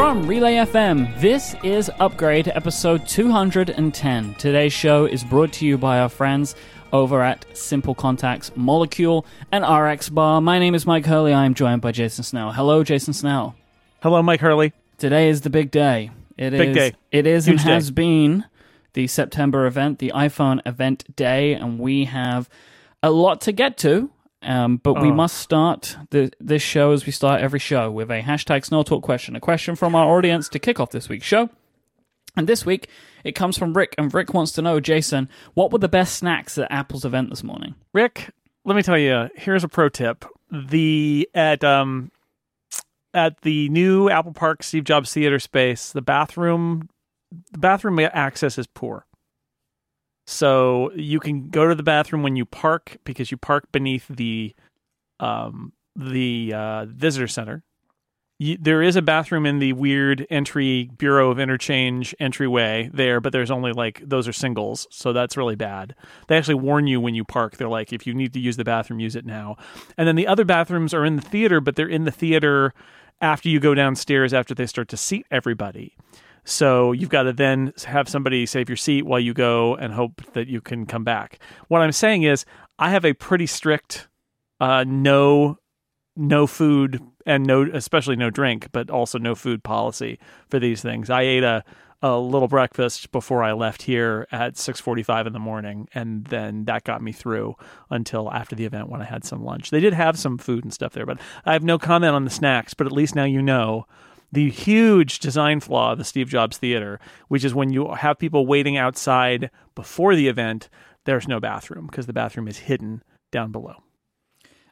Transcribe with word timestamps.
From 0.00 0.26
Relay 0.26 0.54
FM, 0.54 1.20
this 1.20 1.54
is 1.62 1.90
Upgrade 2.00 2.48
episode 2.48 3.06
210. 3.06 4.34
Today's 4.36 4.72
show 4.72 5.04
is 5.04 5.22
brought 5.22 5.52
to 5.52 5.66
you 5.66 5.76
by 5.76 5.98
our 5.98 6.08
friends 6.08 6.56
over 6.90 7.20
at 7.22 7.44
Simple 7.54 7.94
Contacts 7.94 8.48
Molekule 8.56 9.26
and 9.52 9.62
RX 9.62 10.08
Bar. 10.08 10.40
My 10.40 10.58
name 10.58 10.74
is 10.74 10.86
Mike 10.86 11.04
Hurley. 11.04 11.34
I 11.34 11.44
am 11.44 11.52
joined 11.52 11.82
by 11.82 11.92
Jason 11.92 12.24
Snell. 12.24 12.50
Hello, 12.52 12.82
Jason 12.82 13.12
Snell. 13.12 13.54
Hello, 14.02 14.22
Mike 14.22 14.40
Hurley. 14.40 14.72
Today 14.96 15.28
is 15.28 15.42
the 15.42 15.50
big 15.50 15.70
day. 15.70 16.10
It 16.38 16.50
Big 16.52 16.70
is- 16.70 16.76
day. 16.76 16.92
It 17.12 17.26
is 17.26 17.44
Huge 17.44 17.60
and 17.60 17.68
has 17.70 17.88
day. 17.90 17.94
been 17.94 18.44
the 18.94 19.06
September 19.06 19.66
event, 19.66 19.98
the 19.98 20.12
iPhone 20.14 20.60
event 20.66 21.14
day, 21.14 21.52
and 21.52 21.78
we 21.78 22.06
have 22.06 22.48
a 23.02 23.10
lot 23.10 23.42
to 23.42 23.52
get 23.52 23.76
to. 23.78 24.10
Um, 24.42 24.78
but 24.78 24.94
we 25.02 25.08
Oh. 25.10 25.14
must 25.14 25.36
start 25.36 25.96
the, 26.10 26.32
this 26.40 26.62
show 26.62 26.92
as 26.92 27.04
we 27.04 27.12
start 27.12 27.42
every 27.42 27.58
show 27.58 27.90
with 27.90 28.10
a 28.10 28.22
hashtag 28.22 28.64
Snell 28.64 28.84
Talk 28.84 29.02
question, 29.02 29.36
a 29.36 29.40
question 29.40 29.76
from 29.76 29.94
our 29.94 30.16
audience 30.16 30.48
to 30.50 30.58
kick 30.58 30.80
off 30.80 30.90
this 30.90 31.08
week's 31.10 31.26
show. 31.26 31.50
And 32.36 32.46
this 32.46 32.64
week, 32.64 32.88
it 33.24 33.32
comes 33.32 33.58
from 33.58 33.76
Rick, 33.76 33.94
and 33.98 34.12
Rick 34.14 34.32
wants 34.32 34.52
to 34.52 34.62
know, 34.62 34.80
Jason, 34.80 35.28
what 35.54 35.72
were 35.72 35.78
the 35.78 35.88
best 35.88 36.14
snacks 36.16 36.56
at 36.56 36.70
Apple's 36.70 37.04
event 37.04 37.28
this 37.28 37.42
morning? 37.42 37.74
Rick, 37.92 38.30
let 38.64 38.76
me 38.76 38.82
tell 38.82 38.96
you, 38.96 39.28
here's 39.34 39.64
a 39.64 39.68
pro 39.68 39.88
tip. 39.88 40.24
The 40.50 41.28
at 41.34 41.62
um 41.62 42.10
at 43.12 43.40
the 43.42 43.68
new 43.68 44.08
Apple 44.08 44.32
Park 44.32 44.62
Steve 44.62 44.84
Jobs 44.84 45.12
Theater 45.12 45.38
space, 45.38 45.92
the 45.92 46.02
bathroom 46.02 46.88
the 47.52 47.58
bathroom 47.58 47.98
access 48.00 48.58
is 48.58 48.66
poor. 48.66 49.04
So 50.30 50.92
you 50.94 51.18
can 51.18 51.50
go 51.50 51.66
to 51.66 51.74
the 51.74 51.82
bathroom 51.82 52.22
when 52.22 52.36
you 52.36 52.44
park 52.44 52.98
because 53.02 53.32
you 53.32 53.36
park 53.36 53.72
beneath 53.72 54.06
the 54.06 54.54
um 55.18 55.72
the 55.96 56.52
uh, 56.54 56.86
visitor 56.86 57.26
center. 57.26 57.64
You, 58.38 58.56
there 58.58 58.80
is 58.80 58.94
a 58.94 59.02
bathroom 59.02 59.44
in 59.44 59.58
the 59.58 59.72
weird 59.72 60.26
entry 60.30 60.88
Bureau 60.96 61.32
of 61.32 61.40
Interchange 61.40 62.14
entryway 62.20 62.88
there, 62.94 63.20
but 63.20 63.32
there's 63.32 63.50
only 63.50 63.72
like 63.72 64.02
those 64.06 64.28
are 64.28 64.32
singles, 64.32 64.86
so 64.92 65.12
that's 65.12 65.36
really 65.36 65.56
bad. 65.56 65.96
They 66.28 66.38
actually 66.38 66.54
warn 66.54 66.86
you 66.86 67.00
when 67.00 67.16
you 67.16 67.24
park. 67.24 67.56
They're 67.56 67.68
like, 67.68 67.92
if 67.92 68.06
you 68.06 68.14
need 68.14 68.32
to 68.34 68.40
use 68.40 68.56
the 68.56 68.64
bathroom, 68.64 69.00
use 69.00 69.16
it 69.16 69.26
now. 69.26 69.56
And 69.98 70.06
then 70.06 70.14
the 70.14 70.28
other 70.28 70.44
bathrooms 70.44 70.94
are 70.94 71.04
in 71.04 71.16
the 71.16 71.22
theater, 71.22 71.60
but 71.60 71.74
they're 71.74 71.88
in 71.88 72.04
the 72.04 72.12
theater 72.12 72.72
after 73.20 73.48
you 73.48 73.58
go 73.58 73.74
downstairs 73.74 74.32
after 74.32 74.54
they 74.54 74.66
start 74.66 74.88
to 74.90 74.96
seat 74.96 75.26
everybody. 75.30 75.96
So 76.44 76.92
you've 76.92 77.10
got 77.10 77.24
to 77.24 77.32
then 77.32 77.72
have 77.86 78.08
somebody 78.08 78.46
save 78.46 78.68
your 78.68 78.76
seat 78.76 79.04
while 79.04 79.20
you 79.20 79.34
go 79.34 79.76
and 79.76 79.92
hope 79.92 80.22
that 80.32 80.48
you 80.48 80.60
can 80.60 80.86
come 80.86 81.04
back. 81.04 81.38
What 81.68 81.82
I'm 81.82 81.92
saying 81.92 82.22
is, 82.22 82.44
I 82.78 82.90
have 82.90 83.04
a 83.04 83.12
pretty 83.12 83.46
strict 83.46 84.08
uh, 84.60 84.84
no 84.86 85.58
no 86.16 86.46
food 86.46 87.00
and 87.24 87.46
no 87.46 87.68
especially 87.72 88.16
no 88.16 88.30
drink, 88.30 88.68
but 88.72 88.90
also 88.90 89.18
no 89.18 89.34
food 89.34 89.62
policy 89.62 90.18
for 90.48 90.58
these 90.58 90.82
things. 90.82 91.10
I 91.10 91.22
ate 91.22 91.44
a 91.44 91.64
a 92.02 92.18
little 92.18 92.48
breakfast 92.48 93.12
before 93.12 93.42
I 93.42 93.52
left 93.52 93.82
here 93.82 94.26
at 94.32 94.56
6:45 94.56 95.26
in 95.26 95.32
the 95.34 95.38
morning 95.38 95.86
and 95.92 96.24
then 96.26 96.64
that 96.64 96.84
got 96.84 97.02
me 97.02 97.12
through 97.12 97.56
until 97.90 98.32
after 98.32 98.56
the 98.56 98.64
event 98.64 98.88
when 98.88 99.02
I 99.02 99.04
had 99.04 99.24
some 99.24 99.44
lunch. 99.44 99.70
They 99.70 99.80
did 99.80 99.92
have 99.92 100.18
some 100.18 100.38
food 100.38 100.64
and 100.64 100.72
stuff 100.72 100.94
there, 100.94 101.04
but 101.04 101.20
I 101.44 101.52
have 101.52 101.62
no 101.62 101.78
comment 101.78 102.14
on 102.14 102.24
the 102.24 102.30
snacks, 102.30 102.72
but 102.72 102.86
at 102.86 102.92
least 102.92 103.14
now 103.14 103.24
you 103.24 103.42
know 103.42 103.86
the 104.32 104.50
huge 104.50 105.18
design 105.18 105.60
flaw 105.60 105.92
of 105.92 105.98
the 105.98 106.04
Steve 106.04 106.28
Jobs 106.28 106.58
Theater, 106.58 107.00
which 107.28 107.44
is 107.44 107.54
when 107.54 107.70
you 107.70 107.92
have 107.94 108.18
people 108.18 108.46
waiting 108.46 108.76
outside 108.76 109.50
before 109.74 110.14
the 110.14 110.28
event, 110.28 110.68
there's 111.04 111.28
no 111.28 111.40
bathroom 111.40 111.86
because 111.86 112.06
the 112.06 112.12
bathroom 112.12 112.48
is 112.48 112.58
hidden 112.58 113.02
down 113.30 113.52
below. 113.52 113.82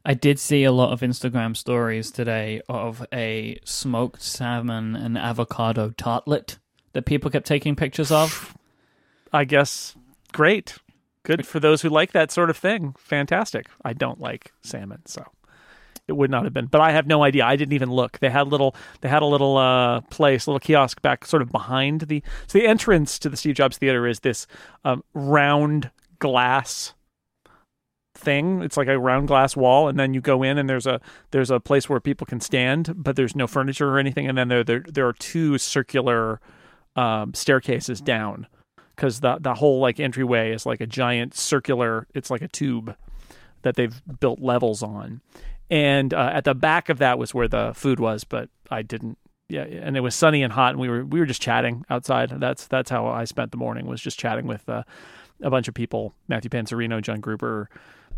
I 0.04 0.14
did 0.14 0.38
see 0.38 0.64
a 0.64 0.72
lot 0.72 0.92
of 0.92 1.00
Instagram 1.00 1.56
stories 1.56 2.10
today 2.10 2.62
of 2.68 3.04
a 3.12 3.58
smoked 3.64 4.22
salmon 4.22 4.94
and 4.94 5.18
avocado 5.18 5.90
tartlet 5.90 6.58
that 6.92 7.04
people 7.04 7.30
kept 7.30 7.46
taking 7.46 7.76
pictures 7.76 8.10
of. 8.10 8.56
I 9.32 9.44
guess 9.44 9.96
great. 10.32 10.78
Good 11.24 11.46
for 11.46 11.60
those 11.60 11.82
who 11.82 11.90
like 11.90 12.12
that 12.12 12.30
sort 12.30 12.48
of 12.48 12.56
thing. 12.56 12.94
Fantastic. 12.96 13.66
I 13.84 13.92
don't 13.92 14.20
like 14.20 14.52
salmon, 14.62 15.02
so 15.04 15.26
it 16.08 16.16
would 16.16 16.30
not 16.30 16.44
have 16.44 16.52
been. 16.52 16.66
But 16.66 16.80
I 16.80 16.92
have 16.92 17.06
no 17.06 17.22
idea. 17.22 17.44
I 17.44 17.56
didn't 17.56 17.74
even 17.74 17.90
look. 17.90 18.18
They 18.18 18.30
had 18.30 18.48
little 18.48 18.74
they 19.00 19.08
had 19.08 19.22
a 19.22 19.26
little 19.26 19.56
uh 19.56 20.00
place, 20.02 20.46
a 20.46 20.50
little 20.50 20.60
kiosk 20.60 21.02
back 21.02 21.24
sort 21.24 21.42
of 21.42 21.50
behind 21.50 22.02
the 22.02 22.22
so 22.46 22.58
the 22.58 22.66
entrance 22.66 23.18
to 23.20 23.28
the 23.28 23.36
Steve 23.36 23.54
Jobs 23.54 23.78
Theater 23.78 24.06
is 24.06 24.20
this 24.20 24.46
um, 24.84 25.04
round 25.14 25.90
glass 26.18 26.94
thing. 28.18 28.62
It's 28.62 28.76
like 28.76 28.88
a 28.88 28.98
round 28.98 29.28
glass 29.28 29.56
wall, 29.56 29.88
and 29.88 29.98
then 29.98 30.14
you 30.14 30.20
go 30.20 30.42
in, 30.42 30.58
and 30.58 30.68
there's 30.68 30.86
a 30.86 31.00
there's 31.30 31.50
a 31.50 31.60
place 31.60 31.88
where 31.88 32.00
people 32.00 32.26
can 32.26 32.40
stand, 32.40 32.92
but 32.96 33.16
there's 33.16 33.36
no 33.36 33.46
furniture 33.46 33.88
or 33.88 33.98
anything. 33.98 34.26
And 34.28 34.36
then 34.36 34.48
there 34.48 34.64
there, 34.64 34.84
there 34.86 35.06
are 35.06 35.12
two 35.12 35.58
circular 35.58 36.40
um, 36.96 37.34
staircases 37.34 38.00
down 38.00 38.46
because 38.96 39.20
the 39.20 39.38
the 39.40 39.54
whole 39.54 39.80
like 39.80 40.00
entryway 40.00 40.52
is 40.52 40.66
like 40.66 40.80
a 40.80 40.86
giant 40.86 41.34
circular. 41.34 42.06
It's 42.14 42.30
like 42.30 42.42
a 42.42 42.48
tube 42.48 42.96
that 43.62 43.76
they've 43.76 44.02
built 44.20 44.40
levels 44.40 44.82
on, 44.82 45.20
and 45.70 46.14
uh, 46.14 46.30
at 46.32 46.44
the 46.44 46.54
back 46.54 46.88
of 46.88 46.98
that 46.98 47.18
was 47.18 47.34
where 47.34 47.48
the 47.48 47.72
food 47.74 48.00
was, 48.00 48.24
but 48.24 48.48
I 48.70 48.82
didn't. 48.82 49.18
Yeah, 49.50 49.62
and 49.62 49.96
it 49.96 50.00
was 50.00 50.14
sunny 50.14 50.42
and 50.42 50.52
hot, 50.52 50.72
and 50.72 50.80
we 50.80 50.88
were 50.88 51.04
we 51.04 51.20
were 51.20 51.26
just 51.26 51.40
chatting 51.40 51.84
outside. 51.88 52.30
That's 52.38 52.66
that's 52.66 52.90
how 52.90 53.06
I 53.06 53.24
spent 53.24 53.50
the 53.50 53.56
morning 53.56 53.86
was 53.86 54.00
just 54.00 54.18
chatting 54.18 54.46
with 54.46 54.68
uh, 54.68 54.82
a 55.42 55.50
bunch 55.50 55.68
of 55.68 55.74
people: 55.74 56.14
Matthew 56.28 56.50
Panzarino, 56.50 57.00
John 57.00 57.20
Gruber, 57.20 57.70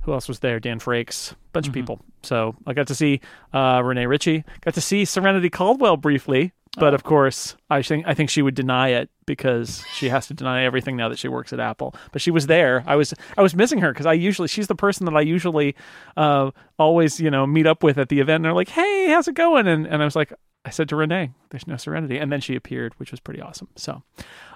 who 0.02 0.12
else 0.12 0.28
was 0.28 0.40
there? 0.40 0.58
Dan 0.58 0.80
Frakes, 0.80 1.34
bunch 1.52 1.68
of 1.68 1.74
people. 1.74 2.00
So 2.22 2.56
I 2.66 2.72
got 2.72 2.86
to 2.88 2.94
see 2.94 3.20
uh, 3.52 3.80
Rene 3.84 4.06
Ritchie, 4.06 4.44
got 4.62 4.74
to 4.74 4.80
see 4.80 5.04
Serenity 5.04 5.50
Caldwell 5.50 5.96
briefly, 5.96 6.52
but 6.76 6.94
of 6.94 7.02
course 7.02 7.56
I 7.68 7.82
think 7.82 8.06
I 8.06 8.14
think 8.14 8.30
she 8.30 8.42
would 8.42 8.54
deny 8.54 8.90
it 8.90 9.10
because 9.26 9.84
she 9.92 10.08
has 10.08 10.26
to 10.28 10.34
deny 10.34 10.64
everything 10.64 10.96
now 10.96 11.08
that 11.08 11.18
she 11.18 11.28
works 11.28 11.52
at 11.52 11.60
Apple. 11.60 11.94
But 12.12 12.20
she 12.22 12.30
was 12.30 12.46
there. 12.46 12.84
I 12.86 12.96
was 12.96 13.14
I 13.36 13.42
was 13.42 13.54
missing 13.54 13.78
her 13.78 13.92
because 13.92 14.06
I 14.06 14.12
usually 14.12 14.48
she's 14.48 14.66
the 14.66 14.74
person 14.74 15.06
that 15.06 15.16
I 15.16 15.20
usually 15.20 15.74
uh, 16.16 16.50
always 16.78 17.20
you 17.20 17.30
know 17.30 17.46
meet 17.46 17.66
up 17.66 17.82
with 17.82 17.98
at 17.98 18.08
the 18.08 18.20
event. 18.20 18.36
And 18.36 18.44
they're 18.44 18.52
like, 18.52 18.68
"Hey, 18.68 19.08
how's 19.08 19.28
it 19.28 19.34
going?" 19.34 19.66
And 19.66 19.86
and 19.86 20.02
I 20.02 20.04
was 20.04 20.16
like. 20.16 20.32
I 20.62 20.68
said 20.68 20.90
to 20.90 20.96
Rene, 20.96 21.32
"There's 21.48 21.66
no 21.66 21.78
Serenity," 21.78 22.18
and 22.18 22.30
then 22.30 22.42
she 22.42 22.54
appeared, 22.54 22.92
which 22.98 23.12
was 23.12 23.18
pretty 23.18 23.40
awesome. 23.40 23.68
So, 23.76 24.02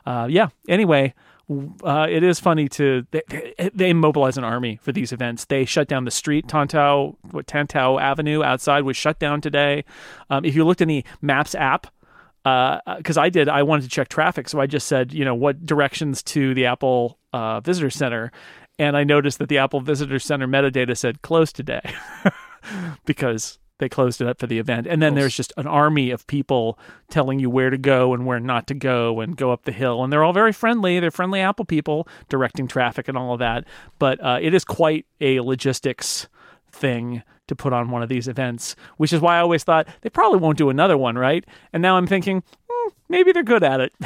uh, 0.05 0.27
yeah. 0.29 0.49
Anyway, 0.69 1.15
uh, 1.83 2.07
it 2.11 2.23
is 2.23 2.41
funny 2.41 2.69
to 2.69 3.07
they, 3.11 3.23
they, 3.29 3.71
they 3.75 3.93
mobilize 3.95 4.37
an 4.37 4.45
army 4.45 4.79
for 4.83 4.93
these 4.93 5.13
events. 5.13 5.47
They 5.47 5.65
shut 5.65 5.89
down 5.89 6.05
the 6.05 6.11
street, 6.11 6.47
Tantau, 6.47 7.17
what 7.31 7.47
Tantau 7.47 7.99
Avenue 7.99 8.43
outside 8.43 8.83
was 8.83 8.99
shut 8.99 9.19
down 9.19 9.41
today. 9.41 9.85
Um, 10.29 10.45
if 10.45 10.55
you 10.55 10.67
looked 10.67 10.83
in 10.83 10.89
the 10.89 11.05
Maps 11.23 11.55
app, 11.55 11.87
because 12.44 13.16
I 13.16 13.31
did, 13.31 13.49
I 13.49 13.62
wanted 13.62 13.82
to 13.82 13.88
check 13.88 14.09
traffic, 14.09 14.49
so 14.49 14.60
I 14.60 14.66
just 14.66 14.87
said, 14.87 15.12
you 15.12 15.25
know, 15.25 15.34
what 15.34 15.65
directions 15.65 16.22
to 16.25 16.55
the 16.55 16.66
Apple 16.66 17.19
uh, 17.32 17.60
Visitor 17.60 17.91
Center, 17.91 18.31
and 18.78 18.97
I 18.97 19.05
noticed 19.05 19.38
that 19.38 19.49
the 19.49 19.59
Apple 19.59 19.81
Visitor 19.81 20.19
Center 20.19 20.47
metadata 20.47 20.97
said 20.97 21.22
closed 21.22 21.56
today 21.56 21.94
because 23.06 23.59
they 23.78 23.88
closed 23.88 24.21
it 24.21 24.28
up 24.28 24.38
for 24.38 24.47
the 24.47 24.59
event. 24.59 24.87
And 24.87 25.03
then 25.03 25.15
there's 25.15 25.37
just 25.37 25.53
an 25.56 25.66
army 25.66 26.10
of 26.10 26.27
people 26.27 26.78
telling 27.10 27.41
you 27.41 27.50
where 27.50 27.71
to 27.71 27.78
go 27.78 28.15
and 28.15 28.25
where 28.25 28.38
not 28.38 28.66
to 28.69 28.75
go 28.75 29.21
and 29.21 29.37
go 29.37 29.50
up 29.50 29.65
the 29.65 29.72
hill. 29.72 30.05
And 30.05 30.12
they're 30.12 30.22
all 30.22 30.32
very 30.32 30.53
friendly. 30.53 31.00
They're 31.00 31.11
friendly 31.11 31.41
Apple 31.41 31.65
people 31.65 32.06
directing 32.28 32.69
traffic 32.69 33.09
and 33.09 33.19
all 33.19 33.32
of 33.32 33.41
that. 33.41 33.65
But 33.99 34.22
uh, 34.22 34.38
it 34.41 34.55
is 34.55 34.65
quite 34.65 35.06
a 35.21 35.41
logistics 35.41 36.28
thing 36.75 37.23
to 37.47 37.55
put 37.55 37.73
on 37.73 37.91
one 37.91 38.03
of 38.03 38.09
these 38.09 38.29
events, 38.29 38.75
which 38.97 39.12
is 39.12 39.21
why 39.21 39.37
I 39.37 39.41
always 39.41 39.65
thought 39.65 39.89
they 40.03 40.11
probably 40.11 40.39
won't 40.39 40.59
do 40.59 40.71
another 40.71 40.97
one, 40.97 41.17
right? 41.17 41.45
And 41.73 41.83
now 41.83 41.97
I'm 41.97 42.07
thinking, 42.07 42.43
hmm, 42.71 42.91
maybe 43.09 43.33
they're 43.33 43.43
good 43.43 43.65
at 43.65 43.81
it. 43.81 43.93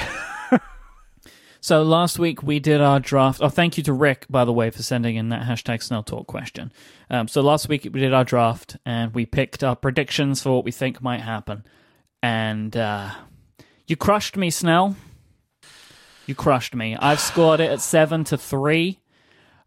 So 1.61 1.83
last 1.83 2.19
week 2.19 2.43
we 2.43 2.61
did 2.61 2.81
our 2.81 3.01
draft. 3.01 3.41
Oh, 3.43 3.49
thank 3.49 3.77
you 3.77 3.83
to 3.85 3.93
Rick, 3.93 4.27
by 4.31 4.45
the 4.45 4.53
way, 4.53 4.71
for 4.71 4.83
sending 4.83 5.17
in 5.17 5.31
that 5.31 5.47
hashtag 5.47 5.83
Snell 5.83 6.03
Talk 6.03 6.27
question. 6.27 6.73
Um, 7.11 7.27
so 7.27 7.41
last 7.41 7.69
week 7.69 7.85
we 7.85 8.01
did 8.01 8.15
our 8.15 8.25
draft 8.25 8.77
and 8.87 9.13
we 9.13 9.27
picked 9.27 9.65
our 9.65 9.75
predictions 9.75 10.43
for 10.43 10.55
what 10.55 10.65
we 10.65 10.71
think 10.71 11.03
might 11.03 11.21
happen. 11.21 11.65
And 12.23 12.77
uh, 12.77 13.11
you 13.87 13.97
crushed 13.97 14.37
me, 14.37 14.51
Snell. 14.51 14.97
You 16.27 16.35
crushed 16.35 16.75
me. 16.75 16.97
I've 16.97 17.21
scored 17.21 17.61
it 17.61 17.71
at 17.71 17.81
seven 17.81 18.23
to 18.25 18.39
three. 18.39 19.01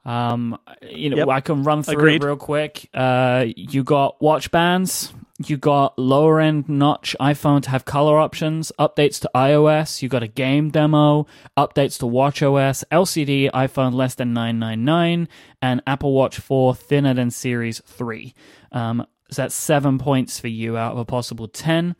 Um, 0.03 0.57
you 0.81 1.09
know, 1.11 1.17
Yep. 1.17 1.27
I 1.27 1.41
can 1.41 1.63
run 1.63 1.83
through 1.83 1.93
Agreed. 1.97 2.23
it 2.23 2.25
real 2.25 2.35
quick. 2.37 2.89
Uh, 2.93 3.45
you 3.55 3.83
got 3.83 4.21
watch 4.21 4.49
bands. 4.51 5.13
You 5.47 5.57
got 5.57 5.97
lower 5.97 6.39
end 6.39 6.69
notch 6.69 7.15
iPhone 7.19 7.63
to 7.63 7.69
have 7.71 7.83
color 7.83 8.19
options, 8.19 8.71
updates 8.77 9.19
to 9.21 9.29
iOS. 9.33 10.01
You 10.03 10.09
got 10.09 10.21
a 10.21 10.27
game 10.27 10.69
demo, 10.69 11.25
updates 11.57 11.97
to 11.99 12.05
WatchOS, 12.05 12.83
LCD 12.91 13.49
iPhone 13.51 13.93
less 13.93 14.13
than 14.13 14.33
999, 14.33 15.27
and 15.61 15.81
Apple 15.87 16.13
Watch 16.13 16.37
4 16.37 16.75
thinner 16.75 17.15
than 17.15 17.31
Series 17.31 17.81
3. 17.85 18.35
Um, 18.71 19.05
so 19.31 19.41
that's 19.43 19.55
seven 19.55 19.97
points 19.97 20.39
for 20.39 20.47
you 20.47 20.77
out 20.77 20.91
of 20.91 20.99
a 20.99 21.05
possible 21.05 21.47
10. 21.47 21.95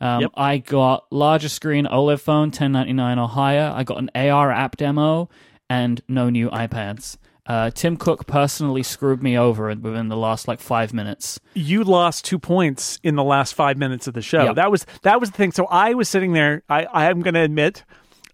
Um, 0.00 0.20
Yep. 0.22 0.30
I 0.34 0.58
got 0.58 1.04
larger 1.10 1.48
screen 1.50 1.84
OLED 1.86 2.20
phone, 2.20 2.48
1099 2.50 3.18
or 3.18 3.28
higher. 3.28 3.72
I 3.74 3.82
got 3.84 3.98
an 3.98 4.10
AR 4.14 4.50
app 4.50 4.76
demo 4.78 5.28
and 5.68 6.00
no 6.08 6.30
new 6.30 6.48
iPads. 6.48 7.18
Uh, 7.46 7.70
Tim 7.70 7.96
Cook 7.96 8.26
personally 8.26 8.82
screwed 8.82 9.22
me 9.22 9.38
over 9.38 9.68
within 9.68 10.08
the 10.08 10.16
last 10.16 10.48
like 10.48 10.60
five 10.60 10.92
minutes. 10.92 11.38
you 11.54 11.84
lost 11.84 12.24
two 12.24 12.38
points 12.38 12.98
in 13.02 13.14
the 13.14 13.24
last 13.24 13.54
five 13.54 13.76
minutes 13.76 14.06
of 14.06 14.14
the 14.14 14.22
show. 14.22 14.44
Yep. 14.44 14.56
That 14.56 14.70
was 14.70 14.86
that 15.02 15.20
was 15.20 15.30
the 15.30 15.36
thing. 15.36 15.52
So 15.52 15.66
I 15.66 15.94
was 15.94 16.08
sitting 16.08 16.32
there. 16.32 16.62
I 16.68 16.84
I 16.86 17.10
am 17.10 17.22
going 17.22 17.34
to 17.34 17.40
admit, 17.42 17.84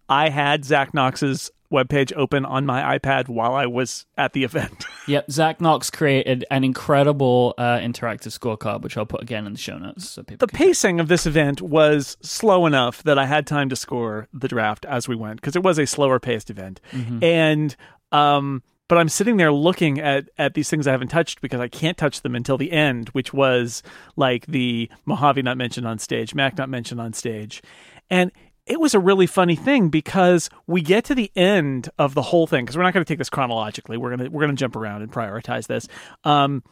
I 0.08 0.30
had 0.30 0.64
Zach 0.64 0.94
Knox's 0.94 1.50
webpage 1.70 2.12
open 2.16 2.44
on 2.44 2.66
my 2.66 2.98
iPad 2.98 3.28
while 3.28 3.54
I 3.54 3.64
was 3.66 4.04
at 4.18 4.32
the 4.34 4.44
event. 4.44 4.84
Yep, 5.08 5.32
Zach 5.32 5.60
Knox 5.60 5.90
created 5.90 6.44
an 6.48 6.62
incredible 6.62 7.54
uh, 7.58 7.78
interactive 7.78 8.38
scorecard, 8.38 8.82
which 8.82 8.96
I'll 8.96 9.04
put 9.04 9.20
again 9.20 9.46
in 9.48 9.52
the 9.54 9.58
show 9.58 9.76
notes 9.76 10.08
so 10.08 10.22
people. 10.22 10.46
the 10.46 10.52
pacing 10.52 11.00
of 11.00 11.08
this 11.08 11.26
event 11.26 11.60
was 11.60 12.16
slow 12.20 12.66
enough 12.66 13.02
that 13.02 13.18
I 13.18 13.26
had 13.26 13.44
time 13.44 13.68
to 13.70 13.74
score 13.74 14.28
the 14.32 14.46
draft 14.46 14.84
as 14.84 15.08
we 15.08 15.16
went 15.16 15.40
because 15.40 15.56
it 15.56 15.64
was 15.64 15.80
a 15.80 15.86
slower 15.88 16.20
paced 16.20 16.50
event, 16.50 16.80
and 17.20 17.74
um. 18.12 18.62
But 18.92 18.98
I'm 18.98 19.08
sitting 19.08 19.38
there 19.38 19.50
looking 19.50 20.00
at, 20.00 20.28
at 20.36 20.52
these 20.52 20.68
things 20.68 20.86
I 20.86 20.90
haven't 20.90 21.08
touched 21.08 21.40
because 21.40 21.60
I 21.60 21.68
can't 21.68 21.96
touch 21.96 22.20
them 22.20 22.34
until 22.34 22.58
the 22.58 22.70
end, 22.72 23.08
which 23.14 23.32
was 23.32 23.82
like 24.16 24.44
the 24.44 24.90
Mojave 25.06 25.40
not 25.40 25.56
mentioned 25.56 25.86
on 25.86 25.98
stage, 25.98 26.34
Mac 26.34 26.58
not 26.58 26.68
mentioned 26.68 27.00
on 27.00 27.14
stage. 27.14 27.62
And 28.10 28.30
it 28.66 28.78
was 28.80 28.92
a 28.92 28.98
really 28.98 29.26
funny 29.26 29.56
thing 29.56 29.88
because 29.88 30.50
we 30.66 30.82
get 30.82 31.06
to 31.06 31.14
the 31.14 31.32
end 31.34 31.88
of 31.98 32.12
the 32.12 32.20
whole 32.20 32.46
thing 32.46 32.66
because 32.66 32.76
we're 32.76 32.82
not 32.82 32.92
going 32.92 33.02
to 33.02 33.08
take 33.10 33.16
this 33.16 33.30
chronologically. 33.30 33.96
We're 33.96 34.14
gonna 34.14 34.28
we're 34.28 34.42
gonna 34.42 34.52
jump 34.52 34.76
around 34.76 35.00
and 35.00 35.10
prioritize 35.10 35.68
this. 35.68 35.88
Um, 36.24 36.62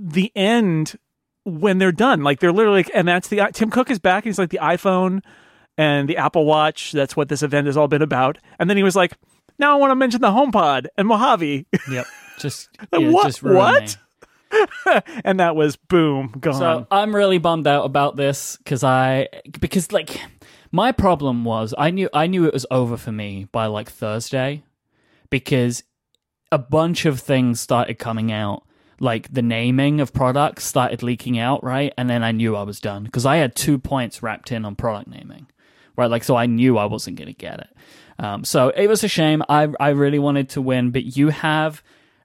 the 0.00 0.32
end 0.34 0.98
when 1.44 1.78
they're 1.78 1.92
done, 1.92 2.24
like 2.24 2.40
they're 2.40 2.50
literally, 2.50 2.86
and 2.92 3.06
that's 3.06 3.28
the 3.28 3.40
Tim 3.52 3.70
Cook 3.70 3.88
is 3.88 4.00
back. 4.00 4.24
And 4.24 4.30
he's 4.30 4.38
like 4.40 4.50
the 4.50 4.58
iPhone 4.60 5.20
and 5.78 6.08
the 6.08 6.16
Apple 6.16 6.44
Watch. 6.44 6.90
That's 6.90 7.16
what 7.16 7.28
this 7.28 7.44
event 7.44 7.68
has 7.68 7.76
all 7.76 7.86
been 7.86 8.02
about. 8.02 8.38
And 8.58 8.68
then 8.68 8.76
he 8.76 8.82
was 8.82 8.96
like, 8.96 9.12
now 9.62 9.76
I 9.76 9.80
want 9.80 9.92
to 9.92 9.94
mention 9.94 10.20
the 10.20 10.28
HomePod 10.28 10.88
and 10.98 11.08
Mojave. 11.08 11.66
Yep, 11.90 12.06
just 12.38 12.68
yeah, 12.92 13.08
what- 13.10 13.26
just 13.26 13.42
what? 13.42 13.96
and 15.24 15.40
that 15.40 15.56
was 15.56 15.76
boom 15.76 16.34
gone. 16.38 16.54
So 16.54 16.86
I'm 16.90 17.16
really 17.16 17.38
bummed 17.38 17.66
out 17.66 17.86
about 17.86 18.16
this 18.16 18.58
because 18.58 18.84
I 18.84 19.28
because 19.60 19.92
like 19.92 20.20
my 20.72 20.92
problem 20.92 21.44
was 21.44 21.74
I 21.78 21.90
knew 21.90 22.10
I 22.12 22.26
knew 22.26 22.44
it 22.44 22.52
was 22.52 22.66
over 22.70 22.98
for 22.98 23.12
me 23.12 23.46
by 23.50 23.66
like 23.66 23.88
Thursday 23.88 24.62
because 25.30 25.84
a 26.50 26.58
bunch 26.58 27.06
of 27.06 27.20
things 27.20 27.60
started 27.60 27.98
coming 27.98 28.30
out. 28.30 28.64
Like 29.00 29.32
the 29.32 29.42
naming 29.42 30.00
of 30.00 30.12
products 30.12 30.64
started 30.64 31.02
leaking 31.02 31.38
out 31.38 31.64
right? 31.64 31.94
And 31.96 32.10
then 32.10 32.22
I 32.22 32.32
knew 32.32 32.54
I 32.54 32.62
was 32.64 32.78
done 32.78 33.04
because 33.04 33.24
I 33.24 33.36
had 33.36 33.56
two 33.56 33.78
points 33.78 34.22
wrapped 34.22 34.52
in 34.52 34.64
on 34.66 34.76
product 34.76 35.08
naming 35.08 35.46
right? 35.96 36.10
Like 36.10 36.24
so 36.24 36.36
I 36.36 36.46
knew 36.46 36.76
I 36.78 36.84
wasn't 36.84 37.16
going 37.16 37.28
to 37.28 37.34
get 37.34 37.60
it 37.60 37.68
um, 38.18 38.44
so 38.44 38.68
it 38.70 38.86
was 38.88 39.02
a 39.04 39.08
shame 39.08 39.42
I 39.48 39.68
I 39.80 39.90
really 39.90 40.18
wanted 40.18 40.48
to 40.50 40.62
win 40.62 40.90
but 40.90 41.16
you 41.16 41.28
have 41.30 41.82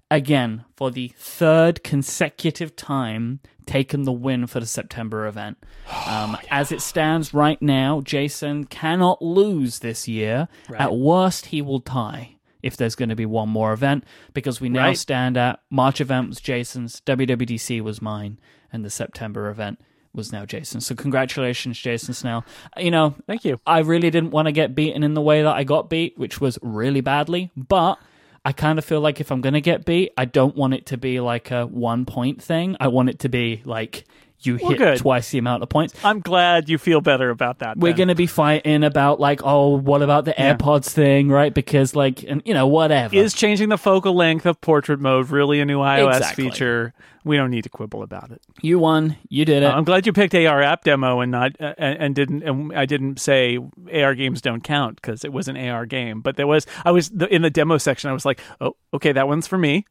again 0.09 0.63
for 0.75 0.91
the 0.91 1.13
third 1.17 1.83
consecutive 1.83 2.75
time 2.75 3.39
taken 3.65 4.03
the 4.03 4.11
win 4.13 4.47
for 4.47 4.59
the 4.61 4.65
September 4.65 5.27
event. 5.27 5.57
Um, 6.07 6.37
As 6.49 6.71
it 6.71 6.81
stands 6.81 7.33
right 7.33 7.61
now, 7.61 8.01
Jason 8.01 8.65
cannot 8.65 9.21
lose 9.21 9.79
this 9.79 10.07
year. 10.07 10.47
At 10.77 10.95
worst, 10.95 11.47
he 11.47 11.61
will 11.61 11.81
tie 11.81 12.37
if 12.63 12.77
there's 12.77 12.95
going 12.95 13.09
to 13.09 13.15
be 13.15 13.25
one 13.25 13.49
more 13.49 13.73
event 13.73 14.05
because 14.33 14.61
we 14.61 14.69
now 14.69 14.87
Right. 14.87 14.97
stand 14.97 15.35
at 15.37 15.59
March 15.69 15.99
event 16.01 16.29
was 16.29 16.39
Jason's, 16.39 17.01
WWDC 17.05 17.81
was 17.81 18.01
mine, 18.01 18.39
and 18.71 18.85
the 18.85 18.89
September 18.89 19.49
event 19.49 19.79
was 20.17 20.31
now 20.33 20.45
Jason. 20.45 20.81
So 20.81 20.95
congratulations, 20.95 21.79
Jason 21.79 22.13
Snell. 22.13 22.43
You 22.75 22.91
know, 22.91 23.15
Thank 23.27 23.45
you. 23.45 23.59
I 23.65 23.79
really 23.79 24.09
didn't 24.09 24.31
want 24.31 24.47
to 24.47 24.51
get 24.51 24.75
beaten 24.75 25.03
in 25.03 25.13
the 25.13 25.21
way 25.21 25.43
that 25.43 25.55
I 25.55 25.63
got 25.63 25.89
beat, 25.89 26.17
which 26.17 26.41
was 26.41 26.59
really 26.61 27.01
badly. 27.01 27.51
But 27.55 27.99
I 28.43 28.51
kind 28.51 28.79
of 28.79 28.85
feel 28.85 29.01
like 29.01 29.19
if 29.21 29.31
I'm 29.31 29.41
going 29.41 29.53
to 29.53 29.61
get 29.61 29.85
beat, 29.85 30.11
I 30.17 30.25
don't 30.25 30.55
want 30.55 30.73
it 30.73 30.87
to 30.87 30.97
be 30.97 31.19
like 31.19 31.51
a 31.51 31.65
one 31.65 32.05
point 32.05 32.41
thing. 32.41 32.75
I 32.79 32.87
want 32.87 33.09
it 33.09 33.19
to 33.19 33.29
be 33.29 33.61
like 33.65 34.05
you 34.39 34.55
hit 34.57 34.77
good. 34.77 34.97
twice 34.99 35.31
the 35.31 35.37
amount 35.39 35.63
of 35.63 35.69
points. 35.69 35.93
I'm 36.03 36.19
glad 36.19 36.69
you 36.69 36.77
feel 36.77 37.01
better 37.01 37.29
about 37.29 37.59
that. 37.59 37.77
We're 37.77 37.93
going 37.93 38.09
to 38.09 38.15
be 38.15 38.27
fighting 38.27 38.83
about 38.83 39.19
like, 39.19 39.41
oh, 39.43 39.77
what 39.77 40.01
about 40.01 40.25
the 40.25 40.33
Yeah. 40.37 40.55
AirPods 40.55 40.89
thing, 40.89 41.29
right? 41.29 41.53
Because 41.53 41.95
like, 41.95 42.23
and 42.23 42.41
you 42.45 42.53
know, 42.53 42.67
whatever. 42.67 43.15
Is 43.15 43.33
changing 43.33 43.69
the 43.69 43.77
focal 43.77 44.13
length 44.15 44.45
of 44.45 44.61
portrait 44.61 44.99
mode 44.99 45.29
really 45.29 45.59
a 45.59 45.65
new 45.65 45.79
iOS 45.79 46.17
Exactly. 46.17 46.43
feature? 46.45 46.93
We 47.23 47.35
don't 47.35 47.51
need 47.51 47.63
to 47.63 47.69
quibble 47.69 48.03
about 48.03 48.31
it. 48.31 48.41
you 48.61 48.79
won, 48.79 49.17
you 49.27 49.43
did 49.43 49.61
it. 49.61 49.65
I'm 49.65 49.83
glad 49.83 50.05
you 50.05 50.13
picked 50.13 50.33
AR 50.33 50.61
app 50.61 50.85
demo 50.85 51.19
and 51.19 51.29
not 51.29 51.59
uh, 51.59 51.73
and, 51.77 51.99
and 51.99 52.15
didn't 52.15 52.43
and 52.43 52.71
I 52.73 52.85
didn't 52.85 53.19
say 53.19 53.59
AR 53.93 54.15
games 54.15 54.41
don't 54.41 54.63
count 54.63 54.95
because 54.95 55.25
it 55.25 55.33
was 55.33 55.49
an 55.49 55.57
AR 55.57 55.85
game. 55.85 56.21
But 56.21 56.37
there 56.37 56.47
was 56.47 56.65
I 56.85 56.91
was 56.91 57.09
the, 57.09 57.27
in 57.27 57.41
the 57.41 57.49
demo 57.49 57.79
section. 57.79 58.09
I 58.09 58.13
was 58.13 58.23
like, 58.23 58.39
oh, 58.61 58.77
okay, 58.93 59.11
that 59.11 59.27
one's 59.27 59.45
for 59.45 59.57
me. 59.57 59.85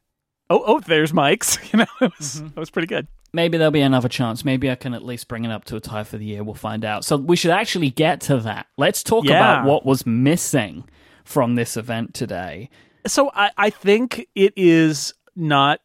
Oh, 0.49 0.63
oh, 0.65 0.79
there's 0.79 1.13
Mike's. 1.13 1.57
You 1.73 1.79
know, 1.79 1.85
it 2.01 2.11
was 2.17 2.35
Mm-hmm. 2.35 2.47
it 2.47 2.57
was 2.57 2.69
pretty 2.69 2.87
good. 2.87 3.07
Maybe 3.33 3.57
there'll 3.57 3.71
be 3.71 3.81
another 3.81 4.07
chance. 4.09 4.45
Maybe 4.45 4.71
I 4.71 4.75
can 4.75 4.93
at 4.93 5.03
least 5.03 5.27
bring 5.27 5.43
it 5.45 5.51
up 5.51 5.65
to 5.65 5.75
a 5.75 5.79
tie 5.81 6.03
for 6.05 6.17
the 6.17 6.25
year. 6.25 6.43
We'll 6.43 6.55
find 6.55 6.85
out. 6.85 7.03
So 7.03 7.17
we 7.17 7.35
should 7.35 7.51
actually 7.51 7.89
get 7.89 8.21
to 8.21 8.37
that. 8.39 8.67
Let's 8.77 9.03
talk 9.03 9.25
Yeah. 9.25 9.37
about 9.61 9.65
what 9.65 9.85
was 9.85 10.05
missing 10.05 10.85
from 11.25 11.55
this 11.55 11.75
event 11.75 12.13
today. 12.13 12.69
So 13.05 13.29
I, 13.35 13.51
I 13.57 13.69
think 13.69 14.27
it 14.33 14.53
is 14.55 15.13
not 15.35 15.81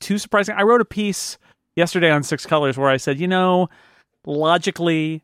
too 0.00 0.18
surprising. 0.18 0.54
I 0.56 0.62
wrote 0.62 0.82
a 0.82 0.84
piece 0.84 1.38
yesterday 1.76 2.10
on 2.10 2.22
Six 2.22 2.44
Colors 2.44 2.76
where 2.76 2.90
I 2.90 2.98
said, 2.98 3.18
you 3.18 3.26
know, 3.28 3.68
logically, 4.26 5.22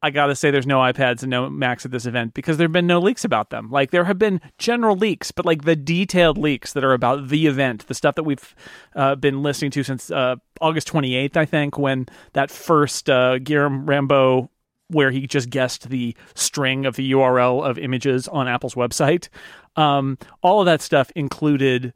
I 0.00 0.10
got 0.10 0.26
to 0.26 0.36
say 0.36 0.50
there's 0.50 0.66
no 0.66 0.78
iPads 0.78 1.22
and 1.22 1.30
no 1.30 1.50
Macs 1.50 1.84
at 1.84 1.90
this 1.90 2.06
event 2.06 2.34
because 2.34 2.56
there 2.56 2.66
have 2.66 2.72
been 2.72 2.86
no 2.86 3.00
leaks 3.00 3.24
about 3.24 3.50
them. 3.50 3.70
Like 3.70 3.90
there 3.90 4.04
have 4.04 4.18
been 4.18 4.40
general 4.56 4.96
leaks, 4.96 5.32
but 5.32 5.44
like 5.44 5.64
the 5.64 5.74
detailed 5.74 6.38
leaks 6.38 6.72
that 6.72 6.84
are 6.84 6.92
about 6.92 7.28
the 7.28 7.46
event, 7.46 7.86
the 7.88 7.94
stuff 7.94 8.14
that 8.14 8.22
we've 8.22 8.54
uh, 8.94 9.16
been 9.16 9.42
listening 9.42 9.72
to 9.72 9.82
since 9.82 10.10
uh, 10.10 10.36
August 10.60 10.88
28th, 10.88 11.36
I 11.36 11.44
think, 11.44 11.78
when 11.78 12.06
that 12.34 12.50
first 12.50 13.10
uh, 13.10 13.38
Guilherme 13.38 13.88
Rambo 13.88 14.50
where 14.90 15.10
he 15.10 15.26
just 15.26 15.50
guessed 15.50 15.90
the 15.90 16.16
string 16.34 16.86
of 16.86 16.96
the 16.96 17.12
URL 17.12 17.68
of 17.68 17.78
images 17.78 18.26
on 18.28 18.48
Apple's 18.48 18.74
website. 18.74 19.28
Um, 19.76 20.16
all 20.42 20.60
of 20.60 20.66
that 20.66 20.80
stuff 20.80 21.10
included 21.14 21.92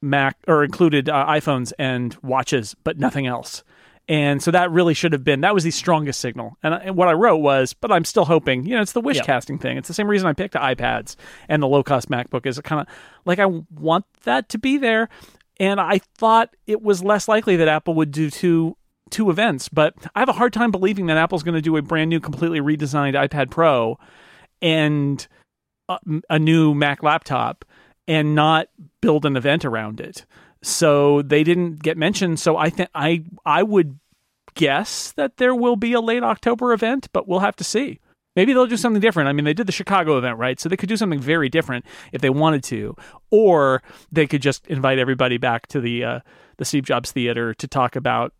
Mac 0.00 0.36
or 0.48 0.64
included 0.64 1.08
uh, 1.08 1.26
iPhones 1.26 1.72
and 1.78 2.16
watches, 2.22 2.74
but 2.82 2.98
nothing 2.98 3.26
else. 3.26 3.62
And 4.08 4.42
so 4.42 4.50
that 4.50 4.70
really 4.70 4.94
should 4.94 5.12
have 5.12 5.22
been 5.22 5.42
that 5.42 5.54
was 5.54 5.64
the 5.64 5.70
strongest 5.70 6.20
signal. 6.20 6.56
And, 6.62 6.74
I, 6.74 6.78
and 6.78 6.96
what 6.96 7.08
I 7.08 7.12
wrote 7.12 7.36
was, 7.36 7.72
but 7.72 7.92
I'm 7.92 8.04
still 8.04 8.24
hoping. 8.24 8.66
You 8.66 8.74
know, 8.76 8.82
it's 8.82 8.92
the 8.92 9.00
wish 9.00 9.18
Yeah. 9.18 9.22
casting 9.22 9.58
thing. 9.58 9.76
It's 9.76 9.88
the 9.88 9.94
same 9.94 10.08
reason 10.08 10.26
I 10.26 10.32
picked 10.32 10.54
the 10.54 10.58
iPads 10.58 11.14
and 11.48 11.62
the 11.62 11.68
low 11.68 11.82
cost 11.82 12.10
MacBook 12.10 12.44
is 12.46 12.58
kind 12.60 12.80
of 12.80 12.86
like 13.24 13.38
I 13.38 13.46
want 13.46 14.04
that 14.24 14.48
to 14.50 14.58
be 14.58 14.76
there. 14.76 15.08
And 15.60 15.80
I 15.80 15.98
thought 16.16 16.56
it 16.66 16.82
was 16.82 17.04
less 17.04 17.28
likely 17.28 17.56
that 17.56 17.68
Apple 17.68 17.94
would 17.94 18.10
do 18.10 18.28
two 18.30 18.76
two 19.10 19.28
events, 19.30 19.68
but 19.68 19.94
I 20.14 20.20
have 20.20 20.30
a 20.30 20.32
hard 20.32 20.54
time 20.54 20.70
believing 20.70 21.06
that 21.06 21.18
Apple's 21.18 21.42
going 21.42 21.54
to 21.54 21.60
do 21.60 21.76
a 21.76 21.82
brand 21.82 22.08
new, 22.08 22.18
completely 22.18 22.60
redesigned 22.60 23.14
iPad 23.14 23.50
Pro 23.50 23.98
and 24.62 25.26
a, 25.88 25.98
a 26.30 26.38
new 26.38 26.74
Mac 26.74 27.02
laptop 27.02 27.64
and 28.08 28.34
not 28.34 28.68
build 29.00 29.26
an 29.26 29.36
event 29.36 29.64
around 29.64 30.00
it. 30.00 30.24
So 30.62 31.22
they 31.22 31.44
didn't 31.44 31.82
get 31.82 31.96
mentioned. 31.96 32.40
So 32.40 32.56
I 32.56 32.70
think 32.70 32.88
I 32.94 33.24
I 33.44 33.62
would 33.62 33.98
guess 34.54 35.12
that 35.12 35.36
there 35.36 35.54
will 35.54 35.76
be 35.76 35.92
a 35.92 36.00
late 36.00 36.22
October 36.22 36.72
event, 36.72 37.08
but 37.12 37.26
we'll 37.28 37.40
have 37.40 37.56
to 37.56 37.64
see. 37.64 38.00
Maybe 38.34 38.52
they'll 38.52 38.66
do 38.66 38.78
something 38.78 39.00
different. 39.00 39.28
I 39.28 39.32
mean, 39.32 39.44
they 39.44 39.52
did 39.52 39.66
the 39.66 39.72
Chicago 39.72 40.16
event, 40.16 40.38
right? 40.38 40.58
So 40.58 40.68
they 40.68 40.76
could 40.76 40.88
do 40.88 40.96
something 40.96 41.20
very 41.20 41.48
different 41.48 41.84
if 42.12 42.22
they 42.22 42.30
wanted 42.30 42.62
to, 42.64 42.96
or 43.30 43.82
they 44.10 44.26
could 44.26 44.40
just 44.40 44.66
invite 44.68 44.98
everybody 44.98 45.36
back 45.36 45.66
to 45.68 45.80
the 45.80 46.04
uh, 46.04 46.20
the 46.56 46.64
Steve 46.64 46.84
Jobs 46.84 47.12
Theater 47.12 47.52
to 47.54 47.68
talk 47.68 47.94
about, 47.94 48.32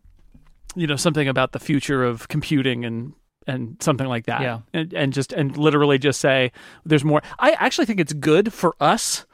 you 0.75 0.87
know, 0.87 0.97
something 0.97 1.29
about 1.29 1.53
the 1.53 1.59
future 1.59 2.05
of 2.05 2.29
computing 2.29 2.85
and 2.87 3.13
and 3.47 3.77
something 3.81 4.07
like 4.07 4.27
that. 4.27 4.41
Yeah. 4.41 4.61
and, 4.73 4.95
and 4.95 5.13
just 5.13 5.33
and 5.33 5.57
literally 5.57 5.99
just 5.99 6.21
say 6.21 6.53
there's 6.87 7.05
more. 7.05 7.23
I 7.39 7.51
actually 7.53 7.87
think 7.87 8.01
it's 8.01 8.15
good 8.15 8.53
for 8.53 8.75
us 8.81 9.27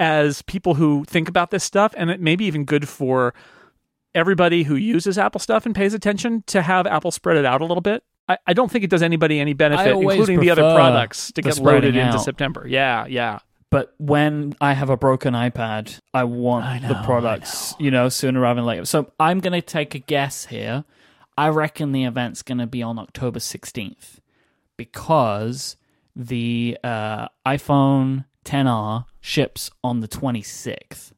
as 0.00 0.42
people 0.42 0.74
who 0.74 1.04
think 1.04 1.28
about 1.28 1.50
this 1.50 1.62
stuff, 1.62 1.94
and 1.96 2.10
it 2.10 2.20
may 2.20 2.34
be 2.34 2.46
even 2.46 2.64
good 2.64 2.88
for 2.88 3.34
everybody 4.14 4.64
who 4.64 4.76
uses 4.76 5.18
Apple 5.18 5.40
stuff 5.40 5.66
and 5.66 5.74
pays 5.74 5.94
attention 5.94 6.44
to 6.48 6.62
have 6.62 6.86
Apple 6.86 7.10
spread 7.10 7.36
it 7.36 7.44
out 7.44 7.60
a 7.60 7.64
little 7.64 7.80
bit. 7.80 8.02
I, 8.28 8.38
I 8.46 8.52
don't 8.52 8.70
think 8.70 8.84
it 8.84 8.90
does 8.90 9.02
anybody 9.02 9.40
any 9.40 9.54
benefit, 9.54 9.96
including 9.96 10.40
the 10.40 10.50
other 10.50 10.62
products, 10.74 11.32
to 11.32 11.42
get 11.42 11.58
loaded 11.58 11.96
into 11.96 12.14
out. 12.14 12.22
September. 12.22 12.66
Yeah, 12.66 13.06
yeah. 13.06 13.40
But 13.70 13.94
when 13.98 14.54
I 14.60 14.72
have 14.72 14.90
a 14.90 14.96
broken 14.96 15.34
iPad, 15.34 16.00
I 16.12 16.24
want 16.24 16.66
I 16.66 16.80
know, 16.80 16.88
the 16.88 17.02
products, 17.04 17.74
you 17.78 17.90
know, 17.90 18.08
sooner 18.08 18.40
rather 18.40 18.56
than 18.56 18.66
later. 18.66 18.84
So 18.84 19.12
I'm 19.20 19.38
going 19.38 19.52
to 19.52 19.62
take 19.62 19.94
a 19.94 20.00
guess 20.00 20.46
here. 20.46 20.84
I 21.38 21.48
reckon 21.48 21.92
the 21.92 22.04
event's 22.04 22.42
going 22.42 22.58
to 22.58 22.66
be 22.66 22.82
on 22.82 22.98
October 22.98 23.38
16th 23.38 24.18
because 24.76 25.76
the 26.16 26.76
uh, 26.82 27.28
iPhone 27.46 28.24
10R 28.44 29.04
ships 29.20 29.70
on 29.84 30.00
the 30.00 30.08
26th. 30.08 31.12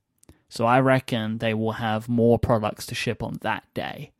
So 0.52 0.66
I 0.66 0.80
reckon 0.80 1.38
they 1.38 1.54
will 1.54 1.72
have 1.72 2.10
more 2.10 2.38
products 2.38 2.84
to 2.86 2.94
ship 2.94 3.22
on 3.22 3.38
that 3.40 3.64
day. 3.72 4.10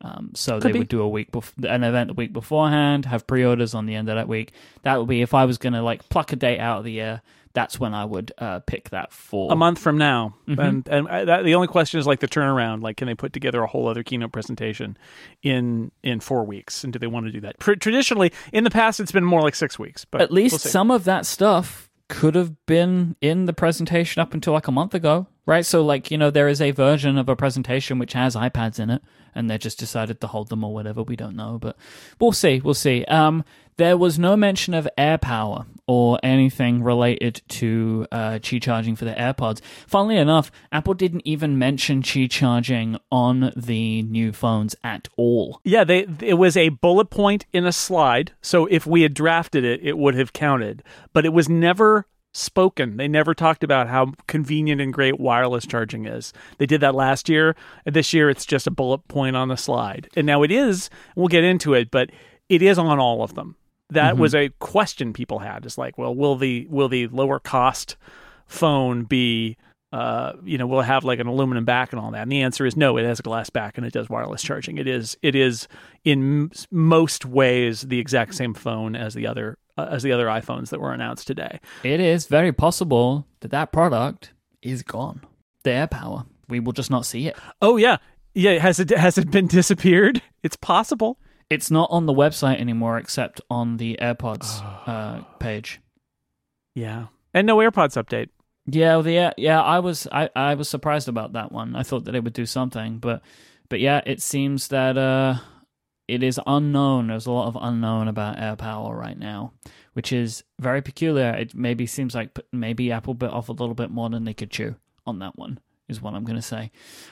Um, 0.00 0.30
so 0.34 0.54
Could 0.54 0.62
they 0.62 0.72
be. 0.72 0.78
would 0.78 0.88
do 0.88 1.02
a 1.02 1.08
week 1.08 1.32
bef- 1.32 1.64
an 1.68 1.82
event 1.82 2.06
the 2.06 2.14
week 2.14 2.32
beforehand, 2.32 3.06
have 3.06 3.26
pre-orders 3.26 3.74
on 3.74 3.86
the 3.86 3.96
end 3.96 4.08
of 4.08 4.14
that 4.14 4.28
week. 4.28 4.52
That 4.82 4.98
would 5.00 5.08
be 5.08 5.22
if 5.22 5.34
I 5.34 5.44
was 5.44 5.58
going 5.58 5.72
to 5.72 5.82
like 5.82 6.08
pluck 6.08 6.32
a 6.32 6.36
date 6.36 6.60
out 6.60 6.78
of 6.78 6.84
the 6.84 7.00
air. 7.00 7.22
that's 7.52 7.80
when 7.80 7.94
I 7.94 8.04
would 8.04 8.30
uh, 8.38 8.60
pick 8.60 8.90
that 8.90 9.12
for 9.12 9.52
a 9.52 9.56
month 9.56 9.78
from 9.80 9.98
now. 9.98 10.34
Mm-hmm. 10.48 10.60
And 10.60 10.88
and 10.88 11.08
I, 11.08 11.24
that, 11.24 11.44
the 11.44 11.54
only 11.56 11.68
question 11.68 11.98
is 12.00 12.06
like 12.06 12.20
the 12.20 12.28
turnaround. 12.28 12.82
Like, 12.82 12.96
can 12.96 13.06
they 13.06 13.14
put 13.14 13.32
together 13.32 13.60
a 13.62 13.66
whole 13.66 13.88
other 13.88 14.02
keynote 14.04 14.32
presentation 14.32 14.96
in 15.42 15.90
in 16.02 16.20
four 16.20 16.44
weeks? 16.44 16.84
And 16.84 16.92
do 16.92 16.98
they 16.98 17.06
want 17.08 17.26
to 17.26 17.32
do 17.32 17.40
that? 17.40 17.58
Pr- 17.58 17.74
traditionally, 17.74 18.32
in 18.52 18.64
the 18.64 18.70
past, 18.70 19.00
it's 19.00 19.12
been 19.12 19.24
more 19.24 19.42
like 19.42 19.54
six 19.54 19.78
weeks. 19.78 20.04
But 20.04 20.20
At 20.20 20.30
least 20.32 20.52
we'll 20.52 20.58
some 20.70 20.90
of 20.90 21.04
that 21.04 21.26
stuff 21.26 21.88
could 22.08 22.34
have 22.34 22.54
been 22.66 23.16
in 23.20 23.46
the 23.46 23.52
presentation 23.52 24.20
up 24.20 24.34
until 24.34 24.52
like 24.52 24.68
a 24.68 24.72
month 24.72 24.94
ago, 24.94 25.26
right? 25.46 25.64
So, 25.66 25.84
like, 25.84 26.10
you 26.10 26.18
know, 26.18 26.30
there 26.30 26.48
is 26.48 26.60
a 26.60 26.70
version 26.70 27.18
of 27.18 27.28
a 27.28 27.36
presentation 27.36 27.98
which 27.98 28.12
has 28.12 28.36
iPads 28.36 28.78
in 28.78 28.90
it, 28.90 29.02
and 29.34 29.50
they 29.50 29.58
just 29.58 29.78
decided 29.78 30.20
to 30.20 30.26
hold 30.26 30.48
them 30.48 30.64
or 30.64 30.72
whatever. 30.72 31.02
We 31.02 31.16
don't 31.16 31.36
know, 31.36 31.58
but 31.58 31.76
we'll 32.20 32.32
see. 32.32 32.60
We'll 32.60 32.74
see. 32.74 33.04
Um, 33.06 33.44
there 33.76 33.96
was 33.96 34.18
no 34.18 34.36
mention 34.36 34.74
of 34.74 34.86
AirPower 34.98 35.66
or 35.86 36.18
anything 36.22 36.82
related 36.82 37.40
to 37.48 38.06
uh, 38.12 38.32
Qi 38.32 38.62
charging 38.62 38.96
for 38.96 39.04
the 39.04 39.12
AirPods. 39.14 39.60
Funnily 39.86 40.16
enough, 40.16 40.52
Apple 40.70 40.94
didn't 40.94 41.22
even 41.24 41.58
mention 41.58 42.02
Qi 42.02 42.30
charging 42.30 42.98
on 43.10 43.52
the 43.56 44.02
new 44.02 44.32
phones 44.32 44.76
at 44.84 45.08
all. 45.16 45.60
Yeah, 45.64 45.84
they 45.84 46.06
it 46.20 46.34
was 46.34 46.56
a 46.56 46.68
bullet 46.68 47.06
point 47.06 47.46
in 47.52 47.64
a 47.64 47.72
slide. 47.72 48.32
So 48.42 48.66
if 48.66 48.86
we 48.86 49.02
had 49.02 49.14
drafted 49.14 49.64
it, 49.64 49.80
it 49.82 49.96
would 49.96 50.14
have 50.14 50.32
counted. 50.32 50.82
But 51.12 51.24
it 51.24 51.32
was 51.32 51.48
never 51.48 52.06
spoken. 52.32 52.96
They 52.96 53.08
never 53.08 53.34
talked 53.34 53.62
about 53.62 53.88
how 53.88 54.12
convenient 54.26 54.80
and 54.80 54.92
great 54.92 55.20
wireless 55.20 55.66
charging 55.66 56.06
is. 56.06 56.32
They 56.58 56.66
did 56.66 56.80
that 56.80 56.94
last 56.94 57.28
year. 57.28 57.54
This 57.84 58.12
year 58.12 58.30
it's 58.30 58.46
just 58.46 58.66
a 58.66 58.70
bullet 58.70 59.06
point 59.08 59.36
on 59.36 59.48
the 59.48 59.56
slide. 59.56 60.08
And 60.16 60.26
now 60.26 60.42
it 60.42 60.50
is, 60.50 60.90
we'll 61.14 61.28
get 61.28 61.44
into 61.44 61.74
it, 61.74 61.90
but 61.90 62.10
it 62.48 62.62
is 62.62 62.78
on 62.78 62.98
all 62.98 63.22
of 63.22 63.34
them. 63.34 63.56
That 63.90 64.16
was 64.16 64.34
a 64.34 64.48
question 64.58 65.12
people 65.12 65.40
had. 65.40 65.66
It's 65.66 65.76
like, 65.76 65.98
well, 65.98 66.14
will 66.14 66.36
the 66.36 66.66
will 66.70 66.88
the 66.88 67.08
lower 67.08 67.38
cost 67.38 67.96
phone 68.46 69.04
be 69.04 69.58
uh, 69.92 70.32
you 70.42 70.56
know, 70.56 70.66
will 70.66 70.80
it 70.80 70.84
have 70.84 71.04
like 71.04 71.18
an 71.18 71.26
aluminum 71.26 71.66
back 71.66 71.92
and 71.92 72.00
all 72.00 72.10
that? 72.12 72.22
And 72.22 72.32
the 72.32 72.40
answer 72.40 72.64
is 72.64 72.76
no. 72.76 72.96
It 72.96 73.04
has 73.04 73.20
a 73.20 73.22
glass 73.22 73.50
back 73.50 73.76
and 73.76 73.86
it 73.86 73.92
does 73.92 74.08
wireless 74.08 74.42
charging. 74.42 74.78
It 74.78 74.88
is 74.88 75.18
it 75.20 75.34
is 75.34 75.68
in 76.04 76.42
m- 76.44 76.50
most 76.70 77.26
ways 77.26 77.82
the 77.82 77.98
exact 77.98 78.34
same 78.34 78.54
phone 78.54 78.96
as 78.96 79.12
the 79.12 79.26
other 79.26 79.58
uh, 79.76 79.88
as 79.90 80.02
the 80.02 80.12
other 80.12 80.26
iPhones 80.26 80.70
that 80.70 80.80
were 80.80 80.92
announced 80.92 81.26
today. 81.26 81.60
It 81.82 82.00
is 82.00 82.26
very 82.26 82.52
possible 82.52 83.26
that 83.40 83.50
that 83.50 83.72
product 83.72 84.32
is 84.62 84.82
gone. 84.82 85.22
The 85.64 85.70
AirPower. 85.70 86.26
We 86.48 86.60
will 86.60 86.72
just 86.72 86.90
not 86.90 87.06
see 87.06 87.28
it. 87.28 87.36
Oh 87.60 87.76
yeah, 87.76 87.98
yeah. 88.34 88.58
Has 88.58 88.78
it 88.80 88.90
has 88.90 89.18
it 89.18 89.30
been 89.30 89.46
disappeared? 89.48 90.22
It's 90.42 90.56
possible. 90.56 91.18
It's 91.48 91.70
not 91.70 91.88
on 91.90 92.06
the 92.06 92.12
website 92.12 92.60
anymore, 92.60 92.98
except 92.98 93.40
on 93.50 93.76
the 93.76 93.98
AirPods 94.00 94.62
uh, 94.86 95.22
page. 95.38 95.80
Yeah, 96.74 97.06
and 97.32 97.46
no 97.46 97.58
AirPods 97.58 98.02
update. 98.02 98.28
Yeah, 98.66 98.96
well, 98.96 99.02
the 99.02 99.34
yeah, 99.36 99.60
I 99.60 99.80
was 99.80 100.06
I, 100.10 100.30
I 100.36 100.54
was 100.54 100.68
surprised 100.68 101.08
about 101.08 101.32
that 101.32 101.52
one. 101.52 101.74
I 101.74 101.82
thought 101.82 102.04
that 102.04 102.14
it 102.14 102.22
would 102.22 102.32
do 102.32 102.46
something, 102.46 102.98
but 102.98 103.22
but 103.68 103.80
yeah, 103.80 104.00
it 104.04 104.20
seems 104.22 104.68
that 104.68 104.96
uh, 104.98 105.36
it 106.12 106.22
is 106.22 106.38
unknown. 106.46 107.08
There's 107.08 107.26
a 107.26 107.32
lot 107.32 107.48
of 107.48 107.56
unknown 107.60 108.08
about 108.08 108.36
AirPower 108.36 108.96
right 108.96 109.18
now, 109.18 109.52
which 109.94 110.12
is 110.12 110.44
very 110.60 110.82
peculiar. 110.82 111.30
It 111.30 111.54
maybe 111.54 111.86
seems 111.86 112.14
like 112.14 112.38
maybe 112.52 112.92
Apple 112.92 113.14
bit 113.14 113.30
off 113.30 113.48
a 113.48 113.52
little 113.52 113.74
bit 113.74 113.90
more 113.90 114.10
than 114.10 114.24
they 114.24 114.34
could 114.34 114.50
chew 114.50 114.76
on 115.06 115.18
that 115.20 115.36
one. 115.36 115.58
Is 115.88 116.00
what 116.00 116.14
I'm 116.14 116.24
going 116.24 116.36
to 116.36 116.42
say. 116.42 116.70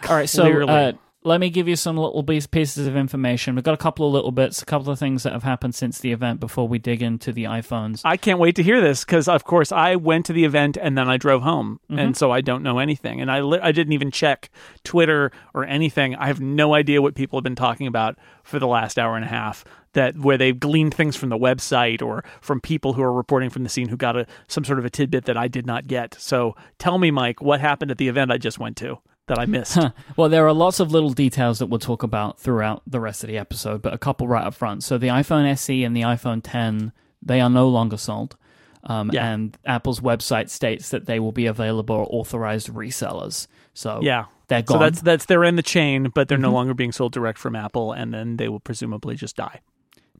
All 0.08 0.14
right, 0.14 0.28
so 0.28 0.62
uh, 0.68 0.92
let 1.22 1.38
me 1.38 1.50
give 1.50 1.68
you 1.68 1.76
some 1.76 1.98
little 1.98 2.22
pieces 2.22 2.86
of 2.86 2.96
information. 2.96 3.54
We've 3.54 3.64
got 3.64 3.74
a 3.74 3.78
couple 3.78 4.06
of 4.06 4.12
little 4.12 4.32
bits, 4.32 4.62
a 4.62 4.64
couple 4.64 4.90
of 4.90 4.98
things 4.98 5.22
that 5.24 5.34
have 5.34 5.42
happened 5.42 5.74
since 5.74 5.98
the 5.98 6.12
event 6.12 6.40
before 6.40 6.66
we 6.66 6.78
dig 6.78 7.02
into 7.02 7.30
the 7.30 7.44
iPhones. 7.44 8.00
I 8.04 8.16
can't 8.16 8.38
wait 8.38 8.56
to 8.56 8.62
hear 8.62 8.80
this 8.80 9.04
because, 9.04 9.28
of 9.28 9.44
course, 9.44 9.70
I 9.70 9.96
went 9.96 10.24
to 10.26 10.32
the 10.32 10.46
event 10.46 10.78
and 10.80 10.96
then 10.96 11.10
I 11.10 11.18
drove 11.18 11.42
home, 11.42 11.78
and 11.90 11.98
mm-hmm. 11.98 12.12
so 12.14 12.30
I 12.30 12.40
don't 12.40 12.62
know 12.62 12.78
anything. 12.78 13.20
And 13.20 13.30
I 13.30 13.40
li- 13.40 13.60
I 13.62 13.70
didn't 13.70 13.92
even 13.92 14.10
check 14.10 14.50
Twitter 14.82 15.30
or 15.52 15.66
anything. 15.66 16.14
I 16.14 16.26
have 16.26 16.40
no 16.40 16.74
idea 16.74 17.02
what 17.02 17.14
people 17.14 17.38
have 17.38 17.44
been 17.44 17.54
talking 17.54 17.86
about 17.86 18.16
for 18.42 18.58
the 18.58 18.66
last 18.66 18.98
hour 18.98 19.16
and 19.16 19.24
a 19.24 19.28
half. 19.28 19.64
That 19.92 20.16
where 20.16 20.38
they've 20.38 20.58
gleaned 20.58 20.94
things 20.94 21.16
from 21.16 21.30
the 21.30 21.36
website 21.36 22.00
or 22.00 22.24
from 22.40 22.60
people 22.60 22.92
who 22.92 23.02
are 23.02 23.12
reporting 23.12 23.50
from 23.50 23.64
the 23.64 23.68
scene 23.68 23.88
who 23.88 23.96
got 23.96 24.16
a 24.16 24.26
some 24.46 24.64
sort 24.64 24.78
of 24.78 24.84
a 24.84 24.90
tidbit 24.90 25.24
that 25.24 25.36
I 25.36 25.48
did 25.48 25.66
not 25.66 25.86
get. 25.86 26.14
So 26.18 26.54
tell 26.78 26.96
me, 26.96 27.10
Mike, 27.10 27.42
what 27.42 27.60
happened 27.60 27.90
at 27.90 27.98
the 27.98 28.08
event 28.08 28.30
I 28.30 28.38
just 28.38 28.58
went 28.58 28.76
to 28.78 29.00
that 29.26 29.38
I 29.38 29.46
missed? 29.46 29.78
Well, 30.16 30.28
there 30.28 30.46
are 30.46 30.52
lots 30.52 30.80
of 30.80 30.90
little 30.92 31.10
details 31.10 31.58
that 31.60 31.66
we'll 31.66 31.78
talk 31.78 32.02
about 32.02 32.38
throughout 32.40 32.82
the 32.86 33.00
rest 33.00 33.22
of 33.24 33.28
the 33.28 33.38
episode, 33.38 33.80
but 33.82 33.92
a 33.92 33.98
couple 33.98 34.26
right 34.28 34.44
up 34.44 34.54
front. 34.54 34.82
So 34.82 34.98
the 34.98 35.08
iPhone 35.08 35.48
SE 35.52 35.84
and 35.84 35.96
the 35.96 36.02
iPhone 36.02 36.40
10, 36.42 36.92
they 37.22 37.40
are 37.40 37.50
no 37.50 37.68
longer 37.68 37.96
sold. 37.96 38.36
Um, 38.84 39.10
Yeah. 39.12 39.30
And 39.30 39.56
Apple's 39.66 40.00
website 40.00 40.48
states 40.50 40.88
that 40.90 41.06
they 41.06 41.20
will 41.20 41.32
be 41.32 41.46
available 41.46 42.08
authorized 42.10 42.68
resellers. 42.72 43.46
So 43.74 44.00
yeah. 44.02 44.24
they're 44.48 44.62
gone. 44.62 44.78
So 44.78 44.84
that's 44.84 45.00
that's 45.02 45.24
they're 45.26 45.44
in 45.44 45.56
the 45.56 45.62
chain, 45.62 46.10
but 46.14 46.28
they're 46.28 46.36
Mm-hmm. 46.38 46.42
no 46.42 46.52
longer 46.52 46.74
being 46.74 46.90
sold 46.92 47.12
direct 47.12 47.38
from 47.38 47.54
Apple, 47.54 47.92
and 47.92 48.12
then 48.12 48.36
they 48.36 48.48
will 48.48 48.58
presumably 48.60 49.14
just 49.16 49.36
die. 49.36 49.60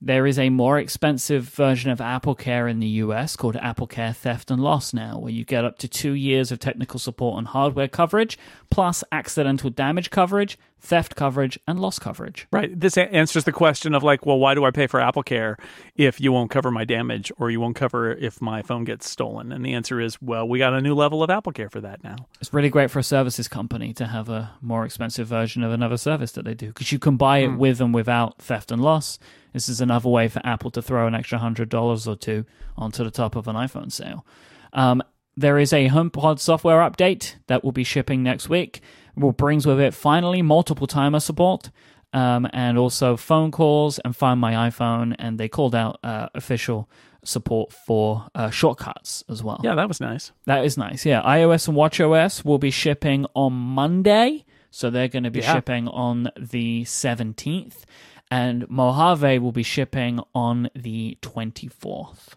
There 0.02 0.26
is 0.26 0.38
a 0.38 0.48
more 0.48 0.78
expensive 0.78 1.44
version 1.44 1.90
of 1.90 2.00
Apple 2.00 2.34
Care 2.34 2.66
in 2.66 2.80
the 2.80 2.86
US 2.86 3.36
called 3.36 3.56
Apple 3.56 3.86
Care 3.86 4.14
Theft 4.14 4.50
and 4.50 4.62
Loss 4.62 4.94
now, 4.94 5.18
where 5.18 5.30
you 5.30 5.44
get 5.44 5.62
up 5.62 5.76
to 5.76 5.88
two 5.88 6.12
years 6.12 6.50
of 6.50 6.58
technical 6.58 6.98
support 6.98 7.36
and 7.36 7.46
hardware 7.46 7.86
coverage, 7.86 8.38
plus 8.70 9.04
accidental 9.12 9.68
damage 9.68 10.08
coverage, 10.08 10.58
theft 10.80 11.14
coverage, 11.14 11.58
and 11.66 11.78
loss 11.78 11.98
coverage. 11.98 12.46
Right. 12.50 12.78
This 12.78 12.96
a- 12.96 13.12
answers 13.12 13.44
the 13.44 13.52
question 13.52 13.94
of 13.94 14.02
like, 14.02 14.24
well, 14.24 14.38
why 14.38 14.54
do 14.54 14.64
I 14.64 14.70
pay 14.70 14.86
for 14.86 15.00
Apple 15.00 15.22
Care 15.22 15.56
if 15.94 16.20
you 16.20 16.32
won't 16.32 16.50
cover 16.50 16.70
my 16.70 16.84
damage 16.84 17.30
or 17.38 17.50
you 17.50 17.60
won't 17.60 17.76
cover 17.76 18.12
if 18.12 18.40
my 18.40 18.62
phone 18.62 18.84
gets 18.84 19.08
stolen? 19.08 19.52
And 19.52 19.64
the 19.64 19.74
answer 19.74 20.00
is, 20.00 20.20
well, 20.22 20.48
we 20.48 20.58
got 20.58 20.72
a 20.72 20.80
new 20.80 20.94
level 20.94 21.22
of 21.22 21.30
Apple 21.30 21.52
Care 21.52 21.68
for 21.68 21.80
that 21.80 22.02
now. 22.02 22.16
It's 22.40 22.52
really 22.52 22.70
great 22.70 22.90
for 22.90 22.98
a 22.98 23.04
services 23.04 23.46
company 23.46 23.92
to 23.94 24.06
have 24.06 24.28
a 24.28 24.52
more 24.60 24.84
expensive 24.84 25.26
version 25.26 25.62
of 25.62 25.72
another 25.72 25.96
service 25.96 26.32
that 26.32 26.44
they 26.44 26.54
do 26.54 26.68
because 26.68 26.92
you 26.92 26.98
can 26.98 27.16
buy 27.16 27.38
it 27.38 27.48
with 27.48 27.80
and 27.80 27.94
without 27.94 28.40
theft 28.40 28.72
and 28.72 28.82
loss. 28.82 29.18
This 29.52 29.68
is 29.68 29.80
another 29.80 30.08
way 30.08 30.28
for 30.28 30.40
Apple 30.44 30.70
to 30.72 30.82
throw 30.82 31.06
an 31.06 31.14
extra 31.14 31.38
hundred 31.38 31.68
dollars 31.68 32.06
or 32.06 32.16
two 32.16 32.44
onto 32.76 33.04
the 33.04 33.10
top 33.10 33.36
of 33.36 33.48
an 33.48 33.56
iPhone 33.56 33.92
sale. 33.92 34.24
Um, 34.72 35.02
there 35.36 35.58
is 35.58 35.72
a 35.72 35.88
HomePod 35.88 36.38
software 36.38 36.78
update 36.80 37.36
that 37.46 37.64
will 37.64 37.72
be 37.72 37.84
shipping 37.84 38.22
next 38.22 38.48
week. 38.48 38.80
Will 39.16 39.32
brings 39.32 39.66
with 39.66 39.80
it 39.80 39.94
finally 39.94 40.42
multiple 40.42 40.86
timer 40.86 41.20
support. 41.20 41.70
Um, 42.12 42.48
and 42.52 42.76
also 42.76 43.16
phone 43.16 43.52
calls 43.52 44.00
and 44.00 44.16
Find 44.16 44.40
My 44.40 44.68
iPhone, 44.68 45.14
and 45.20 45.38
they 45.38 45.48
called 45.48 45.76
out 45.76 46.00
uh, 46.02 46.28
official 46.34 46.90
support 47.22 47.72
for 47.72 48.26
uh, 48.34 48.50
shortcuts 48.50 49.22
as 49.28 49.44
well. 49.44 49.60
Yeah, 49.62 49.76
that 49.76 49.86
was 49.86 50.00
nice. 50.00 50.32
That 50.46 50.64
is 50.64 50.76
nice. 50.76 51.06
Yeah, 51.06 51.22
iOS 51.22 51.68
and 51.68 51.76
WatchOS 51.76 52.44
will 52.44 52.58
be 52.58 52.72
shipping 52.72 53.26
on 53.36 53.52
Monday, 53.52 54.44
so 54.72 54.90
they're 54.90 55.06
going 55.06 55.22
to 55.22 55.30
be 55.30 55.38
Yeah. 55.38 55.54
shipping 55.54 55.86
on 55.86 56.30
the 56.36 56.82
17th, 56.82 57.84
and 58.28 58.68
Mojave 58.68 59.38
will 59.38 59.52
be 59.52 59.62
shipping 59.62 60.18
on 60.34 60.68
the 60.74 61.16
24th. 61.22 62.30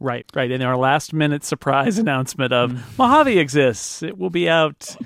Right, 0.00 0.26
right. 0.34 0.50
And 0.50 0.64
our 0.64 0.76
last 0.76 1.12
minute 1.12 1.44
surprise 1.44 1.96
announcement 2.00 2.52
of 2.52 2.72
Mm. 2.72 2.98
Mojave 2.98 3.38
exists. 3.38 4.02
It 4.02 4.18
will 4.18 4.30
be 4.30 4.48
out 4.48 4.96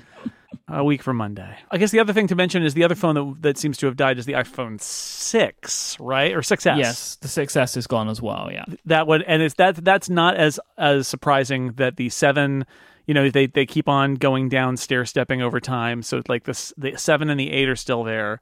a 0.69 0.83
week 0.83 1.01
from 1.01 1.17
Monday. 1.17 1.57
I 1.71 1.77
guess 1.77 1.91
the 1.91 1.99
other 1.99 2.13
thing 2.13 2.27
to 2.27 2.35
mention 2.35 2.63
is 2.63 2.73
the 2.73 2.83
other 2.83 2.95
phone 2.95 3.15
that, 3.15 3.41
that 3.41 3.57
seems 3.57 3.77
to 3.77 3.85
have 3.85 3.95
died 3.95 4.17
is 4.17 4.25
the 4.25 4.33
iPhone 4.33 4.81
6, 4.81 5.97
right? 5.99 6.33
Or 6.33 6.41
6S. 6.41 6.77
Yes, 6.77 7.15
the 7.15 7.27
6S 7.27 7.77
is 7.77 7.87
gone 7.87 8.09
as 8.09 8.21
well. 8.21 8.49
Yeah, 8.51 8.65
that 8.85 9.07
would 9.07 9.23
and 9.23 9.41
it's 9.41 9.55
that 9.55 9.83
that's 9.83 10.09
not 10.09 10.35
as 10.35 10.59
as 10.77 11.07
surprising 11.07 11.73
that 11.73 11.95
the 11.97 12.09
seven 12.09 12.65
you 13.05 13.13
know 13.13 13.29
they 13.29 13.47
they 13.47 13.65
keep 13.65 13.87
on 13.87 14.15
going 14.15 14.49
down 14.49 14.75
stair 14.77 15.05
stepping 15.05 15.41
over 15.41 15.59
time 15.61 16.01
so 16.03 16.21
like 16.27 16.43
this 16.43 16.73
the 16.77 16.97
seven 16.97 17.29
and 17.29 17.39
the 17.39 17.51
eight 17.51 17.69
are 17.69 17.75
still 17.75 18.03
there 18.03 18.41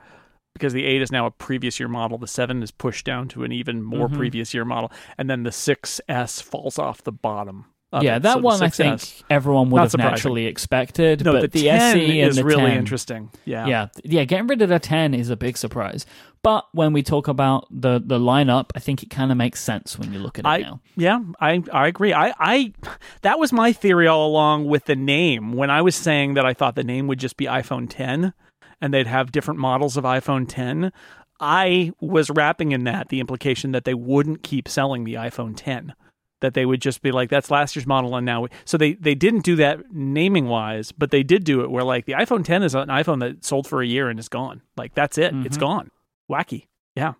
because 0.53 0.73
the 0.73 0.85
eight 0.85 1.01
is 1.03 1.11
now 1.11 1.27
a 1.27 1.31
previous 1.31 1.79
year 1.79 1.87
model 1.89 2.17
the 2.17 2.27
seven 2.27 2.63
is 2.63 2.71
pushed 2.71 3.05
down 3.05 3.27
to 3.27 3.43
an 3.43 3.51
even 3.51 3.83
more 3.83 4.07
Mm-hmm. 4.07 4.17
previous 4.17 4.53
year 4.53 4.65
model 4.65 4.91
and 5.17 5.29
then 5.29 5.43
the 5.43 5.51
6s 5.51 6.41
falls 6.41 6.79
off 6.79 7.03
the 7.03 7.11
bottom 7.11 7.65
of 7.91 8.03
yeah, 8.03 8.17
it. 8.17 8.23
that 8.23 8.41
one 8.41 8.61
I 8.61 8.69
think 8.69 9.01
everyone 9.29 9.69
would 9.69 9.77
Not 9.77 9.83
have 9.83 9.91
surprising. 9.91 10.11
naturally 10.11 10.45
expected. 10.47 11.23
no 11.23 11.33
but 11.33 11.41
the, 11.51 11.61
the, 11.61 11.63
10 11.67 11.81
SE 11.97 12.19
is 12.21 12.41
really 12.43 12.65
10, 12.71 12.77
interesting 12.77 13.29
yeah 13.45 13.65
Yeah, 13.67 13.87
yeah, 14.03 14.23
getting 14.25 14.47
rid 14.47 14.61
of 14.61 14.69
the 14.69 14.79
10 14.79 15.13
is 15.13 15.29
a 15.29 15.35
big 15.37 15.55
surprise. 15.57 16.05
But 16.41 16.65
when 16.73 16.93
we 16.93 17.01
talk 17.01 17.27
about 17.27 17.65
the 17.71 17.99
the 18.05 18.19
lineup, 18.19 18.69
I 18.75 18.79
think 18.79 19.01
it 19.01 19.09
kind 19.09 19.31
of 19.31 19.37
makes 19.37 19.59
sense 19.61 19.97
when 19.97 20.13
you 20.13 20.19
look 20.19 20.37
at 20.37 20.45
it 20.45 20.47
I 20.47 20.57
now. 20.59 20.79
yeah, 20.95 21.19
I 21.39 21.63
I 21.73 21.87
agree. 21.87 22.13
I 22.13 22.33
I 22.39 22.73
that 23.23 23.39
was 23.39 23.51
my 23.51 23.71
theory 23.73 24.07
all 24.07 24.27
along 24.29 24.65
with 24.65 24.85
the 24.85 24.95
name. 24.95 25.53
When 25.53 25.71
I 25.71 25.81
was 25.81 25.95
saying 25.95 26.35
that 26.35 26.45
I 26.45 26.53
thought 26.53 26.75
the 26.75 26.83
name 26.83 27.07
would 27.07 27.17
just 27.19 27.35
be 27.37 27.45
iPhone 27.45 27.87
10 27.89 28.33
and 28.81 28.93
they'd 28.93 29.07
have 29.07 29.31
different 29.31 29.59
models 29.59 29.97
of 29.97 30.03
iPhone 30.03 30.45
10, 30.47 30.91
I 31.39 31.93
was 31.99 32.29
wrapping 32.29 32.73
in 32.73 32.83
that 32.83 33.09
the 33.09 33.19
implication 33.19 33.71
that 33.71 33.85
they 33.85 33.95
wouldn't 33.95 34.43
keep 34.43 34.67
selling 34.67 35.03
the 35.03 35.15
iPhone 35.15 35.53
10. 35.55 35.95
That 36.45 36.53
they 36.53 36.65
would 36.65 36.79
just 36.79 37.01
be 37.01 37.11
like, 37.11 37.31
that's 37.31 37.49
last 37.49 37.75
year's 37.75 37.87
model, 37.87 38.15
and 38.15 38.23
now 38.23 38.41
we... 38.41 38.49
so 38.65 38.77
they 38.77 38.93
they 38.93 39.15
didn't 39.15 39.43
do 39.43 39.55
that 39.55 39.91
naming 39.91 40.47
wise, 40.47 40.91
but 40.91 41.09
they 41.09 41.23
did 41.23 41.43
do 41.43 41.61
it 41.61 41.71
where 41.71 41.83
like 41.83 42.05
the 42.05 42.13
iPhone 42.13 42.45
10 42.45 42.61
is 42.61 42.75
an 42.75 42.89
iPhone 42.89 43.19
that 43.21 43.43
sold 43.43 43.65
for 43.65 43.81
a 43.81 43.87
year 43.87 44.09
and 44.09 44.19
is 44.19 44.29
gone. 44.29 44.61
Like 44.77 44.93
that's 44.93 45.17
it, 45.17 45.33
it's 45.33 45.57
mm-hmm. 45.57 45.59
gone. 45.59 45.91
Wacky. 46.29 46.67
Yeah. 46.95 47.13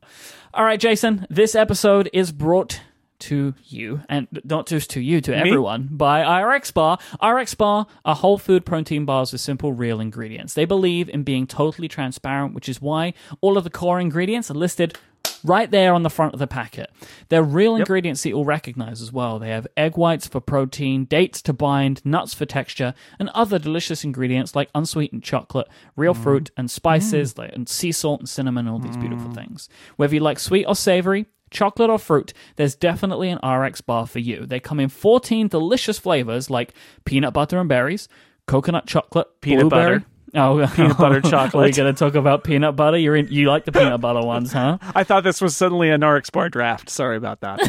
All 0.53 0.63
right, 0.63 0.79
Jason, 0.79 1.25
this 1.29 1.55
episode 1.55 2.07
is 2.13 2.31
brought 2.31 2.81
to 3.17 3.55
you, 3.63 4.01
and 4.07 4.27
not 4.43 4.67
just 4.67 4.89
to 4.91 5.01
you, 5.01 5.21
to 5.21 5.35
everyone, 5.35 5.89
by 5.91 6.41
RX 6.41 6.71
Bar. 6.71 6.99
RX 7.23 7.55
Bar 7.55 7.87
are 8.03 8.15
whole 8.15 8.37
food 8.37 8.65
protein 8.65 9.05
bars 9.05 9.31
with 9.31 9.41
simple, 9.41 9.73
real 9.73 9.99
ingredients. 9.99 10.53
They 10.53 10.65
believe 10.65 11.09
in 11.09 11.23
being 11.23 11.47
totally 11.47 11.87
transparent, 11.87 12.53
which 12.53 12.69
is 12.69 12.81
why 12.81 13.13
all 13.41 13.57
of 13.57 13.63
the 13.63 13.69
core 13.69 13.99
ingredients 13.99 14.51
are 14.51 14.55
listed 14.55 14.97
right 15.43 15.69
there 15.69 15.93
on 15.93 16.03
the 16.03 16.09
front 16.09 16.33
of 16.33 16.39
the 16.39 16.47
packet. 16.47 16.91
They're 17.29 17.43
real 17.43 17.75
ingredients 17.75 18.23
that 18.23 18.29
you'll 18.29 18.45
recognize 18.45 19.01
as 19.01 19.11
well. 19.11 19.39
They 19.39 19.49
have 19.49 19.67
egg 19.77 19.97
whites 19.97 20.27
for 20.27 20.39
protein, 20.39 21.05
dates 21.05 21.41
to 21.43 21.53
bind, 21.53 22.03
nuts 22.05 22.33
for 22.33 22.45
texture, 22.45 22.93
and 23.19 23.29
other 23.29 23.59
delicious 23.59 24.03
ingredients 24.03 24.55
like 24.55 24.69
unsweetened 24.75 25.23
chocolate, 25.23 25.67
real 25.95 26.13
mm. 26.13 26.23
fruit, 26.23 26.51
and 26.57 26.69
spices, 26.69 27.33
mm. 27.33 27.39
like 27.39 27.53
and 27.53 27.69
sea 27.69 27.91
salt 27.91 28.21
and 28.21 28.29
cinnamon, 28.29 28.67
all 28.67 28.79
these 28.79 28.97
beautiful 28.97 29.29
mm. 29.29 29.35
things. 29.35 29.69
Whether 29.95 30.15
you 30.15 30.21
like 30.21 30.39
sweet 30.39 30.65
or 30.65 30.75
savory, 30.75 31.25
chocolate 31.51 31.89
or 31.89 31.99
fruit, 31.99 32.33
there's 32.55 32.75
definitely 32.75 33.29
an 33.29 33.39
RX 33.47 33.81
bar 33.81 34.07
for 34.07 34.19
you. 34.19 34.45
They 34.45 34.59
come 34.59 34.79
in 34.79 34.89
14 34.89 35.47
delicious 35.47 35.99
flavors 35.99 36.49
like 36.49 36.73
peanut 37.05 37.33
butter 37.33 37.59
and 37.59 37.69
berries, 37.69 38.07
coconut 38.47 38.87
chocolate, 38.87 39.27
Peanut 39.41 39.69
blueberry. 39.69 39.99
butter. 39.99 40.05
Oh, 40.35 40.67
Peanut 40.75 40.97
butter 40.97 41.17
Are 41.17 41.21
chocolate. 41.21 41.65
we 41.65 41.71
going 41.71 41.93
to 41.93 41.97
talk 41.97 42.15
about 42.15 42.43
peanut 42.43 42.75
butter? 42.75 42.97
You're 42.97 43.15
in, 43.15 43.27
you 43.29 43.47
like 43.49 43.65
the 43.65 43.71
peanut 43.71 44.01
butter 44.01 44.21
ones, 44.21 44.51
huh? 44.51 44.77
I 44.95 45.03
thought 45.05 45.23
this 45.23 45.41
was 45.41 45.55
suddenly 45.55 45.89
an 45.89 46.03
RX 46.05 46.29
bar 46.29 46.49
draft. 46.49 46.89
Sorry 46.89 47.15
about 47.15 47.39
that. 47.41 47.59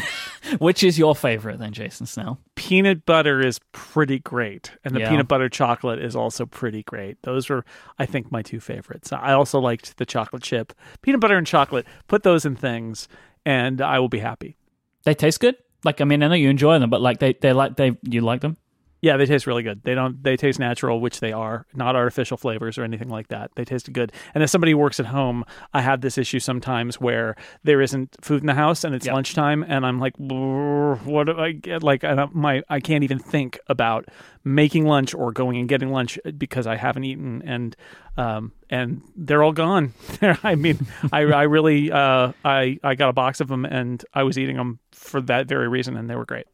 Which 0.59 0.83
is 0.83 0.99
your 0.99 1.15
favorite 1.15 1.59
then, 1.59 1.71
Jason 1.73 2.05
Snell? 2.05 2.39
peanut 2.55 3.05
butter 3.05 3.39
is 3.39 3.59
pretty 3.71 4.19
great, 4.19 4.71
and 4.83 4.93
the 4.93 4.99
Yeah. 4.99 5.09
peanut 5.09 5.27
butter 5.29 5.47
chocolate 5.47 5.99
is 5.99 6.15
also 6.15 6.45
pretty 6.45 6.83
great. 6.83 7.17
Those 7.23 7.47
were, 7.49 7.63
I 7.97 8.05
think, 8.05 8.31
my 8.31 8.41
two 8.41 8.59
favorites. 8.59 9.13
I 9.13 9.31
also 9.33 9.59
liked 9.59 9.95
the 9.97 10.05
chocolate 10.05 10.43
chip, 10.43 10.73
peanut 11.01 11.21
butter 11.21 11.37
and 11.37 11.47
chocolate. 11.47 11.85
Put 12.07 12.23
those 12.23 12.45
in 12.45 12.55
things, 12.57 13.07
and 13.45 13.79
I 13.79 13.99
will 13.99 14.09
be 14.09 14.19
happy. 14.19 14.57
They 15.05 15.13
taste 15.13 15.39
good. 15.39 15.55
Like 15.85 16.01
I 16.01 16.03
mean, 16.03 16.21
I 16.23 16.27
know 16.27 16.33
you 16.33 16.49
enjoy 16.49 16.77
them, 16.79 16.89
but 16.89 16.99
like 17.01 17.19
they 17.19 17.33
they 17.39 17.53
like 17.53 17.77
they 17.77 17.95
you 18.03 18.19
like 18.21 18.41
them. 18.41 18.57
Yeah, 19.01 19.15
they 19.17 19.27
taste 19.27 19.45
really 19.45 19.61
good. 19.61 19.83
They 19.83 19.93
don't. 19.93 20.23
They 20.23 20.35
taste 20.35 20.57
natural, 20.59 20.99
which 20.99 21.19
they 21.19 21.31
are, 21.31 21.67
not 21.75 21.95
artificial 21.95 22.35
flavors 22.35 22.79
or 22.79 22.83
anything 22.83 23.09
like 23.09 23.27
that. 23.27 23.51
They 23.55 23.63
taste 23.63 23.91
good. 23.93 24.11
And 24.33 24.43
as 24.43 24.49
somebody 24.49 24.71
who 24.71 24.79
works 24.79 24.99
at 24.99 25.05
home, 25.05 25.45
I 25.71 25.81
have 25.81 26.01
this 26.01 26.17
issue 26.17 26.39
sometimes 26.39 26.99
where 26.99 27.35
there 27.63 27.79
isn't 27.81 28.15
food 28.21 28.41
in 28.41 28.47
the 28.47 28.55
house 28.55 28.83
and 28.83 28.95
it's 28.95 29.05
Yep. 29.05 29.13
lunchtime, 29.13 29.63
and 29.67 29.85
I'm 29.85 29.99
like, 29.99 30.15
what 30.17 31.25
do 31.27 31.37
I 31.37 31.51
get? 31.51 31.83
Like, 31.83 32.03
I 32.03 32.15
don't, 32.15 32.33
my 32.33 32.63
I 32.69 32.79
can't 32.79 33.03
even 33.03 33.19
think 33.19 33.59
about 33.67 34.05
making 34.43 34.87
lunch 34.87 35.13
or 35.13 35.31
going 35.31 35.57
and 35.57 35.69
getting 35.69 35.91
lunch 35.91 36.17
because 36.37 36.65
I 36.65 36.75
haven't 36.75 37.03
eaten, 37.03 37.43
and 37.45 37.75
um 38.17 38.51
and 38.69 39.03
they're 39.15 39.43
all 39.43 39.51
gone. 39.53 39.93
I 40.43 40.55
mean, 40.55 40.87
I 41.11 41.19
I 41.21 41.43
really 41.43 41.91
uh 41.91 42.31
I 42.43 42.79
I 42.83 42.95
got 42.95 43.09
a 43.09 43.13
box 43.13 43.41
of 43.41 43.47
them 43.47 43.63
and 43.63 44.03
I 44.13 44.23
was 44.23 44.39
eating 44.39 44.55
them 44.57 44.79
for 44.91 45.21
that 45.21 45.47
very 45.47 45.67
reason, 45.67 45.95
and 45.97 46.09
they 46.09 46.15
were 46.15 46.25
great. 46.25 46.47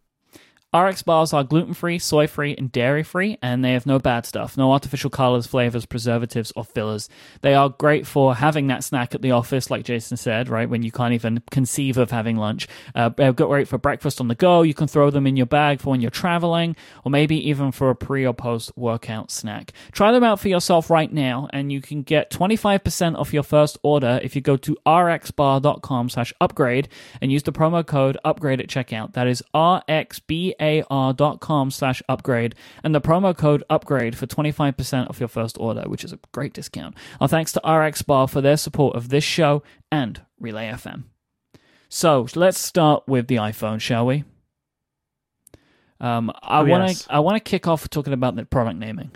RX 0.74 1.04
bars 1.04 1.34
are 1.34 1.44
gluten 1.44 1.76
free, 1.76 2.00
soy 2.00 2.26
free, 2.26 2.56
and 2.58 2.72
dairy 2.72 3.04
free, 3.04 3.38
and 3.44 3.64
they 3.64 3.74
have 3.74 3.86
no 3.86 4.00
bad 4.00 4.26
stuff, 4.26 4.58
no 4.58 4.72
artificial 4.72 5.12
colors, 5.12 5.46
flavors, 5.46 5.86
preservatives, 5.86 6.52
or 6.56 6.64
fillers. 6.64 7.10
They 7.42 7.54
are 7.54 7.70
great 7.70 8.08
for 8.08 8.34
having 8.34 8.68
that 8.68 8.84
snack 8.84 9.14
at 9.14 9.22
the 9.22 9.32
office, 9.32 9.70
like 9.70 9.86
Jason 9.86 10.18
said, 10.18 10.50
right? 10.50 10.68
When 10.68 10.82
you 10.82 10.92
can't 10.92 11.14
even 11.14 11.44
conceive 11.52 11.98
of 11.98 12.10
having 12.10 12.38
lunch. 12.38 12.68
Uh, 12.96 13.10
they're 13.10 13.34
great 13.34 13.68
for 13.68 13.78
breakfast 13.78 14.20
on 14.20 14.30
the 14.30 14.36
go. 14.36 14.64
You 14.64 14.74
can 14.74 14.88
throw 14.88 15.12
them 15.12 15.28
in 15.28 15.38
your 15.38 15.46
bag 15.46 15.80
for 15.80 15.92
when 15.92 16.02
you're 16.02 16.10
traveling, 16.10 16.76
or 17.06 17.12
maybe 17.12 17.38
even 17.50 17.72
for 17.72 17.92
a 17.92 17.96
pre 17.96 18.26
or 18.26 18.34
post 18.34 18.72
workout 18.76 19.30
snack. 19.30 19.74
Try 19.92 20.12
them 20.12 20.24
out 20.24 20.40
for 20.40 20.50
yourself 20.50 20.90
right 20.90 21.12
now, 21.12 21.48
and 21.54 21.72
you 21.72 21.82
can 21.82 22.02
get 22.02 22.32
25% 22.32 23.16
off 23.16 23.32
your 23.32 23.44
first 23.44 23.78
order 23.84 24.20
if 24.24 24.36
you 24.36 24.42
go 24.42 24.58
to 24.58 24.76
rxbar.com 24.88 26.10
slash 26.10 26.34
upgrade 26.42 26.90
and 27.22 27.32
use 27.32 27.44
the 27.44 27.52
promo 27.52 27.86
code 27.86 28.18
upgrade 28.26 28.60
at 28.60 28.68
checkout. 28.68 29.14
That 29.14 29.28
is 29.28 29.44
rxbar.com 30.64 31.72
slash 31.72 32.02
upgrade 32.08 32.56
and 32.84 32.94
the 32.96 33.02
promo 33.02 33.36
code 33.38 33.64
upgrade 33.70 34.18
for 34.18 34.28
25% 34.28 35.10
off 35.10 35.20
your 35.20 35.28
first 35.30 35.58
order, 35.60 35.84
which 35.84 36.04
is 36.04 36.14
a 36.14 36.20
great 36.32 36.54
discount. 36.54 36.96
Our 37.20 37.28
thanks 37.28 37.52
to 37.54 37.70
RX 37.70 38.02
Bar 38.04 38.28
for 38.28 38.42
their 38.42 38.58
support 38.58 38.96
of 38.96 39.10
this 39.10 39.24
show 39.24 39.64
and 39.92 40.22
Relay 40.40 40.68
FM. 40.72 41.04
So 41.90 42.28
let's 42.36 42.58
start 42.60 43.04
with 43.08 43.28
the 43.28 43.36
iPhone, 43.36 43.80
shall 43.80 44.06
we? 44.06 44.24
Um, 46.00 46.32
I 46.42 46.62
Oh, 46.62 46.66
want 46.66 46.84
to 46.84 46.94
yes. 46.94 47.08
I 47.10 47.20
want 47.20 47.36
to 47.38 47.40
kick 47.50 47.68
off 47.68 47.90
talking 47.90 48.14
about 48.14 48.36
the 48.36 48.46
product 48.46 48.78
naming. 48.78 49.12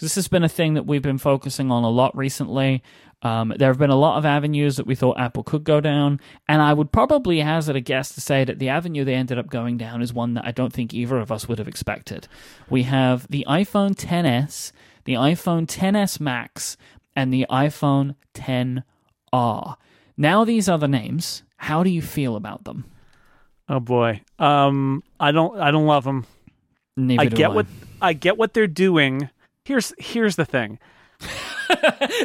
This 0.00 0.14
has 0.14 0.28
been 0.28 0.44
a 0.44 0.48
thing 0.48 0.74
that 0.74 0.86
we've 0.86 1.02
been 1.02 1.18
focusing 1.18 1.70
on 1.70 1.82
a 1.82 1.90
lot 1.90 2.16
recently. 2.16 2.82
Um, 3.22 3.52
there 3.56 3.68
have 3.68 3.78
been 3.78 3.90
a 3.90 3.96
lot 3.96 4.16
of 4.16 4.24
avenues 4.24 4.76
that 4.76 4.86
we 4.86 4.94
thought 4.94 5.20
Apple 5.20 5.42
could 5.42 5.62
go 5.62 5.80
down, 5.80 6.20
and 6.48 6.62
I 6.62 6.72
would 6.72 6.90
probably 6.90 7.40
hazard 7.40 7.76
a 7.76 7.80
guess 7.80 8.14
to 8.14 8.20
say 8.20 8.44
that 8.44 8.58
the 8.58 8.70
avenue 8.70 9.04
they 9.04 9.14
ended 9.14 9.38
up 9.38 9.50
going 9.50 9.76
down 9.76 10.00
is 10.00 10.12
one 10.12 10.34
that 10.34 10.46
I 10.46 10.52
don't 10.52 10.72
think 10.72 10.94
either 10.94 11.18
of 11.18 11.30
us 11.30 11.46
would 11.46 11.58
have 11.58 11.68
expected. 11.68 12.28
We 12.70 12.84
have 12.84 13.28
the 13.28 13.44
iPhone 13.46 13.94
10s, 13.94 14.72
the 15.04 15.14
iPhone 15.14 15.66
10s 15.66 16.18
Max, 16.18 16.78
and 17.14 17.32
the 17.32 17.46
iPhone 17.50 18.14
10R. 18.34 19.76
Now 20.16 20.44
these 20.44 20.68
are 20.68 20.78
the 20.78 20.88
names. 20.88 21.42
How 21.56 21.82
do 21.82 21.90
you 21.90 22.00
feel 22.00 22.36
about 22.36 22.64
them? 22.64 22.86
Oh 23.68 23.80
boy. 23.80 24.22
Um, 24.38 25.02
I 25.20 25.30
don't. 25.30 25.58
I 25.60 25.70
don't 25.70 25.86
love 25.86 26.04
them. 26.04 26.26
Neither 26.96 27.22
I 27.22 27.26
get 27.26 27.52
what 27.52 27.66
I 28.02 28.14
get 28.14 28.36
what 28.36 28.54
they're 28.54 28.66
doing. 28.66 29.30
Here's 29.64 29.92
here's 29.98 30.36
the 30.36 30.44
thing. 30.44 30.78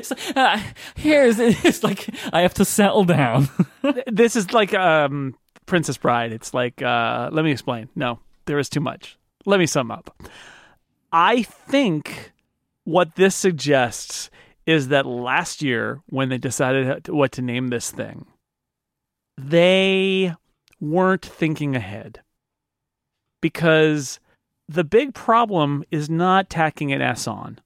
So, 0.01 0.15
uh, 0.35 0.59
here's 0.95 1.39
it's 1.39 1.83
like 1.83 2.09
I 2.33 2.41
have 2.41 2.55
to 2.55 2.65
settle 2.65 3.03
down. 3.03 3.47
This 4.07 4.35
is 4.35 4.51
like 4.51 4.73
um 4.73 5.35
Princess 5.67 5.97
Bride. 5.97 6.31
It's 6.31 6.53
like 6.53 6.81
uh 6.81 7.29
let 7.31 7.45
me 7.45 7.51
explain. 7.51 7.89
No, 7.95 8.19
there 8.45 8.57
is 8.57 8.69
too 8.69 8.79
much. 8.79 9.17
Let 9.45 9.59
me 9.59 9.67
sum 9.67 9.91
up. 9.91 10.15
I 11.11 11.43
think 11.43 12.33
what 12.83 13.15
this 13.15 13.35
suggests 13.35 14.29
is 14.65 14.87
that 14.87 15.05
last 15.05 15.61
year 15.61 16.01
when 16.07 16.29
they 16.29 16.37
decided 16.37 17.07
what 17.07 17.31
to 17.33 17.41
name 17.41 17.67
this 17.67 17.91
thing, 17.91 18.25
they 19.37 20.33
weren't 20.79 21.25
thinking 21.25 21.75
ahead. 21.75 22.21
Because 23.41 24.19
the 24.67 24.83
big 24.83 25.13
problem 25.13 25.83
is 25.91 26.09
not 26.09 26.49
tacking 26.49 26.91
an 26.91 27.01
S 27.01 27.27
on. 27.27 27.59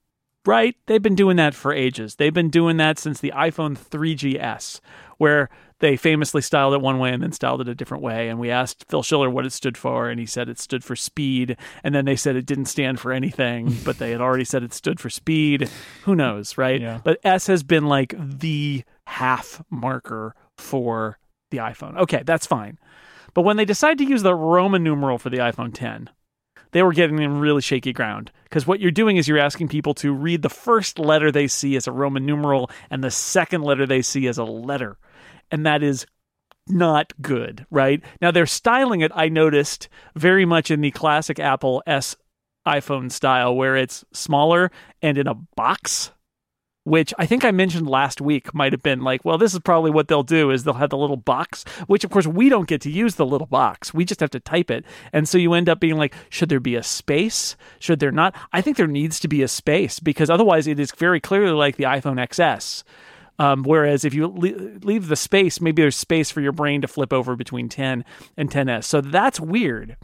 Right? 0.49 0.75
They've 0.87 0.99
been 0.99 1.13
doing 1.13 1.37
that 1.37 1.53
for 1.53 1.71
ages. 1.71 2.15
They've 2.15 2.33
been 2.33 2.49
doing 2.49 2.77
that 2.77 2.97
since 2.97 3.19
the 3.19 3.31
iPhone 3.35 3.77
3GS, 3.77 4.79
where 5.19 5.47
they 5.77 5.95
famously 5.95 6.41
styled 6.41 6.73
it 6.73 6.81
one 6.81 6.97
way 6.97 7.11
and 7.11 7.21
then 7.21 7.33
styled 7.33 7.61
it 7.61 7.67
a 7.67 7.75
different 7.75 8.01
way. 8.01 8.29
And 8.29 8.39
we 8.39 8.49
asked 8.49 8.85
Phil 8.89 9.03
Schiller 9.03 9.29
what 9.29 9.45
it 9.45 9.53
stood 9.53 9.77
for, 9.77 10.09
and 10.09 10.19
he 10.19 10.25
said 10.25 10.49
it 10.49 10.57
stood 10.57 10.83
for 10.83 10.95
speed. 10.95 11.55
And 11.83 11.93
then 11.93 12.05
they 12.05 12.15
said 12.15 12.35
it 12.35 12.47
didn't 12.47 12.65
stand 12.65 12.99
for 12.99 13.11
anything, 13.11 13.77
but 13.85 13.99
they 13.99 14.09
had 14.09 14.21
already 14.21 14.43
said 14.43 14.63
it 14.63 14.73
stood 14.73 14.99
for 14.99 15.11
speed. 15.11 15.69
Who 16.05 16.15
knows, 16.15 16.57
right? 16.57 16.81
Yeah. 16.81 16.99
But 17.03 17.19
S 17.23 17.45
has 17.45 17.61
been 17.61 17.85
like 17.85 18.15
the 18.17 18.83
half 19.05 19.63
marker 19.69 20.33
for 20.57 21.19
the 21.51 21.57
iPhone. 21.57 21.95
Okay, 21.95 22.23
that's 22.25 22.47
fine. 22.47 22.79
But 23.35 23.43
when 23.43 23.57
they 23.57 23.65
decide 23.65 23.99
to 23.99 24.03
use 24.03 24.23
the 24.23 24.33
Roman 24.33 24.83
numeral 24.83 25.19
for 25.19 25.29
the 25.29 25.37
iPhone 25.37 25.75
10, 25.75 26.09
they 26.71 26.83
were 26.83 26.93
getting 26.93 27.19
in 27.19 27.39
really 27.39 27.61
shaky 27.61 27.93
ground 27.93 28.31
because 28.43 28.67
what 28.67 28.79
you're 28.79 28.91
doing 28.91 29.17
is 29.17 29.27
you're 29.27 29.39
asking 29.39 29.67
people 29.67 29.93
to 29.95 30.13
read 30.13 30.41
the 30.41 30.49
first 30.49 30.99
letter 30.99 31.31
they 31.31 31.47
see 31.47 31.75
as 31.75 31.87
a 31.87 31.91
Roman 31.91 32.25
numeral 32.25 32.69
and 32.89 33.03
the 33.03 33.11
second 33.11 33.61
letter 33.63 33.85
they 33.85 34.01
see 34.01 34.27
as 34.27 34.37
a 34.37 34.43
letter. 34.43 34.97
And 35.51 35.65
that 35.65 35.83
is 35.83 36.05
not 36.67 37.13
good, 37.21 37.65
right? 37.71 38.03
Now 38.21 38.31
they're 38.31 38.45
styling 38.45 39.01
it, 39.01 39.11
I 39.15 39.29
noticed, 39.29 39.89
very 40.15 40.45
much 40.45 40.71
in 40.71 40.81
the 40.81 40.91
classic 40.91 41.39
Apple 41.39 41.81
S 41.87 42.15
iPhone 42.67 43.11
style 43.11 43.55
where 43.55 43.75
it's 43.75 44.05
smaller 44.13 44.71
and 45.01 45.17
in 45.17 45.27
a 45.27 45.33
box. 45.33 46.11
Which 46.89 47.13
I 47.19 47.27
think 47.27 47.45
I 47.45 47.51
mentioned 47.51 47.87
last 47.87 48.19
week 48.19 48.51
might 48.51 48.73
have 48.73 48.81
been 48.81 49.03
like, 49.03 49.23
well, 49.23 49.37
this 49.37 49.53
is 49.53 49.59
probably 49.59 49.91
what 49.91 50.07
they'll 50.07 50.23
do 50.23 50.49
is 50.49 50.63
they'll 50.63 50.73
have 50.73 50.89
the 50.89 50.97
little 50.97 51.17
box, 51.17 51.63
which 51.85 52.03
of 52.03 52.09
course 52.09 52.25
we 52.25 52.49
don't 52.49 52.67
get 52.67 52.81
to 52.81 52.89
use 52.89 53.13
the 53.13 53.27
little 53.27 53.45
box. 53.45 53.93
We 53.93 54.05
just 54.05 54.21
have 54.21 54.31
to 54.31 54.39
type 54.39 54.71
it. 54.71 54.83
And 55.13 55.29
so 55.29 55.37
you 55.37 55.53
end 55.53 55.69
up 55.69 55.79
being 55.79 55.97
like, 55.97 56.15
should 56.29 56.49
there 56.49 56.59
be 56.59 56.73
a 56.73 56.81
space? 56.81 57.55
Should 57.77 57.99
there 57.99 58.11
not? 58.11 58.35
I 58.53 58.61
think 58.61 58.75
there 58.75 58.87
needs 58.87 59.19
to 59.19 59.27
be 59.27 59.43
a 59.43 59.47
space 59.47 59.99
because 59.99 60.31
otherwise 60.31 60.65
it 60.65 60.79
is 60.79 60.91
very 60.91 61.19
clearly 61.19 61.51
like 61.51 61.75
the 61.75 61.83
iPhone 61.83 62.17
XS. 62.27 62.83
Um, 63.37 63.61
whereas 63.61 64.03
if 64.03 64.15
you 64.15 64.25
le- 64.25 64.79
leave 64.83 65.09
the 65.09 65.15
space, 65.15 65.61
maybe 65.61 65.83
there's 65.83 65.95
space 65.95 66.31
for 66.31 66.41
your 66.41 66.53
brain 66.53 66.81
to 66.81 66.87
flip 66.87 67.13
over 67.13 67.35
between 67.35 67.69
10 67.69 68.03
and 68.35 68.49
10s. 68.49 68.85
So 68.85 68.99
that's 68.99 69.39
weird. 69.39 69.95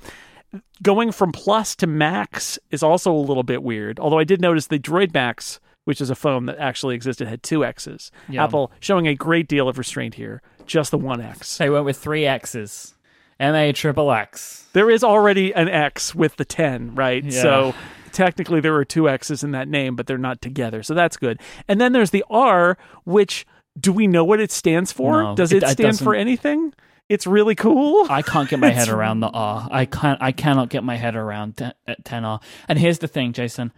Going 0.84 1.12
from 1.12 1.32
plus 1.32 1.76
to 1.78 1.88
max 1.88 2.60
is 2.70 2.84
also 2.84 3.12
a 3.12 3.18
little 3.18 3.42
bit 3.42 3.64
weird. 3.64 4.00
Although 4.00 4.20
I 4.20 4.24
did 4.24 4.40
notice 4.40 4.68
the 4.68 4.78
Droid 4.78 5.16
Max, 5.16 5.60
which 5.86 6.02
is 6.02 6.10
a 6.10 6.16
phone 6.16 6.46
that 6.48 6.58
actually 6.60 6.94
existed, 6.96 7.28
had 7.28 7.42
two 7.42 7.64
X's. 7.66 8.12
Yeah. 8.30 8.44
Apple 8.44 8.72
showing 8.80 9.08
a 9.08 9.16
great 9.16 9.48
deal 9.48 9.68
of 9.70 9.78
restraint 9.78 10.16
here. 10.16 10.42
Just 10.66 10.92
the 10.92 10.98
one 10.98 11.22
X. 11.22 11.58
They 11.58 11.70
went 11.70 11.86
with 11.86 11.98
three 11.98 12.26
X's. 12.26 12.94
M 13.40 13.54
A 13.56 13.72
triple 13.74 14.12
X. 14.12 14.68
There 14.74 14.90
is 14.90 15.04
already 15.04 15.54
an 15.54 15.68
X 15.70 16.14
with 16.16 16.36
the 16.38 16.46
10, 16.46 16.96
right? 16.96 17.24
Yeah. 17.24 17.42
So 17.42 17.74
technically 18.14 18.62
there 18.62 18.74
are 18.76 18.86
two 18.86 19.10
X's 19.10 19.44
in 19.44 19.52
that 19.52 19.68
name, 19.68 19.96
but 19.96 20.08
they're 20.08 20.18
not 20.18 20.42
together. 20.42 20.84
So 20.84 20.94
that's 20.94 21.18
good. 21.18 21.40
And 21.68 21.80
then 21.82 21.92
there's 21.92 22.12
the 22.12 22.24
R, 22.30 22.78
which 23.04 23.46
do 23.80 23.92
we 23.92 24.08
know 24.08 24.24
what 24.24 24.40
it 24.40 24.52
stands 24.52 24.92
for? 24.94 25.22
No, 25.22 25.36
Does 25.36 25.52
it- 25.52 25.58
it, 25.58 25.64
it 25.64 25.70
stand 25.72 25.88
doesn't- 25.90 26.04
for 26.04 26.16
anything? 26.16 26.74
It's 27.10 27.28
really 27.28 27.54
cool. 27.54 28.08
I 28.10 28.24
can't 28.24 28.50
get 28.50 28.58
my 28.60 28.70
head 28.72 28.88
around 28.90 29.20
the 29.20 29.28
R. 29.30 29.68
I 29.70 29.86
can't. 29.86 30.20
I 30.22 30.32
cannot 30.32 30.70
get 30.70 30.84
my 30.84 30.96
head 30.96 31.16
around 31.16 31.62
uh, 31.62 31.74
10R. 32.04 32.42
And 32.68 32.80
here's 32.80 32.98
the 32.98 33.08
thing, 33.08 33.32
Jason. 33.32 33.72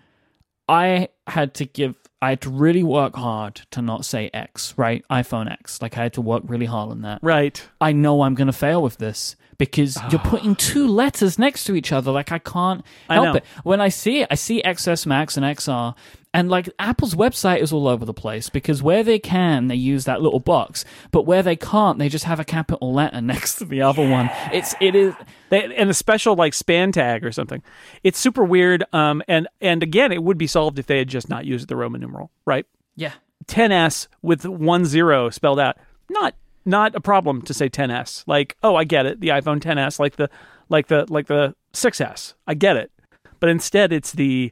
I 0.67 1.09
had 1.27 1.53
to 1.55 1.65
give. 1.65 1.95
I 2.21 2.29
had 2.29 2.41
to 2.41 2.49
really 2.49 2.83
work 2.83 3.15
hard 3.15 3.61
to 3.71 3.81
not 3.81 4.03
say 4.03 4.31
X, 4.33 4.73
right? 4.75 5.05
iPhone 5.11 5.51
X. 5.51 5.81
Like 5.81 5.97
I 5.97 6.03
had 6.03 6.13
to 6.13 6.21
work 6.21 6.43
really 6.45 6.65
hard 6.65 6.89
on 6.89 7.01
that. 7.03 7.19
right. 7.21 7.61
I 7.79 7.91
know 7.91 8.23
I'm 8.23 8.33
going 8.33 8.47
to 8.47 8.53
fail 8.53 8.81
with 8.81 8.97
this 8.97 9.35
because 9.57 9.97
you're 10.11 10.19
putting 10.19 10.55
two 10.57 10.87
letters 10.87 11.39
next 11.39 11.63
to 11.65 11.75
each 11.75 11.91
other. 11.91 12.11
Like 12.11 12.31
I 12.31 12.39
can't 12.39 12.83
help 13.09 13.25
know. 13.25 13.33
it. 13.35 13.45
When 13.63 13.81
I 13.81 13.89
see 13.89 14.21
it, 14.21 14.27
I 14.31 14.35
see 14.35 14.61
XS 14.63 15.05
Max 15.05 15.37
and 15.37 15.45
XR, 15.45 15.95
and 16.33 16.49
like 16.49 16.69
Apple's 16.77 17.15
website 17.15 17.59
is 17.61 17.73
all 17.73 17.87
over 17.87 18.05
the 18.05 18.13
place 18.13 18.49
because 18.49 18.83
where 18.83 19.03
they 19.03 19.17
can, 19.17 19.67
they 19.67 19.75
use 19.75 20.05
that 20.05 20.21
little 20.21 20.39
box, 20.39 20.85
but 21.11 21.23
where 21.25 21.41
they 21.41 21.55
can't, 21.55 21.97
they 21.97 22.09
just 22.09 22.25
have 22.25 22.39
a 22.39 22.45
capital 22.45 22.93
letter 22.93 23.21
next 23.33 23.55
to 23.55 23.65
the 23.65 23.81
other 23.81 24.07
one. 24.07 24.29
It's 24.53 24.75
it 24.79 24.95
is 24.95 25.13
They, 25.49 25.73
and 25.75 25.89
a 25.89 25.93
special 25.93 26.35
like 26.35 26.53
span 26.53 26.91
tag 26.91 27.25
or 27.25 27.31
something. 27.31 27.63
It's 28.03 28.19
super 28.19 28.43
weird. 28.43 28.83
Um, 28.93 29.23
and 29.27 29.47
and 29.61 29.81
again, 29.81 30.11
it 30.11 30.21
would 30.21 30.37
be 30.37 30.47
solved 30.47 30.77
if 30.79 30.85
they 30.85 30.99
had 30.99 31.07
just 31.07 31.29
not 31.29 31.45
used 31.45 31.67
the 31.67 31.75
Roman 31.75 32.01
numeral, 32.01 32.31
right? 32.45 32.65
yeah. 32.95 33.13
10s 33.47 34.07
with 34.21 34.45
one 34.45 34.83
zero 34.83 35.29
spelled 35.29 35.59
out. 35.59 35.77
Not 36.09 36.35
not 36.67 36.95
a 36.95 37.01
problem 37.01 37.41
to 37.43 37.53
say 37.53 37.69
10s. 37.69 38.23
Like, 38.27 38.57
oh, 38.61 38.75
I 38.75 38.83
get 38.83 39.05
it. 39.05 39.19
The 39.21 39.29
iPhone 39.29 39.59
10s, 39.59 39.99
like 39.99 40.17
the 40.17 40.29
like 40.69 40.87
the 40.87 41.05
like 41.09 41.27
the 41.27 41.55
6s. 41.73 42.33
I 42.45 42.53
get 42.53 42.77
it. 42.77 42.91
But 43.39 43.49
instead, 43.49 43.93
it's 43.93 44.11
the 44.11 44.51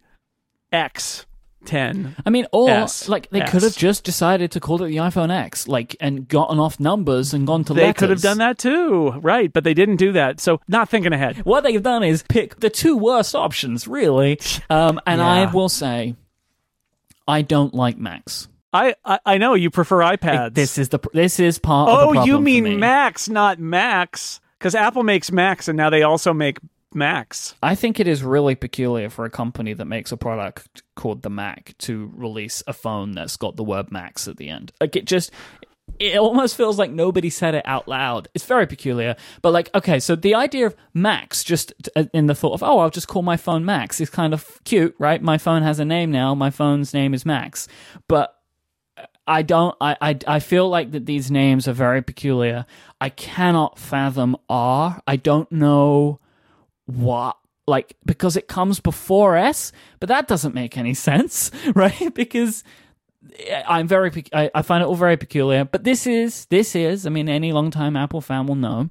X 0.72 1.26
10. 1.66 2.16
I 2.26 2.30
mean, 2.30 2.46
or 2.52 2.70
S, 2.70 3.10
like 3.10 3.30
they 3.32 3.42
S. 3.42 3.52
could 3.52 3.64
have 3.64 3.76
just 3.76 4.04
decided 4.04 4.52
to 4.52 4.60
call 4.60 4.82
it 4.84 4.88
the 4.88 4.98
iPhone 4.98 5.32
X, 5.32 5.68
like, 5.68 5.96
and 6.00 6.28
gotten 6.28 6.60
off 6.60 6.80
numbers 6.80 7.34
and 7.34 7.46
gone 7.48 7.64
to 7.66 7.74
They 7.74 7.88
letters. 7.88 8.00
could 8.00 8.10
have 8.12 8.22
done 8.22 8.38
that 8.38 8.58
too, 8.58 9.12
right? 9.22 9.52
But 9.52 9.64
they 9.64 9.74
didn't 9.74 9.96
do 9.98 10.12
that. 10.14 10.40
So, 10.40 10.62
not 10.68 10.90
thinking 10.90 11.12
ahead. 11.12 11.38
What 11.40 11.64
they've 11.64 11.82
done 11.82 12.04
is 12.04 12.24
pick 12.30 12.60
the 12.60 12.70
two 12.70 12.96
worst 12.98 13.36
options, 13.36 13.88
really. 13.88 14.40
Um, 14.70 15.00
and 15.06 15.22
I 15.22 15.52
will 15.52 15.70
say, 15.70 16.16
I 17.28 17.42
don't 17.44 17.74
like 17.74 17.98
Macs. 17.98 18.48
I 18.76 18.96
I, 19.06 19.20
I 19.26 19.38
know 19.38 19.54
you 19.54 19.70
prefer 19.70 20.00
iPads. 20.00 20.54
This 20.54 20.78
is 20.78 20.90
the 20.90 21.00
this 21.14 21.40
is 21.40 21.60
part 21.60 21.90
of 21.90 22.14
the 22.14 22.20
oh, 22.20 22.26
you 22.26 22.40
mean 22.40 22.64
me. 22.64 22.78
Macs, 22.78 23.30
not 23.30 23.60
Macs? 23.60 24.42
Because 24.60 24.76
Apple 24.76 25.04
makes 25.04 25.32
Macs, 25.32 25.68
and 25.68 25.78
now 25.78 25.90
they 25.90 26.04
also 26.04 26.34
make 26.34 26.60
Macs. 26.94 27.56
I 27.62 27.76
think 27.76 28.00
it 28.00 28.08
is 28.08 28.24
really 28.24 28.56
peculiar 28.56 29.10
for 29.10 29.26
a 29.26 29.30
company 29.30 29.74
that 29.74 29.86
makes 29.86 30.12
a 30.12 30.18
product 30.18 30.84
called 30.96 31.22
the 31.22 31.30
Mac 31.30 31.76
to 31.80 32.12
release 32.16 32.64
a 32.68 32.74
phone 32.74 33.12
that's 33.12 33.38
got 33.38 33.56
the 33.58 33.64
word 33.64 33.92
Macs 33.92 34.28
at 34.28 34.38
the 34.38 34.50
end. 34.50 34.72
Like 34.80 34.96
it 34.96 35.06
just 35.06 35.32
it 36.00 36.18
almost 36.18 36.58
feels 36.58 36.80
like 36.80 36.92
nobody 36.92 37.30
said 37.30 37.56
it 37.56 37.64
out 37.66 37.88
loud. 37.88 38.28
It's 38.34 38.46
very 38.46 38.66
peculiar. 38.68 39.16
But 39.42 39.52
like 39.52 39.70
okay, 39.76 40.00
so 40.00 40.16
the 40.16 40.36
idea 40.36 40.68
of 40.68 40.76
Macs 40.94 41.44
just 41.44 41.74
uh, 41.96 42.06
in 42.14 42.28
the 42.28 42.36
thought 42.36 42.54
of 42.54 42.64
oh, 42.64 42.80
I'll 42.80 42.90
just 42.90 43.08
call 43.08 43.22
my 43.22 43.38
phone 43.38 43.64
Max 43.66 44.02
is 44.02 44.10
kind 44.10 44.34
of 44.34 44.60
cute, 44.64 44.96
right? 45.00 45.22
My 45.22 45.38
phone 45.38 45.62
has 45.62 45.80
a 45.80 45.86
name 45.86 46.12
now. 46.12 46.36
My 46.36 46.50
phone's 46.50 46.94
name 46.94 47.14
is 47.14 47.26
Max. 47.26 47.68
But 48.08 48.35
I 49.28 49.42
don't. 49.42 49.76
I, 49.82 49.98
I 50.02 50.20
I 50.28 50.40
feel 50.40 50.70
like 50.70 50.92
that 50.92 51.06
these 51.06 51.32
names 51.32 51.68
are 51.68 51.74
very 51.74 52.02
peculiar. 52.02 52.66
I 53.02 53.10
cannot 53.10 53.80
fathom 53.80 54.38
R. 54.50 55.02
I 55.08 55.16
don't 55.16 55.52
know 55.52 56.20
what 56.86 57.38
like 57.68 57.98
because 58.06 58.38
it 58.38 58.48
comes 58.48 58.80
before 58.80 59.36
S, 59.36 59.72
but 60.00 60.10
that 60.10 60.28
doesn't 60.28 60.54
make 60.54 60.78
any 60.78 60.94
sense, 61.10 61.52
right? 61.74 61.94
Because 62.14 62.64
eh, 63.40 63.64
I'm 63.68 63.88
very. 63.88 64.12
I, 64.34 64.52
I 64.54 64.62
find 64.62 64.84
it 64.84 64.88
all 64.88 64.96
very 64.96 65.18
peculiar. 65.18 65.66
But 65.66 65.84
this 65.84 66.06
is 66.06 66.46
this 66.48 66.76
is. 66.76 67.06
I 67.06 67.10
mean, 67.10 67.28
any 67.28 67.52
longtime 67.52 67.96
Apple 67.96 68.22
fan 68.22 68.46
will 68.46 68.56
know. 68.56 68.90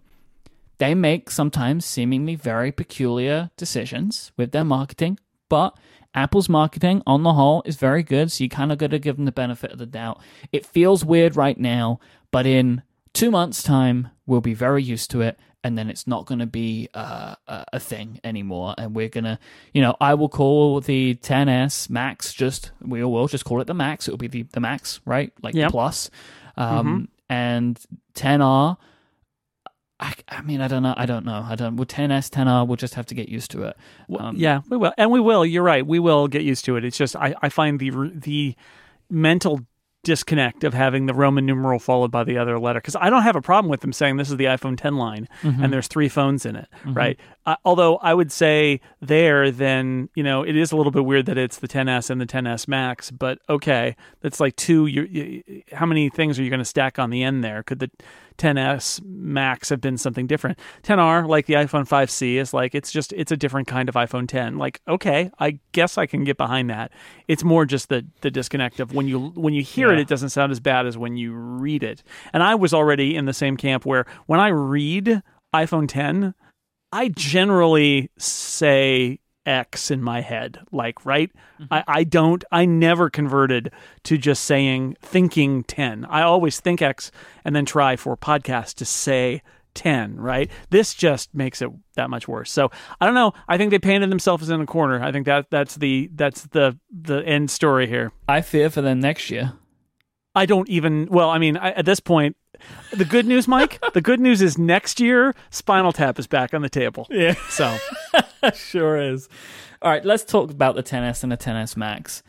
They 0.78 0.94
make 0.96 1.30
sometimes 1.30 1.84
seemingly 1.84 2.34
very 2.34 2.72
peculiar 2.72 3.50
decisions 3.56 4.32
with 4.36 4.50
their 4.50 4.64
marketing, 4.64 5.20
but 5.48 5.78
Apple's 6.14 6.48
marketing 6.48 7.02
on 7.06 7.22
the 7.22 7.32
whole 7.34 7.62
is 7.66 7.76
very 7.76 8.02
good, 8.02 8.30
so 8.30 8.44
you 8.44 8.50
kind 8.50 8.70
of 8.72 8.78
got 8.78 8.90
to 8.90 8.98
give 8.98 9.16
them 9.16 9.24
the 9.24 9.32
benefit 9.32 9.72
of 9.72 9.78
the 9.78 9.86
doubt. 9.86 10.20
It 10.52 10.64
feels 10.64 11.04
weird 11.04 11.36
right 11.36 11.58
now, 11.58 11.98
but 12.30 12.46
in 12.46 12.82
two 13.12 13.30
months' 13.30 13.62
time, 13.62 14.08
we'll 14.26 14.40
be 14.40 14.54
very 14.54 14.82
used 14.82 15.10
to 15.10 15.20
it, 15.22 15.38
and 15.64 15.76
then 15.78 15.88
it's 15.90 16.06
not 16.06 16.26
going 16.26 16.38
to 16.40 16.46
be 16.46 16.88
uh, 16.94 17.34
a, 17.48 17.64
a 17.74 17.80
thing 17.80 18.20
anymore. 18.22 18.74
And 18.78 18.94
we're 18.94 19.08
gonna, 19.08 19.38
you 19.72 19.80
know, 19.82 19.96
I 20.00 20.14
will 20.14 20.28
call 20.28 20.80
the 20.80 21.14
10s 21.16 21.88
Max 21.90 22.32
just 22.32 22.70
we 22.80 23.02
will 23.02 23.26
just 23.28 23.44
call 23.44 23.60
it 23.60 23.66
the 23.66 23.74
Max. 23.74 24.06
It'll 24.06 24.18
be 24.18 24.28
the 24.28 24.42
the 24.42 24.60
Max, 24.60 25.00
right? 25.04 25.32
Like 25.42 25.54
Yep. 25.54 25.68
the 25.68 25.72
Plus, 25.72 26.10
um, 26.56 27.08
and 27.28 27.80
10R. 28.14 28.76
I, 30.00 30.14
I 30.28 30.42
mean, 30.42 30.60
I 30.60 30.68
don't 30.68 30.82
know. 30.82 30.94
I 30.96 31.06
don't 31.06 31.24
know. 31.24 31.46
I 31.48 31.54
don't. 31.54 31.76
With 31.76 31.88
10s, 31.88 32.28
10R, 32.28 32.66
we'll 32.66 32.76
just 32.76 32.94
have 32.94 33.06
to 33.06 33.14
get 33.14 33.28
used 33.28 33.50
to 33.52 33.62
it. 33.62 33.76
Um, 34.18 34.36
yeah, 34.36 34.62
we 34.68 34.76
will, 34.76 34.92
and 34.98 35.10
we 35.10 35.20
will. 35.20 35.46
You're 35.46 35.62
right. 35.62 35.86
We 35.86 35.98
will 35.98 36.26
get 36.26 36.42
used 36.42 36.64
to 36.64 36.76
it. 36.76 36.84
It's 36.84 36.98
just 36.98 37.14
I, 37.16 37.34
I 37.42 37.48
find 37.48 37.78
the 37.78 37.90
the 38.14 38.56
mental 39.08 39.60
disconnect 40.02 40.64
of 40.64 40.74
having 40.74 41.06
the 41.06 41.14
Roman 41.14 41.46
numeral 41.46 41.78
followed 41.78 42.10
by 42.10 42.24
the 42.24 42.36
other 42.36 42.58
letter 42.58 42.78
because 42.78 42.94
I 42.94 43.08
don't 43.08 43.22
have 43.22 43.36
a 43.36 43.40
problem 43.40 43.70
with 43.70 43.80
them 43.80 43.92
saying 43.92 44.18
this 44.18 44.30
is 44.30 44.36
the 44.36 44.44
iPhone 44.44 44.76
10 44.76 44.96
line 44.96 45.28
and 45.42 45.72
there's 45.72 45.88
three 45.88 46.10
phones 46.10 46.44
in 46.44 46.56
it, 46.56 46.68
right? 46.84 47.18
Uh, 47.46 47.56
although 47.64 47.96
I 47.96 48.12
would 48.12 48.30
say 48.30 48.80
there, 49.00 49.50
then 49.50 50.10
you 50.14 50.22
know 50.22 50.42
it 50.42 50.56
is 50.56 50.72
a 50.72 50.76
little 50.76 50.92
bit 50.92 51.06
weird 51.06 51.24
that 51.26 51.38
it's 51.38 51.56
the 51.58 51.68
10s 51.68 52.10
and 52.10 52.20
the 52.20 52.26
10s 52.26 52.68
Max, 52.68 53.10
but 53.10 53.38
okay, 53.48 53.96
that's 54.20 54.40
like 54.40 54.54
two. 54.56 54.86
You, 54.86 55.02
you, 55.04 55.62
how 55.72 55.86
many 55.86 56.10
things 56.10 56.38
are 56.38 56.42
you 56.42 56.50
going 56.50 56.58
to 56.58 56.66
stack 56.66 56.98
on 56.98 57.08
the 57.08 57.22
end 57.22 57.42
there? 57.42 57.62
Could 57.62 57.78
the 57.78 57.90
10s 58.38 59.02
Max 59.04 59.68
have 59.68 59.80
been 59.80 59.96
something 59.96 60.26
different? 60.26 60.58
10R, 60.82 61.28
like 61.28 61.46
the 61.46 61.54
iPhone 61.54 61.88
5C, 61.88 62.36
is 62.36 62.52
like 62.52 62.74
it's 62.74 62.90
just 62.92 63.12
it's 63.14 63.32
a 63.32 63.36
different 63.36 63.68
kind 63.68 63.88
of 63.88 63.94
iPhone 63.94 64.28
10. 64.28 64.58
Like 64.58 64.80
okay, 64.88 65.30
I 65.38 65.58
guess 65.72 65.98
I 65.98 66.06
can 66.06 66.24
get 66.24 66.36
behind 66.36 66.70
that. 66.70 66.92
It's 67.28 67.44
more 67.44 67.64
just 67.64 67.88
the 67.88 68.06
the 68.20 68.30
disconnect 68.30 68.80
of 68.80 68.94
when 68.94 69.08
you 69.08 69.30
when 69.30 69.54
you 69.54 69.62
hear 69.62 69.92
it, 69.92 69.98
it 69.98 70.08
doesn't 70.08 70.30
sound 70.30 70.52
as 70.52 70.60
bad 70.60 70.86
as 70.86 70.98
when 70.98 71.16
you 71.16 71.32
read 71.32 71.82
it. 71.82 72.02
And 72.32 72.42
I 72.42 72.54
was 72.54 72.74
already 72.74 73.16
in 73.16 73.26
the 73.26 73.32
same 73.32 73.56
camp 73.56 73.86
where 73.86 74.06
when 74.26 74.40
I 74.40 74.48
read 74.48 75.22
iPhone 75.54 75.88
10, 75.88 76.34
I 76.92 77.08
generally 77.08 78.10
say 78.18 79.18
X 79.46 79.90
in 79.90 80.02
my 80.02 80.20
head, 80.20 80.58
like, 80.72 81.04
right? 81.04 81.30
Mm-hmm. 81.60 81.72
I, 81.72 81.84
I 81.86 82.04
don't, 82.04 82.44
I 82.50 82.64
never 82.64 83.10
converted 83.10 83.72
to 84.04 84.18
just 84.18 84.44
saying, 84.44 84.96
thinking 85.00 85.64
10. 85.64 86.04
I 86.06 86.22
always 86.22 86.60
think 86.60 86.82
X 86.82 87.10
and 87.44 87.54
then 87.54 87.66
try 87.66 87.96
for 87.96 88.16
podcast 88.16 88.74
to 88.76 88.84
say 88.84 89.42
10, 89.74 90.16
right? 90.16 90.50
This 90.70 90.94
just 90.94 91.34
makes 91.34 91.60
it 91.60 91.70
that 91.94 92.10
much 92.10 92.28
worse. 92.28 92.50
So 92.50 92.70
I 93.00 93.06
don't 93.06 93.14
know. 93.14 93.32
I 93.48 93.58
think 93.58 93.70
they 93.70 93.78
painted 93.78 94.10
themselves 94.10 94.48
in 94.48 94.60
a 94.60 94.66
corner. 94.66 95.02
I 95.02 95.12
think 95.12 95.26
that 95.26 95.50
that's 95.50 95.74
the, 95.74 96.10
that's 96.14 96.42
the, 96.42 96.78
the 96.90 97.24
end 97.26 97.50
story 97.50 97.86
here. 97.86 98.12
I 98.28 98.40
fear 98.40 98.70
for 98.70 98.82
them 98.82 99.00
next 99.00 99.30
year. 99.30 99.54
I 100.34 100.46
don't 100.46 100.68
even. 100.68 101.06
Well, 101.10 101.30
I 101.30 101.38
mean, 101.38 101.56
I, 101.56 101.70
at 101.70 101.86
this 101.86 102.00
point, 102.00 102.36
the 102.92 103.04
good 103.04 103.26
news, 103.26 103.46
Mike. 103.48 103.82
the 103.92 104.00
good 104.00 104.20
news 104.20 104.40
is 104.42 104.58
next 104.58 105.00
year, 105.00 105.34
Spinal 105.50 105.92
Tap 105.92 106.18
is 106.18 106.26
back 106.26 106.54
on 106.54 106.62
the 106.62 106.68
table. 106.68 107.06
Yeah. 107.10 107.34
So 107.48 107.76
sure 108.54 108.96
is. 108.96 109.28
All 109.82 109.90
right, 109.90 110.04
let's 110.04 110.24
talk 110.24 110.50
about 110.50 110.76
the 110.76 110.82
10s 110.82 111.22
and 111.22 111.30
the 111.32 111.36
10s 111.36 111.76
Max. 111.76 112.22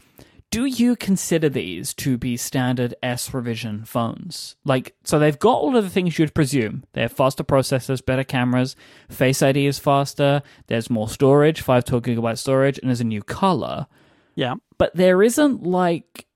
Do 0.51 0.65
you 0.65 0.95
consider 0.95 1.49
these 1.49 1.93
to 1.95 2.17
be 2.17 2.37
standard 2.37 2.93
S 3.01 3.33
revision 3.33 3.83
phones? 3.83 4.55
Like, 4.63 4.95
so 5.03 5.17
they've 5.19 5.37
got 5.39 5.55
all 5.57 5.75
of 5.75 5.83
the 5.83 5.89
things 5.89 6.17
you'd 6.19 6.35
presume. 6.35 6.83
They 6.93 7.01
have 7.01 7.11
faster 7.11 7.43
processors, 7.43 8.05
better 8.05 8.23
cameras, 8.23 8.75
Face 9.09 9.41
ID 9.41 9.65
is 9.65 9.79
faster, 9.79 10.43
there's 10.67 10.89
more 10.89 11.09
storage, 11.09 11.61
512 11.61 12.03
gigabyte 12.03 12.37
storage, 12.37 12.77
and 12.77 12.89
there's 12.89 13.01
a 13.01 13.05
new 13.05 13.23
color. 13.23 13.87
yeah, 14.35 14.55
But 14.77 14.95
there 14.95 15.23
isn't 15.23 15.63
like 15.63 16.27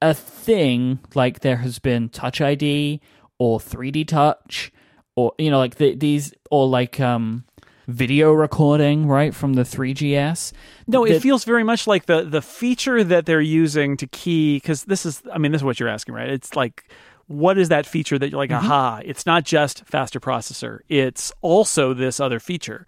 a 0.00 0.14
thing 0.14 1.00
like 1.14 1.40
there 1.40 1.56
has 1.56 1.78
been 1.80 2.08
Touch 2.08 2.40
ID 2.40 3.00
or 3.38 3.58
3D 3.58 4.06
Touch 4.06 4.72
or, 5.16 5.32
you 5.38 5.50
know, 5.50 5.58
like 5.58 5.76
the, 5.76 5.94
these, 5.94 6.32
or 6.50 6.66
like, 6.68 7.00
um, 7.00 7.44
video 7.86 8.32
recording 8.32 9.06
right 9.06 9.34
from 9.34 9.54
the 9.54 9.62
3gs 9.62 10.52
no, 10.86 11.06
it 11.06 11.14
that- 11.14 11.22
feels 11.22 11.44
very 11.44 11.64
much 11.64 11.86
like 11.86 12.04
the 12.04 12.22
the 12.22 12.42
feature 12.42 13.02
that 13.02 13.24
they're 13.24 13.40
using 13.40 13.96
to 13.96 14.06
key 14.06 14.56
because 14.56 14.84
this 14.84 15.06
is. 15.06 15.22
I 15.32 15.38
mean, 15.38 15.52
this 15.52 15.60
is 15.60 15.64
what 15.64 15.80
you're 15.80 15.88
asking, 15.88 16.14
right? 16.14 16.28
It's 16.28 16.54
like. 16.54 16.84
What 17.30 17.58
is 17.58 17.68
that 17.68 17.84
feature 17.84 18.18
that 18.18 18.30
you're 18.30 18.38
like, 18.38 18.50
aha, 18.50 19.02
it's 19.04 19.26
not 19.26 19.44
just 19.44 19.84
faster 19.84 20.18
processor, 20.18 20.78
it's 20.88 21.30
also 21.42 21.92
this 21.92 22.20
other 22.20 22.40
feature. 22.40 22.86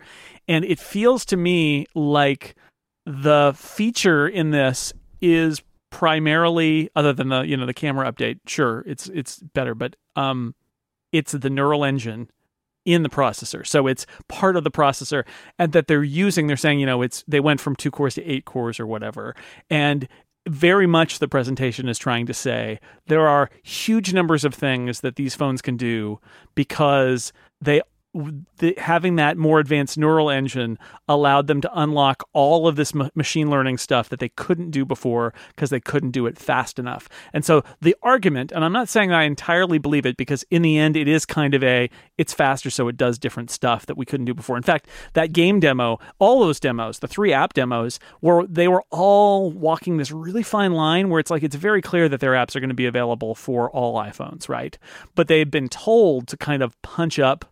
And 0.49 0.65
it 0.65 0.79
feels 0.79 1.27
to 1.27 1.37
me 1.37 1.85
like 1.95 2.55
the 3.05 3.53
feature 3.55 4.27
in 4.27 4.51
this 4.51 4.95
is 5.21 5.61
primarily 5.91 6.89
other 6.95 7.13
than 7.13 7.29
the 7.29 7.43
you 7.43 7.57
know 7.57 7.67
the 7.67 7.75
camera 7.75 8.11
update 8.11 8.39
sure 8.47 8.85
it's 8.87 9.09
it's 9.09 9.41
better 9.41 9.75
but 9.75 9.97
um 10.17 10.55
it's 11.13 11.33
the 11.33 11.51
neural 11.51 11.85
engine 11.85 12.31
in 12.85 13.03
the 13.03 13.09
processor. 13.09 13.67
So 13.67 13.87
it's 13.87 14.07
part 14.29 14.57
of 14.57 14.65
the 14.65 14.71
processor 14.71 15.25
and 15.59 15.73
that 15.73 15.87
they're 15.87 16.03
using 16.03 16.47
they're 16.47 16.57
saying 16.57 16.81
you 16.81 16.87
know 16.87 17.03
it's 17.03 17.25
they 17.29 17.41
went 17.41 17.61
from 17.61 17.77
2 17.77 17.91
cores 17.91 18.15
to 18.15 18.25
8 18.25 18.45
cores 18.45 18.81
or 18.81 18.87
whatever. 18.87 19.35
And 19.69 20.09
very 20.49 20.87
much 20.87 21.19
the 21.19 21.29
presentation 21.29 21.89
is 21.89 21.99
trying 21.99 22.27
to 22.27 22.35
say 22.35 22.81
there 23.07 23.29
are 23.29 23.51
huge 23.63 24.15
numbers 24.15 24.45
of 24.45 24.55
things 24.55 25.01
that 25.01 25.17
these 25.17 25.35
phones 25.35 25.61
can 25.61 25.77
do 25.77 26.19
because 26.55 27.33
they 27.61 27.83
the, 28.13 28.75
having 28.77 29.17
that 29.17 29.37
more 29.37 29.61
advanced 29.61 29.97
neural 29.97 30.31
engine 30.31 30.79
allowed 31.09 31.47
them 31.47 31.61
to 31.61 31.71
unlock 31.81 32.29
all 32.33 32.67
of 32.67 32.77
this 32.77 32.95
m- 32.95 33.11
machine 33.15 33.51
learning 33.51 33.79
stuff 33.79 34.09
that 34.09 34.19
they 34.19 34.29
couldn't 34.31 34.71
do 34.71 34.85
before 34.85 35.33
because 35.55 35.71
they 35.71 35.81
couldn't 35.81 36.11
do 36.11 36.27
it 36.27 36.37
fast 36.37 36.79
enough. 36.79 37.09
And 37.33 37.45
so 37.45 37.63
the 37.81 37.95
argument, 38.03 38.51
and 38.51 38.65
I'm 38.65 38.73
not 38.73 38.89
saying 38.89 39.13
I 39.13 39.25
entirely 39.25 39.79
believe 39.79 40.07
it 40.07 40.17
because 40.17 40.45
in 40.51 40.63
the 40.63 40.77
end 40.77 40.97
it 40.97 41.07
is 41.07 41.25
kind 41.25 41.55
of 41.55 41.63
a 41.63 41.89
it's 42.19 42.35
faster 42.35 42.69
so 42.69 42.89
it 42.89 42.97
does 42.97 43.19
different 43.19 43.51
stuff 43.51 43.87
that 43.87 43.97
we 43.97 44.05
couldn't 44.05 44.27
do 44.27 44.35
before. 44.35 44.57
In 44.57 44.63
fact, 44.63 44.89
that 45.13 45.33
game 45.33 45.61
demo, 45.61 45.99
all 46.19 46.41
those 46.41 46.59
demos, 46.59 46.99
the 46.99 47.09
three 47.09 47.33
app 47.33 47.55
demos 47.55 48.01
were 48.21 48.45
they 48.47 48.67
were 48.67 48.85
all 48.91 49.53
walking 49.53 49.99
this 49.99 50.11
really 50.11 50.43
fine 50.43 50.73
line 50.73 51.11
where 51.11 51.21
it's 51.21 51.31
like 51.31 51.45
it's 51.45 51.57
very 51.57 51.81
clear 51.81 52.09
that 52.09 52.21
their 52.21 52.33
apps 52.33 52.57
are 52.57 52.61
going 52.61 52.69
to 52.69 52.75
be 52.75 52.87
available 52.87 53.37
for 53.37 53.71
all 53.71 53.95
iPhones, 53.95 54.49
right? 54.49 54.77
But 55.15 55.29
they've 55.29 55.51
been 55.51 55.69
told 55.69 56.27
to 56.29 56.37
kind 56.37 56.63
of 56.63 56.81
punch 56.83 57.19
up 57.19 57.45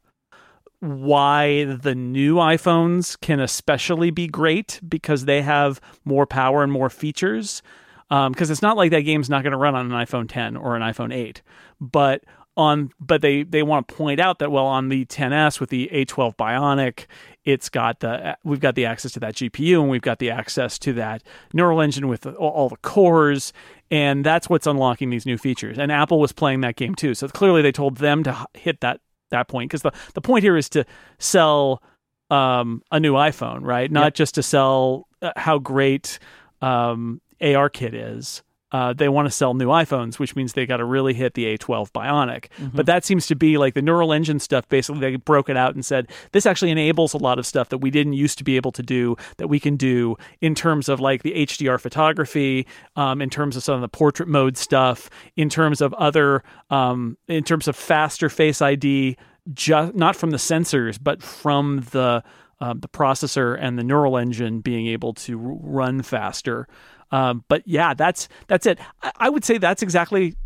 why 0.81 1.64
the 1.64 1.95
new 1.95 2.37
iPhones 2.37 3.21
can 3.21 3.41
especially 3.41 4.11
be 4.11 4.27
great 4.27 4.81
because 4.88 5.25
they 5.25 5.43
have 5.43 5.81
more 6.05 6.27
power 6.27 6.62
and 6.62 6.73
more 6.73 6.91
features. 6.91 7.62
Because 8.09 8.49
um, 8.49 8.53
it's 8.53 8.62
not 8.62 8.77
like 8.77 8.91
that 8.93 9.03
game's 9.03 9.29
not 9.29 9.43
going 9.43 9.53
to 9.53 9.59
run 9.59 9.75
on 9.75 9.93
an 9.93 10.07
iPhone 10.07 10.29
10 10.29 10.57
or 10.57 10.77
an 10.77 10.83
iPhone 10.83 11.12
8, 11.12 11.43
but 11.81 12.25
on 12.57 12.91
but 12.99 13.23
they 13.23 13.45
they 13.45 13.62
want 13.62 13.87
to 13.87 13.95
point 13.95 14.19
out 14.19 14.41
that 14.41 14.51
well 14.51 14.67
on 14.67 14.88
the 14.88 15.05
10s 15.07 15.61
with 15.61 15.71
the 15.71 15.88
A12 15.93 16.37
Bionic, 16.37 17.07
it's 17.45 17.69
got 17.69 18.01
the 18.01 18.37
we've 18.43 18.59
got 18.59 18.75
the 18.75 18.85
access 18.85 19.12
to 19.12 19.21
that 19.21 19.35
GPU 19.37 19.81
and 19.81 19.88
we've 19.88 20.03
got 20.03 20.19
the 20.19 20.31
access 20.31 20.77
to 20.81 20.93
that 20.95 21.23
neural 21.53 21.81
engine 21.81 22.09
with 22.09 22.27
all 22.27 22.69
the 22.69 22.77
cores 22.79 23.53
and 23.93 24.27
that's 24.27 24.51
what's 24.51 24.67
unlocking 24.67 25.11
these 25.11 25.25
new 25.25 25.38
features. 25.38 25.79
And 25.79 25.93
Apple 25.93 26.19
was 26.19 26.33
playing 26.33 26.62
that 26.62 26.75
game 26.75 26.97
too. 26.97 27.14
So 27.14 27.29
clearly 27.29 27.62
they 27.62 27.73
told 27.73 27.99
them 27.99 28.25
to 28.25 28.47
hit 28.55 28.81
that 28.81 29.01
that 29.31 29.49
point 29.49 29.71
because 29.71 29.83
the, 29.83 29.93
the 30.14 30.21
point 30.21 30.43
here 30.43 30.57
is 30.57 30.69
to 30.71 30.85
sell 31.19 31.83
um, 32.31 32.83
a 32.91 33.01
new 33.01 33.14
iPhone, 33.14 33.61
right? 33.62 33.91
Not 33.91 34.05
yep. 34.05 34.14
just 34.14 34.35
to 34.37 34.43
sell 34.43 35.09
uh, 35.23 35.33
how 35.37 35.59
great 35.59 36.19
um, 36.61 37.21
ARKit 37.41 37.95
is. 37.95 38.43
Uh, 38.70 38.92
they 38.92 39.09
want 39.09 39.26
to 39.26 39.31
sell 39.31 39.54
new 39.54 39.68
iPhones, 39.68 40.18
which 40.18 40.37
means 40.37 40.52
they 40.52 40.66
got 40.66 40.76
to 40.76 40.85
really 40.85 41.14
hit 41.14 41.35
the 41.35 41.57
A12 41.57 41.90
Bionic. 41.92 42.48
Mm-hmm. 42.59 42.76
But 42.76 42.87
that 42.87 43.04
seems 43.04 43.26
to 43.28 43.35
be 43.35 43.57
like 43.57 43.74
the 43.74 43.83
neural 43.83 44.12
engine 44.12 44.38
stuff. 44.38 44.68
Basically, 44.68 45.00
they 45.00 45.16
broke 45.16 45.48
it 45.48 45.57
out 45.57 45.74
and 45.74 45.85
said 45.85 46.11
this 46.33 46.44
actually 46.44 46.70
enables 46.70 47.14
a 47.14 47.18
lot 47.18 47.38
of 47.38 47.46
stuff 47.46 47.70
that 47.70 47.78
we 47.78 47.90
didn't 47.90 48.12
used 48.12 48.37
to 48.38 48.44
be 48.44 48.57
able 48.57 48.72
to 48.72 48.83
do 48.83 49.16
that 49.38 49.48
we 49.48 49.59
can 49.59 49.76
do 49.76 50.16
in 50.40 50.54
terms 50.54 50.88
of 50.88 51.00
like 51.00 51.22
the 51.22 51.33
HDR 51.33 51.81
photography, 51.81 52.66
um, 52.96 53.22
in 53.22 53.31
terms 53.31 53.57
of 53.57 53.62
some 53.62 53.74
of 53.74 53.81
the 53.81 53.88
portrait 53.88 54.28
mode 54.28 54.57
stuff, 54.57 55.09
in 55.37 55.48
terms 55.48 55.81
of 55.81 55.94
other, 55.94 56.42
um, 56.70 57.16
in 57.26 57.44
terms 57.44 57.68
of 57.68 57.76
faster 57.76 58.28
Face 58.28 58.61
ID, 58.61 59.16
just 59.54 59.94
not 59.94 60.14
from 60.14 60.31
the 60.31 60.37
sensors, 60.37 60.98
but 61.02 61.22
from 61.22 61.87
the 61.92 62.22
um, 62.61 62.81
the 62.81 62.88
processor 62.88 63.57
and 63.61 63.78
the 63.78 63.85
neural 63.85 64.16
engine 64.16 64.61
being 64.61 64.87
able 64.88 65.14
to 65.14 65.38
run 65.38 66.02
faster. 66.02 66.66
Um, 67.11 67.44
but 67.49 67.62
yeah, 67.66 67.94
that's 67.94 68.29
that's 68.47 68.66
it. 68.66 68.79
I, 69.03 69.12
I 69.16 69.29
would 69.31 69.44
say 69.44 69.59
that's 69.59 69.83
exactly 69.83 70.37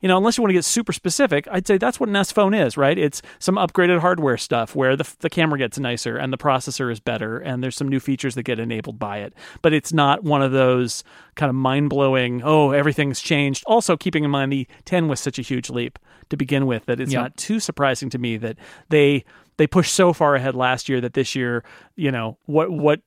you 0.00 0.08
know, 0.08 0.16
unless 0.16 0.36
you 0.36 0.42
want 0.42 0.50
to 0.50 0.54
get 0.54 0.64
super 0.64 0.92
specific, 0.92 1.46
I'd 1.50 1.66
say 1.66 1.78
that's 1.78 2.00
what 2.00 2.08
an 2.08 2.16
S 2.16 2.32
phone 2.32 2.54
is, 2.54 2.76
right? 2.76 2.98
It's 2.98 3.22
some 3.38 3.54
upgraded 3.54 4.00
hardware 4.00 4.36
stuff 4.36 4.74
where 4.74 4.96
the, 4.96 5.08
the 5.20 5.30
camera 5.30 5.58
gets 5.58 5.78
nicer 5.78 6.16
and 6.16 6.32
the 6.32 6.38
processor 6.38 6.90
is 6.90 6.98
better 6.98 7.38
and 7.38 7.62
there's 7.62 7.76
some 7.76 7.88
new 7.88 8.00
features 8.00 8.34
that 8.34 8.42
get 8.42 8.58
enabled 8.58 8.98
by 8.98 9.18
it. 9.18 9.32
But 9.60 9.72
it's 9.72 9.92
not 9.92 10.24
one 10.24 10.42
of 10.42 10.50
those 10.50 11.04
kind 11.36 11.50
of 11.50 11.54
mind 11.54 11.90
blowing, 11.90 12.42
oh, 12.44 12.72
everything's 12.72 13.20
changed. 13.20 13.62
Also, 13.66 13.96
keeping 13.96 14.24
in 14.24 14.30
mind 14.30 14.52
the 14.52 14.66
10 14.86 15.06
was 15.06 15.20
such 15.20 15.38
a 15.38 15.42
huge 15.42 15.70
leap 15.70 15.98
to 16.30 16.36
begin 16.36 16.66
with 16.66 16.86
that 16.86 16.98
it's 16.98 17.12
yep. 17.12 17.22
not 17.22 17.36
too 17.36 17.60
surprising 17.60 18.10
to 18.10 18.18
me 18.18 18.36
that 18.38 18.56
they 18.88 19.24
they 19.56 19.66
pushed 19.66 19.94
so 19.94 20.12
far 20.12 20.34
ahead 20.34 20.54
last 20.54 20.88
year 20.88 21.00
that 21.00 21.14
this 21.14 21.34
year, 21.34 21.64
you 21.96 22.10
know, 22.10 22.38
what 22.46 22.70
what 22.70 23.00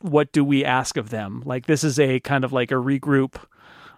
what 0.00 0.32
do 0.32 0.44
we 0.44 0.64
ask 0.64 0.96
of 0.96 1.10
them? 1.10 1.42
Like 1.44 1.66
this 1.66 1.84
is 1.84 1.98
a 1.98 2.20
kind 2.20 2.44
of 2.44 2.52
like 2.52 2.70
a 2.70 2.76
regroup 2.76 3.36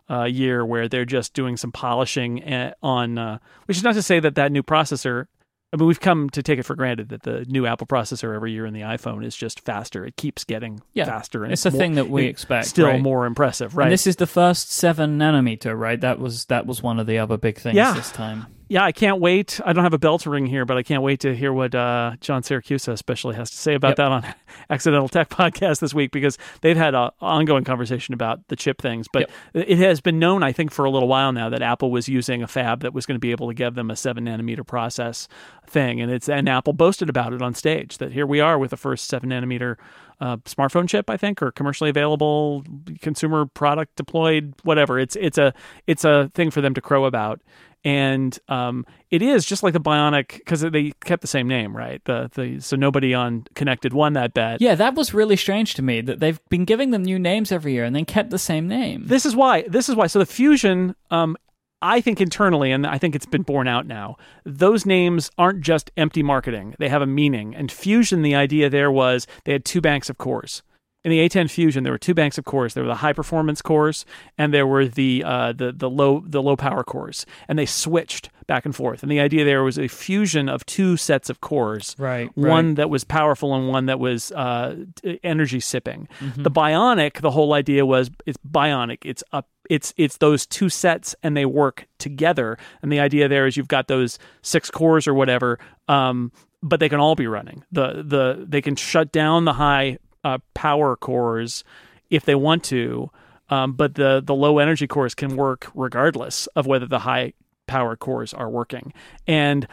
uh, 0.09 0.25
year 0.25 0.65
where 0.65 0.89
they're 0.89 1.05
just 1.05 1.35
doing 1.35 1.57
some 1.57 1.73
polishing 1.73 2.43
eh, 2.45 2.73
on, 2.83 3.19
uh, 3.19 3.39
which 3.67 3.77
is 3.77 3.83
not 3.83 3.95
to 3.95 4.03
say 4.03 4.21
that 4.21 4.37
that 4.37 4.53
new 4.53 4.63
processor 4.63 5.27
I 5.73 5.77
mean, 5.79 5.89
we've 5.89 6.01
come 6.01 6.31
to 6.31 6.43
take 6.43 6.59
it 6.59 6.63
for 6.63 6.77
granted 6.77 7.09
that 7.09 7.25
the 7.25 7.45
new 7.49 7.67
Apple 7.67 7.89
processor 7.89 8.35
every 8.35 8.53
year 8.53 8.67
in 8.67 8.73
the 8.73 8.83
iPhone 8.83 9.25
is 9.25 9.37
just 9.37 9.61
faster. 9.61 10.07
It 10.07 10.17
keeps 10.17 10.45
getting 10.45 10.81
yeah, 10.95 11.07
faster. 11.07 11.43
And 11.43 11.53
it's, 11.53 11.67
a 11.67 11.73
thing 11.73 11.97
that 11.97 12.09
we 12.09 12.27
expect. 12.27 12.69
Still 12.69 12.87
right? 12.87 13.03
more 13.03 13.27
impressive, 13.27 13.77
right? 13.77 13.87
And 13.87 13.93
this 13.93 14.07
is 14.07 14.17
the 14.17 14.29
first 14.29 14.71
seven 14.71 15.19
nanometer, 15.19 15.77
right? 15.79 16.01
That 16.01 16.21
was 16.21 16.45
that 16.47 16.67
was 16.67 16.83
one 16.83 17.01
of 17.01 17.07
the 17.07 17.19
other 17.19 17.37
big 17.37 17.59
things 17.59 17.75
yeah. 17.75 17.93
this 17.95 18.13
time 18.13 18.47
yeah, 18.69 18.85
I 18.85 18.91
can't 18.91 19.21
wait. 19.21 19.61
I 19.65 19.73
don't 19.73 19.85
have 19.85 19.95
a 19.95 19.99
bell 19.99 20.19
to 20.19 20.31
ring 20.31 20.47
here, 20.47 20.65
but 20.65 20.77
I 20.77 20.83
can't 20.83 21.03
wait 21.03 21.21
to 21.21 21.37
hear 21.37 21.53
what 21.53 21.75
uh, 21.75 22.17
John 22.21 22.43
Siracusa 22.43 22.93
especially 22.93 23.37
has 23.37 23.51
to 23.51 23.57
say 23.57 23.75
about 23.75 23.91
yep. 23.91 23.97
that 23.97 24.13
on 24.13 24.35
Accidental 24.71 25.09
Tech 25.09 25.29
podcast 25.29 25.79
this 25.79 25.95
week 25.95 26.11
because 26.11 26.37
they've 26.63 26.77
had 26.77 26.95
an 26.95 27.11
ongoing 27.21 27.63
conversation 27.63 28.13
about 28.13 28.47
the 28.49 28.57
chip 28.57 28.83
things. 28.83 29.07
But 29.13 29.31
yep. 29.55 29.69
it 29.69 29.79
has 29.79 30.01
been 30.01 30.19
known, 30.19 30.43
I 30.43 30.51
think, 30.51 30.73
for 30.73 30.85
a 30.85 30.91
little 30.91 31.09
while 31.09 31.33
now 31.33 31.49
that 31.49 31.63
Apple 31.63 31.93
was 31.93 32.09
using 32.09 32.43
a 32.43 32.49
fab 32.49 32.81
that 32.81 32.93
was 32.93 33.07
going 33.07 33.15
to 33.15 33.21
be 33.21 33.31
able 33.31 33.47
to 33.47 33.55
give 33.55 33.77
them 33.77 33.89
a 33.89 33.97
seven 33.97 34.25
nanometer 34.25 34.67
process 34.67 35.29
thing, 35.67 36.01
and 36.01 36.11
it's 36.11 36.29
and 36.29 36.49
Apple 36.49 36.73
boasted 36.73 37.09
about 37.09 37.33
it 37.33 37.43
on 37.43 37.55
stage 37.55 37.99
that 37.99 38.13
here 38.13 38.27
we 38.27 38.41
are 38.41 38.59
with 38.59 38.71
the 38.71 38.77
first 38.77 39.07
seven 39.07 39.31
nanometer 39.31 39.77
uh, 40.21 40.37
smartphone 40.39 40.89
chip, 40.89 41.11
I 41.11 41.17
think, 41.17 41.43
or 41.43 41.53
commercially 41.53 41.91
available 41.91 42.65
consumer 43.01 43.47
product 43.47 43.97
deployed, 43.97 44.55
whatever. 44.63 44.99
It's 44.99 45.17
it's 45.17 45.39
a 45.39 45.53
it's 45.87 46.05
a 46.05 46.31
thing 46.35 46.51
for 46.51 46.61
them 46.61 46.75
to 46.75 46.81
crow 46.81 47.05
about 47.05 47.41
and 47.87 48.37
um, 48.49 48.85
it 49.13 49.23
is 49.23 49.47
just 49.47 49.63
like 49.63 49.73
the 49.73 49.81
Bionic 49.81 50.39
because 50.39 50.61
they 50.61 50.91
kept 51.05 51.21
the 51.21 51.29
same 51.29 51.47
name, 51.47 51.75
right? 51.75 52.05
The 52.05 52.29
the 52.35 52.59
so 52.59 52.75
nobody 52.75 53.15
on 53.15 53.47
Connected 53.55 53.93
won 53.93 54.15
that 54.15 54.35
bet. 54.35 54.61
Yeah, 54.61 54.75
that 54.75 54.97
was 54.97 55.15
really 55.15 55.37
strange 55.37 55.75
to 55.75 55.83
me 55.83 56.01
that 56.01 56.19
they've 56.19 56.41
been 56.49 56.65
giving 56.65 56.91
them 56.91 57.05
new 57.05 57.17
names 57.17 57.53
every 57.53 57.75
year 57.75 57.85
and 57.85 57.95
then 57.95 58.05
kept 58.05 58.31
the 58.31 58.41
same 58.41 58.67
name. 58.67 59.05
This 59.07 59.25
is 59.25 59.37
why. 59.37 59.63
This 59.69 59.89
is 59.89 59.95
why. 59.95 60.09
So 60.09 60.19
the 60.19 60.27
Fusion, 60.27 60.97
um, 61.13 61.37
I 61.83 62.01
think 62.01 62.21
internally, 62.21 62.73
and 62.73 62.87
I 62.87 62.99
think 62.99 63.15
it's 63.15 63.27
been 63.27 63.43
borne 63.43 63.69
out 63.69 63.87
now. 63.87 64.17
Those 64.45 64.87
names 64.87 65.31
aren't 65.37 65.61
just 65.61 65.91
empty 65.97 66.23
marketing; 66.23 66.75
they 66.79 66.89
have 66.89 67.03
a 67.03 67.07
meaning. 67.07 67.55
And 67.55 67.71
Fusion, 67.71 68.23
the 68.23 68.35
idea 68.35 68.71
there 68.71 68.91
was 68.91 69.27
they 69.45 69.53
had 69.53 69.65
two 69.65 69.81
banks 69.81 70.09
of 70.09 70.19
cores 70.19 70.63
in 71.07 71.11
the 71.11 71.21
A10 71.21 71.49
Fusion, 71.49 71.85
there 71.85 71.93
were 71.93 71.99
two 71.99 72.15
banks 72.15 72.37
of 72.37 72.45
cores. 72.45 72.75
There 72.75 72.83
were 72.83 72.89
the 72.89 72.97
high 72.97 73.13
performance 73.13 73.63
cores, 73.63 74.05
and 74.37 74.53
there 74.53 74.67
were 74.67 74.89
the 74.89 75.23
uh, 75.25 75.53
the 75.53 75.71
the 75.71 75.89
low 75.89 76.25
the 76.27 76.43
low 76.43 76.57
power 76.57 76.83
cores, 76.83 77.25
and 77.47 77.57
they 77.57 77.65
switched 77.65 78.29
back 78.49 78.65
and 78.65 78.75
forth. 78.75 79.05
And 79.05 79.13
the 79.13 79.21
idea 79.21 79.45
there 79.45 79.63
was 79.63 79.79
a 79.79 79.87
fusion 79.87 80.49
of 80.49 80.67
two 80.67 80.97
sets 80.97 81.31
of 81.31 81.41
cores, 81.41 81.95
right? 81.97 82.29
One 82.37 82.69
right. 82.69 82.77
that 82.79 82.91
was 82.91 83.05
powerful 83.05 83.55
and 83.55 83.69
one 83.69 83.87
that 83.87 84.01
was 84.01 84.33
uh, 84.33 84.85
energy 85.23 85.61
sipping. 85.61 86.09
Mm-hmm. 86.19 86.43
The 86.43 86.51
Bionic, 86.51 87.21
the 87.21 87.31
whole 87.31 87.53
idea 87.53 87.87
was 87.87 88.11
it's 88.27 88.39
bionic. 88.39 88.99
It's 89.05 89.23
up 89.31 89.49
it's 89.71 89.93
it's 89.97 90.19
those 90.19 90.47
two 90.47 90.69
sets 90.69 91.15
and 91.23 91.37
they 91.37 91.45
work 91.45 91.87
together 91.99 92.59
and 92.83 92.91
the 92.91 93.01
idea 93.01 93.29
there 93.29 93.47
is 93.47 93.57
you've 93.57 93.69
got 93.69 93.89
those 93.89 94.19
six 94.43 94.71
cores 94.71 95.07
or 95.07 95.15
whatever 95.15 95.59
um, 95.89 96.33
but 96.63 96.81
they 96.81 96.89
can 96.89 97.01
all 97.01 97.15
be 97.15 97.27
running 97.27 97.65
the 97.73 98.03
the 98.07 98.45
they 98.49 98.61
can 98.61 98.77
shut 98.77 99.13
down 99.13 99.45
the 99.45 99.55
high 99.55 99.99
uh, 100.27 100.39
power 100.55 100.97
cores 100.97 101.63
if 102.11 102.25
they 102.25 102.35
want 102.35 102.65
to, 102.65 103.11
um, 103.49 103.73
but 103.73 103.95
the 103.95 104.21
the 104.25 104.35
low 104.35 104.59
energy 104.59 104.87
cores 104.87 105.15
can 105.15 105.37
work 105.37 105.71
regardless 105.75 106.47
of 106.49 106.67
whether 106.67 106.87
the 106.87 107.01
high 107.01 107.33
power 107.67 107.97
cores 107.97 108.35
are 108.35 108.51
working. 108.51 108.93
And 109.27 109.67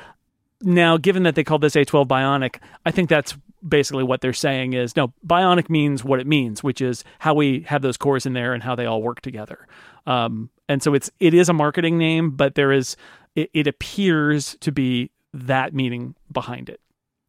now, 0.62 0.98
given 0.98 1.24
that 1.24 1.36
they 1.36 1.44
call 1.44 1.60
this 1.60 1.74
A12 1.74 2.08
Bionic, 2.08 2.58
I 2.86 2.92
think 2.92 3.10
that's 3.10 3.36
basically 3.68 4.04
what 4.04 4.22
they're 4.22 4.34
saying 4.34 4.74
is 4.74 4.96
no, 4.96 5.14
Bionic 5.26 5.70
means 5.70 6.04
what 6.04 6.20
it 6.20 6.28
means, 6.28 6.64
which 6.64 6.82
is 6.82 7.04
how 7.20 7.34
we 7.34 7.62
have 7.62 7.82
those 7.82 7.98
cores 7.98 8.26
in 8.26 8.34
there 8.34 8.54
and 8.54 8.64
how 8.64 8.76
they 8.76 8.86
all 8.86 9.02
work 9.02 9.22
together. 9.22 9.68
Um, 10.06 10.50
and 10.68 10.84
so 10.84 10.94
it's 10.94 11.10
it 11.20 11.34
is 11.34 11.50
a 11.50 11.54
marketing 11.54 11.98
name, 11.98 12.32
but 12.32 12.56
there 12.56 12.72
is 12.72 12.96
it, 13.36 13.50
it 13.54 13.68
appears 13.68 14.58
to 14.62 14.72
be 14.72 15.12
that 15.34 15.74
meaning 15.74 16.16
behind 16.32 16.70
it. 16.70 16.80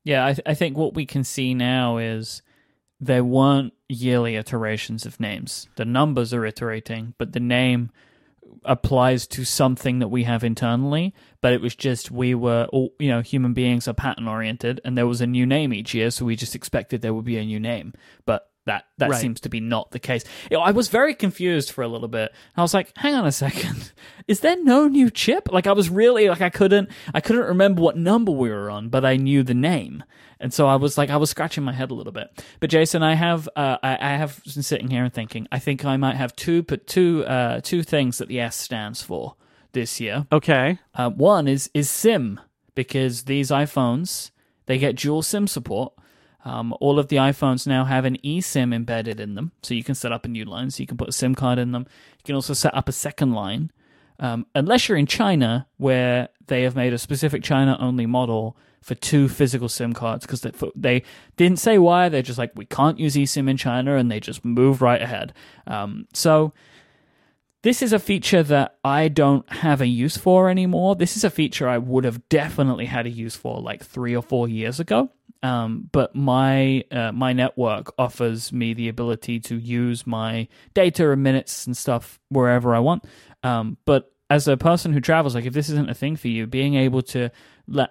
Yeah, 0.04 0.26
I, 0.26 0.32
th- 0.34 0.46
I 0.46 0.54
think 0.54 0.76
what 0.76 0.94
we 0.94 1.06
can 1.06 1.24
see 1.24 1.54
now 1.54 1.96
is 1.96 2.42
there 3.00 3.24
weren't 3.24 3.72
yearly 3.88 4.36
iterations 4.36 5.06
of 5.06 5.18
names. 5.18 5.68
The 5.76 5.84
numbers 5.84 6.34
are 6.34 6.44
iterating, 6.44 7.14
but 7.16 7.32
the 7.32 7.40
name 7.40 7.90
applies 8.64 9.26
to 9.28 9.44
something 9.44 9.98
that 9.98 10.08
we 10.08 10.24
have 10.24 10.44
internally. 10.44 11.14
But 11.40 11.52
it 11.52 11.60
was 11.60 11.74
just 11.74 12.10
we 12.10 12.34
were 12.34 12.66
all, 12.72 12.94
you 12.98 13.08
know, 13.08 13.20
human 13.20 13.52
beings 13.52 13.86
are 13.86 13.94
pattern 13.94 14.28
oriented, 14.28 14.80
and 14.84 14.96
there 14.96 15.06
was 15.06 15.20
a 15.20 15.26
new 15.26 15.46
name 15.46 15.72
each 15.72 15.94
year, 15.94 16.10
so 16.10 16.24
we 16.24 16.36
just 16.36 16.54
expected 16.54 17.02
there 17.02 17.14
would 17.14 17.24
be 17.24 17.38
a 17.38 17.44
new 17.44 17.60
name. 17.60 17.92
But 18.24 18.48
that 18.66 18.86
that 18.98 19.10
right. 19.10 19.20
seems 19.20 19.40
to 19.40 19.48
be 19.48 19.60
not 19.60 19.90
the 19.90 19.98
case. 19.98 20.24
I 20.50 20.72
was 20.72 20.88
very 20.88 21.14
confused 21.14 21.70
for 21.70 21.82
a 21.82 21.88
little 21.88 22.08
bit. 22.08 22.32
I 22.56 22.62
was 22.62 22.72
like, 22.72 22.96
"Hang 22.96 23.14
on 23.14 23.26
a 23.26 23.32
second, 23.32 23.92
is 24.28 24.40
there 24.40 24.56
no 24.62 24.88
new 24.88 25.10
chip?" 25.10 25.52
Like 25.52 25.66
I 25.66 25.72
was 25.72 25.90
really 25.90 26.28
like 26.28 26.40
I 26.40 26.50
couldn't 26.50 26.88
I 27.12 27.20
couldn't 27.20 27.44
remember 27.44 27.82
what 27.82 27.96
number 27.96 28.32
we 28.32 28.50
were 28.50 28.70
on, 28.70 28.88
but 28.88 29.04
I 29.04 29.16
knew 29.16 29.42
the 29.42 29.54
name. 29.54 30.02
And 30.40 30.52
so 30.52 30.66
I 30.66 30.76
was 30.76 30.98
like, 30.98 31.10
I 31.10 31.16
was 31.16 31.30
scratching 31.30 31.64
my 31.64 31.72
head 31.72 31.90
a 31.90 31.94
little 31.94 32.12
bit. 32.12 32.44
But 32.60 32.70
Jason, 32.70 33.02
I 33.02 33.14
have, 33.14 33.48
uh, 33.56 33.78
I, 33.82 33.98
I, 34.00 34.16
have 34.16 34.42
been 34.44 34.62
sitting 34.62 34.88
here 34.88 35.04
and 35.04 35.12
thinking, 35.12 35.46
I 35.52 35.58
think 35.58 35.84
I 35.84 35.96
might 35.96 36.16
have 36.16 36.34
two, 36.36 36.62
but 36.62 36.86
two, 36.86 37.24
uh, 37.24 37.60
two 37.62 37.82
things 37.82 38.18
that 38.18 38.28
the 38.28 38.40
S 38.40 38.56
stands 38.56 39.02
for 39.02 39.36
this 39.74 40.00
year. 40.00 40.26
Okay. 40.32 40.78
Uh, 40.94 41.10
one 41.10 41.46
is 41.46 41.70
is 41.74 41.90
sim 41.90 42.40
because 42.74 43.24
these 43.24 43.50
iPhones 43.50 44.30
they 44.66 44.78
get 44.78 44.96
dual 44.96 45.20
SIM 45.20 45.46
support. 45.46 45.92
Um, 46.46 46.74
all 46.80 46.98
of 46.98 47.08
the 47.08 47.16
iPhones 47.16 47.66
now 47.66 47.84
have 47.84 48.04
an 48.04 48.18
eSIM 48.18 48.74
embedded 48.74 49.18
in 49.18 49.34
them, 49.34 49.52
so 49.62 49.72
you 49.72 49.84
can 49.84 49.94
set 49.94 50.12
up 50.12 50.24
a 50.24 50.28
new 50.28 50.44
line. 50.44 50.70
So 50.70 50.82
you 50.82 50.86
can 50.86 50.98
put 50.98 51.08
a 51.08 51.12
SIM 51.12 51.34
card 51.34 51.58
in 51.58 51.72
them. 51.72 51.86
You 52.18 52.24
can 52.24 52.34
also 52.34 52.52
set 52.52 52.74
up 52.74 52.88
a 52.88 52.92
second 52.92 53.32
line, 53.32 53.72
um, 54.18 54.46
unless 54.54 54.88
you're 54.88 54.98
in 54.98 55.06
China, 55.06 55.66
where 55.76 56.28
they 56.46 56.62
have 56.62 56.76
made 56.76 56.92
a 56.92 56.98
specific 56.98 57.42
China 57.42 57.76
only 57.80 58.06
model 58.06 58.56
for 58.82 58.94
two 58.94 59.28
physical 59.28 59.68
SIM 59.68 59.94
cards 59.94 60.26
because 60.26 60.42
they, 60.42 60.52
they 60.76 61.02
didn't 61.36 61.58
say 61.58 61.78
why. 61.78 62.08
They're 62.08 62.22
just 62.22 62.38
like, 62.38 62.52
we 62.54 62.66
can't 62.66 62.98
use 62.98 63.14
eSIM 63.14 63.48
in 63.48 63.56
China, 63.56 63.96
and 63.96 64.10
they 64.10 64.20
just 64.20 64.44
move 64.44 64.82
right 64.82 65.00
ahead. 65.00 65.32
Um, 65.66 66.06
so 66.12 66.52
this 67.62 67.80
is 67.80 67.94
a 67.94 67.98
feature 67.98 68.42
that 68.42 68.76
I 68.84 69.08
don't 69.08 69.50
have 69.50 69.80
a 69.80 69.86
use 69.86 70.18
for 70.18 70.50
anymore. 70.50 70.96
This 70.96 71.16
is 71.16 71.24
a 71.24 71.30
feature 71.30 71.66
I 71.66 71.78
would 71.78 72.04
have 72.04 72.28
definitely 72.28 72.84
had 72.84 73.06
a 73.06 73.10
use 73.10 73.36
for 73.36 73.58
like 73.58 73.82
three 73.82 74.14
or 74.14 74.22
four 74.22 74.48
years 74.48 74.78
ago. 74.78 75.10
Um, 75.44 75.90
but 75.92 76.14
my 76.16 76.84
uh, 76.90 77.12
my 77.12 77.34
network 77.34 77.92
offers 77.98 78.50
me 78.50 78.72
the 78.72 78.88
ability 78.88 79.40
to 79.40 79.58
use 79.58 80.06
my 80.06 80.48
data 80.72 81.10
and 81.10 81.22
minutes 81.22 81.66
and 81.66 81.76
stuff 81.76 82.18
wherever 82.30 82.74
I 82.74 82.78
want. 82.78 83.04
Um, 83.42 83.76
but 83.84 84.10
as 84.30 84.48
a 84.48 84.56
person 84.56 84.94
who 84.94 85.00
travels, 85.00 85.34
like 85.34 85.44
if 85.44 85.52
this 85.52 85.68
isn't 85.68 85.90
a 85.90 85.94
thing 85.94 86.16
for 86.16 86.28
you, 86.28 86.46
being 86.46 86.76
able 86.76 87.02
to 87.02 87.30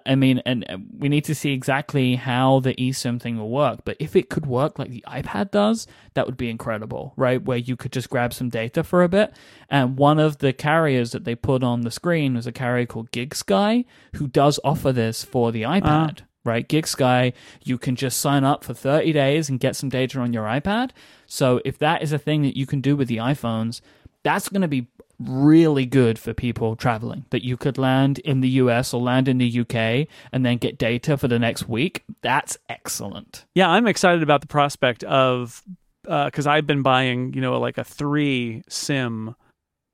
I 0.06 0.14
mean, 0.14 0.40
and 0.46 0.88
we 0.98 1.08
need 1.08 1.24
to 1.24 1.34
see 1.34 1.52
exactly 1.52 2.14
how 2.14 2.60
the 2.60 2.74
eSIM 2.74 3.20
thing 3.20 3.38
will 3.38 3.50
work. 3.50 3.80
But 3.84 3.96
if 3.98 4.14
it 4.14 4.30
could 4.30 4.46
work 4.46 4.78
like 4.78 4.90
the 4.90 5.04
iPad 5.06 5.50
does, 5.50 5.86
that 6.14 6.26
would 6.26 6.36
be 6.36 6.48
incredible, 6.48 7.12
right? 7.16 7.42
Where 7.42 7.58
you 7.58 7.76
could 7.76 7.92
just 7.92 8.08
grab 8.08 8.32
some 8.32 8.48
data 8.48 8.84
for 8.84 9.02
a 9.02 9.08
bit. 9.08 9.34
And 9.68 9.96
one 9.96 10.20
of 10.20 10.38
the 10.38 10.52
carriers 10.52 11.10
that 11.10 11.24
they 11.24 11.34
put 11.34 11.64
on 11.64 11.80
the 11.80 11.90
screen 11.90 12.34
was 12.34 12.46
a 12.46 12.52
carrier 12.52 12.86
called 12.86 13.10
GigSky, 13.10 13.84
who 14.16 14.28
does 14.28 14.60
offer 14.62 14.92
this 14.92 15.24
for 15.24 15.50
the 15.50 15.62
iPad. 15.62 16.20
Uh-huh. 16.20 16.24
Right, 16.44 16.68
GigSky, 16.68 17.32
you 17.62 17.78
can 17.78 17.96
just 17.96 18.20
sign 18.20 18.44
up 18.44 18.64
for 18.64 18.74
30 18.74 19.12
days 19.14 19.48
and 19.48 19.58
get 19.58 19.76
some 19.76 19.88
data 19.88 20.20
on 20.20 20.34
your 20.34 20.44
iPad. 20.44 20.90
So, 21.26 21.62
if 21.64 21.78
that 21.78 22.02
is 22.02 22.12
a 22.12 22.18
thing 22.18 22.42
that 22.42 22.54
you 22.54 22.66
can 22.66 22.82
do 22.82 22.96
with 22.96 23.08
the 23.08 23.16
iPhones, 23.16 23.80
that's 24.24 24.48
going 24.50 24.62
to 24.62 24.68
be 24.68 24.88
really 25.18 25.86
good 25.86 26.18
for 26.18 26.34
people 26.34 26.76
traveling 26.76 27.24
that 27.30 27.44
you 27.44 27.56
could 27.56 27.78
land 27.78 28.18
in 28.20 28.40
the 28.40 28.48
US 28.48 28.92
or 28.92 29.00
land 29.00 29.28
in 29.28 29.38
the 29.38 29.60
UK 29.60 30.08
and 30.32 30.44
then 30.44 30.58
get 30.58 30.76
data 30.76 31.16
for 31.16 31.28
the 31.28 31.38
next 31.38 31.68
week. 31.68 32.02
That's 32.22 32.58
excellent. 32.68 33.44
Yeah, 33.54 33.70
I'm 33.70 33.86
excited 33.86 34.22
about 34.22 34.40
the 34.40 34.46
prospect 34.46 35.04
of 35.04 35.62
because 36.02 36.46
uh, 36.46 36.50
I've 36.50 36.66
been 36.66 36.82
buying, 36.82 37.32
you 37.32 37.40
know, 37.40 37.58
like 37.58 37.78
a 37.78 37.84
three 37.84 38.62
sim 38.68 39.34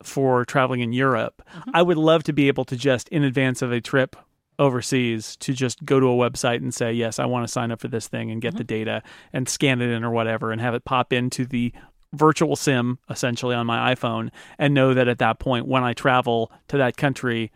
for 0.03 0.45
traveling 0.45 0.81
in 0.81 0.93
Europe. 0.93 1.43
Mm-hmm. 1.55 1.71
I 1.75 1.83
would 1.83 1.99
love 1.99 2.23
to 2.25 2.33
be 2.33 2.49
able 2.49 2.65
to 2.67 2.77
just 2.77 3.09
in 3.11 3.23
advance 3.23 3.63
of 3.63 3.71
a 3.71 3.81
trip 3.81 4.17
overseas 4.61 5.37
to 5.39 5.53
just 5.53 5.85
go 5.85 5.99
to 5.99 6.07
a 6.07 6.15
website 6.31 6.59
and 6.59 6.73
say 6.73 6.93
yes 6.93 7.19
i 7.19 7.27
want 7.27 7.45
to 7.45 7.53
sign 7.53 7.73
up 7.73 7.81
for 7.81 7.89
this 7.89 8.07
thing 8.07 8.31
and 8.31 8.41
get 8.41 8.51
mm-hmm. 8.51 8.59
the 8.59 8.65
data 8.65 9.03
and 9.33 9.49
scan 9.49 9.81
it 9.81 9.91
in 9.91 10.05
or 10.05 10.11
whatever 10.11 10.53
and 10.53 10.61
have 10.61 10.75
it 10.75 10.85
pop 10.85 11.13
into 11.13 11.45
the 11.45 11.73
virtual 12.13 12.57
sim 12.57 12.99
essentially 13.09 13.55
on 13.55 13.67
my 13.67 13.95
iPhone 13.95 14.31
and 14.59 14.75
know 14.75 14.95
that 14.95 15.09
at 15.09 15.19
that 15.19 15.39
point 15.39 15.67
when 15.67 15.85
I 15.85 15.93
travel 15.93 16.51
to 16.69 16.77
that 16.79 16.97
country, 16.97 17.53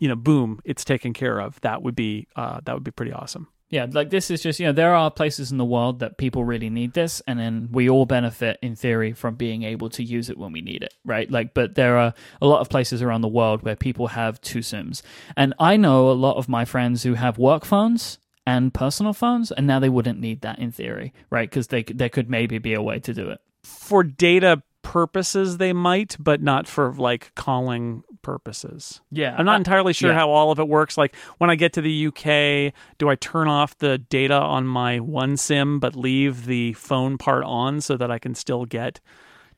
you 0.00 0.08
know, 0.08 0.16
boom, 0.16 0.60
it's 0.64 0.84
taken 0.84 1.12
care 1.12 1.40
of. 1.40 1.60
That 1.60 1.82
would 1.82 1.94
be 1.94 2.26
uh, 2.36 2.60
that 2.64 2.74
would 2.74 2.84
be 2.84 2.90
pretty 2.90 3.12
awesome. 3.12 3.48
Yeah, 3.72 3.86
like 3.90 4.10
this 4.10 4.30
is 4.30 4.42
just, 4.42 4.60
you 4.60 4.66
know, 4.66 4.72
there 4.72 4.94
are 4.94 5.10
places 5.10 5.50
in 5.50 5.56
the 5.56 5.64
world 5.64 6.00
that 6.00 6.18
people 6.18 6.44
really 6.44 6.68
need 6.68 6.92
this, 6.92 7.22
and 7.26 7.38
then 7.38 7.70
we 7.72 7.88
all 7.88 8.04
benefit 8.04 8.58
in 8.60 8.76
theory 8.76 9.14
from 9.14 9.34
being 9.34 9.62
able 9.62 9.88
to 9.90 10.04
use 10.04 10.28
it 10.28 10.36
when 10.36 10.52
we 10.52 10.60
need 10.60 10.82
it, 10.82 10.92
right? 11.06 11.30
Like, 11.30 11.54
but 11.54 11.74
there 11.74 11.96
are 11.96 12.12
a 12.42 12.46
lot 12.46 12.60
of 12.60 12.68
places 12.68 13.00
around 13.00 13.22
the 13.22 13.28
world 13.28 13.62
where 13.62 13.74
people 13.74 14.08
have 14.08 14.42
two 14.42 14.60
SIMs. 14.60 15.02
And 15.38 15.54
I 15.58 15.78
know 15.78 16.10
a 16.10 16.12
lot 16.12 16.36
of 16.36 16.50
my 16.50 16.66
friends 16.66 17.02
who 17.02 17.14
have 17.14 17.38
work 17.38 17.64
phones 17.64 18.18
and 18.46 18.74
personal 18.74 19.14
phones, 19.14 19.50
and 19.50 19.66
now 19.66 19.78
they 19.78 19.88
wouldn't 19.88 20.20
need 20.20 20.42
that 20.42 20.58
in 20.58 20.70
theory, 20.70 21.14
right? 21.30 21.48
Because 21.48 21.68
they, 21.68 21.82
there 21.82 22.10
could 22.10 22.28
maybe 22.28 22.58
be 22.58 22.74
a 22.74 22.82
way 22.82 22.98
to 22.98 23.14
do 23.14 23.30
it 23.30 23.40
for 23.64 24.02
data 24.02 24.62
purposes 24.82 25.58
they 25.58 25.72
might 25.72 26.16
but 26.18 26.42
not 26.42 26.66
for 26.66 26.92
like 26.94 27.32
calling 27.34 28.02
purposes 28.22 29.00
yeah 29.10 29.34
i'm 29.38 29.44
not 29.44 29.56
entirely 29.56 29.92
sure 29.92 30.10
yeah. 30.10 30.16
how 30.16 30.30
all 30.30 30.50
of 30.50 30.58
it 30.58 30.68
works 30.68 30.96
like 30.96 31.14
when 31.38 31.50
i 31.50 31.54
get 31.54 31.72
to 31.72 31.80
the 31.80 32.06
uk 32.06 32.72
do 32.98 33.08
i 33.08 33.14
turn 33.16 33.48
off 33.48 33.76
the 33.78 33.98
data 33.98 34.34
on 34.34 34.66
my 34.66 34.98
one 35.00 35.36
sim 35.36 35.78
but 35.78 35.96
leave 35.96 36.46
the 36.46 36.72
phone 36.74 37.18
part 37.18 37.44
on 37.44 37.80
so 37.80 37.96
that 37.96 38.10
i 38.10 38.18
can 38.18 38.34
still 38.34 38.64
get 38.64 39.00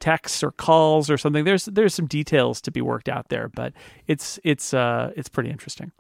texts 0.01 0.43
or 0.43 0.51
calls 0.51 1.09
or 1.09 1.17
something 1.17 1.45
there's 1.45 1.67
there's 1.67 1.95
some 1.95 2.07
details 2.07 2.61
to 2.61 2.71
be 2.71 2.81
worked 2.81 3.09
out 3.09 3.29
there 3.29 3.49
but 3.49 3.73
it's 4.07 4.39
it's 4.45 4.75
uh 4.75 5.13
it's 5.17 5.29
pretty 5.29 5.51
interesting 5.51 5.93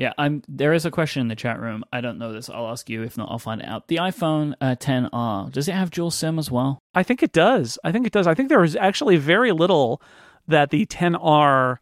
yeah, 0.00 0.14
I'm. 0.16 0.42
There 0.48 0.72
is 0.72 0.86
a 0.86 0.90
question 0.90 1.20
in 1.20 1.28
the 1.28 1.36
chat 1.36 1.60
room. 1.60 1.84
I 1.92 2.00
don't 2.00 2.16
know 2.16 2.32
this. 2.32 2.48
I'll 2.48 2.70
ask 2.70 2.88
you. 2.88 3.02
If 3.02 3.18
not, 3.18 3.30
I'll 3.30 3.38
find 3.38 3.60
it 3.60 3.68
out. 3.68 3.88
The 3.88 3.96
iPhone 3.96 4.54
uh, 4.58 4.74
10R 4.76 5.52
does 5.52 5.68
it 5.68 5.72
have 5.72 5.90
dual 5.90 6.10
SIM 6.10 6.38
as 6.38 6.50
well? 6.50 6.78
I 6.94 7.02
think 7.02 7.22
it 7.22 7.32
does. 7.32 7.78
I 7.84 7.92
think 7.92 8.06
it 8.06 8.12
does. 8.14 8.26
I 8.26 8.32
think 8.32 8.48
there 8.48 8.64
is 8.64 8.76
actually 8.76 9.18
very 9.18 9.52
little 9.52 10.00
that 10.50 10.70
the 10.70 10.86
10R 10.86 11.78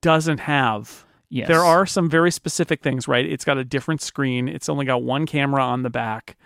doesn't 0.00 0.40
have. 0.40 1.04
Yes. 1.30 1.48
There 1.48 1.64
are 1.64 1.86
some 1.86 2.10
very 2.10 2.30
specific 2.30 2.82
things, 2.82 3.08
right? 3.08 3.24
It's 3.24 3.44
got 3.44 3.56
a 3.56 3.64
different 3.64 4.02
screen. 4.02 4.48
It's 4.48 4.68
only 4.68 4.84
got 4.84 5.02
one 5.02 5.24
camera 5.24 5.62
on 5.62 5.82
the 5.82 5.90
back. 5.90 6.36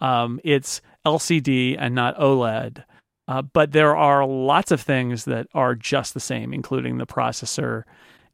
Um, 0.00 0.40
it's 0.44 0.82
LCD 1.06 1.76
and 1.78 1.94
not 1.94 2.16
OLED. 2.18 2.84
Uh, 3.26 3.40
but 3.40 3.72
there 3.72 3.96
are 3.96 4.26
lots 4.26 4.70
of 4.70 4.82
things 4.82 5.24
that 5.24 5.46
are 5.54 5.74
just 5.74 6.12
the 6.12 6.20
same, 6.20 6.52
including 6.52 6.98
the 6.98 7.06
processor 7.06 7.84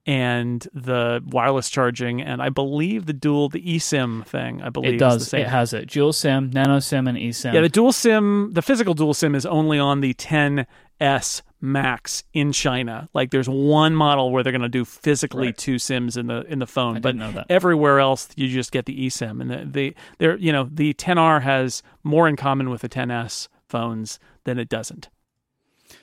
and 0.07 0.67
the 0.73 1.23
wireless 1.27 1.69
charging, 1.69 2.23
and 2.23 2.43
I 2.43 2.49
believe 2.49 3.07
the 3.07 3.13
dual, 3.13 3.49
the 3.49 3.63
eSIM 3.63 4.27
thing. 4.27 4.63
I 4.63 4.71
believe 4.71 4.95
it 4.95 4.99
does. 4.99 5.33
It 5.33 5.47
has 5.47 5.73
it. 5.73 5.91
Dual 5.91 6.13
SIM, 6.13 6.51
nano 6.51 6.81
SIM, 6.81 7.07
and 7.07 7.19
eSIM. 7.19 7.53
Yeah, 7.53 7.61
the 7.61 7.69
dual 7.69 7.93
SIM, 7.93 8.51
the 8.53 8.63
physical 8.63 8.95
dual 8.95 9.15
SIM, 9.15 9.35
is 9.35 9.45
only 9.45 9.79
on 9.79 10.01
the 10.01 10.15
10s 10.15 11.43
Max 11.61 12.25
in 12.33 12.53
China. 12.53 13.09
Like, 13.15 13.31
there's 13.31 13.49
one 13.49 13.95
model 13.95 14.31
where 14.31 14.43
they're 14.43 14.53
going 14.53 14.63
to 14.63 14.69
do 14.69 14.85
physically 14.85 15.49
right. 15.49 15.57
two 15.57 15.79
SIMs 15.79 16.17
in 16.17 16.27
the 16.27 16.43
in 16.45 16.59
the 16.59 16.67
phone, 16.67 17.01
but 17.01 17.17
everywhere 17.51 18.01
else 18.01 18.29
you 18.37 18.49
just 18.49 18.73
get 18.73 18.87
the 18.87 19.07
eSIM. 19.07 19.41
And 19.41 19.51
the, 19.51 19.65
the 19.65 19.95
there, 20.19 20.37
you 20.37 20.53
know, 20.53 20.69
the 20.71 20.95
10R 20.95 21.43
has 21.43 21.83
more 22.03 22.29
in 22.29 22.37
common 22.37 22.71
with 22.71 22.83
the 22.83 22.89
10s 22.89 23.49
phones 23.69 24.19
than 24.45 24.59
it 24.59 24.69
doesn't. 24.69 25.09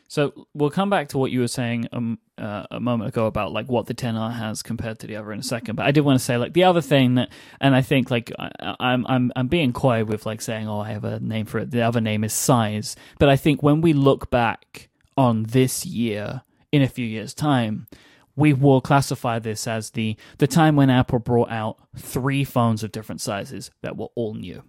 So 0.09 0.47
we'll 0.53 0.69
come 0.69 0.89
back 0.89 1.09
to 1.09 1.17
what 1.17 1.31
you 1.31 1.41
were 1.41 1.49
saying 1.49 1.87
um, 1.91 2.19
uh, 2.37 2.63
a 2.71 2.79
moment 2.79 3.09
ago 3.09 3.25
about 3.25 3.51
like 3.51 3.67
what 3.67 3.87
the 3.87 3.93
10R 3.93 4.33
has 4.33 4.63
compared 4.63 4.99
to 4.99 5.07
the 5.07 5.17
other 5.17 5.33
in 5.33 5.39
a 5.39 5.43
second. 5.43 5.75
But 5.75 5.85
I 5.85 5.91
did 5.91 6.01
want 6.01 6.17
to 6.17 6.23
say 6.23 6.37
like 6.37 6.53
the 6.53 6.63
other 6.63 6.81
thing 6.81 7.15
that, 7.15 7.29
and 7.59 7.75
I 7.75 7.81
think 7.81 8.09
like 8.09 8.31
I, 8.39 8.75
I'm 8.79 9.05
I'm 9.07 9.31
I'm 9.35 9.47
being 9.47 9.73
coy 9.73 10.05
with 10.05 10.25
like 10.25 10.41
saying 10.41 10.67
oh 10.67 10.79
I 10.79 10.91
have 10.91 11.03
a 11.03 11.19
name 11.19 11.45
for 11.45 11.59
it. 11.59 11.71
The 11.71 11.81
other 11.81 12.01
name 12.01 12.23
is 12.23 12.33
size. 12.33 12.95
But 13.19 13.29
I 13.29 13.35
think 13.35 13.61
when 13.61 13.81
we 13.81 13.93
look 13.93 14.29
back 14.29 14.89
on 15.17 15.43
this 15.43 15.85
year 15.85 16.43
in 16.71 16.81
a 16.81 16.87
few 16.87 17.05
years' 17.05 17.33
time, 17.33 17.87
we 18.35 18.53
will 18.53 18.81
classify 18.81 19.39
this 19.39 19.67
as 19.67 19.91
the 19.91 20.15
the 20.37 20.47
time 20.47 20.75
when 20.75 20.89
Apple 20.89 21.19
brought 21.19 21.49
out 21.49 21.77
three 21.97 22.43
phones 22.43 22.83
of 22.83 22.91
different 22.91 23.19
sizes 23.19 23.71
that 23.81 23.97
were 23.97 24.09
all 24.15 24.35
new. 24.35 24.63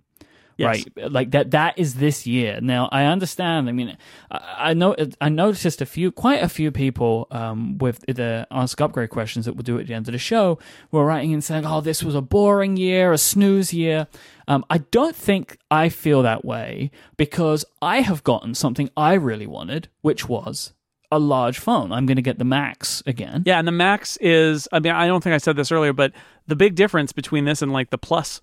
Yes. 0.58 0.84
Right, 0.96 1.12
like 1.12 1.30
that. 1.30 1.52
That 1.52 1.78
is 1.78 1.94
this 1.94 2.26
year. 2.26 2.58
Now, 2.60 2.88
I 2.90 3.04
understand. 3.04 3.68
I 3.68 3.72
mean, 3.72 3.96
I, 4.28 4.70
I 4.70 4.74
know 4.74 4.96
I 5.20 5.28
noticed 5.28 5.80
a 5.80 5.86
few, 5.86 6.10
quite 6.10 6.42
a 6.42 6.48
few 6.48 6.72
people 6.72 7.28
um, 7.30 7.78
with 7.78 8.04
the 8.08 8.44
ask 8.50 8.80
upgrade 8.80 9.10
questions 9.10 9.46
that 9.46 9.54
we'll 9.54 9.62
do 9.62 9.78
at 9.78 9.86
the 9.86 9.94
end 9.94 10.08
of 10.08 10.12
the 10.12 10.18
show 10.18 10.58
were 10.90 11.06
writing 11.06 11.32
and 11.32 11.44
saying, 11.44 11.64
"Oh, 11.64 11.80
this 11.80 12.02
was 12.02 12.16
a 12.16 12.20
boring 12.20 12.76
year, 12.76 13.12
a 13.12 13.18
snooze 13.18 13.72
year." 13.72 14.08
Um, 14.48 14.64
I 14.68 14.78
don't 14.78 15.14
think 15.14 15.58
I 15.70 15.88
feel 15.90 16.22
that 16.22 16.44
way 16.44 16.90
because 17.16 17.64
I 17.80 18.00
have 18.00 18.24
gotten 18.24 18.54
something 18.54 18.90
I 18.96 19.14
really 19.14 19.46
wanted, 19.46 19.88
which 20.00 20.28
was 20.28 20.72
a 21.12 21.20
large 21.20 21.60
phone. 21.60 21.92
I'm 21.92 22.04
going 22.04 22.16
to 22.16 22.22
get 22.22 22.38
the 22.38 22.44
Max 22.44 23.00
again. 23.06 23.44
Yeah, 23.46 23.60
and 23.60 23.68
the 23.68 23.72
Max 23.72 24.16
is. 24.20 24.66
I 24.72 24.80
mean, 24.80 24.92
I 24.92 25.06
don't 25.06 25.22
think 25.22 25.34
I 25.34 25.38
said 25.38 25.54
this 25.54 25.70
earlier, 25.70 25.92
but 25.92 26.12
the 26.48 26.56
big 26.56 26.74
difference 26.74 27.12
between 27.12 27.44
this 27.44 27.62
and 27.62 27.72
like 27.72 27.90
the 27.90 27.98
Plus 27.98 28.40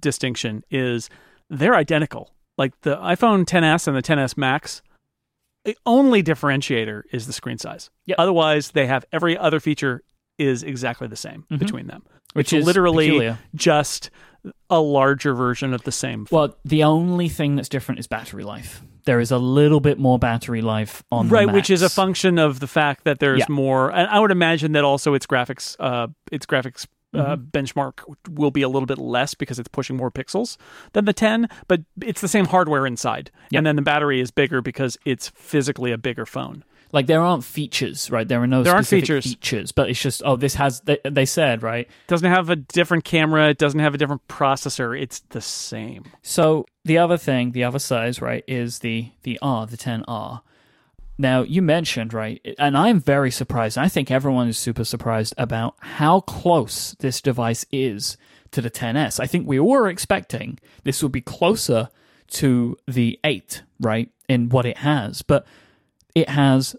distinction 0.00 0.64
is 0.70 1.10
they're 1.50 1.74
identical. 1.74 2.32
Like 2.58 2.80
the 2.82 2.96
iPhone 2.96 3.44
10s 3.44 3.86
and 3.86 3.96
the 3.96 4.02
10s 4.02 4.36
Max, 4.36 4.82
the 5.64 5.76
only 5.84 6.22
differentiator 6.22 7.02
is 7.12 7.26
the 7.26 7.32
screen 7.32 7.58
size. 7.58 7.90
Yep. 8.06 8.16
Otherwise, 8.18 8.70
they 8.70 8.86
have 8.86 9.04
every 9.12 9.36
other 9.36 9.60
feature 9.60 10.02
is 10.38 10.62
exactly 10.62 11.08
the 11.08 11.16
same 11.16 11.42
mm-hmm. 11.42 11.56
between 11.56 11.86
them, 11.86 12.04
which 12.34 12.52
it's 12.52 12.60
is 12.60 12.66
literally 12.66 13.08
peculiar. 13.08 13.38
just 13.54 14.10
a 14.70 14.80
larger 14.80 15.34
version 15.34 15.74
of 15.74 15.82
the 15.82 15.92
same. 15.92 16.26
Phone. 16.26 16.36
Well, 16.38 16.56
the 16.64 16.84
only 16.84 17.28
thing 17.28 17.56
that's 17.56 17.68
different 17.68 17.98
is 17.98 18.06
battery 18.06 18.44
life. 18.44 18.82
There 19.04 19.20
is 19.20 19.30
a 19.30 19.38
little 19.38 19.80
bit 19.80 19.98
more 19.98 20.18
battery 20.18 20.62
life 20.62 21.04
on 21.12 21.28
the 21.28 21.32
right, 21.32 21.52
which 21.52 21.70
is 21.70 21.82
a 21.82 21.88
function 21.88 22.38
of 22.38 22.58
the 22.58 22.66
fact 22.66 23.04
that 23.04 23.20
there's 23.20 23.40
yeah. 23.40 23.46
more. 23.48 23.90
And 23.90 24.08
I 24.08 24.18
would 24.18 24.32
imagine 24.32 24.72
that 24.72 24.84
also 24.84 25.14
its 25.14 25.26
graphics, 25.26 25.76
uh, 25.78 26.08
its 26.32 26.44
graphics 26.44 26.86
uh, 27.16 27.36
mm-hmm. 27.36 27.48
benchmark 27.50 28.02
will 28.30 28.50
be 28.50 28.62
a 28.62 28.68
little 28.68 28.86
bit 28.86 28.98
less 28.98 29.34
because 29.34 29.58
it's 29.58 29.68
pushing 29.68 29.96
more 29.96 30.10
pixels 30.10 30.56
than 30.92 31.04
the 31.04 31.12
10, 31.12 31.48
but 31.68 31.82
it's 32.02 32.20
the 32.20 32.28
same 32.28 32.46
hardware 32.46 32.86
inside. 32.86 33.30
Yep. 33.50 33.60
And 33.60 33.66
then 33.66 33.76
the 33.76 33.82
battery 33.82 34.20
is 34.20 34.30
bigger 34.30 34.60
because 34.60 34.98
it's 35.04 35.28
physically 35.30 35.92
a 35.92 35.98
bigger 35.98 36.26
phone. 36.26 36.64
Like 36.92 37.06
there 37.06 37.20
aren't 37.20 37.44
features, 37.44 38.10
right? 38.10 38.26
There 38.26 38.40
are 38.40 38.46
no 38.46 38.62
There 38.62 38.72
aren't 38.72 38.86
specific 38.86 39.22
features. 39.22 39.24
features, 39.24 39.72
but 39.72 39.90
it's 39.90 40.00
just 40.00 40.22
oh, 40.24 40.36
this 40.36 40.54
has 40.54 40.80
they, 40.80 40.98
they 41.04 41.26
said 41.26 41.62
right. 41.62 41.88
doesn't 42.06 42.30
have 42.30 42.48
a 42.48 42.56
different 42.56 43.04
camera. 43.04 43.50
It 43.50 43.58
doesn't 43.58 43.80
have 43.80 43.94
a 43.94 43.98
different 43.98 44.26
processor. 44.28 44.98
It's 44.98 45.20
the 45.30 45.40
same. 45.40 46.04
So 46.22 46.64
the 46.84 46.98
other 46.98 47.16
thing, 47.16 47.52
the 47.52 47.64
other 47.64 47.80
size, 47.80 48.22
right, 48.22 48.44
is 48.46 48.78
the 48.80 49.10
the 49.24 49.38
R, 49.42 49.66
the 49.66 49.76
10R. 49.76 50.40
Now 51.18 51.42
you 51.42 51.62
mentioned 51.62 52.12
right, 52.12 52.44
and 52.58 52.76
I'm 52.76 53.00
very 53.00 53.30
surprised. 53.30 53.78
I 53.78 53.88
think 53.88 54.10
everyone 54.10 54.48
is 54.48 54.58
super 54.58 54.84
surprised 54.84 55.34
about 55.38 55.76
how 55.80 56.20
close 56.20 56.94
this 56.98 57.20
device 57.20 57.64
is 57.72 58.16
to 58.50 58.60
the 58.60 58.70
10s. 58.70 59.18
I 59.18 59.26
think 59.26 59.46
we 59.46 59.58
were 59.58 59.88
expecting 59.88 60.58
this 60.84 61.02
would 61.02 61.12
be 61.12 61.22
closer 61.22 61.88
to 62.28 62.76
the 62.86 63.18
8, 63.24 63.62
right, 63.80 64.10
in 64.28 64.48
what 64.50 64.66
it 64.66 64.78
has, 64.78 65.22
but 65.22 65.46
it 66.14 66.28
has 66.28 66.76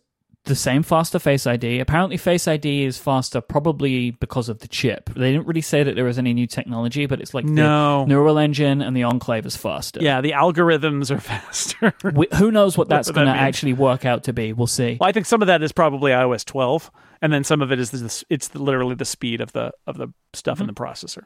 the 0.47 0.55
same 0.55 0.81
faster 0.83 1.19
Face 1.19 1.45
ID. 1.45 1.79
Apparently, 1.79 2.17
Face 2.17 2.47
ID 2.47 2.83
is 2.83 2.97
faster, 2.97 3.39
probably 3.41 4.11
because 4.11 4.49
of 4.49 4.59
the 4.59 4.67
chip. 4.67 5.09
They 5.13 5.31
didn't 5.31 5.47
really 5.47 5.61
say 5.61 5.83
that 5.83 5.95
there 5.95 6.03
was 6.05 6.17
any 6.17 6.33
new 6.33 6.47
technology, 6.47 7.05
but 7.05 7.21
it's 7.21 7.33
like 7.33 7.45
No. 7.45 8.01
the 8.01 8.07
neural 8.07 8.37
engine 8.39 8.81
and 8.81 8.95
the 8.97 9.03
Enclave 9.03 9.45
is 9.45 9.55
faster. 9.55 10.01
Yeah, 10.01 10.21
the 10.21 10.31
algorithms 10.31 11.11
are 11.11 11.19
faster. 11.21 11.93
We, 12.13 12.27
who 12.37 12.51
knows 12.51 12.77
what 12.77 12.89
that's 12.89 13.11
going 13.11 13.27
to 13.27 13.31
that 13.33 13.37
means. 13.37 13.47
actually 13.55 13.73
work 13.73 14.05
out 14.05 14.23
to 14.23 14.33
be? 14.33 14.53
We'll 14.53 14.67
see. 14.67 14.97
Well, 14.99 15.07
I 15.07 15.11
think 15.11 15.25
some 15.27 15.41
of 15.41 15.47
that 15.47 15.61
is 15.61 15.71
probably 15.71 16.11
iOS 16.11 16.43
12, 16.45 16.89
and 17.21 17.31
then 17.31 17.43
some 17.43 17.61
of 17.61 17.71
it 17.71 17.79
is 17.79 17.91
the, 17.91 18.25
it's 18.29 18.53
literally 18.55 18.95
the 18.95 19.05
speed 19.05 19.41
of 19.41 19.51
the 19.53 19.71
of 19.85 19.97
the 19.97 20.07
stuff 20.33 20.59
in 20.59 20.67
the 20.67 20.73
processor. 20.73 21.25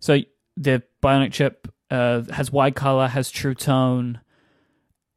So 0.00 0.18
the 0.56 0.82
Bionic 1.02 1.32
chip 1.32 1.68
uh, 1.90 2.22
has 2.32 2.50
wide 2.50 2.74
color, 2.74 3.08
has 3.08 3.30
true 3.30 3.54
tone. 3.54 4.20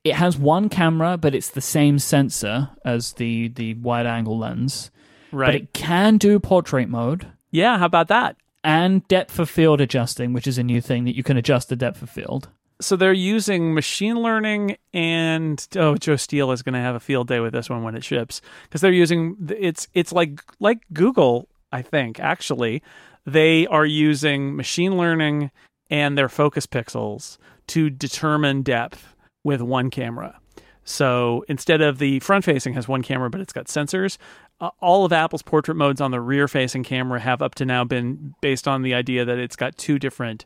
It 0.03 0.15
has 0.15 0.37
one 0.37 0.69
camera, 0.69 1.17
but 1.17 1.35
it's 1.35 1.49
the 1.49 1.61
same 1.61 1.99
sensor 1.99 2.69
as 2.85 3.13
the 3.13 3.49
the 3.49 3.73
wide 3.75 4.05
angle 4.05 4.37
lens. 4.37 4.91
Right? 5.31 5.47
But 5.47 5.55
it 5.55 5.73
can 5.73 6.17
do 6.17 6.39
portrait 6.39 6.89
mode 6.89 7.27
yeah. 7.51 7.77
How 7.77 7.85
about 7.85 8.07
that? 8.09 8.35
and 8.63 9.07
depth 9.07 9.39
of 9.39 9.49
field 9.49 9.81
adjusting, 9.81 10.33
which 10.33 10.47
is 10.47 10.57
a 10.57 10.63
new 10.63 10.81
thing 10.81 11.05
that 11.05 11.15
you 11.15 11.23
can 11.23 11.37
adjust 11.37 11.69
the 11.69 11.75
depth 11.75 12.01
of 12.01 12.09
field. 12.09 12.49
So 12.81 12.95
they're 12.95 13.13
using 13.13 13.73
machine 13.73 14.21
learning, 14.21 14.77
and 14.93 15.65
oh, 15.75 15.95
Joe 15.95 16.15
Steele 16.15 16.51
is 16.51 16.61
going 16.61 16.73
to 16.73 16.79
have 16.79 16.95
a 16.95 16.99
field 16.99 17.27
day 17.27 17.39
with 17.39 17.53
this 17.53 17.69
one 17.69 17.83
when 17.83 17.95
it 17.95 18.03
ships 18.03 18.41
because 18.63 18.81
they're 18.81 18.91
using 18.91 19.35
it's 19.57 19.87
it's 19.93 20.11
like 20.11 20.41
like 20.59 20.79
Google. 20.93 21.49
I 21.71 21.81
think 21.81 22.19
actually 22.19 22.81
they 23.25 23.67
are 23.67 23.85
using 23.85 24.55
machine 24.55 24.97
learning 24.97 25.51
and 25.89 26.17
their 26.17 26.29
focus 26.29 26.65
pixels 26.65 27.37
to 27.67 27.89
determine 27.89 28.63
depth 28.63 29.13
with 29.49 29.61
one 29.61 29.89
camera. 29.89 30.39
So 30.83 31.43
instead 31.47 31.81
of 31.81 31.97
the 31.97 32.19
front 32.19 32.45
facing 32.45 32.73
has 32.73 32.87
one 32.87 33.01
camera, 33.01 33.31
but 33.31 33.41
it's 33.41 33.51
got 33.51 33.65
sensors, 33.65 34.17
uh, 34.61 34.69
all 34.79 35.05
of 35.05 35.11
Apple's 35.11 35.41
portrait 35.41 35.75
modes 35.75 35.99
on 35.99 36.11
the 36.11 36.21
rear 36.21 36.47
facing 36.47 36.83
camera 36.83 37.19
have 37.19 37.41
up 37.41 37.55
to 37.55 37.65
now 37.65 37.83
been 37.83 38.35
based 38.41 38.67
on 38.67 38.83
the 38.83 38.93
idea 38.93 39.25
that 39.25 39.39
it's 39.39 39.55
got 39.55 39.75
two 39.75 39.97
different 39.97 40.45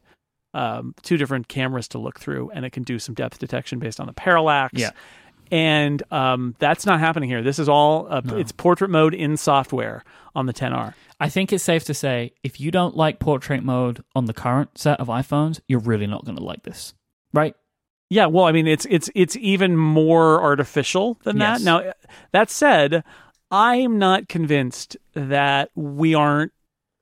um, 0.53 0.95
two 1.01 1.17
different 1.17 1.49
cameras 1.49 1.89
to 1.89 1.97
look 1.97 2.19
through, 2.19 2.51
and 2.51 2.63
it 2.63 2.69
can 2.69 2.83
do 2.83 2.97
some 2.97 3.13
depth 3.13 3.39
detection 3.39 3.79
based 3.79 3.99
on 3.99 4.07
the 4.07 4.13
parallax. 4.13 4.79
Yeah. 4.79 4.91
And 5.51 6.01
um, 6.11 6.55
that's 6.59 6.85
not 6.85 6.99
happening 6.99 7.27
here. 7.27 7.41
This 7.41 7.59
is 7.59 7.67
all 7.67 8.07
uh, 8.09 8.21
it's 8.35 8.53
portrait 8.53 8.89
mode 8.89 9.13
in 9.13 9.35
software 9.35 10.03
on 10.33 10.45
the 10.45 10.53
10R. 10.53 10.93
I 11.19 11.29
think 11.29 11.51
it's 11.51 11.63
safe 11.63 11.83
to 11.85 11.93
say 11.93 12.33
if 12.43 12.61
you 12.61 12.71
don't 12.71 12.95
like 12.95 13.19
portrait 13.19 13.63
mode 13.63 14.03
on 14.15 14.25
the 14.25 14.33
current 14.33 14.77
set 14.77 14.99
of 14.99 15.07
iPhones, 15.07 15.59
you're 15.67 15.79
really 15.79 16.07
not 16.07 16.23
going 16.23 16.37
to 16.37 16.43
like 16.43 16.63
this, 16.63 16.93
right? 17.33 17.55
Yeah, 18.13 18.27
well, 18.27 18.45
I 18.45 18.51
mean, 18.51 18.67
it's 18.67 18.85
it's 18.89 19.09
it's 19.15 19.35
even 19.37 19.75
more 19.75 20.41
artificial 20.41 21.17
than 21.23 21.37
Yes. 21.37 21.63
that. 21.63 21.65
Now, 21.65 21.93
that 22.31 22.49
said, 22.49 23.03
I'm 23.49 23.97
not 23.97 24.27
convinced 24.29 24.97
that 25.15 25.69
we 25.75 26.13
aren't 26.13 26.51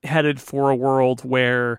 headed 0.04 0.40
for 0.40 0.70
a 0.70 0.74
world 0.76 1.20
where 1.22 1.78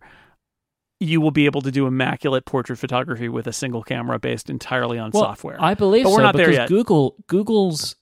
you 1.00 1.20
will 1.20 1.32
be 1.32 1.46
able 1.46 1.62
to 1.62 1.72
do 1.72 1.86
immaculate 1.88 2.46
portrait 2.46 2.78
photography 2.78 3.28
with 3.28 3.48
a 3.48 3.52
single 3.54 3.84
camera 3.84 4.20
based 4.20 4.50
entirely 4.50 4.98
on 5.00 5.12
Well, 5.12 5.24
software. 5.24 5.58
I 5.60 5.74
believe 5.74 6.04
But 6.04 6.12
we're 6.12 6.18
so 6.18 6.24
not 6.24 6.36
there 6.36 6.46
because 6.48 6.58
yet. 6.58 6.70
Google 6.70 7.16
Google's 7.28 7.96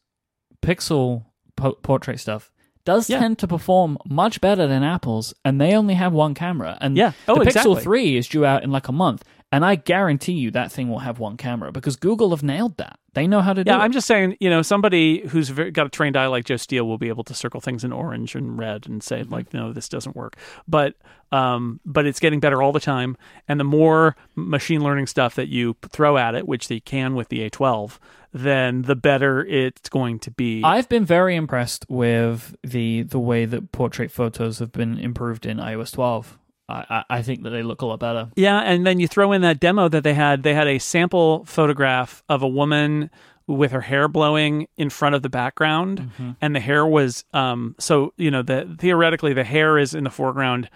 Pixel 0.61 1.25
po- 1.55 1.73
portrait 1.81 2.19
stuff 2.19 2.51
does 2.83 3.09
Yeah. 3.09 3.19
tend 3.19 3.37
to 3.39 3.47
perform 3.47 3.97
much 4.05 4.41
better 4.41 4.67
than 4.67 4.83
Apple's, 4.83 5.33
and 5.45 5.61
they 5.61 5.75
only 5.75 5.93
have 5.93 6.13
one 6.13 6.33
camera. 6.33 6.77
And 6.81 6.97
Yeah. 6.97 7.13
Oh, 7.27 7.35
the 7.35 7.41
exactly. 7.43 7.75
Pixel 7.75 7.81
Three 7.81 8.17
is 8.17 8.27
due 8.27 8.43
out 8.45 8.63
in 8.63 8.71
like 8.71 8.87
a 8.87 8.91
month, 8.91 9.23
and 9.51 9.65
I 9.65 9.75
guarantee 9.75 10.33
you 10.33 10.51
that 10.51 10.71
thing 10.71 10.89
will 10.89 10.99
have 10.99 11.19
one 11.19 11.37
camera 11.37 11.71
because 11.71 11.95
Google 11.95 12.29
have 12.29 12.43
nailed 12.43 12.77
that. 12.77 12.99
They 13.13 13.27
know 13.27 13.41
how 13.41 13.51
to 13.53 13.59
yeah, 13.59 13.63
do 13.63 13.71
it. 13.71 13.73
Yeah, 13.73 13.79
I'm 13.79 13.91
just 13.91 14.07
saying, 14.07 14.37
you 14.39 14.49
know, 14.49 14.61
somebody 14.61 15.27
who's 15.27 15.49
very, 15.49 15.71
got 15.71 15.85
a 15.85 15.89
trained 15.89 16.15
eye 16.15 16.27
like 16.27 16.45
Joe 16.45 16.55
Steele 16.55 16.87
will 16.87 16.97
be 16.97 17.09
able 17.09 17.25
to 17.25 17.33
circle 17.33 17.59
things 17.59 17.83
in 17.83 17.91
orange 17.91 18.35
and 18.35 18.57
red 18.57 18.87
and 18.87 19.03
say 19.03 19.21
Mm-hmm. 19.21 19.33
like, 19.33 19.53
no, 19.53 19.73
this 19.73 19.89
doesn't 19.89 20.15
work. 20.15 20.37
But 20.67 20.95
um, 21.31 21.79
but 21.85 22.05
it's 22.05 22.19
getting 22.19 22.39
better 22.41 22.61
all 22.61 22.71
the 22.73 22.79
time, 22.81 23.15
and 23.47 23.57
the 23.59 23.63
more 23.63 24.17
machine 24.35 24.81
learning 24.83 25.07
stuff 25.07 25.35
that 25.35 25.47
you 25.47 25.77
throw 25.89 26.17
at 26.17 26.35
it, 26.35 26.45
which 26.47 26.67
they 26.67 26.81
can 26.81 27.15
with 27.15 27.29
the 27.29 27.49
A12, 27.49 27.99
then 28.33 28.81
the 28.81 28.95
better 28.95 29.45
it's 29.45 29.87
going 29.89 30.19
to 30.19 30.31
be. 30.31 30.61
I've 30.63 30.89
been 30.89 31.05
very 31.05 31.35
impressed 31.35 31.85
with 31.89 32.55
the 32.63 33.03
the 33.03 33.19
way 33.19 33.45
that 33.45 33.71
portrait 33.71 34.11
photos 34.11 34.59
have 34.59 34.71
been 34.73 34.97
improved 34.97 35.45
in 35.45 35.57
iOS 35.57 35.93
12. 35.93 36.37
I, 36.71 36.85
I, 36.89 37.03
I 37.17 37.21
think 37.21 37.43
that 37.43 37.49
they 37.51 37.63
look 37.63 37.81
a 37.81 37.85
lot 37.85 37.99
better. 37.99 38.29
Yeah, 38.35 38.59
and 38.59 38.85
then 38.85 38.99
you 38.99 39.07
throw 39.07 39.31
in 39.31 39.41
that 39.41 39.59
demo 39.59 39.89
that 39.89 40.03
they 40.03 40.13
had. 40.13 40.43
They 40.43 40.53
had 40.53 40.67
a 40.67 40.79
sample 40.79 41.45
photograph 41.45 42.23
of 42.29 42.41
a 42.41 42.47
woman 42.47 43.09
with 43.47 43.71
her 43.71 43.81
hair 43.81 44.07
blowing 44.07 44.67
in 44.77 44.89
front 44.89 45.15
of 45.15 45.21
the 45.23 45.29
background, 45.29 46.11
and 46.41 46.55
the 46.55 46.59
hair 46.59 46.85
was 46.85 47.25
um. 47.33 47.75
So 47.79 48.13
you 48.17 48.31
know, 48.31 48.41
the 48.41 48.75
theoretically 48.79 49.33
the 49.33 49.43
hair 49.43 49.77
is 49.77 49.93
in 49.93 50.05
the 50.05 50.09
foreground, 50.09 50.69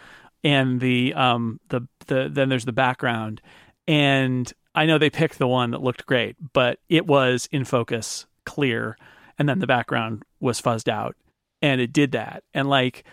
and 0.43 0.79
the 0.79 1.13
um 1.13 1.59
the 1.69 1.87
the 2.07 2.29
then 2.31 2.49
there's 2.49 2.65
the 2.65 2.73
background, 2.73 3.41
and 3.87 4.51
I 4.73 4.85
know 4.85 4.97
they 4.97 5.09
picked 5.09 5.37
the 5.39 5.47
one 5.47 5.71
that 5.71 5.81
looked 5.81 6.05
great, 6.05 6.35
but 6.53 6.79
it 6.89 7.07
was 7.07 7.47
in 7.51 7.63
focus, 7.63 8.25
clear, 8.45 8.97
and 9.39 9.47
then 9.47 9.59
the 9.59 9.67
background 9.67 10.23
was 10.41 10.61
fuzzed 10.61 10.89
out, 10.89 11.15
and 11.61 11.79
it 11.79 11.93
did 11.93 12.11
that, 12.11 12.43
and 12.53 12.67
like 12.67 13.05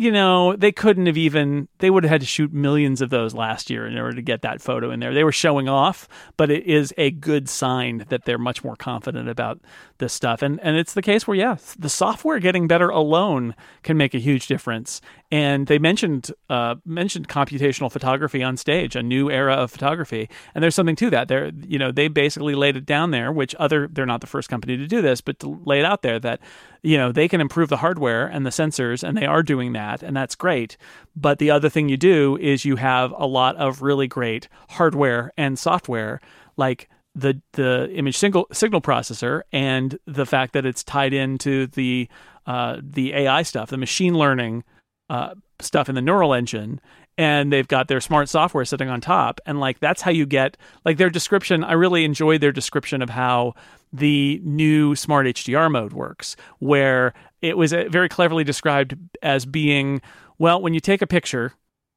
you 0.00 0.10
know, 0.10 0.56
they 0.56 0.72
couldn't 0.72 1.04
have 1.04 1.18
even, 1.18 1.68
they 1.76 1.90
would 1.90 2.04
have 2.04 2.10
had 2.10 2.20
to 2.22 2.26
shoot 2.26 2.54
millions 2.54 3.02
of 3.02 3.10
those 3.10 3.34
last 3.34 3.68
year 3.68 3.86
in 3.86 3.98
order 3.98 4.16
to 4.16 4.22
get 4.22 4.40
that 4.40 4.62
photo 4.62 4.90
in 4.90 4.98
there. 4.98 5.12
They 5.12 5.24
were 5.24 5.30
showing 5.30 5.68
off, 5.68 6.08
but 6.38 6.50
it 6.50 6.64
is 6.64 6.94
a 6.96 7.10
good 7.10 7.50
sign 7.50 8.06
that 8.08 8.24
they're 8.24 8.38
much 8.38 8.64
more 8.64 8.76
confident 8.76 9.28
about 9.28 9.60
this 9.98 10.14
stuff. 10.14 10.40
And, 10.40 10.58
and 10.60 10.78
it's 10.78 10.94
the 10.94 11.02
case 11.02 11.26
where, 11.26 11.36
yeah, 11.36 11.56
the 11.78 11.90
software 11.90 12.38
getting 12.38 12.66
better 12.66 12.88
alone 12.88 13.54
can 13.82 13.98
make 13.98 14.14
a 14.14 14.18
huge 14.18 14.46
difference. 14.46 15.02
And 15.30 15.66
they 15.66 15.78
mentioned, 15.78 16.32
uh, 16.48 16.76
mentioned 16.86 17.28
computational 17.28 17.92
photography 17.92 18.42
on 18.42 18.56
stage, 18.56 18.96
a 18.96 19.02
new 19.02 19.30
era 19.30 19.52
of 19.52 19.70
photography. 19.70 20.30
And 20.54 20.64
there's 20.64 20.74
something 20.74 20.96
to 20.96 21.10
that. 21.10 21.28
They're, 21.28 21.52
you 21.68 21.78
know, 21.78 21.92
they 21.92 22.08
basically 22.08 22.54
laid 22.54 22.74
it 22.74 22.86
down 22.86 23.10
there, 23.10 23.30
which 23.30 23.54
other, 23.56 23.86
they're 23.92 24.06
not 24.06 24.22
the 24.22 24.26
first 24.26 24.48
company 24.48 24.78
to 24.78 24.86
do 24.86 25.02
this, 25.02 25.20
but 25.20 25.38
to 25.40 25.60
lay 25.66 25.78
it 25.78 25.84
out 25.84 26.00
there 26.00 26.18
that, 26.20 26.40
you 26.82 26.96
know, 26.96 27.12
they 27.12 27.28
can 27.28 27.40
improve 27.40 27.68
the 27.68 27.76
hardware 27.76 28.26
and 28.26 28.46
the 28.46 28.50
sensors, 28.50 29.06
and 29.06 29.16
they 29.16 29.26
are 29.26 29.42
doing 29.42 29.72
that, 29.72 30.02
and 30.02 30.16
that's 30.16 30.34
great. 30.34 30.76
But 31.14 31.38
the 31.38 31.50
other 31.50 31.68
thing 31.68 31.88
you 31.88 31.96
do 31.96 32.38
is 32.40 32.64
you 32.64 32.76
have 32.76 33.12
a 33.16 33.26
lot 33.26 33.56
of 33.56 33.82
really 33.82 34.06
great 34.06 34.48
hardware 34.70 35.32
and 35.36 35.58
software, 35.58 36.20
like 36.56 36.88
the 37.14 37.40
the 37.52 37.90
image 37.92 38.16
single, 38.16 38.46
signal 38.52 38.80
processor, 38.80 39.42
and 39.52 39.98
the 40.06 40.26
fact 40.26 40.52
that 40.54 40.64
it's 40.64 40.84
tied 40.84 41.12
into 41.12 41.66
the 41.68 42.08
uh, 42.46 42.80
the 42.82 43.12
AI 43.14 43.42
stuff, 43.42 43.70
the 43.70 43.76
machine 43.76 44.14
learning 44.14 44.64
uh, 45.08 45.34
stuff 45.60 45.88
in 45.88 45.94
the 45.94 46.02
neural 46.02 46.32
engine, 46.32 46.80
and 47.18 47.52
they've 47.52 47.68
got 47.68 47.88
their 47.88 48.00
smart 48.00 48.28
software 48.28 48.64
sitting 48.64 48.88
on 48.88 49.00
top, 49.00 49.40
and 49.44 49.60
like 49.60 49.80
that's 49.80 50.02
how 50.02 50.10
you 50.10 50.24
get 50.24 50.56
like 50.84 50.96
their 50.96 51.10
description. 51.10 51.62
I 51.62 51.72
really 51.72 52.04
enjoyed 52.04 52.40
their 52.40 52.52
description 52.52 53.02
of 53.02 53.10
how 53.10 53.54
the 53.92 54.40
new 54.44 54.94
smart 54.94 55.26
HDR 55.26 55.70
mode 55.70 55.92
works, 55.92 56.36
where 56.58 57.12
it 57.42 57.56
was 57.56 57.72
uh, 57.72 57.84
very 57.88 58.08
cleverly 58.08 58.44
described 58.44 58.96
as 59.22 59.46
being 59.46 60.00
well, 60.38 60.62
when 60.62 60.72
you 60.72 60.80
take 60.80 61.02
a 61.02 61.06
picture, 61.06 61.52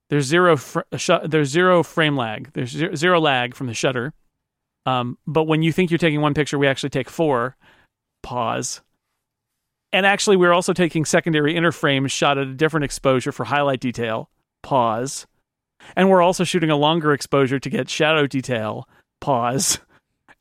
there's 0.10 0.26
zero 0.26 0.58
fr- 0.58 0.82
sh- 0.98 1.10
there's 1.26 1.50
zero 1.50 1.82
frame 1.82 2.18
lag, 2.18 2.52
there's 2.54 2.72
zero, 2.72 2.94
zero 2.94 3.20
lag 3.20 3.56
from 3.56 3.68
the 3.68 3.74
shutter. 3.74 4.14
Um, 4.86 5.18
but 5.26 5.46
when 5.46 5.64
you 5.64 5.72
think 5.72 5.92
you're 5.92 5.98
taking 5.98 6.22
one 6.22 6.34
picture, 6.34 6.60
we 6.60 6.68
actually 6.68 6.90
take 6.90 7.10
four. 7.10 7.56
Pause. 8.22 8.82
And 9.94 10.06
actually, 10.06 10.38
we're 10.38 10.54
also 10.54 10.74
taking 10.74 11.06
secondary 11.06 11.54
interframes 11.54 12.12
shot 12.12 12.38
at 12.38 12.48
a 12.48 12.54
different 12.54 12.84
exposure 12.84 13.32
for 13.32 13.46
highlight 13.46 13.80
detail. 13.80 14.30
Pause. 14.62 15.26
And 15.96 16.10
we're 16.10 16.22
also 16.22 16.44
shooting 16.44 16.70
a 16.70 16.76
longer 16.76 17.14
exposure 17.14 17.60
to 17.60 17.70
get 17.70 17.90
shadow 17.90 18.28
detail. 18.28 18.88
Pause. 19.22 19.80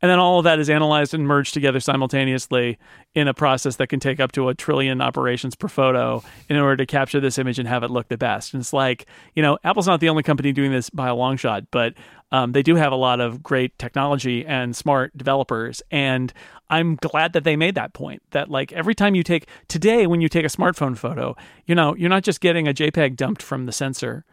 And 0.03 0.11
then 0.11 0.18
all 0.18 0.38
of 0.38 0.44
that 0.44 0.59
is 0.59 0.68
analyzed 0.68 1.14
and 1.14 1.26
merged 1.26 1.55
together 1.55 1.78
simultaneously 1.78 2.76
in 3.14 3.28
a 3.28 3.34
process 3.34 3.76
that 3.76 3.86
can 3.86 4.00
take 4.00 4.18
up 4.18 4.32
to 4.32 4.48
a 4.48 4.55
trillion 4.55 5.00
operations 5.00 5.55
per 5.55 5.68
photo 5.68 6.24
in 6.48 6.57
order 6.57 6.76
to 6.78 6.86
capture 6.86 7.20
this 7.20 7.38
image 7.38 7.61
and 7.61 7.68
have 7.68 7.84
it 7.84 7.90
look 7.90 8.09
the 8.09 8.18
best. 8.18 8.53
And 8.53 8.61
it's 8.61 8.72
like, 8.72 9.07
you 9.36 9.42
know, 9.42 9.59
Apple's 9.62 9.86
not 9.86 10.00
the 10.00 10.09
only 10.09 10.24
company 10.24 10.50
doing 10.53 10.72
this 10.72 10.90
by 10.90 11.07
a 11.07 11.14
long 11.14 11.36
shot, 11.36 11.64
but 11.70 11.94
um, 12.32 12.50
they 12.50 12.64
do 12.64 12.74
have 12.74 12.90
a 12.90 12.96
lot 12.96 13.20
of 13.20 13.44
great 13.44 13.78
technology 13.78 14.44
and 14.44 14.74
smart 14.74 15.16
developers. 15.16 15.82
And 15.92 16.32
I'm 16.68 16.96
glad 16.96 17.32
that 17.34 17.44
they 17.44 17.55
made 17.55 17.76
that 17.76 17.92
point 17.92 18.22
that 18.32 18.50
like 18.50 18.72
every 18.72 18.96
time 18.96 19.14
you 19.14 19.22
take 19.22 19.46
today, 19.68 20.09
when 20.09 20.20
you 20.20 20.28
take 20.28 20.44
a 20.44 20.48
smartphone 20.48 20.98
photo, 20.98 21.36
you 21.66 21.76
know, 21.76 21.94
you're 21.94 22.11
not 22.11 22.24
just 22.24 22.40
getting 22.40 22.66
a 22.66 22.74
JPEG 22.74 23.14
dumped 23.14 23.42
from 23.42 23.66
the 23.66 23.72
sensor. 23.72 24.24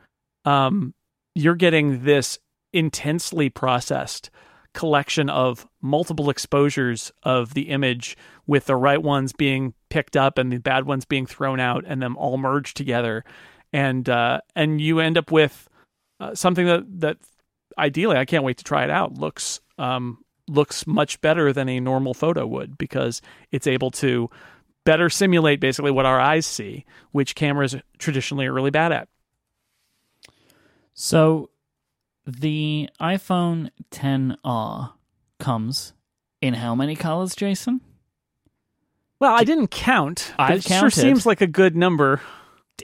Um, 0.45 0.95
you're 1.36 1.55
getting 1.55 2.05
this 2.05 2.39
intensely 2.74 3.49
processed 3.49 4.32
collection 4.74 5.30
of 5.30 5.67
multiple 5.82 6.30
exposures 6.30 7.11
of 7.24 7.53
the 7.53 7.70
image 7.70 8.15
with 8.47 8.65
the 8.65 8.76
right 8.76 9.01
ones 9.01 9.34
being 9.34 9.74
picked 9.89 10.15
up 10.15 10.38
and 10.38 10.51
the 10.51 10.57
bad 10.57 10.86
ones 10.86 11.05
being 11.05 11.26
thrown 11.26 11.59
out 11.59 11.84
and 11.88 12.01
them 12.01 12.15
all 12.17 12.38
merged 12.38 12.78
together. 12.78 13.24
And 13.74 14.07
uh, 14.09 14.41
and 14.55 14.82
you 14.82 14.99
end 14.99 15.17
up 15.17 15.32
with 15.32 15.67
uh, 16.20 16.36
something 16.36 16.65
that 16.65 17.01
that 17.01 17.17
ideally 17.78 18.17
I 18.17 18.26
can't 18.26 18.43
wait 18.43 18.57
to 18.57 18.63
try 18.63 18.84
it 18.84 18.89
out 18.89 19.17
looks 19.17 19.59
um, 19.78 20.24
looks 20.47 20.88
much 20.88 21.22
better 21.22 21.53
than 21.53 21.70
a 21.70 21.80
normal 21.80 22.13
photo 22.13 22.45
would 22.45 22.78
because 22.78 23.22
it's 23.51 23.67
able 23.67 23.91
to 23.91 24.30
better 24.86 25.09
simulate 25.09 25.59
basically 25.59 25.91
what 25.91 26.05
our 26.05 26.20
eyes 26.20 26.45
see 26.45 26.86
which 27.11 27.36
cameras 27.36 27.76
traditionally 27.99 28.47
are 28.47 28.53
really 28.53 28.72
bad 28.72 28.91
at. 28.91 29.07
So 30.93 31.49
the 32.39 32.89
iPhone 33.01 33.69
10R 33.91 34.93
comes 35.39 35.93
in 36.41 36.53
how 36.55 36.75
many 36.75 36.95
colors, 36.95 37.36
Jason? 37.36 37.82
well 39.19 39.34
I 39.36 39.43
didn't 39.43 39.67
count 39.69 40.34
I've 40.39 40.57
it 40.59 40.63
sure 40.63 40.80
counted. 40.80 40.91
seems 41.01 41.25
like 41.25 41.41
a 41.41 41.47
good 41.47 41.75
number 41.75 42.21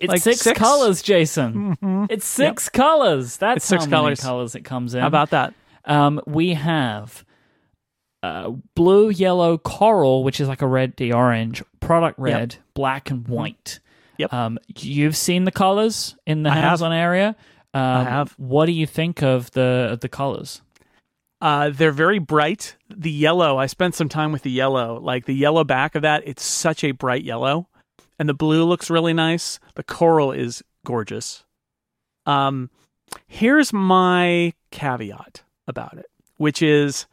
It's 0.02 0.12
Like 0.12 0.22
six, 0.22 0.42
six? 0.42 0.60
colors, 0.60 1.02
Jason. 1.02 1.78
It's 2.10 2.26
six 2.26 2.68
colors. 2.70 3.38
That's 3.38 3.58
It's 3.58 3.66
six 3.66 3.86
how 3.86 3.90
many 3.90 4.02
colors. 4.04 4.20
colors 4.20 4.56
it 4.56 4.66
comes 4.66 4.94
in. 4.94 5.02
how 5.02 5.08
about 5.08 5.30
that 5.30 5.54
Um, 5.86 6.20
we 6.26 6.54
have 6.56 7.24
uh, 8.24 8.52
blue, 8.76 9.10
yellow, 9.10 9.58
coral, 9.58 10.24
which 10.24 10.40
is 10.42 10.48
like 10.48 10.62
a 10.64 10.68
red, 10.68 10.96
the 10.98 11.14
orange, 11.14 11.62
product 11.80 12.18
red, 12.18 12.56
black, 12.74 13.12
and 13.12 13.28
white. 13.28 13.80
Yep. 14.18 14.34
Um, 14.34 14.58
you've 14.80 15.16
seen 15.16 15.44
the 15.44 15.52
colors 15.52 16.16
in 16.26 16.42
the 16.42 16.50
I 16.50 16.56
hands-on 16.56 16.92
area. 16.92 17.36
Um, 17.76 17.82
I 17.82 18.04
have. 18.10 18.32
What 18.38 18.68
do 18.68 18.72
you 18.72 18.88
think 18.88 19.22
of 19.22 19.52
the 19.52 19.98
the 20.00 20.10
colors? 20.10 20.62
Uh, 21.42 21.70
they're 21.70 21.92
very 21.92 22.20
bright. 22.20 22.78
The 22.90 23.12
yellow, 23.12 23.58
I 23.58 23.66
spent 23.66 23.94
some 23.96 24.10
time 24.10 24.32
with 24.32 24.44
the 24.44 24.52
yellow. 24.52 25.00
Like 25.00 25.26
the 25.26 25.36
yellow 25.36 25.64
back 25.64 25.94
of 25.94 26.02
that, 26.02 26.24
it's 26.26 26.44
such 26.44 26.84
a 26.84 26.92
bright 26.92 27.24
yellow. 27.24 27.68
And 28.18 28.30
the 28.30 28.34
blue 28.34 28.64
looks 28.64 28.90
really 28.90 29.14
nice. 29.14 29.60
The 29.76 29.84
coral 29.84 30.32
is 30.32 30.64
gorgeous. 30.86 31.44
Um, 32.26 32.70
here's 33.28 33.74
my 33.74 34.54
caveat 34.72 35.44
about 35.68 35.98
it, 35.98 36.10
which 36.38 36.62
is 36.62 37.06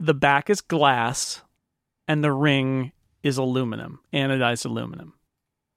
the 0.00 0.14
back 0.14 0.50
is 0.50 0.60
glass 0.60 1.42
and 2.08 2.24
the 2.24 2.32
ring 2.32 2.92
is 3.22 3.38
aluminum, 3.38 4.00
anodized 4.12 4.66
aluminum, 4.66 5.14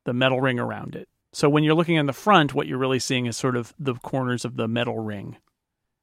the 0.05 0.13
metal 0.13 0.41
ring 0.41 0.59
around 0.59 0.95
it. 0.95 1.07
So 1.33 1.49
when 1.49 1.63
you're 1.63 1.75
looking 1.75 1.95
in 1.95 2.07
the 2.07 2.13
front, 2.13 2.53
what 2.53 2.67
you're 2.67 2.77
really 2.77 2.99
seeing 2.99 3.25
is 3.25 3.37
sort 3.37 3.55
of 3.55 3.73
the 3.79 3.95
corners 3.95 4.45
of 4.45 4.55
the 4.55 4.67
metal 4.67 4.99
ring. 4.99 5.37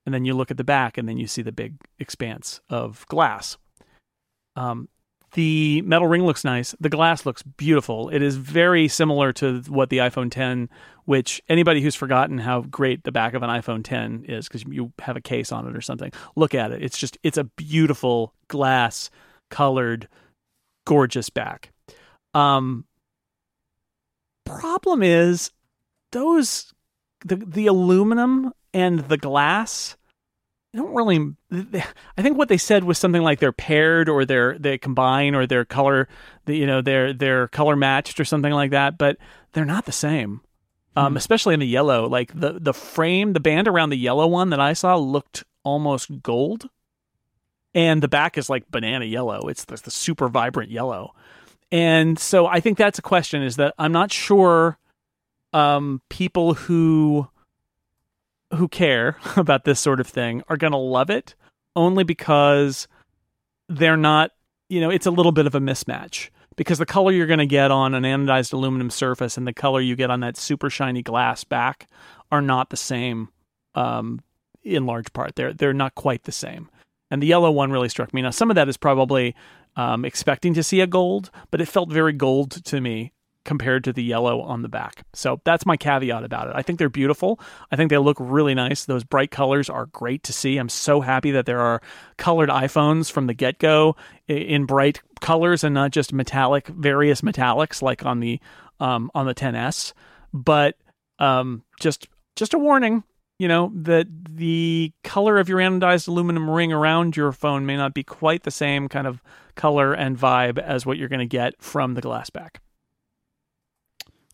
And 0.05 0.15
then 0.15 0.25
you 0.25 0.35
look 0.35 0.53
at 0.53 0.57
the 0.57 0.65
back 0.65 0.97
and 0.97 1.09
then 1.09 1.17
you 1.17 1.27
see 1.27 1.43
the 1.43 1.53
big 1.53 1.75
expanse 1.99 2.61
of 2.71 3.05
glass. 3.09 3.57
Um, 4.55 4.89
the 5.33 5.83
metal 5.83 6.09
ring 6.09 6.25
looks 6.25 6.45
nice. 6.45 6.75
The 6.81 6.89
glass 6.89 7.27
looks 7.27 7.43
beautiful. 7.43 8.09
It 8.09 8.23
is 8.23 8.37
very 8.37 8.89
similar 8.89 9.33
to 9.35 9.61
what 9.69 9.91
the 9.91 9.99
iphone 9.99 10.31
10 10.31 10.69
which 11.05 11.41
anybody 11.49 11.81
who's 11.81 11.95
forgotten 11.95 12.39
how 12.39 12.63
great 12.63 13.05
the 13.05 13.13
back 13.13 13.35
of 13.35 13.43
an 13.43 13.51
iphone 13.51 13.85
10 13.85 14.25
is 14.29 14.49
because 14.49 14.65
you 14.65 14.93
have 15.01 15.17
a 15.17 15.21
case 15.21 15.53
on 15.53 15.67
it 15.67 15.77
or 15.77 15.81
something 15.81 16.11
look 16.37 16.55
at 16.55 16.73
it. 16.73 16.83
It's 16.83 16.99
just 16.99 17.19
it's 17.23 17.39
a 17.39 17.45
beautiful 17.45 18.33
glass 18.49 19.11
colored 19.51 20.09
gorgeous 20.85 21.31
back. 21.31 21.71
Um 22.33 22.87
problem 24.47 25.03
is 25.03 25.51
those 26.13 26.73
the 27.25 27.37
the 27.37 27.67
aluminum 27.67 28.53
and 28.73 29.01
the 29.01 29.19
glass 29.19 29.97
I 30.75 30.79
don't 30.79 30.95
really 30.95 31.35
I 32.17 32.23
think 32.23 32.37
what 32.37 32.49
they 32.49 32.59
said 32.59 32.85
was 32.85 32.99
something 32.99 33.23
like 33.23 33.39
they're 33.41 33.53
paired 33.53 34.09
or 34.09 34.25
they're 34.25 34.59
they 34.59 34.79
combine 34.79 35.35
or 35.35 35.47
they're 35.47 35.65
color 35.65 36.09
you 36.47 36.67
know 36.67 36.83
they're 36.83 37.13
they're 37.13 37.49
color 37.49 37.77
matched 37.77 38.21
or 38.21 38.25
something 38.25 38.53
like 38.53 38.71
that 38.73 38.99
but 38.99 39.17
they're 39.57 39.65
not 39.65 39.87
the 39.87 39.93
same. 39.93 40.43
Um, 40.97 41.17
especially 41.17 41.55
in 41.55 41.61
the 41.61 41.67
yellow. 41.67 42.07
Like 42.09 42.39
the 42.39 42.59
the 42.61 42.75
frame 42.75 43.33
the 43.33 43.41
band 43.41 43.69
around 43.69 43.89
the 43.91 43.97
yellow 43.97 44.27
one 44.27 44.51
that 44.51 44.61
I 44.61 44.75
saw 44.75 44.97
looked 44.97 45.45
almost 45.63 46.23
gold. 46.23 46.69
And 47.75 48.03
the 48.03 48.09
back 48.09 48.39
is 48.39 48.51
like 48.51 48.71
banana 48.71 49.05
yellow. 49.05 49.49
It's 49.49 49.65
the, 49.65 49.77
the 49.77 49.91
super 49.91 50.29
vibrant 50.29 50.71
yellow 50.71 51.15
and 51.73 52.19
so 52.19 52.47
I 52.47 52.61
think 52.61 52.79
that's 52.79 52.99
a 52.99 53.03
question 53.03 53.43
is 53.43 53.57
that 53.57 53.75
I'm 53.79 53.93
not 53.93 54.13
sure 54.13 54.79
um, 55.53 56.01
people 56.09 56.55
who 56.55 57.29
who 58.55 58.69
care 58.69 59.17
about 59.37 59.65
this 59.65 59.81
sort 59.81 60.01
of 60.01 60.07
thing 60.07 60.43
are 60.49 60.57
going 60.57 60.73
to 60.73 60.79
love 60.79 61.11
it 61.11 61.35
only 61.75 62.05
because 62.05 62.89
they're 63.69 63.97
not, 63.97 64.31
you 64.69 64.81
know, 64.81 64.91
it's 64.91 65.07
a 65.07 65.11
little 65.11 65.33
bit 65.33 65.47
of 65.47 65.55
a 65.55 65.61
mismatch 65.61 66.31
because 66.57 66.79
the 66.79 66.87
color 66.87 67.13
you're 67.13 67.27
going 67.27 67.39
to 67.39 67.47
get 67.47 67.71
on 67.71 67.95
an 67.95 68.05
anodized 68.05 68.53
aluminum 68.53 68.91
surface 68.91 69.37
and 69.37 69.47
the 69.47 69.53
color 69.53 69.81
you 69.81 69.97
get 69.97 70.11
on 70.11 70.21
that 70.21 70.37
super 70.37 70.71
shiny 70.71 71.03
glass 71.03 71.45
back 71.45 71.89
are 72.31 72.41
not 72.41 72.71
the 72.71 72.77
same 72.77 73.29
um, 73.75 74.23
in 74.63 74.87
large 74.87 75.13
part. 75.13 75.37
They're 75.37 75.53
they're 75.53 75.75
not 75.75 75.95
quite 75.95 76.25
the 76.25 76.33
same. 76.33 76.69
And 77.11 77.23
the 77.23 77.27
yellow 77.27 77.51
one 77.51 77.71
really 77.71 77.89
struck 77.89 78.13
me. 78.13 78.23
Now 78.23 78.31
some 78.31 78.51
of 78.51 78.57
that 78.57 78.69
is 78.69 78.77
probably 78.77 79.35
um, 79.77 80.05
expecting 80.05 80.55
to 80.55 80.63
see 80.63 80.81
a 80.81 80.87
gold, 80.87 81.31
but 81.51 81.61
it 81.61 81.67
felt 81.67 81.91
very 81.91 82.13
gold 82.13 82.65
to 82.65 82.81
me 82.81 83.13
compared 83.47 83.85
to 83.85 83.93
the 83.93 84.03
yellow 84.03 84.41
on 84.43 84.63
the 84.63 84.69
back. 84.69 85.05
So 85.15 85.41
that's 85.45 85.65
my 85.65 85.77
caveat 85.77 86.25
about 86.25 86.49
it. 86.49 86.55
I 86.57 86.63
think 86.63 86.79
they're 86.79 86.89
beautiful. 86.89 87.41
I 87.71 87.77
think 87.77 87.91
they 87.91 87.99
look 87.99 88.17
really 88.19 88.55
nice. 88.55 88.85
Those 88.85 89.05
bright 89.05 89.31
colors 89.31 89.71
are 89.71 89.87
great 89.87 90.25
to 90.25 90.33
see. 90.33 90.59
I'm 90.59 90.69
so 90.69 91.01
happy 91.01 91.31
that 91.31 91.47
there 91.47 91.61
are 91.61 91.81
colored 92.19 92.51
iPhones 92.51 93.11
from 93.11 93.29
the 93.29 93.35
get 93.35 93.59
go 93.59 93.97
in 94.27 94.67
bright 94.67 95.01
colors 95.21 95.63
and 95.63 95.75
not 95.75 95.93
just 95.93 96.13
metallic, 96.13 96.67
various 96.67 97.21
metallics 97.21 97.81
like 97.81 98.05
on 98.05 98.21
the 98.21 98.41
um, 98.81 99.11
on 99.15 99.27
the 99.27 99.35
10s. 99.35 99.93
But 100.35 100.77
um, 101.19 101.63
just 101.81 102.09
just 102.35 102.53
a 102.53 102.59
warning. 102.59 103.05
You 103.39 103.49
know 103.49 103.71
that 103.75 104.07
the 104.31 104.93
color 105.05 105.39
of 105.39 105.49
your 105.49 105.59
anodized 105.59 106.09
aluminum 106.09 106.49
ring 106.49 106.73
around 106.73 107.17
your 107.17 107.33
phone 107.33 107.67
may 107.67 107.77
not 107.77 107.93
be 107.93 108.03
quite 108.03 108.45
the 108.45 108.51
same 108.51 108.89
kind 108.89 109.07
of 109.07 109.23
color 109.55 109.93
and 109.93 110.19
vibe 110.19 110.59
as 110.59 110.87
what 110.87 110.97
you're 110.97 111.09
going 111.09 111.21
to 111.21 111.27
get 111.27 111.61
from 111.61 111.95
the 111.95 112.01
glass 112.01 112.31
back. 112.31 112.61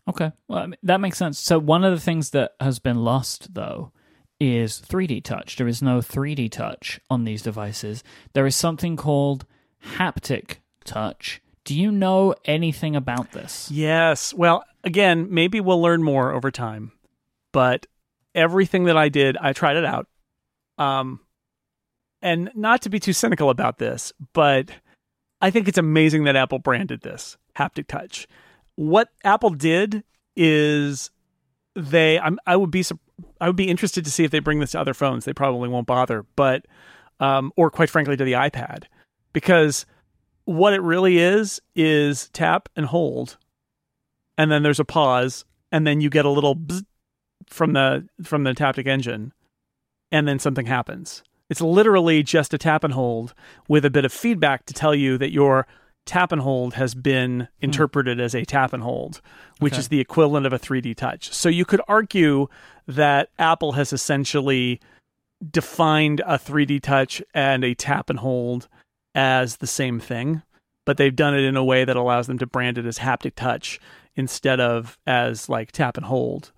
Okay, 0.07 0.31
well 0.47 0.71
that 0.83 1.01
makes 1.01 1.17
sense. 1.17 1.39
So 1.39 1.59
one 1.59 1.83
of 1.83 1.93
the 1.93 1.99
things 1.99 2.29
that 2.29 2.53
has 2.59 2.79
been 2.79 3.03
lost 3.03 3.53
though 3.53 3.91
is 4.39 4.81
3D 4.81 5.23
touch. 5.23 5.55
There 5.55 5.67
is 5.67 5.81
no 5.81 5.99
3D 5.99 6.51
touch 6.51 6.99
on 7.09 7.23
these 7.23 7.41
devices. 7.41 8.03
There 8.33 8.45
is 8.45 8.55
something 8.55 8.95
called 8.95 9.45
haptic 9.95 10.57
touch. 10.83 11.41
Do 11.65 11.79
you 11.79 11.91
know 11.91 12.35
anything 12.45 12.95
about 12.95 13.31
this? 13.31 13.71
Yes. 13.71 14.33
Well, 14.33 14.65
again, 14.83 15.27
maybe 15.29 15.61
we'll 15.61 15.81
learn 15.81 16.03
more 16.03 16.33
over 16.33 16.51
time. 16.51 16.91
But 17.53 17.85
everything 18.35 18.85
that 18.85 18.97
I 18.97 19.09
did, 19.09 19.37
I 19.37 19.53
tried 19.53 19.77
it 19.77 19.85
out. 19.85 20.07
Um 20.77 21.19
and 22.21 22.49
not 22.55 22.81
to 22.83 22.89
be 22.89 22.99
too 22.99 23.11
cynical 23.11 23.49
about 23.49 23.79
this, 23.79 24.13
but 24.31 24.69
I 25.41 25.51
think 25.51 25.67
it's 25.67 25.77
amazing 25.77 26.23
that 26.23 26.37
Apple 26.37 26.59
branded 26.59 27.01
this 27.01 27.37
haptic 27.55 27.87
touch. 27.87 28.27
What 28.75 29.09
Apple 29.25 29.49
did 29.49 30.03
is 30.35 31.11
they 31.75 32.19
I'm 32.19 32.39
I 32.47 32.55
would 32.55 32.71
be 32.71 32.83
I 33.41 33.47
would 33.47 33.55
be 33.55 33.69
interested 33.69 34.05
to 34.05 34.11
see 34.11 34.23
if 34.23 34.31
they 34.31 34.39
bring 34.39 34.59
this 34.59 34.71
to 34.71 34.79
other 34.79 34.93
phones. 34.93 35.25
They 35.25 35.33
probably 35.33 35.69
won't 35.69 35.87
bother, 35.87 36.25
but 36.35 36.65
um 37.19 37.51
or 37.57 37.69
quite 37.69 37.89
frankly 37.89 38.17
to 38.17 38.23
the 38.23 38.33
iPad 38.33 38.85
because 39.33 39.85
what 40.45 40.73
it 40.73 40.81
really 40.81 41.17
is 41.17 41.61
is 41.75 42.29
tap 42.29 42.69
and 42.75 42.85
hold 42.85 43.37
and 44.37 44.51
then 44.51 44.63
there's 44.63 44.79
a 44.79 44.85
pause 44.85 45.45
and 45.71 45.85
then 45.85 46.01
you 46.01 46.09
get 46.09 46.25
a 46.25 46.29
little 46.29 46.55
bzz 46.55 46.83
from 47.49 47.73
the 47.73 48.07
from 48.23 48.43
the 48.43 48.53
taptic 48.53 48.87
engine 48.87 49.33
and 50.11 50.27
then 50.27 50.39
something 50.39 50.65
happens 50.65 51.23
it's 51.49 51.61
literally 51.61 52.23
just 52.23 52.53
a 52.53 52.57
tap 52.57 52.83
and 52.83 52.93
hold 52.93 53.33
with 53.67 53.85
a 53.85 53.89
bit 53.89 54.05
of 54.05 54.13
feedback 54.13 54.65
to 54.65 54.73
tell 54.73 54.95
you 54.95 55.17
that 55.17 55.31
your 55.31 55.67
tap 56.05 56.31
and 56.31 56.41
hold 56.41 56.73
has 56.73 56.93
been 56.95 57.41
hmm. 57.41 57.45
interpreted 57.65 58.19
as 58.19 58.35
a 58.35 58.43
tap 58.43 58.73
and 58.73 58.83
hold 58.83 59.21
which 59.59 59.73
Okay. 59.73 59.79
is 59.79 59.87
the 59.89 59.99
equivalent 59.99 60.45
of 60.45 60.53
a 60.53 60.59
3D 60.59 60.95
touch 60.95 61.33
so 61.33 61.49
you 61.49 61.65
could 61.65 61.81
argue 61.87 62.47
that 62.87 63.29
Apple 63.39 63.73
has 63.73 63.93
essentially 63.93 64.79
defined 65.51 66.21
a 66.25 66.37
3D 66.37 66.81
touch 66.81 67.21
and 67.33 67.63
a 67.63 67.73
tap 67.73 68.09
and 68.09 68.19
hold 68.19 68.67
as 69.15 69.57
the 69.57 69.67
same 69.67 69.99
thing, 69.99 70.41
but 70.85 70.97
they've 70.97 71.15
done 71.15 71.35
it 71.35 71.43
in 71.43 71.55
a 71.55 71.63
way 71.63 71.85
that 71.85 71.95
allows 71.95 72.27
them 72.27 72.37
to 72.39 72.45
brand 72.47 72.77
it 72.77 72.85
as 72.85 72.99
haptic 72.99 73.35
touch 73.35 73.79
instead 74.15 74.59
of 74.59 74.97
as 75.05 75.49
like 75.49 75.71
tap 75.71 75.97
and 75.97 76.05
hold. 76.05 76.51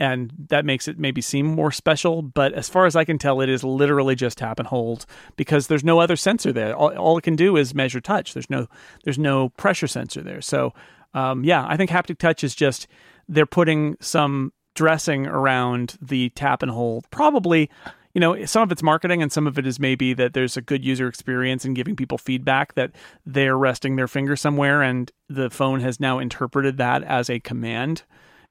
And 0.00 0.32
that 0.48 0.64
makes 0.64 0.86
it 0.86 0.98
maybe 0.98 1.20
seem 1.20 1.46
more 1.46 1.72
special, 1.72 2.22
but 2.22 2.52
as 2.52 2.68
far 2.68 2.86
as 2.86 2.94
I 2.94 3.04
can 3.04 3.18
tell, 3.18 3.40
it 3.40 3.48
is 3.48 3.64
literally 3.64 4.14
just 4.14 4.38
tap 4.38 4.60
and 4.60 4.68
hold 4.68 5.06
because 5.36 5.66
there's 5.66 5.82
no 5.82 5.98
other 5.98 6.14
sensor 6.14 6.52
there. 6.52 6.74
All, 6.74 6.96
all 6.96 7.18
it 7.18 7.22
can 7.22 7.34
do 7.34 7.56
is 7.56 7.74
measure 7.74 8.00
touch. 8.00 8.32
There's 8.32 8.48
no 8.48 8.68
there's 9.02 9.18
no 9.18 9.48
pressure 9.50 9.88
sensor 9.88 10.22
there. 10.22 10.40
So 10.40 10.72
um, 11.14 11.42
yeah, 11.42 11.66
I 11.66 11.76
think 11.76 11.90
haptic 11.90 12.18
touch 12.18 12.44
is 12.44 12.54
just 12.54 12.86
they're 13.28 13.46
putting 13.46 13.96
some 14.00 14.52
dressing 14.74 15.26
around 15.26 15.98
the 16.00 16.30
tap 16.30 16.62
and 16.62 16.70
hold. 16.70 17.10
Probably, 17.10 17.68
you 18.14 18.20
know, 18.20 18.44
some 18.44 18.62
of 18.62 18.70
it's 18.70 18.82
marketing 18.82 19.22
and 19.22 19.32
some 19.32 19.48
of 19.48 19.58
it 19.58 19.66
is 19.66 19.80
maybe 19.80 20.14
that 20.14 20.34
there's 20.34 20.56
a 20.56 20.62
good 20.62 20.84
user 20.84 21.08
experience 21.08 21.64
and 21.64 21.74
giving 21.74 21.96
people 21.96 22.18
feedback 22.18 22.74
that 22.74 22.92
they're 23.26 23.58
resting 23.58 23.96
their 23.96 24.06
finger 24.06 24.36
somewhere 24.36 24.82
and 24.82 25.10
the 25.28 25.50
phone 25.50 25.80
has 25.80 25.98
now 25.98 26.20
interpreted 26.20 26.76
that 26.76 27.02
as 27.02 27.28
a 27.28 27.40
command 27.40 28.04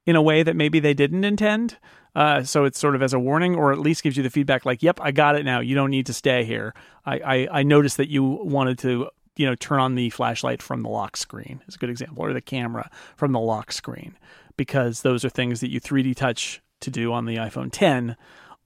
in 0.07 0.15
a 0.15 0.21
way 0.21 0.41
that 0.41 0.55
maybe 0.55 0.79
they 0.79 0.95
didn't 0.95 1.23
intend. 1.23 1.77
Uh, 2.15 2.41
so 2.41 2.65
it's 2.65 2.79
sort 2.79 2.95
of 2.95 3.03
as 3.03 3.13
a 3.13 3.19
warning, 3.19 3.55
or 3.55 3.71
at 3.71 3.77
least 3.77 4.01
gives 4.01 4.17
you 4.17 4.23
the 4.23 4.29
feedback 4.31 4.65
like, 4.65 4.81
"Yep, 4.81 4.99
I 5.01 5.11
got 5.11 5.35
it 5.35 5.45
now. 5.45 5.59
You 5.59 5.75
don't 5.75 5.91
need 5.91 6.07
to 6.07 6.13
stay 6.13 6.43
here. 6.43 6.73
I, 7.05 7.19
I, 7.19 7.47
I 7.59 7.63
noticed 7.63 7.97
that 7.97 8.09
you 8.09 8.23
wanted 8.23 8.79
to 8.79 9.09
you 9.37 9.45
know 9.45 9.55
turn 9.55 9.79
on 9.79 9.95
the 9.95 10.09
flashlight 10.09 10.61
from 10.61 10.81
the 10.81 10.89
lock 10.89 11.15
screen 11.15 11.61
is 11.67 11.75
a 11.75 11.77
good 11.77 11.89
example 11.89 12.23
or 12.23 12.33
the 12.33 12.41
camera 12.41 12.89
from 13.15 13.31
the 13.31 13.39
lock 13.39 13.71
screen 13.71 14.17
because 14.57 15.01
those 15.01 15.23
are 15.23 15.29
things 15.29 15.59
that 15.61 15.69
you 15.69 15.79
3D 15.79 16.15
touch 16.15 16.61
to 16.81 16.89
do 16.89 17.13
on 17.13 17.25
the 17.25 17.35
iPhone 17.35 17.69
10 17.71 18.17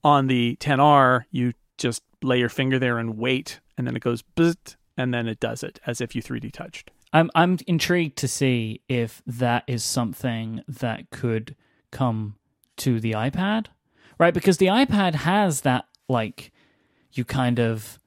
on 0.04 0.28
the 0.28 0.58
10R 0.60 1.24
you 1.30 1.54
just 1.78 2.04
lay 2.24 2.40
your 2.40 2.50
finger 2.50 2.80
there 2.80 2.98
and 2.98 3.18
wait 3.18 3.60
and 3.78 3.86
then 3.86 3.96
it 3.96 4.02
goes 4.02 4.24
and 4.98 5.14
then 5.14 5.28
it 5.28 5.40
does 5.40 5.64
it 5.64 5.80
as 5.86 6.02
if 6.02 6.16
you 6.16 6.24
3D 6.24 6.52
touched 6.52 6.90
I'm 7.14 7.30
I'm 7.36 7.58
intrigued 7.68 8.18
to 8.20 8.28
see 8.28 8.82
if 8.88 9.22
that 9.26 9.64
is 9.68 9.84
something 9.84 10.64
that 10.68 11.10
could 11.10 11.56
come 11.92 12.36
to 12.78 13.00
the 13.00 13.12
iPad, 13.14 13.68
right? 14.18 14.34
Because 14.34 14.58
the 14.58 14.68
iPad 14.68 15.16
has 15.16 15.62
that 15.62 15.86
like 16.08 16.52
you 17.12 17.26
kind 17.26 17.60
of 17.60 18.00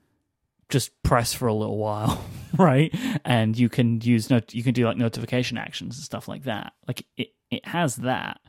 just 0.68 1.02
press 1.02 1.34
for 1.34 1.46
a 1.46 1.54
little 1.54 1.76
while, 1.76 2.24
right? 2.58 2.94
And 3.24 3.58
you 3.58 3.68
can 3.68 4.00
use 4.00 4.30
not 4.30 4.54
you 4.54 4.62
can 4.62 4.74
do 4.74 4.86
like 4.86 4.96
notification 4.96 5.58
actions 5.58 5.96
and 5.96 6.04
stuff 6.04 6.28
like 6.28 6.44
that. 6.44 6.72
Like 6.88 7.06
it 7.16 7.28
it 7.50 7.66
has 7.66 7.96
that. 7.96 8.40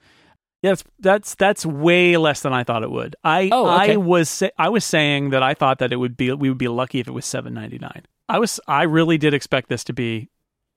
Yes, 0.63 0.85
that's 0.99 1.35
that's 1.37 1.65
way 1.65 2.19
less 2.19 2.43
than 2.43 2.53
I 2.53 2.65
thought 2.65 2.83
it 2.83 2.91
would. 2.91 3.17
I 3.25 3.49
Oh, 3.51 3.65
okay. 3.81 3.95
I 3.95 3.97
was 3.97 4.29
sa- 4.29 4.51
I 4.59 4.69
was 4.69 4.85
saying 4.85 5.31
that 5.31 5.43
I 5.43 5.55
thought 5.55 5.79
that 5.79 5.91
it 5.91 5.97
would 5.97 6.19
be 6.19 6.31
we 6.33 6.51
would 6.51 6.59
be 6.59 6.69
lucky 6.69 7.01
if 7.01 7.09
it 7.09 7.13
was 7.13 7.25
seven 7.25 7.55
ninety 7.55 7.79
nine. 7.79 8.03
I 8.29 8.39
was 8.39 8.61
I 8.69 8.83
really 8.83 9.17
did 9.17 9.33
expect 9.33 9.71
this 9.71 9.85
to 9.85 9.95
be 9.95 10.29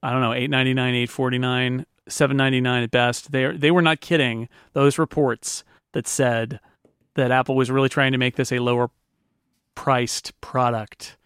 I 0.02 0.12
don't 0.14 0.22
know 0.22 0.32
eight 0.34 0.50
ninety 0.50 0.74
nine, 2.08 2.12
eight 2.12 2.12
forty 2.12 2.12
nine, 2.12 2.12
seven 2.12 2.38
ninety 2.38 2.62
nine 2.62 2.84
at 2.84 2.92
best. 2.92 3.32
They 3.32 3.58
they 3.58 3.72
were 3.72 3.82
not 3.82 4.02
kidding. 4.02 4.50
Those 4.74 4.98
reports 4.98 5.64
that 5.94 6.08
said 6.08 6.60
that 7.16 7.32
Apple 7.32 7.56
was 7.56 7.72
really 7.72 7.90
trying 7.90 8.12
to 8.14 8.18
make 8.18 8.36
this 8.36 8.52
a 8.52 8.60
lower 8.60 8.90
priced 9.76 10.40
product. 10.42 11.18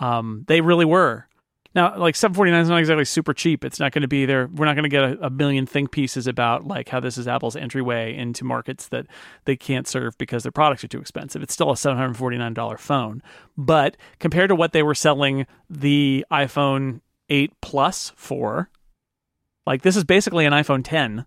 Um, 0.00 0.44
they 0.48 0.60
really 0.60 0.84
were. 0.84 1.26
Now, 1.72 1.96
like 1.96 2.16
749 2.16 2.62
is 2.62 2.68
not 2.68 2.80
exactly 2.80 3.04
super 3.04 3.32
cheap. 3.32 3.64
It's 3.64 3.78
not 3.78 3.92
going 3.92 4.02
to 4.02 4.08
be 4.08 4.26
there. 4.26 4.48
We're 4.48 4.64
not 4.64 4.74
going 4.74 4.82
to 4.82 4.88
get 4.88 5.04
a, 5.04 5.26
a 5.26 5.30
million 5.30 5.66
think 5.66 5.92
pieces 5.92 6.26
about 6.26 6.66
like 6.66 6.88
how 6.88 6.98
this 6.98 7.16
is 7.16 7.28
Apple's 7.28 7.54
entryway 7.54 8.16
into 8.16 8.44
markets 8.44 8.88
that 8.88 9.06
they 9.44 9.54
can't 9.54 9.86
serve 9.86 10.18
because 10.18 10.42
their 10.42 10.50
products 10.50 10.82
are 10.82 10.88
too 10.88 11.00
expensive. 11.00 11.42
It's 11.42 11.54
still 11.54 11.70
a 11.70 11.74
$749 11.74 12.78
phone. 12.80 13.22
But 13.56 13.96
compared 14.18 14.48
to 14.48 14.56
what 14.56 14.72
they 14.72 14.82
were 14.82 14.96
selling 14.96 15.46
the 15.68 16.26
iPhone 16.32 17.02
8 17.28 17.52
Plus 17.60 18.12
for, 18.16 18.68
like 19.66 19.82
this 19.82 19.96
is 19.96 20.04
basically 20.04 20.46
an 20.46 20.52
iPhone 20.52 20.82
10 20.84 21.26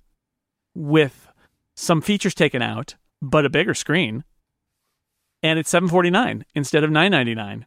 with 0.75 1.27
some 1.75 2.01
features 2.01 2.35
taken 2.35 2.61
out, 2.61 2.95
but 3.21 3.45
a 3.45 3.49
bigger 3.49 3.73
screen. 3.73 4.23
And 5.41 5.59
it's 5.59 5.69
749 5.69 6.45
instead 6.55 6.83
of 6.83 6.91
999. 6.91 7.65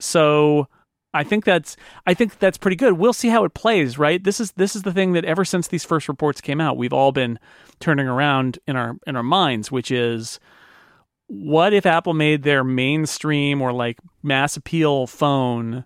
So 0.00 0.68
I 1.12 1.24
think 1.24 1.44
that's 1.44 1.76
I 2.06 2.14
think 2.14 2.38
that's 2.38 2.58
pretty 2.58 2.76
good. 2.76 2.94
We'll 2.94 3.12
see 3.12 3.28
how 3.28 3.44
it 3.44 3.54
plays, 3.54 3.98
right? 3.98 4.22
This 4.22 4.40
is 4.40 4.52
this 4.52 4.76
is 4.76 4.82
the 4.82 4.92
thing 4.92 5.12
that 5.12 5.24
ever 5.24 5.44
since 5.44 5.68
these 5.68 5.84
first 5.84 6.08
reports 6.08 6.40
came 6.40 6.60
out, 6.60 6.76
we've 6.76 6.92
all 6.92 7.12
been 7.12 7.38
turning 7.80 8.06
around 8.06 8.58
in 8.66 8.76
our 8.76 8.96
in 9.06 9.16
our 9.16 9.22
minds, 9.22 9.70
which 9.70 9.90
is 9.90 10.38
what 11.26 11.72
if 11.72 11.86
Apple 11.86 12.14
made 12.14 12.42
their 12.42 12.64
mainstream 12.64 13.60
or 13.60 13.72
like 13.72 13.98
mass 14.22 14.56
appeal 14.56 15.06
phone 15.06 15.84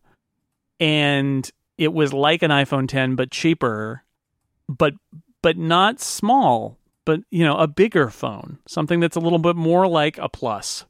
and 0.78 1.50
it 1.78 1.92
was 1.92 2.12
like 2.12 2.42
an 2.42 2.50
iPhone 2.50 2.88
10 2.88 3.16
but 3.16 3.30
cheaper, 3.30 4.04
but 4.78 4.94
but 5.42 5.56
not 5.56 6.00
small, 6.00 6.78
but 7.04 7.20
you 7.30 7.44
know, 7.44 7.56
a 7.56 7.66
bigger 7.66 8.08
phone, 8.10 8.58
something 8.66 9.00
that's 9.00 9.16
a 9.16 9.20
little 9.20 9.38
bit 9.40 9.56
more 9.56 9.86
like 9.88 10.18
a 10.18 10.28
plus. 10.28 10.84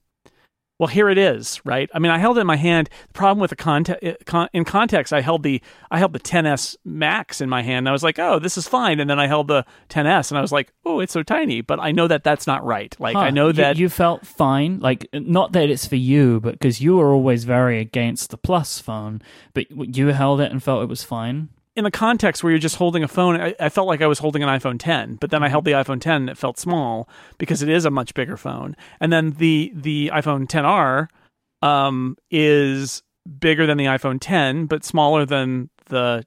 Well, 0.79 0.89
here 0.89 1.09
it 1.09 1.19
is, 1.19 1.61
right? 1.65 1.89
I 1.95 2.01
mean, 2.01 2.11
I 2.11 2.19
held 2.19 2.39
it 2.39 2.41
in 2.41 2.47
my 2.47 2.57
hand. 2.57 2.91
The 3.09 3.13
problem 3.13 3.41
with 3.41 3.51
the 3.51 3.57
context, 3.57 4.03
uh, 4.35 4.49
in 4.53 4.65
context, 4.65 5.13
I 5.13 5.21
held 5.21 5.45
the 5.45 5.63
I 5.93 5.99
held 5.99 6.13
the 6.13 6.19
10s 6.19 6.75
Max 6.85 7.41
in 7.41 7.49
my 7.49 7.63
hand. 7.63 7.79
And 7.85 7.89
I 7.89 7.93
was 7.93 8.03
like, 8.03 8.19
oh, 8.19 8.41
this 8.41 8.59
is 8.59 8.67
fine. 8.67 8.99
And 8.99 9.09
then 9.09 9.21
I 9.21 9.29
held 9.29 9.47
the 9.47 9.65
10s, 9.91 10.31
and 10.33 10.39
I 10.39 10.41
was 10.41 10.51
like, 10.51 10.73
oh, 10.85 10.99
it's 10.99 11.13
so 11.13 11.23
tiny. 11.23 11.61
But 11.61 11.79
I 11.79 11.93
know 11.93 12.09
that 12.09 12.25
that's 12.25 12.49
not 12.49 12.65
right. 12.65 12.97
Like 12.99 13.15
I 13.15 13.27
Huh. 13.27 13.31
know 13.31 13.47
You- 13.49 13.53
that 13.55 13.77
you, 13.77 13.89
felt 13.89 14.27
fine, 14.27 14.81
like 14.81 15.07
not 15.13 15.53
that 15.53 15.71
it's 15.71 15.87
for 15.87 15.95
you, 15.97 16.41
but 16.41 16.53
because 16.55 16.81
you 16.81 16.97
were 16.97 17.13
always 17.13 17.45
very 17.45 17.79
against 17.79 18.31
the 18.31 18.37
Plus 18.39 18.81
phone, 18.81 19.23
but 19.55 19.67
you 19.97 20.09
held 20.09 20.41
it 20.41 20.51
and 20.51 20.61
felt 20.61 20.83
it 20.83 20.89
was 20.89 21.05
fine. 21.05 21.51
In 21.75 21.85
the 21.85 21.91
context 21.91 22.43
where 22.43 22.51
you're 22.51 22.59
just 22.59 22.77
holding 22.77 23.03
a 23.03 23.09
phone, 23.09 23.41
I, 23.41 23.55
I 23.59 23.69
felt 23.69 23.87
like 23.87 24.03
I 24.03 24.07
was 24.07 24.19
holding 24.19 24.43
an 24.43 24.49
iPhone 24.49 24.79
10, 24.79 25.17
but 25.17 25.31
then 25.31 25.43
I 25.43 25.49
held 25.49 25.65
the 25.65 25.73
iPhone 25.73 26.01
10 26.01 26.23
and 26.23 26.31
it 26.31 26.37
felt 26.37 26.59
small 26.59 27.09
because 27.39 27.63
it 27.63 27.69
is 27.69 27.85
a 27.85 27.91
much 27.91 28.15
bigger 28.15 28.37
phone. 28.37 28.77
And 29.01 29.13
then 29.13 29.33
the 29.33 29.73
the 29.75 30.11
iPhone 30.13 30.47
10R 30.47 31.09
um, 31.67 32.17
is 32.31 33.03
bigger 33.39 33.67
than 33.67 33.79
the 33.79 33.87
iPhone 33.87 34.19
10, 34.21 34.67
but 34.67 34.85
smaller 34.85 35.25
than 35.25 35.71
the 35.87 36.27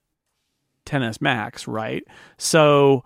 10s 0.86 1.22
Max, 1.22 1.68
right? 1.68 2.04
So, 2.38 3.04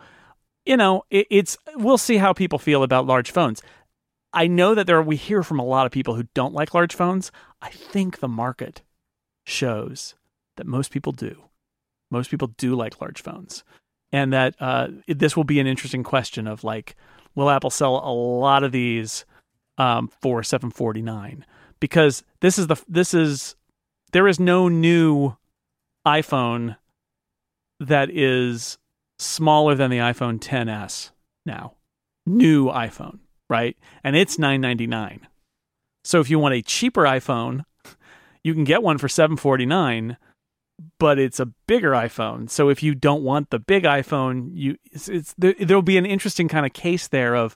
you 0.65 0.77
know, 0.77 1.03
it, 1.09 1.27
it's 1.29 1.57
we'll 1.75 1.97
see 1.97 2.17
how 2.17 2.31
people 2.31 2.59
feel 2.59 2.83
about 2.83 3.05
large 3.05 3.31
phones. 3.31 3.61
I 4.31 4.47
know 4.47 4.75
that 4.75 4.87
there 4.87 5.01
we 5.01 5.15
hear 5.15 5.43
from 5.43 5.59
a 5.59 5.65
lot 5.65 5.85
of 5.85 5.91
people 5.91 6.15
who 6.15 6.23
don't 6.33 6.53
like 6.53 6.73
large 6.73 6.95
phones. 6.95 7.31
I 7.61 7.69
think 7.69 8.19
the 8.19 8.27
market 8.27 8.83
shows 9.45 10.15
that 10.55 10.67
most 10.67 10.91
people 10.91 11.11
do 11.11 11.48
most 12.11 12.29
people 12.31 12.49
do 12.57 12.75
like 12.75 12.99
large 13.01 13.21
phones. 13.21 13.63
And 14.11 14.33
that 14.33 14.55
uh, 14.59 14.87
this 15.07 15.37
will 15.37 15.43
be 15.43 15.59
an 15.59 15.67
interesting 15.67 16.03
question 16.03 16.47
of 16.47 16.63
like 16.63 16.95
will 17.35 17.49
apple 17.49 17.69
sell 17.69 17.97
a 17.97 18.11
lot 18.11 18.63
of 18.63 18.71
these 18.71 19.25
um, 19.77 20.09
for 20.21 20.41
749 20.43 21.45
because 21.79 22.23
this 22.41 22.57
is 22.57 22.67
the 22.67 22.75
this 22.87 23.13
is 23.13 23.55
there 24.11 24.27
is 24.27 24.39
no 24.39 24.67
new 24.67 25.35
iphone 26.07 26.75
that 27.79 28.09
is 28.09 28.77
smaller 29.19 29.75
than 29.75 29.91
the 29.91 29.99
iphone 29.99 30.39
10s 30.39 31.11
now. 31.45 31.73
New 32.25 32.65
iphone 32.69 33.19
right? 33.47 33.77
And 34.03 34.15
it's 34.15 34.39
999 34.39 35.27
so 36.03 36.19
if 36.19 36.29
you 36.29 36.39
want 36.39 36.55
a 36.55 36.61
cheaper 36.63 37.03
iphone 37.03 37.63
you 38.43 38.53
can 38.53 38.63
get 38.63 38.81
one 38.81 38.97
for 38.97 39.07
749 39.07 40.17
but 40.97 41.19
it's 41.19 41.39
a 41.39 41.45
bigger 41.67 41.91
iPhone. 41.91 42.49
So 42.49 42.69
if 42.69 42.81
you 42.83 42.95
don't 42.95 43.23
want 43.23 43.49
the 43.49 43.59
big 43.59 43.83
iPhone, 43.83 44.49
you 44.53 44.77
it's, 44.91 45.07
it's 45.09 45.33
there, 45.37 45.53
there'll 45.59 45.81
be 45.81 45.97
an 45.97 46.05
interesting 46.05 46.47
kind 46.47 46.65
of 46.65 46.73
case 46.73 47.07
there 47.07 47.35
of 47.35 47.55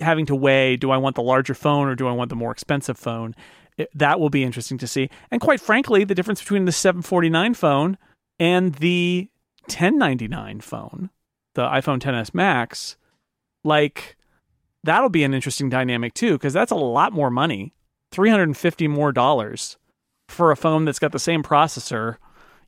having 0.00 0.26
to 0.26 0.34
weigh: 0.34 0.76
do 0.76 0.90
I 0.90 0.96
want 0.96 1.16
the 1.16 1.22
larger 1.22 1.54
phone 1.54 1.88
or 1.88 1.94
do 1.94 2.08
I 2.08 2.12
want 2.12 2.30
the 2.30 2.36
more 2.36 2.52
expensive 2.52 2.98
phone? 2.98 3.34
It- 3.76 3.90
that 3.94 4.20
will 4.20 4.30
be 4.30 4.44
interesting 4.44 4.78
to 4.78 4.86
see. 4.86 5.10
And 5.30 5.40
quite 5.40 5.60
frankly, 5.60 6.04
the 6.04 6.14
difference 6.14 6.40
between 6.40 6.64
the 6.64 6.72
749 6.72 7.54
phone 7.54 7.98
and 8.38 8.74
the 8.76 9.28
1099 9.66 10.60
phone, 10.60 11.10
the 11.54 11.66
iPhone 11.66 12.00
10s 12.00 12.34
Max, 12.34 12.96
like 13.64 14.16
that'll 14.82 15.08
be 15.08 15.24
an 15.24 15.34
interesting 15.34 15.68
dynamic 15.68 16.14
too, 16.14 16.32
because 16.34 16.52
that's 16.52 16.70
a 16.70 16.76
lot 16.76 17.12
more 17.12 17.30
money, 17.30 17.74
350 18.12 18.88
more 18.88 19.12
dollars 19.12 19.76
for 20.28 20.50
a 20.50 20.56
phone 20.56 20.84
that's 20.84 20.98
got 20.98 21.12
the 21.12 21.18
same 21.18 21.42
processor 21.42 22.16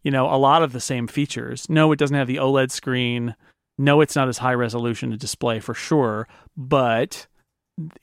you 0.06 0.12
know, 0.12 0.32
a 0.32 0.38
lot 0.38 0.62
of 0.62 0.70
the 0.70 0.78
same 0.78 1.08
features. 1.08 1.68
No, 1.68 1.90
it 1.90 1.98
doesn't 1.98 2.16
have 2.16 2.28
the 2.28 2.36
OLED 2.36 2.70
screen. 2.70 3.34
No, 3.76 4.00
it's 4.00 4.14
not 4.14 4.28
as 4.28 4.38
high 4.38 4.54
resolution 4.54 5.12
a 5.12 5.16
display 5.16 5.58
for 5.58 5.74
sure, 5.74 6.28
but 6.56 7.26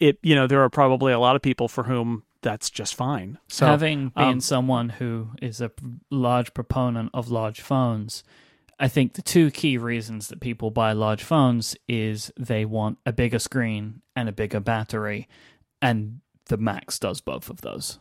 it 0.01 0.20
you 0.22 0.36
know, 0.36 0.45
there 0.45 0.62
are 0.62 0.70
probably 0.70 1.14
a 1.14 1.20
lot 1.20 1.38
of 1.38 1.41
people 1.41 1.70
for 1.70 1.86
whom 1.86 2.24
that's 2.41 2.70
just 2.70 2.93
fine. 2.93 3.39
So 3.47 3.68
Having 3.68 4.10
been 4.10 4.24
um, 4.26 4.41
someone 4.41 4.89
who 4.89 5.30
is 5.41 5.62
a 5.62 5.72
large 6.12 6.54
proponent 6.54 7.12
of 7.14 7.32
large 7.32 7.62
phones, 7.62 8.26
I 8.78 8.89
think 8.89 9.14
the 9.14 9.22
two 9.22 9.49
key 9.49 9.78
reasons 9.78 10.28
that 10.28 10.41
people 10.41 10.72
buy 10.72 10.91
large 10.91 11.24
phones 11.24 11.74
is 11.88 12.34
they 12.38 12.66
want 12.66 12.97
a 13.06 13.14
bigger 13.14 13.39
screen 13.39 14.01
and 14.14 14.28
a 14.28 14.34
bigger 14.34 14.60
battery, 14.60 15.30
and 15.82 16.20
the 16.47 16.58
Max 16.58 16.99
does 16.99 17.22
both 17.22 17.49
of 17.49 17.62
those. 17.62 17.97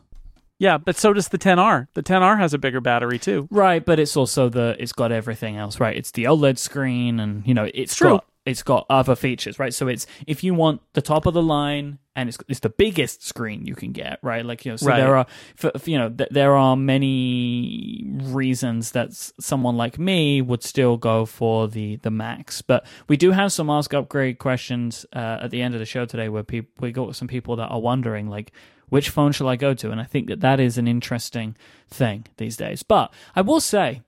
Yeah, 0.63 0.77
but 0.77 0.95
so 0.95 1.11
does 1.11 1.27
the 1.27 1.37
10R. 1.37 1.87
The 1.93 2.01
10R 2.03 2.37
has 2.39 2.53
a 2.53 2.57
bigger 2.57 2.79
battery 2.81 3.19
too. 3.19 3.47
Right, 3.51 3.83
but 3.83 3.99
it's 3.99 4.15
also 4.15 4.47
the 4.49 4.75
it's 4.79 4.93
got 4.93 5.11
everything 5.11 5.57
else, 5.57 5.79
right? 5.79 5.95
It's 5.97 6.11
the 6.11 6.23
OLED 6.23 6.57
screen 6.57 7.19
and 7.19 7.45
you 7.45 7.53
know, 7.53 7.67
it's 7.73 7.95
True. 7.95 8.11
got 8.11 8.25
it's 8.45 8.63
got 8.63 8.85
other 8.89 9.15
features, 9.15 9.57
right? 9.59 9.73
So 9.73 9.87
it's 9.87 10.05
if 10.27 10.43
you 10.43 10.53
want 10.53 10.81
the 10.93 11.01
top 11.01 11.25
of 11.25 11.33
the 11.33 11.41
line 11.41 11.97
and 12.15 12.29
it's 12.29 12.37
it's 12.47 12.59
the 12.61 12.69
biggest 12.69 13.25
screen 13.25 13.65
you 13.65 13.75
can 13.75 13.91
get, 13.91 14.19
right? 14.21 14.45
Like 14.45 14.63
you 14.65 14.71
know, 14.71 14.75
so 14.77 14.87
Right. 14.87 14.99
there 15.01 15.15
are 15.17 15.25
for, 15.55 15.71
you 15.85 15.97
know, 15.97 16.09
th- 16.09 16.29
there 16.31 16.55
are 16.55 16.75
many 16.77 18.05
reasons 18.23 18.91
that 18.91 19.07
s- 19.09 19.33
someone 19.39 19.77
like 19.77 19.97
me 19.99 20.41
would 20.41 20.63
still 20.63 20.97
go 20.97 21.25
for 21.25 21.67
the 21.67 21.97
the 21.97 22.11
Max. 22.11 22.61
But 22.61 22.85
we 23.07 23.17
do 23.17 23.31
have 23.31 23.51
some 23.51 23.69
ask 23.69 23.93
upgrade 23.93 24.39
questions 24.39 25.05
uh, 25.15 25.39
at 25.43 25.51
the 25.51 25.61
end 25.61 25.73
of 25.73 25.79
the 25.79 25.85
show 25.85 26.05
today 26.05 26.29
where 26.29 26.43
people 26.43 26.71
we 26.79 26.91
got 26.91 27.15
some 27.15 27.27
people 27.27 27.55
that 27.57 27.67
are 27.67 27.79
wondering 27.81 28.29
like 28.29 28.51
which 28.89 29.09
phone 29.09 29.31
shall 29.31 29.47
I 29.47 29.55
go 29.55 29.73
to? 29.73 29.91
And 29.91 29.99
I 29.99 30.05
think 30.05 30.27
that 30.27 30.41
that 30.41 30.59
is 30.59 30.77
an 30.77 30.87
interesting 30.87 31.55
thing 31.89 32.25
these 32.37 32.57
days. 32.57 32.83
But 32.83 33.13
I 33.35 33.41
will 33.41 33.59
say, 33.59 34.01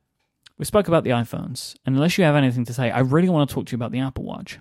we 0.58 0.66
spoke 0.66 0.88
about 0.88 1.04
the 1.04 1.10
iPhones, 1.10 1.76
and 1.86 1.96
unless 1.96 2.18
you 2.18 2.24
have 2.24 2.36
anything 2.36 2.66
to 2.66 2.74
say, 2.74 2.90
I 2.90 3.00
really 3.00 3.30
want 3.30 3.50
to 3.50 3.54
talk 3.54 3.66
to 3.68 3.72
you 3.72 3.78
about 3.78 3.92
the 3.92 4.00
Apple 4.00 4.24
Watch. 4.24 4.60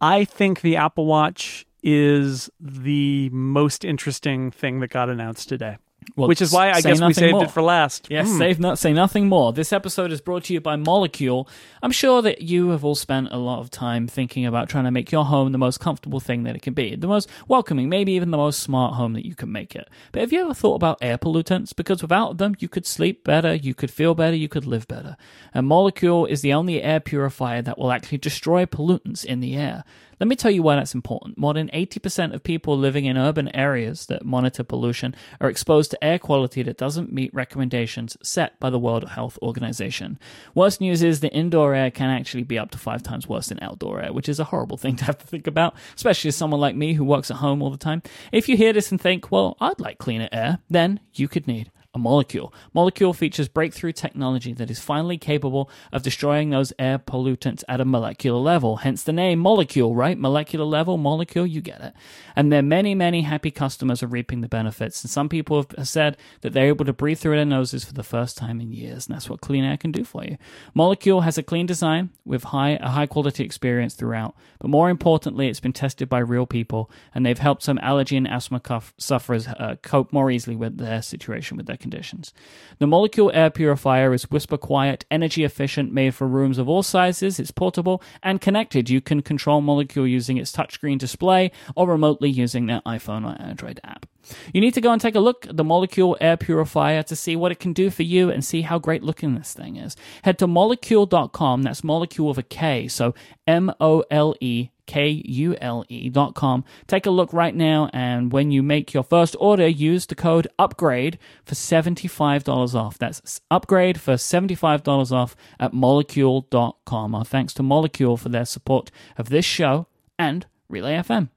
I 0.00 0.24
think 0.24 0.60
the 0.60 0.76
Apple 0.76 1.06
Watch 1.06 1.66
is 1.82 2.50
the 2.58 3.28
most 3.30 3.84
interesting 3.84 4.50
thing 4.50 4.80
that 4.80 4.88
got 4.88 5.08
announced 5.08 5.48
today. 5.48 5.76
Well, 6.14 6.28
Which 6.28 6.40
is 6.40 6.52
why 6.52 6.70
I 6.70 6.80
guess 6.80 7.00
we 7.00 7.12
saved 7.12 7.32
more. 7.32 7.44
it 7.44 7.50
for 7.50 7.62
last. 7.62 8.06
Yes, 8.08 8.28
Hmm. 8.30 8.38
save 8.38 8.60
not 8.60 8.78
say 8.78 8.92
nothing 8.92 9.28
more. 9.28 9.52
This 9.52 9.72
episode 9.72 10.12
is 10.12 10.20
brought 10.20 10.44
to 10.44 10.54
you 10.54 10.60
by 10.60 10.76
Molekule. 10.76 11.48
I'm 11.82 11.90
sure 11.90 12.22
that 12.22 12.42
you 12.42 12.68
have 12.70 12.84
all 12.84 12.94
spent 12.94 13.28
a 13.32 13.36
lot 13.38 13.58
of 13.58 13.70
time 13.70 14.06
thinking 14.06 14.46
about 14.46 14.68
trying 14.68 14.84
to 14.84 14.90
make 14.90 15.10
your 15.10 15.24
home 15.24 15.52
the 15.52 15.58
most 15.58 15.78
comfortable 15.80 16.20
thing 16.20 16.44
that 16.44 16.54
it 16.54 16.62
can 16.62 16.74
be, 16.74 16.94
the 16.94 17.08
most 17.08 17.28
welcoming, 17.48 17.88
maybe 17.88 18.12
even 18.12 18.30
the 18.30 18.36
most 18.36 18.60
smart 18.60 18.94
home 18.94 19.14
that 19.14 19.26
you 19.26 19.34
can 19.34 19.50
make 19.50 19.74
it. 19.74 19.88
But 20.12 20.20
have 20.20 20.32
you 20.32 20.42
ever 20.42 20.54
thought 20.54 20.76
about 20.76 20.98
air 21.02 21.18
pollutants? 21.18 21.74
Because 21.74 22.00
without 22.02 22.38
them, 22.38 22.54
you 22.60 22.68
could 22.68 22.86
sleep 22.86 23.24
better, 23.24 23.54
you 23.54 23.74
could 23.74 23.90
feel 23.90 24.14
better, 24.14 24.36
you 24.36 24.48
could 24.48 24.64
live 24.64 24.86
better. 24.86 25.16
And 25.52 25.66
Molekule 25.66 26.28
is 26.28 26.40
the 26.40 26.52
only 26.54 26.82
air 26.82 27.00
purifier 27.00 27.62
that 27.62 27.78
will 27.78 27.90
actually 27.92 28.18
destroy 28.18 28.64
pollutants 28.64 29.24
in 29.24 29.40
the 29.40 29.56
air. 29.56 29.84
Let 30.18 30.28
me 30.28 30.36
tell 30.36 30.50
you 30.50 30.62
why 30.62 30.76
that's 30.76 30.94
important. 30.94 31.36
More 31.36 31.52
than 31.52 31.68
80% 31.68 32.32
of 32.34 32.42
people 32.42 32.78
living 32.78 33.04
in 33.04 33.18
urban 33.18 33.54
areas 33.54 34.06
that 34.06 34.24
monitor 34.24 34.64
pollution 34.64 35.14
are 35.40 35.50
exposed 35.50 35.90
to 35.90 36.02
air 36.02 36.18
quality 36.18 36.62
that 36.62 36.78
doesn't 36.78 37.12
meet 37.12 37.34
recommendations 37.34 38.16
set 38.22 38.58
by 38.58 38.70
the 38.70 38.78
World 38.78 39.10
Health 39.10 39.38
Organization. 39.42 40.18
Worst 40.54 40.80
news 40.80 41.02
is 41.02 41.20
the 41.20 41.32
indoor 41.32 41.74
air 41.74 41.90
can 41.90 42.08
actually 42.08 42.44
be 42.44 42.58
up 42.58 42.70
to 42.70 42.78
five 42.78 43.02
times 43.02 43.28
worse 43.28 43.48
than 43.48 43.58
outdoor 43.60 44.02
air, 44.02 44.12
which 44.12 44.28
is 44.28 44.40
a 44.40 44.44
horrible 44.44 44.76
thing 44.78 44.96
to 44.96 45.04
have 45.04 45.18
to 45.18 45.26
think 45.26 45.46
about, 45.46 45.74
especially 45.94 46.28
as 46.28 46.36
someone 46.36 46.60
like 46.60 46.76
me 46.76 46.94
who 46.94 47.04
works 47.04 47.30
at 47.30 47.38
home 47.38 47.60
all 47.60 47.70
the 47.70 47.76
time. 47.76 48.02
If 48.32 48.48
you 48.48 48.56
hear 48.56 48.72
this 48.72 48.90
and 48.90 49.00
think, 49.00 49.30
well, 49.30 49.56
I'd 49.60 49.80
like 49.80 49.98
cleaner 49.98 50.30
air, 50.32 50.60
then 50.70 51.00
you 51.12 51.28
could 51.28 51.46
need 51.46 51.70
a 51.96 51.98
Molekule. 51.98 52.52
Molekule 52.74 53.14
features 53.14 53.48
breakthrough 53.48 53.92
technology 53.92 54.52
that 54.52 54.70
is 54.70 54.78
finally 54.78 55.18
capable 55.18 55.70
of 55.92 56.02
destroying 56.02 56.50
those 56.50 56.72
air 56.78 56.98
pollutants 56.98 57.64
at 57.68 57.80
a 57.80 57.84
molecular 57.84 58.38
level. 58.38 58.76
Hence 58.76 59.02
the 59.02 59.12
name 59.12 59.38
molecule, 59.38 59.94
right? 59.94 60.18
Molecular 60.18 60.64
level, 60.64 60.98
molecule, 60.98 61.46
you 61.46 61.60
get 61.60 61.80
it. 61.80 61.94
And 62.36 62.52
their 62.52 62.62
many, 62.62 62.94
many 62.94 63.22
happy 63.22 63.50
customers 63.50 64.02
are 64.02 64.08
reaping 64.08 64.42
the 64.42 64.48
benefits. 64.48 65.02
And 65.02 65.10
some 65.10 65.28
people 65.28 65.66
have 65.76 65.88
said 65.88 66.16
that 66.42 66.52
they're 66.52 66.68
able 66.68 66.84
to 66.84 66.92
breathe 66.92 67.18
through 67.18 67.36
their 67.36 67.44
noses 67.44 67.84
for 67.84 67.94
the 67.94 68.02
first 68.02 68.36
time 68.36 68.60
in 68.60 68.72
years. 68.72 69.06
And 69.06 69.16
that's 69.16 69.30
what 69.30 69.40
clean 69.40 69.64
air 69.64 69.76
can 69.76 69.90
do 69.90 70.04
for 70.04 70.22
you. 70.24 70.36
Molekule 70.76 71.24
has 71.24 71.38
a 71.38 71.42
clean 71.42 71.66
design 71.66 72.10
with 72.24 72.44
high, 72.44 72.78
a 72.80 72.90
high 72.90 73.06
quality 73.06 73.42
experience 73.42 73.94
throughout. 73.94 74.34
But 74.58 74.68
more 74.70 74.90
importantly, 74.90 75.48
it's 75.48 75.60
been 75.60 75.72
tested 75.72 76.08
by 76.08 76.18
real 76.18 76.46
people 76.46 76.90
and 77.14 77.24
they've 77.24 77.38
helped 77.38 77.62
some 77.62 77.78
allergy 77.82 78.16
and 78.16 78.28
asthma 78.28 78.60
cuff- 78.60 78.94
sufferers 78.98 79.48
uh, 79.48 79.76
cope 79.82 80.12
more 80.12 80.30
easily 80.30 80.56
with 80.56 80.76
their 80.76 81.00
situation, 81.00 81.56
with 81.56 81.66
their 81.66 81.76
conditions. 81.86 82.34
The 82.78 82.86
Molekule 82.86 83.30
Air 83.32 83.50
Purifier 83.50 84.12
is 84.12 84.28
whisper 84.28 84.58
quiet, 84.58 85.04
energy 85.08 85.44
efficient, 85.44 85.92
made 85.92 86.14
for 86.16 86.26
rooms 86.26 86.58
of 86.58 86.68
all 86.68 86.82
sizes. 86.82 87.38
It's 87.38 87.52
portable 87.52 88.02
and 88.24 88.40
connected. 88.40 88.90
You 88.90 89.00
can 89.00 89.22
control 89.22 89.62
Molekule 89.62 90.10
using 90.10 90.36
its 90.36 90.50
touchscreen 90.50 90.98
display 90.98 91.52
or 91.76 91.86
remotely 91.88 92.28
using 92.28 92.66
their 92.66 92.82
iPhone 92.84 93.24
or 93.24 93.40
Android 93.40 93.80
app. 93.84 94.06
You 94.52 94.60
need 94.60 94.74
to 94.74 94.80
go 94.80 94.92
and 94.92 95.00
take 95.00 95.14
a 95.14 95.20
look 95.20 95.46
at 95.46 95.56
the 95.56 95.64
Molekule 95.64 96.16
Air 96.20 96.36
Purifier 96.36 97.02
to 97.04 97.16
see 97.16 97.36
what 97.36 97.52
it 97.52 97.60
can 97.60 97.72
do 97.72 97.90
for 97.90 98.02
you 98.02 98.30
and 98.30 98.44
see 98.44 98.62
how 98.62 98.78
great 98.78 99.02
looking 99.02 99.34
this 99.34 99.52
thing 99.52 99.76
is. 99.76 99.96
Head 100.22 100.38
to 100.38 100.46
molekule.com, 100.46 101.62
that's 101.62 101.84
molecule 101.84 102.28
with 102.28 102.38
a 102.38 102.42
K, 102.42 102.88
so 102.88 103.14
M 103.46 103.72
O 103.80 104.04
L 104.10 104.34
E 104.40 104.70
K 104.86 105.08
U 105.08 105.56
L 105.60 105.84
E 105.88 106.08
dot 106.08 106.34
com. 106.34 106.64
Take 106.86 107.06
a 107.06 107.10
look 107.10 107.32
right 107.32 107.54
now, 107.54 107.90
and 107.92 108.32
when 108.32 108.50
you 108.50 108.62
make 108.62 108.94
your 108.94 109.02
first 109.02 109.36
order, 109.38 109.66
use 109.66 110.06
the 110.06 110.14
code 110.14 110.46
UPGRADE 110.58 111.18
for 111.44 111.54
$75 111.54 112.74
off. 112.74 112.98
That's 112.98 113.40
upgrade 113.50 114.00
for 114.00 114.14
$75 114.14 115.12
off 115.12 115.36
at 115.58 115.72
molekule.com. 115.72 117.14
Our 117.14 117.24
thanks 117.24 117.52
to 117.54 117.62
Molekule 117.62 118.18
for 118.18 118.28
their 118.28 118.44
support 118.44 118.90
of 119.18 119.28
this 119.28 119.44
show 119.44 119.86
and 120.18 120.46
Relay 120.68 120.94
FM. 120.94 121.30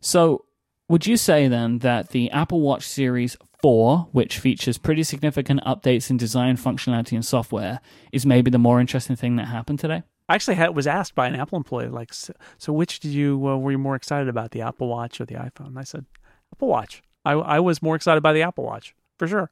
So, 0.00 0.45
would 0.88 1.06
you 1.06 1.16
say 1.16 1.48
then 1.48 1.78
that 1.78 2.10
the 2.10 2.30
Apple 2.30 2.60
Watch 2.60 2.86
Series 2.86 3.36
4, 3.60 4.08
which 4.12 4.38
features 4.38 4.78
pretty 4.78 5.02
significant 5.02 5.60
updates 5.64 6.10
in 6.10 6.16
design, 6.16 6.56
functionality, 6.56 7.12
and 7.12 7.24
software, 7.24 7.80
is 8.12 8.24
maybe 8.24 8.50
the 8.50 8.58
more 8.58 8.80
interesting 8.80 9.16
thing 9.16 9.36
that 9.36 9.46
happened 9.46 9.80
today? 9.80 10.02
I 10.28 10.34
actually 10.34 10.56
had, 10.56 10.74
was 10.74 10.86
asked 10.86 11.14
by 11.14 11.26
an 11.26 11.36
Apple 11.36 11.56
employee, 11.56 11.88
like, 11.88 12.12
so, 12.12 12.32
so 12.58 12.72
which 12.72 13.00
did 13.00 13.12
you 13.12 13.48
uh, 13.48 13.56
were 13.56 13.72
you 13.72 13.78
more 13.78 13.96
excited 13.96 14.28
about, 14.28 14.50
the 14.50 14.62
Apple 14.62 14.88
Watch 14.88 15.20
or 15.20 15.24
the 15.24 15.34
iPhone? 15.34 15.68
And 15.68 15.78
I 15.78 15.84
said, 15.84 16.04
Apple 16.52 16.68
Watch. 16.68 17.02
I, 17.24 17.32
I 17.32 17.60
was 17.60 17.82
more 17.82 17.96
excited 17.96 18.22
by 18.22 18.32
the 18.32 18.42
Apple 18.42 18.64
Watch 18.64 18.94
for 19.18 19.26
sure. 19.26 19.50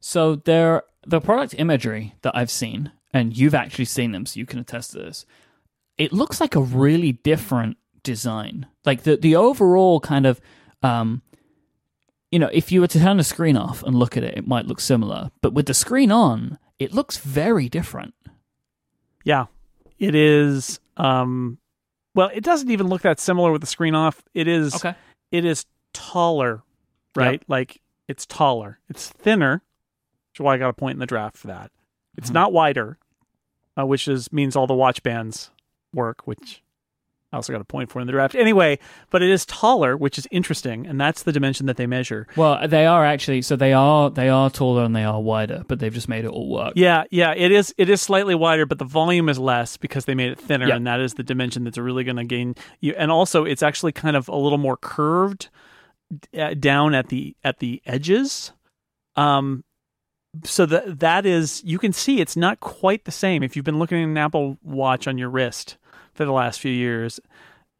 So 0.00 0.36
there, 0.36 0.82
the 1.06 1.20
product 1.20 1.54
imagery 1.56 2.14
that 2.22 2.36
I've 2.36 2.50
seen, 2.50 2.92
and 3.12 3.36
you've 3.36 3.54
actually 3.54 3.84
seen 3.84 4.12
them, 4.12 4.26
so 4.26 4.38
you 4.38 4.46
can 4.46 4.58
attest 4.58 4.92
to 4.92 4.98
this. 4.98 5.26
It 5.98 6.12
looks 6.12 6.40
like 6.40 6.56
a 6.56 6.60
really 6.60 7.12
different 7.12 7.76
design. 8.02 8.66
Like 8.84 9.02
the 9.02 9.16
the 9.16 9.36
overall 9.36 10.00
kind 10.00 10.26
of, 10.26 10.40
um, 10.82 11.22
you 12.30 12.38
know, 12.38 12.48
if 12.52 12.72
you 12.72 12.80
were 12.80 12.86
to 12.88 12.98
turn 12.98 13.18
the 13.18 13.24
screen 13.24 13.56
off 13.56 13.82
and 13.82 13.94
look 13.94 14.16
at 14.16 14.24
it, 14.24 14.36
it 14.38 14.46
might 14.46 14.66
look 14.66 14.80
similar, 14.80 15.30
but 15.40 15.52
with 15.52 15.66
the 15.66 15.74
screen 15.74 16.10
on, 16.10 16.58
it 16.78 16.92
looks 16.94 17.18
very 17.18 17.68
different. 17.68 18.14
Yeah, 19.24 19.46
it 19.98 20.14
is. 20.14 20.80
Um, 20.96 21.58
well, 22.14 22.30
it 22.34 22.42
doesn't 22.42 22.70
even 22.70 22.88
look 22.88 23.02
that 23.02 23.20
similar 23.20 23.52
with 23.52 23.60
the 23.60 23.66
screen 23.66 23.94
off. 23.94 24.22
It 24.34 24.48
is. 24.48 24.74
Okay. 24.74 24.94
It 25.30 25.44
is 25.44 25.64
taller, 25.94 26.62
right? 27.14 27.42
Like 27.48 27.80
it's 28.08 28.26
taller. 28.26 28.78
It's 28.88 29.08
thinner, 29.08 29.62
which 30.32 30.40
is 30.40 30.40
why 30.40 30.54
I 30.54 30.58
got 30.58 30.68
a 30.70 30.74
point 30.74 30.94
in 30.96 30.98
the 31.00 31.06
draft 31.06 31.36
for 31.36 31.46
that. 31.48 31.70
It's 32.16 32.30
Mhm. 32.30 32.34
not 32.34 32.52
wider, 32.52 32.98
uh, 33.78 33.86
which 33.86 34.08
is 34.08 34.32
means 34.32 34.56
all 34.56 34.66
the 34.66 34.74
watch 34.74 35.02
bands 35.02 35.50
work, 35.94 36.26
which 36.26 36.62
I 37.32 37.36
also 37.36 37.52
got 37.52 37.62
a 37.62 37.64
point 37.64 37.90
for 37.90 37.98
in 38.00 38.06
the 38.06 38.12
draft. 38.12 38.34
Anyway, 38.34 38.78
but 39.08 39.22
it 39.22 39.30
is 39.30 39.46
taller, 39.46 39.96
which 39.96 40.18
is 40.18 40.28
interesting, 40.30 40.86
and 40.86 41.00
that's 41.00 41.22
the 41.22 41.32
dimension 41.32 41.64
that 41.66 41.78
they 41.78 41.86
measure. 41.86 42.26
Well, 42.36 42.68
they 42.68 42.84
are 42.84 43.06
actually 43.06 43.40
so 43.42 43.56
they 43.56 43.72
are 43.72 44.10
they 44.10 44.28
are 44.28 44.50
taller 44.50 44.84
and 44.84 44.94
they 44.94 45.04
are 45.04 45.20
wider, 45.20 45.64
but 45.66 45.78
they've 45.78 45.94
just 45.94 46.08
made 46.08 46.24
it 46.26 46.28
all 46.28 46.50
work. 46.50 46.74
Yeah, 46.76 47.04
yeah, 47.10 47.32
it 47.34 47.50
is. 47.50 47.74
It 47.78 47.88
is 47.88 48.02
slightly 48.02 48.34
wider, 48.34 48.66
but 48.66 48.78
the 48.78 48.84
volume 48.84 49.28
is 49.30 49.38
less 49.38 49.76
because 49.78 50.04
they 50.04 50.14
made 50.14 50.30
it 50.32 50.38
thinner, 50.38 50.68
Yeah. 50.68 50.76
and 50.76 50.86
that 50.86 51.00
is 51.00 51.14
the 51.14 51.22
dimension 51.22 51.64
that's 51.64 51.78
really 51.78 52.04
going 52.04 52.16
to 52.16 52.24
gain 52.24 52.54
you. 52.80 52.94
And 52.98 53.10
also, 53.10 53.44
it's 53.44 53.62
actually 53.62 53.92
kind 53.92 54.14
of 54.16 54.28
a 54.28 54.36
little 54.36 54.58
more 54.58 54.76
curved 54.76 55.48
uh, 56.38 56.52
down 56.54 56.94
at 56.94 57.08
the 57.08 57.34
at 57.42 57.60
the 57.60 57.80
edges. 57.86 58.52
Um, 59.16 59.64
so 60.44 60.64
that 60.66 61.00
that 61.00 61.26
is 61.26 61.62
you 61.64 61.78
can 61.78 61.92
see 61.92 62.20
it's 62.20 62.36
not 62.36 62.60
quite 62.60 63.04
the 63.04 63.10
same. 63.10 63.42
If 63.42 63.56
you've 63.56 63.64
been 63.64 63.78
looking 63.78 63.98
at 64.02 64.08
an 64.08 64.18
Apple 64.18 64.58
Watch 64.62 65.06
on 65.06 65.18
your 65.18 65.28
wrist 65.30 65.76
for 66.12 66.24
the 66.24 66.32
last 66.32 66.60
few 66.60 66.72
years, 66.72 67.20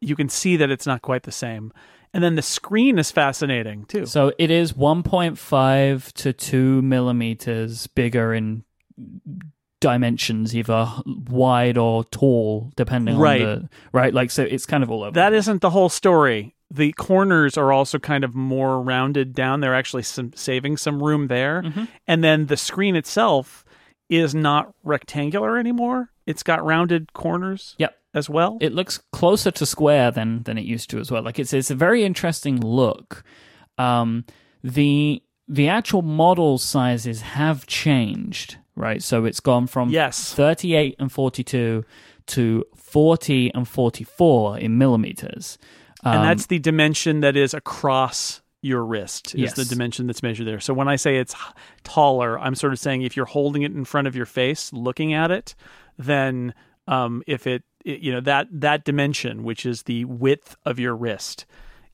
you 0.01 0.15
can 0.15 0.29
see 0.29 0.57
that 0.57 0.69
it's 0.71 0.85
not 0.87 1.01
quite 1.01 1.23
the 1.23 1.31
same. 1.31 1.71
And 2.13 2.23
then 2.23 2.35
the 2.35 2.41
screen 2.43 2.99
is 2.99 3.09
fascinating 3.09 3.85
too. 3.85 4.05
So 4.05 4.33
it 4.37 4.51
is 4.51 4.73
1.5 4.73 6.11
to 6.13 6.33
2 6.33 6.81
millimeters 6.83 7.87
bigger 7.87 8.33
in 8.33 8.63
dimensions, 9.79 10.55
either 10.55 10.87
wide 11.05 11.77
or 11.77 12.03
tall, 12.05 12.71
depending 12.75 13.17
Right. 13.17 13.41
on 13.41 13.47
the 13.47 13.69
right. 13.91 14.13
Like 14.13 14.31
so, 14.31 14.43
it's 14.43 14.65
kind 14.65 14.83
of 14.83 14.89
all 14.91 15.03
over. 15.03 15.11
That 15.11 15.33
isn't 15.33 15.61
the 15.61 15.71
whole 15.71 15.89
story. 15.89 16.55
The 16.71 16.93
corners 16.93 17.57
are 17.57 17.71
also 17.71 17.99
kind 17.99 18.23
of 18.23 18.33
more 18.33 18.81
rounded 18.81 19.33
down. 19.33 19.59
They're 19.59 19.75
actually 19.75 20.03
some, 20.03 20.31
saving 20.35 20.77
some 20.77 21.03
room 21.03 21.27
there. 21.27 21.63
Mhm. 21.63 21.87
And 22.07 22.23
then 22.23 22.45
the 22.47 22.57
screen 22.57 22.95
itself 22.95 23.65
is 24.09 24.33
not 24.33 24.73
rectangular 24.83 25.57
anymore. 25.57 26.09
It's 26.25 26.43
got 26.43 26.63
rounded 26.63 27.13
corners 27.13 27.75
Yep. 27.77 27.95
As 28.13 28.29
well. 28.29 28.57
It 28.61 28.73
looks 28.73 28.99
closer 29.11 29.51
to 29.51 29.65
square 29.65 30.11
than 30.11 30.43
than 30.43 30.57
it 30.57 30.65
used 30.65 30.89
to 30.91 30.99
as 30.99 31.11
well. 31.11 31.21
Like 31.23 31.39
it's 31.39 31.53
it's 31.53 31.71
a 31.71 31.75
very 31.75 32.03
interesting 32.03 32.59
look. 32.61 33.23
Um, 33.77 34.25
the 34.63 35.21
the 35.47 35.67
actual 35.67 36.01
model 36.01 36.57
sizes 36.57 37.21
have 37.21 37.65
changed, 37.67 38.57
right? 38.75 39.01
So 39.03 39.25
it's 39.25 39.39
gone 39.41 39.67
from 39.67 39.89
Yes. 39.89 40.33
38 40.33 40.95
and 40.99 41.11
42 41.11 41.83
to 42.27 42.63
40 42.75 43.51
and 43.53 43.67
44 43.67 44.57
in 44.59 44.77
millimeters. 44.77 45.57
Um, 46.05 46.15
and 46.17 46.23
that's 46.23 46.45
the 46.45 46.59
dimension 46.59 47.19
that 47.21 47.35
is 47.35 47.53
across 47.53 48.41
your 48.61 48.85
wrist 48.85 49.35
is 49.35 49.41
Yes. 49.41 49.53
the 49.55 49.65
dimension 49.65 50.07
that's 50.07 50.23
measured 50.23 50.47
there. 50.47 50.61
So 50.61 50.73
when 50.73 50.87
I 50.87 50.95
say 50.95 51.17
it's 51.17 51.35
taller, 51.83 52.39
I'm 52.39 52.55
sort 52.55 52.71
of 52.71 52.79
saying 52.79 53.01
if 53.01 53.17
you're 53.17 53.25
holding 53.25 53.63
it 53.63 53.73
in 53.73 53.83
front 53.83 54.07
of 54.07 54.15
your 54.15 54.25
face, 54.25 54.71
looking 54.71 55.13
at 55.13 55.31
it, 55.31 55.55
then 55.97 56.53
um, 56.87 57.21
if 57.27 57.45
it, 57.47 57.63
it- 57.63 57.63
you 57.83 58.11
know 58.11 58.21
that 58.21 58.47
that 58.51 58.85
dimension, 58.85 59.43
which 59.43 59.65
is 59.65 59.83
the 59.83 60.05
width 60.05 60.55
of 60.65 60.79
your 60.79 60.95
wrist, 60.95 61.45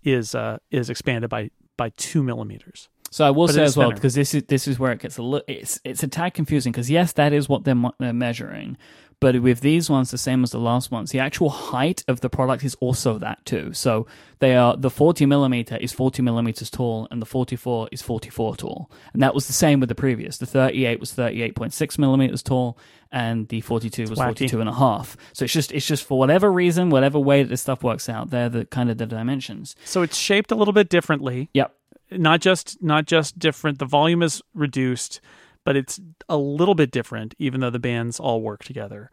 is 0.03 0.35
uh, 0.35 0.57
is 0.71 0.89
expanded 0.89 1.29
by 1.29 1.51
by 1.77 1.89
two 1.97 2.23
millimeters. 2.23 2.89
So 3.11 3.25
I 3.25 3.31
will 3.31 3.47
But 3.47 3.55
say 3.55 3.63
as 3.63 3.75
well 3.75 3.91
because 3.91 4.13
this 4.13 4.33
is 4.33 4.43
this 4.43 4.67
is 4.67 4.77
where 4.77 4.91
it 4.91 4.99
gets 4.99 5.17
a 5.17 5.23
little 5.23 5.45
it's 5.47 5.79
it's 5.83 6.03
a 6.03 6.07
tad 6.07 6.35
confusing 6.35 6.71
because 6.71 6.91
yes 6.91 7.13
that 7.13 7.33
is 7.33 7.49
what 7.49 7.63
they're, 7.63 7.81
they're 7.97 8.13
measuring, 8.13 8.77
but 9.19 9.41
with 9.41 9.59
these 9.61 9.89
ones 9.89 10.11
the 10.11 10.17
same 10.17 10.43
as 10.43 10.51
the 10.51 10.59
last 10.59 10.91
ones, 10.91 11.11
the 11.11 11.19
actual 11.19 11.49
height 11.49 12.03
of 12.07 12.21
the 12.21 12.29
product 12.29 12.63
is 12.63 12.75
also 12.75 13.17
that 13.17 13.43
too. 13.45 13.73
So 13.73 14.07
they 14.39 14.55
are 14.55 14.77
the 14.77 14.89
40 14.89 15.25
millimeter 15.25 15.75
is 15.77 15.91
40 15.91 16.21
millimeters 16.21 16.69
tall 16.69 17.07
and 17.11 17.21
the 17.21 17.25
44 17.25 17.89
is 17.91 18.01
44 18.01 18.55
tall, 18.55 18.91
and 19.13 19.21
that 19.21 19.35
was 19.35 19.47
the 19.47 19.53
same 19.53 19.79
with 19.79 19.89
the 19.89 19.95
previous. 19.95 20.37
The 20.37 20.45
38 20.45 20.99
was 20.99 21.13
38.6 21.13 21.97
millimeters 21.97 22.41
tall 22.41 22.77
and 23.11 23.47
the 23.49 23.61
42 23.61 24.03
was 24.03 24.19
wacky. 24.19 24.25
42 24.25 24.59
and 24.61 24.69
a 24.69 24.73
half. 24.73 25.17
So 25.33 25.43
it's 25.45 25.53
just 25.53 25.71
it's 25.71 25.85
just 25.85 26.05
for 26.05 26.17
whatever 26.17 26.51
reason, 26.51 26.89
whatever 26.89 27.19
way 27.19 27.43
that 27.43 27.49
this 27.49 27.61
stuff 27.61 27.83
works 27.83 28.07
out, 28.07 28.29
they're 28.29 28.49
the 28.49 28.65
kind 28.65 28.89
of 28.89 28.97
the 28.97 29.05
dimensions. 29.05 29.75
So 29.83 30.01
it's 30.01 30.17
shaped 30.17 30.51
a 30.51 30.55
little 30.55 30.73
bit 30.73 30.89
differently. 30.89 31.49
Yep. 31.53 31.75
not 32.11 32.39
just 32.41 32.81
not 32.81 33.05
just 33.05 33.37
different 33.37 33.79
the 33.79 33.85
volume 33.85 34.23
is 34.23 34.41
reduced 34.53 35.21
but 35.65 35.75
it's 35.75 35.99
a 36.27 36.37
little 36.37 36.75
bit 36.75 36.91
different 36.91 37.35
even 37.39 37.59
though 37.59 37.69
the 37.69 37.79
bands 37.79 38.19
all 38.19 38.41
work 38.41 38.63
together 38.63 39.09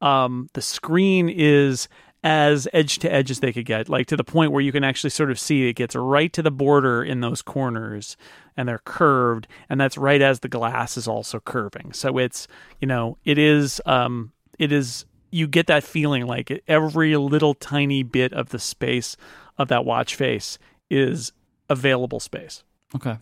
um 0.00 0.48
the 0.54 0.62
screen 0.62 1.28
is 1.28 1.88
as 2.22 2.66
edge 2.72 2.98
to 2.98 3.12
edge 3.12 3.30
as 3.30 3.40
they 3.40 3.52
could 3.52 3.66
get 3.66 3.88
like 3.88 4.06
to 4.06 4.16
the 4.16 4.24
point 4.24 4.50
where 4.50 4.62
you 4.62 4.72
can 4.72 4.84
actually 4.84 5.10
sort 5.10 5.30
of 5.30 5.38
see 5.38 5.68
it 5.68 5.74
gets 5.74 5.94
right 5.94 6.32
to 6.32 6.42
the 6.42 6.50
border 6.50 7.02
in 7.02 7.20
those 7.20 7.40
corners 7.40 8.16
and 8.56 8.68
they're 8.68 8.80
curved 8.84 9.46
and 9.68 9.80
that's 9.80 9.96
right 9.96 10.22
as 10.22 10.40
the 10.40 10.48
glass 10.48 10.96
is 10.96 11.06
also 11.06 11.38
curving 11.40 11.92
so 11.92 12.18
it's 12.18 12.48
you 12.80 12.86
know 12.88 13.16
it 13.24 13.38
is 13.38 13.80
um 13.86 14.32
it 14.58 14.72
is 14.72 15.04
you 15.30 15.46
get 15.46 15.66
that 15.66 15.84
feeling 15.84 16.26
like 16.26 16.62
every 16.66 17.16
little 17.16 17.54
tiny 17.54 18.02
bit 18.02 18.32
of 18.32 18.50
the 18.50 18.58
space 18.58 19.16
of 19.58 19.68
that 19.68 19.84
watch 19.84 20.14
face 20.14 20.58
is 20.90 21.32
available 21.68 22.20
space. 22.20 22.64
Okay. 22.94 23.18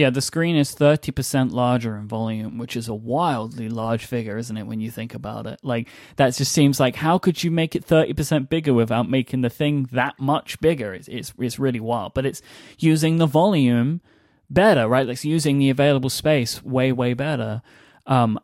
Yeah, 0.00 0.08
the 0.08 0.22
screen 0.22 0.56
is 0.56 0.74
30% 0.74 1.52
larger 1.52 1.94
in 1.94 2.08
volume, 2.08 2.56
which 2.56 2.74
is 2.74 2.88
a 2.88 2.94
wildly 2.94 3.68
large 3.68 4.06
figure, 4.06 4.38
isn't 4.38 4.56
it, 4.56 4.66
when 4.66 4.80
you 4.80 4.90
think 4.90 5.12
about 5.12 5.46
it? 5.46 5.60
Like, 5.62 5.88
that 6.16 6.34
just 6.34 6.52
seems 6.52 6.80
like, 6.80 6.96
how 6.96 7.18
could 7.18 7.44
you 7.44 7.50
make 7.50 7.76
it 7.76 7.86
30% 7.86 8.48
bigger 8.48 8.72
without 8.72 9.10
making 9.10 9.42
the 9.42 9.50
thing 9.50 9.90
that 9.92 10.18
much 10.18 10.58
bigger? 10.62 10.94
It's, 10.94 11.06
it's, 11.08 11.34
it's 11.38 11.58
really 11.58 11.80
wild. 11.80 12.14
But 12.14 12.24
it's 12.24 12.40
using 12.78 13.18
the 13.18 13.26
volume 13.26 14.00
better, 14.48 14.88
right? 14.88 15.06
Like, 15.06 15.16
it's 15.16 15.26
using 15.26 15.58
the 15.58 15.68
available 15.68 16.08
space 16.08 16.64
way, 16.64 16.92
way 16.92 17.12
better. 17.12 17.60
Um, 18.06 18.40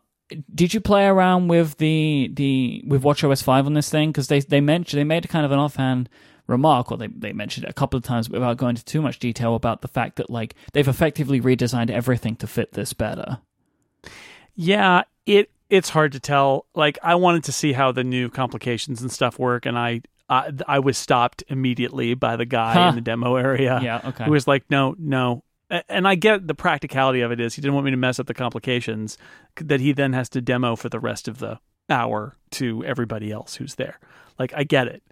did 0.54 0.74
you 0.74 0.80
play 0.82 1.07
around 1.07 1.48
with 1.48 1.78
the 1.78 2.30
the 2.34 2.82
with 2.86 3.02
WatchOS 3.02 3.42
five 3.42 3.64
on 3.64 3.72
this 3.72 3.88
thing? 3.88 4.11
Because 4.11 4.28
they 4.28 4.40
they 4.40 4.61
mentioned 4.61 5.00
they 5.00 5.04
made 5.04 5.26
kind 5.30 5.46
of 5.46 5.52
an 5.52 5.59
offhand 5.59 6.11
remark, 6.47 6.90
or 6.92 6.99
they 6.99 7.09
they 7.09 7.32
mentioned 7.32 7.64
it 7.64 7.70
a 7.70 7.74
couple 7.74 7.97
of 7.97 8.05
times 8.05 8.28
without 8.30 8.57
going 8.57 8.70
into 8.70 8.84
too 8.84 9.03
much 9.03 9.18
detail 9.18 9.55
about 9.55 9.82
the 9.82 9.88
fact 9.88 10.16
that 10.16 10.30
like 10.30 10.55
they've 10.72 10.86
effectively 10.88 11.40
redesigned 11.40 11.90
everything 11.90 12.36
to 12.36 12.47
fit 12.47 12.72
this 12.72 12.92
better. 12.92 13.38
Yeah, 14.55 15.03
it 15.26 15.51
it's 15.68 15.88
hard 15.90 16.12
to 16.12 16.20
tell. 16.20 16.66
Like 16.74 16.99
I 17.03 17.14
wanted 17.16 17.44
to 17.44 17.53
see 17.53 17.72
how 17.72 17.92
the 17.92 18.05
new 18.05 18.28
complications 18.30 19.03
and 19.03 19.11
stuff 19.11 19.38
work, 19.38 19.66
and 19.66 19.78
I 19.78 20.03
I, 20.28 20.51
I 20.66 20.78
was 20.80 20.99
stopped 20.99 21.44
immediately 21.49 22.14
by 22.14 22.36
the 22.36 22.47
guy 22.47 22.72
Huh. 22.74 22.88
in 22.90 22.94
the 22.97 23.01
demo 23.01 23.36
area. 23.36 23.80
Yeah, 23.82 24.01
okay. 24.05 24.24
who 24.24 24.30
was 24.32 24.47
like, 24.47 24.64
no, 24.70 24.94
no. 24.99 25.42
And 25.88 26.07
I 26.07 26.14
get 26.14 26.47
the 26.47 26.55
practicality 26.55 27.22
of 27.22 27.32
it 27.32 27.40
is 27.40 27.55
he 27.55 27.61
didn't 27.61 27.74
want 27.74 27.84
me 27.86 27.90
to 27.90 27.97
mess 27.97 28.20
up 28.20 28.26
the 28.26 28.34
complications 28.34 29.18
that 29.57 29.80
he 29.80 29.92
then 29.92 30.12
has 30.12 30.28
to 30.30 30.40
demo 30.40 30.76
for 30.76 30.88
the 30.88 31.01
rest 31.01 31.26
of 31.26 31.38
the 31.38 31.59
hour 31.90 32.36
to 32.53 32.84
everybody 32.84 33.32
else 33.32 33.57
who's 33.57 33.74
there. 33.74 33.99
Like 34.38 34.53
I 34.55 34.62
get 34.62 34.86
it, 34.86 35.03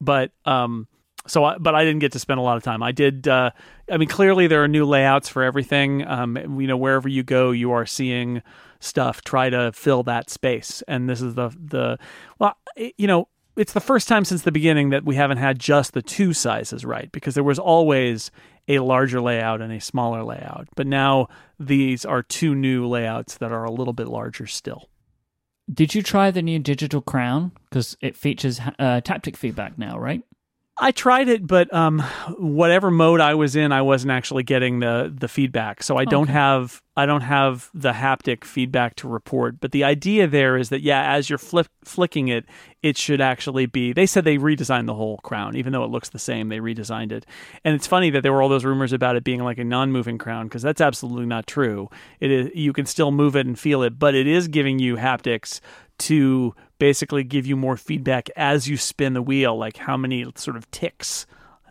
but 0.00 0.30
um, 0.44 0.88
so 1.26 1.44
I, 1.44 1.58
but 1.58 1.74
I 1.74 1.84
didn't 1.84 2.00
get 2.00 2.12
to 2.12 2.18
spend 2.18 2.38
a 2.38 2.42
lot 2.42 2.56
of 2.56 2.62
time. 2.62 2.82
I 2.82 2.92
did. 2.92 3.26
Uh, 3.26 3.50
I 3.90 3.96
mean, 3.96 4.08
clearly 4.08 4.46
there 4.46 4.62
are 4.62 4.68
new 4.68 4.84
layouts 4.84 5.28
for 5.28 5.42
everything. 5.42 6.06
Um, 6.06 6.36
you 6.60 6.66
know, 6.66 6.76
wherever 6.76 7.08
you 7.08 7.22
go, 7.22 7.50
you 7.50 7.72
are 7.72 7.86
seeing 7.86 8.42
stuff. 8.80 9.22
Try 9.22 9.50
to 9.50 9.72
fill 9.72 10.02
that 10.04 10.30
space, 10.30 10.82
and 10.86 11.08
this 11.08 11.20
is 11.20 11.34
the 11.34 11.50
the 11.50 11.98
well, 12.38 12.56
you 12.76 13.06
know. 13.06 13.28
It's 13.56 13.72
the 13.72 13.80
first 13.80 14.08
time 14.08 14.24
since 14.24 14.42
the 14.42 14.50
beginning 14.50 14.90
that 14.90 15.04
we 15.04 15.14
haven't 15.14 15.38
had 15.38 15.60
just 15.60 15.92
the 15.92 16.02
two 16.02 16.32
sizes 16.32 16.84
right 16.84 17.12
because 17.12 17.36
there 17.36 17.44
was 17.44 17.60
always 17.60 18.32
a 18.66 18.80
larger 18.80 19.20
layout 19.20 19.60
and 19.60 19.72
a 19.72 19.80
smaller 19.80 20.24
layout. 20.24 20.66
But 20.74 20.88
now 20.88 21.28
these 21.60 22.04
are 22.04 22.20
two 22.20 22.56
new 22.56 22.88
layouts 22.88 23.38
that 23.38 23.52
are 23.52 23.62
a 23.62 23.70
little 23.70 23.92
bit 23.92 24.08
larger 24.08 24.48
still. 24.48 24.88
Did 25.72 25.94
you 25.94 26.02
try 26.02 26.30
the 26.30 26.42
new 26.42 26.58
digital 26.58 27.00
crown? 27.00 27.52
Because 27.68 27.96
it 28.00 28.16
features 28.16 28.60
uh, 28.60 29.00
taptic 29.00 29.36
feedback 29.36 29.78
now, 29.78 29.98
right? 29.98 30.22
I 30.76 30.90
tried 30.90 31.28
it, 31.28 31.46
but 31.46 31.72
um, 31.72 32.00
whatever 32.36 32.90
mode 32.90 33.20
I 33.20 33.34
was 33.34 33.54
in, 33.54 33.70
I 33.70 33.82
wasn't 33.82 34.10
actually 34.10 34.42
getting 34.42 34.80
the 34.80 35.12
the 35.16 35.28
feedback. 35.28 35.82
So 35.84 35.96
I 35.96 36.04
don't 36.04 36.24
Okay. 36.24 36.32
have 36.32 36.82
I 36.96 37.06
don't 37.06 37.22
have 37.22 37.70
the 37.74 37.92
haptic 37.92 38.44
feedback 38.44 38.96
to 38.96 39.08
report. 39.08 39.60
But 39.60 39.70
the 39.72 39.84
idea 39.84 40.26
there 40.26 40.56
is 40.56 40.70
that 40.70 40.80
yeah, 40.82 41.12
as 41.12 41.28
you're 41.30 41.38
flip, 41.38 41.68
flicking 41.84 42.28
it, 42.28 42.44
it 42.82 42.96
should 42.96 43.20
actually 43.20 43.66
be. 43.66 43.92
They 43.92 44.06
said 44.06 44.24
they 44.24 44.36
redesigned 44.36 44.86
the 44.86 44.94
whole 44.94 45.18
crown, 45.18 45.56
even 45.56 45.72
though 45.72 45.84
it 45.84 45.90
looks 45.90 46.08
the 46.08 46.18
same. 46.18 46.48
They 46.48 46.58
redesigned 46.58 47.12
it, 47.12 47.24
and 47.64 47.74
it's 47.76 47.86
funny 47.86 48.10
that 48.10 48.22
there 48.24 48.32
were 48.32 48.42
all 48.42 48.48
those 48.48 48.64
rumors 48.64 48.92
about 48.92 49.14
it 49.14 49.22
being 49.22 49.42
like 49.44 49.58
a 49.58 49.64
non-moving 49.64 50.18
crown 50.18 50.46
because 50.46 50.62
that's 50.62 50.80
absolutely 50.80 51.26
not 51.26 51.46
true. 51.46 51.88
It 52.18 52.32
is 52.32 52.50
you 52.52 52.72
can 52.72 52.86
still 52.86 53.12
move 53.12 53.36
it 53.36 53.46
and 53.46 53.56
feel 53.58 53.82
it, 53.84 53.96
but 53.98 54.14
it 54.16 54.26
is 54.26 54.48
giving 54.48 54.80
you 54.80 54.96
haptics 54.96 55.60
to 55.98 56.54
basically 56.78 57.24
give 57.24 57.46
you 57.46 57.56
more 57.56 57.76
feedback 57.76 58.28
as 58.36 58.68
you 58.68 58.76
spin 58.76 59.14
the 59.14 59.22
wheel, 59.22 59.56
like 59.56 59.76
how 59.76 59.96
many 59.96 60.24
sort 60.36 60.56
of 60.56 60.70
ticks 60.70 61.26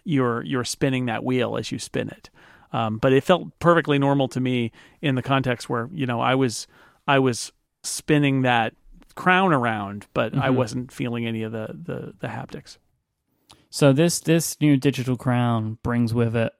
you're 0.06 0.44
you're 0.44 0.64
spinning 0.64 1.06
that 1.06 1.24
wheel 1.24 1.58
as 1.58 1.72
you 1.72 1.80
spin 1.80 2.10
it. 2.10 2.30
Um, 2.72 2.98
but 2.98 3.14
it 3.14 3.24
felt 3.24 3.58
perfectly 3.60 4.00
normal 4.00 4.28
to 4.30 4.40
me 4.40 4.72
in 5.02 5.16
the 5.16 5.22
context 5.22 5.70
where 5.70 5.90
you 5.94 6.06
know 6.06 6.20
I 6.20 6.36
was 6.36 6.68
I 7.08 7.20
was 7.20 7.52
spinning 7.84 8.42
that 8.44 8.74
crown 9.16 9.54
around, 9.54 10.08
but 10.14 10.34
I 10.36 10.50
Mhm. 10.50 10.56
wasn't 10.56 10.92
feeling 10.92 11.26
any 11.28 11.44
of 11.44 11.52
the 11.52 11.68
the, 11.74 12.14
the 12.20 12.28
haptics. 12.28 12.78
So 13.70 13.94
this 13.94 14.20
this 14.20 14.60
new 14.62 14.78
digital 14.78 15.18
crown 15.18 15.78
brings 15.84 16.14
with 16.14 16.36
it, 16.36 16.54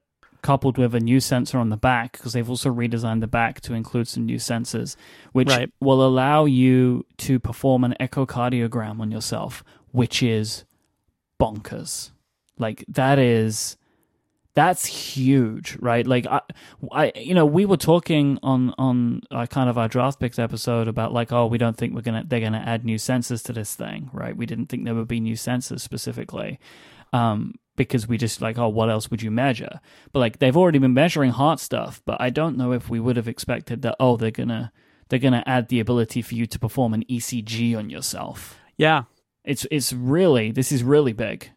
coupled 0.44 0.78
with 0.78 0.94
a 0.94 1.00
new 1.00 1.20
sensor 1.20 1.58
on 1.58 1.70
the 1.70 1.78
back, 1.78 2.12
because 2.14 2.34
they've 2.34 2.50
also 2.50 2.72
redesigned 2.72 3.22
the 3.22 3.28
back 3.28 3.60
to 3.62 3.74
include 3.74 4.08
some 4.08 4.26
new 4.28 4.38
sensors, 4.38 4.96
which 5.32 5.50
Right. 5.50 5.72
will 5.80 6.06
allow 6.06 6.46
you 6.46 7.06
to 7.18 7.40
perform 7.40 7.84
an 7.84 7.96
echocardiogram 8.00 9.00
on 9.00 9.10
yourself, 9.10 9.64
which 9.92 10.22
is 10.22 10.66
bonkers. 11.40 12.12
Like 12.60 12.86
that 12.88 13.18
is 13.18 13.78
that's 14.56 14.86
huge, 14.86 15.76
right? 15.80 16.06
Like 16.06 16.28
I, 16.28 16.42
I, 16.92 17.12
you 17.16 17.34
know, 17.34 17.44
we 17.46 17.66
were 17.66 17.78
talking 17.78 18.38
on 18.44 18.72
on 18.78 19.22
uh, 19.32 19.48
kind 19.48 19.68
of 19.68 19.80
our 19.80 19.88
draft 19.88 20.20
picks 20.20 20.38
episode 20.38 20.88
about 20.88 21.12
like, 21.12 21.32
oh, 21.32 21.48
we 21.48 21.58
don't 21.58 21.76
think 21.76 21.96
we're 21.96 22.02
gonna 22.02 22.24
they're 22.28 22.40
gonna 22.40 22.64
add 22.64 22.86
new 22.86 22.98
sensors 22.98 23.44
to 23.46 23.54
this 23.54 23.74
thing, 23.74 24.12
right? 24.14 24.38
We 24.38 24.46
didn't 24.46 24.68
think 24.68 24.86
there 24.86 24.94
would 24.94 25.08
be 25.08 25.20
new 25.20 25.34
sensors 25.36 25.80
specifically, 25.80 26.60
um, 27.14 27.56
because 27.76 28.08
we 28.08 28.18
just 28.18 28.42
like, 28.42 28.58
oh, 28.58 28.68
what 28.68 28.90
else 28.90 29.10
would 29.10 29.22
you 29.22 29.32
measure? 29.32 29.80
But 30.12 30.20
like 30.20 30.40
they've 30.40 30.58
already 30.58 30.80
been 30.80 30.94
measuring 30.94 31.32
heart 31.32 31.60
stuff, 31.60 32.02
but 32.06 32.20
I 32.20 32.30
don't 32.30 32.58
know 32.58 32.74
if 32.74 32.90
we 32.90 33.00
would 33.00 33.16
have 33.16 33.28
expected 33.28 33.82
that. 33.84 33.96
Oh, 34.00 34.18
they're 34.18 34.32
gonna 34.32 34.72
they're 35.10 35.20
gonna 35.20 35.44
add 35.46 35.70
the 35.70 35.80
ability 35.80 36.22
for 36.22 36.36
you 36.36 36.46
to 36.48 36.60
perform 36.60 36.94
an 36.94 37.04
ECG 37.10 37.78
on 37.78 37.90
yourself. 37.90 38.60
Yeah, 38.78 39.04
It's 39.46 39.66
it's 39.72 39.94
really 39.94 40.52
this 40.52 40.72
is 40.72 40.84
really 40.84 41.14
big. 41.14 41.52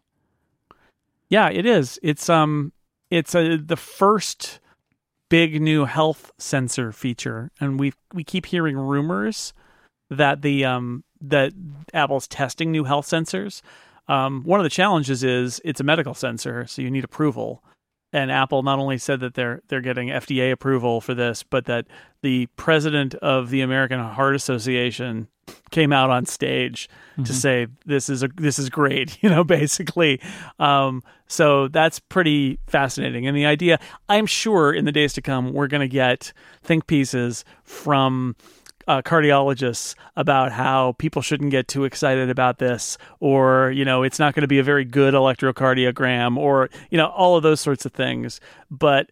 Yeah, 1.29 1.49
it 1.49 1.65
is. 1.65 1.99
It's 2.01 2.29
um 2.29 2.71
it's 3.09 3.35
a, 3.35 3.57
the 3.57 3.77
first 3.77 4.59
big 5.29 5.61
new 5.61 5.85
health 5.85 6.31
sensor 6.37 6.91
feature 6.91 7.51
and 7.59 7.79
we 7.79 7.93
we 8.13 8.23
keep 8.23 8.45
hearing 8.45 8.77
rumors 8.77 9.53
that 10.09 10.41
the 10.41 10.63
um 10.63 11.03
that 11.19 11.51
Apple's 11.93 12.27
testing 12.27 12.71
new 12.71 12.85
health 12.85 13.07
sensors. 13.07 13.61
Um 14.07 14.43
one 14.43 14.59
of 14.59 14.63
the 14.63 14.69
challenges 14.69 15.23
is 15.23 15.61
it's 15.65 15.79
a 15.79 15.83
medical 15.83 16.13
sensor, 16.13 16.65
so 16.67 16.81
you 16.81 16.91
need 16.91 17.03
approval. 17.03 17.63
and 18.13 18.31
Apple 18.31 18.63
not 18.63 18.79
only 18.79 18.97
said 18.97 19.19
that 19.19 19.33
they're 19.33 19.61
they're 19.67 19.81
getting 19.81 20.09
FDA 20.09 20.51
approval 20.51 21.01
for 21.01 21.13
this, 21.13 21.43
but 21.43 21.65
that 21.65 21.87
the 22.21 22.47
president 22.55 23.15
of 23.15 23.49
the 23.49 23.61
American 23.61 23.99
Heart 23.99 24.35
Association 24.35 25.27
came 25.71 25.93
out 25.93 26.09
on 26.09 26.25
stage 26.25 26.89
mm-hmm. 27.13 27.23
to 27.23 27.33
say 27.33 27.67
this 27.85 28.09
is 28.09 28.23
a 28.23 28.29
this 28.35 28.59
is 28.59 28.69
great, 28.69 29.17
you 29.23 29.29
know, 29.29 29.43
basically. 29.43 30.21
Um, 30.59 31.03
so 31.27 31.67
that's 31.67 31.99
pretty 31.99 32.59
fascinating. 32.67 33.27
And 33.27 33.35
the 33.35 33.45
idea, 33.45 33.79
I'm 34.07 34.25
sure, 34.25 34.73
in 34.73 34.85
the 34.85 34.91
days 34.91 35.13
to 35.13 35.21
come, 35.21 35.53
we're 35.53 35.67
going 35.67 35.81
to 35.81 35.87
get 35.87 36.31
think 36.63 36.87
pieces 36.87 37.43
from 37.63 38.35
uh, 38.87 39.01
cardiologists 39.01 39.95
about 40.15 40.51
how 40.51 40.93
people 40.93 41.21
shouldn't 41.21 41.51
get 41.51 41.67
too 41.67 41.83
excited 41.83 42.29
about 42.29 42.59
this, 42.59 42.97
or 43.19 43.71
you 43.71 43.85
know, 43.85 44.03
it's 44.03 44.19
not 44.19 44.33
going 44.33 44.41
to 44.41 44.47
be 44.47 44.59
a 44.59 44.63
very 44.63 44.85
good 44.85 45.13
electrocardiogram, 45.13 46.37
or 46.37 46.69
you 46.89 46.97
know, 46.97 47.07
all 47.07 47.35
of 47.35 47.43
those 47.43 47.59
sorts 47.59 47.85
of 47.85 47.91
things. 47.91 48.39
But 48.71 49.09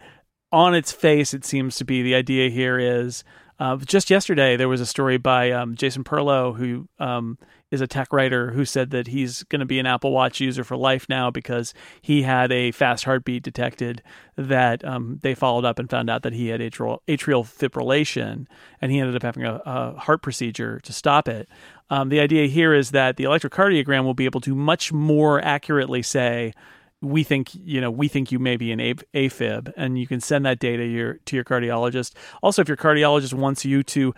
on 0.52 0.74
its 0.74 0.92
face, 0.92 1.34
it 1.34 1.46
seems 1.46 1.76
to 1.78 1.86
be 1.86 2.02
the 2.02 2.16
idea 2.16 2.50
here 2.50 2.80
is. 2.80 3.24
Uh, 3.58 3.78
just 3.78 4.10
yesterday, 4.10 4.58
there 4.58 4.68
was 4.68 4.82
a 4.82 4.86
story 4.86 5.18
by 5.18 5.50
um, 5.52 5.76
Jason 5.76 6.04
Perlow, 6.04 6.54
who 6.58 6.90
um, 7.00 7.38
is 7.72 7.82
a 7.82 7.88
tech 7.88 8.14
writer 8.14 8.52
who 8.52 8.64
said 8.64 8.92
that 8.92 9.08
he's 9.08 9.44
going 9.44 9.60
to 9.60 9.66
be 9.66 9.80
an 9.80 9.86
Apple 9.86 10.12
Watch 10.12 10.40
user 10.40 10.64
for 10.64 10.78
life 10.78 11.08
now 11.10 11.32
because 11.32 11.74
he 12.02 12.22
had 12.22 12.52
a 12.52 12.72
fast 12.72 13.06
heartbeat 13.06 13.44
detected 13.44 14.04
that 14.36 14.86
um, 14.86 15.20
they 15.24 15.34
followed 15.34 15.66
up 15.66 15.80
and 15.80 15.90
found 15.90 16.10
out 16.10 16.24
that 16.24 16.34
he 16.34 16.50
had 16.50 16.62
atrial, 16.62 17.00
atrial 17.08 17.44
fibrillation 17.44 18.46
and 18.82 18.92
he 18.92 19.00
ended 19.00 19.16
up 19.16 19.24
having 19.24 19.44
a, 19.44 19.62
a 19.66 20.00
heart 20.00 20.22
procedure 20.22 20.80
to 20.82 20.94
stop 20.94 21.28
it. 21.28 21.50
Um, 21.90 22.10
the 22.10 22.20
idea 22.20 22.48
here 22.48 22.74
is 22.74 22.92
that 22.92 23.18
the 23.18 23.26
electrocardiogram 23.26 24.04
will 24.04 24.14
be 24.14 24.26
able 24.26 24.42
to 24.42 24.56
much 24.56 24.94
more 24.94 25.44
accurately 25.44 26.02
say, 26.02 26.54
we 27.06 27.24
think 27.24 27.50
you 27.54 27.80
know 27.80 27.92
we 27.92 28.08
think 28.08 28.32
you 28.32 28.40
may 28.40 28.58
be 28.58 28.72
an 28.72 28.80
AFib, 28.80 29.72
and 29.78 30.00
you 30.00 30.08
can 30.08 30.20
send 30.20 30.46
that 30.46 30.60
data 30.60 30.86
your, 30.86 31.16
to 31.26 31.36
your 31.36 31.46
cardiologist. 31.46 32.14
Also, 32.42 32.62
if 32.62 32.68
your 32.68 32.78
cardiologist 32.78 33.34
wants 33.34 33.66
you 33.66 33.84
to 33.84 34.14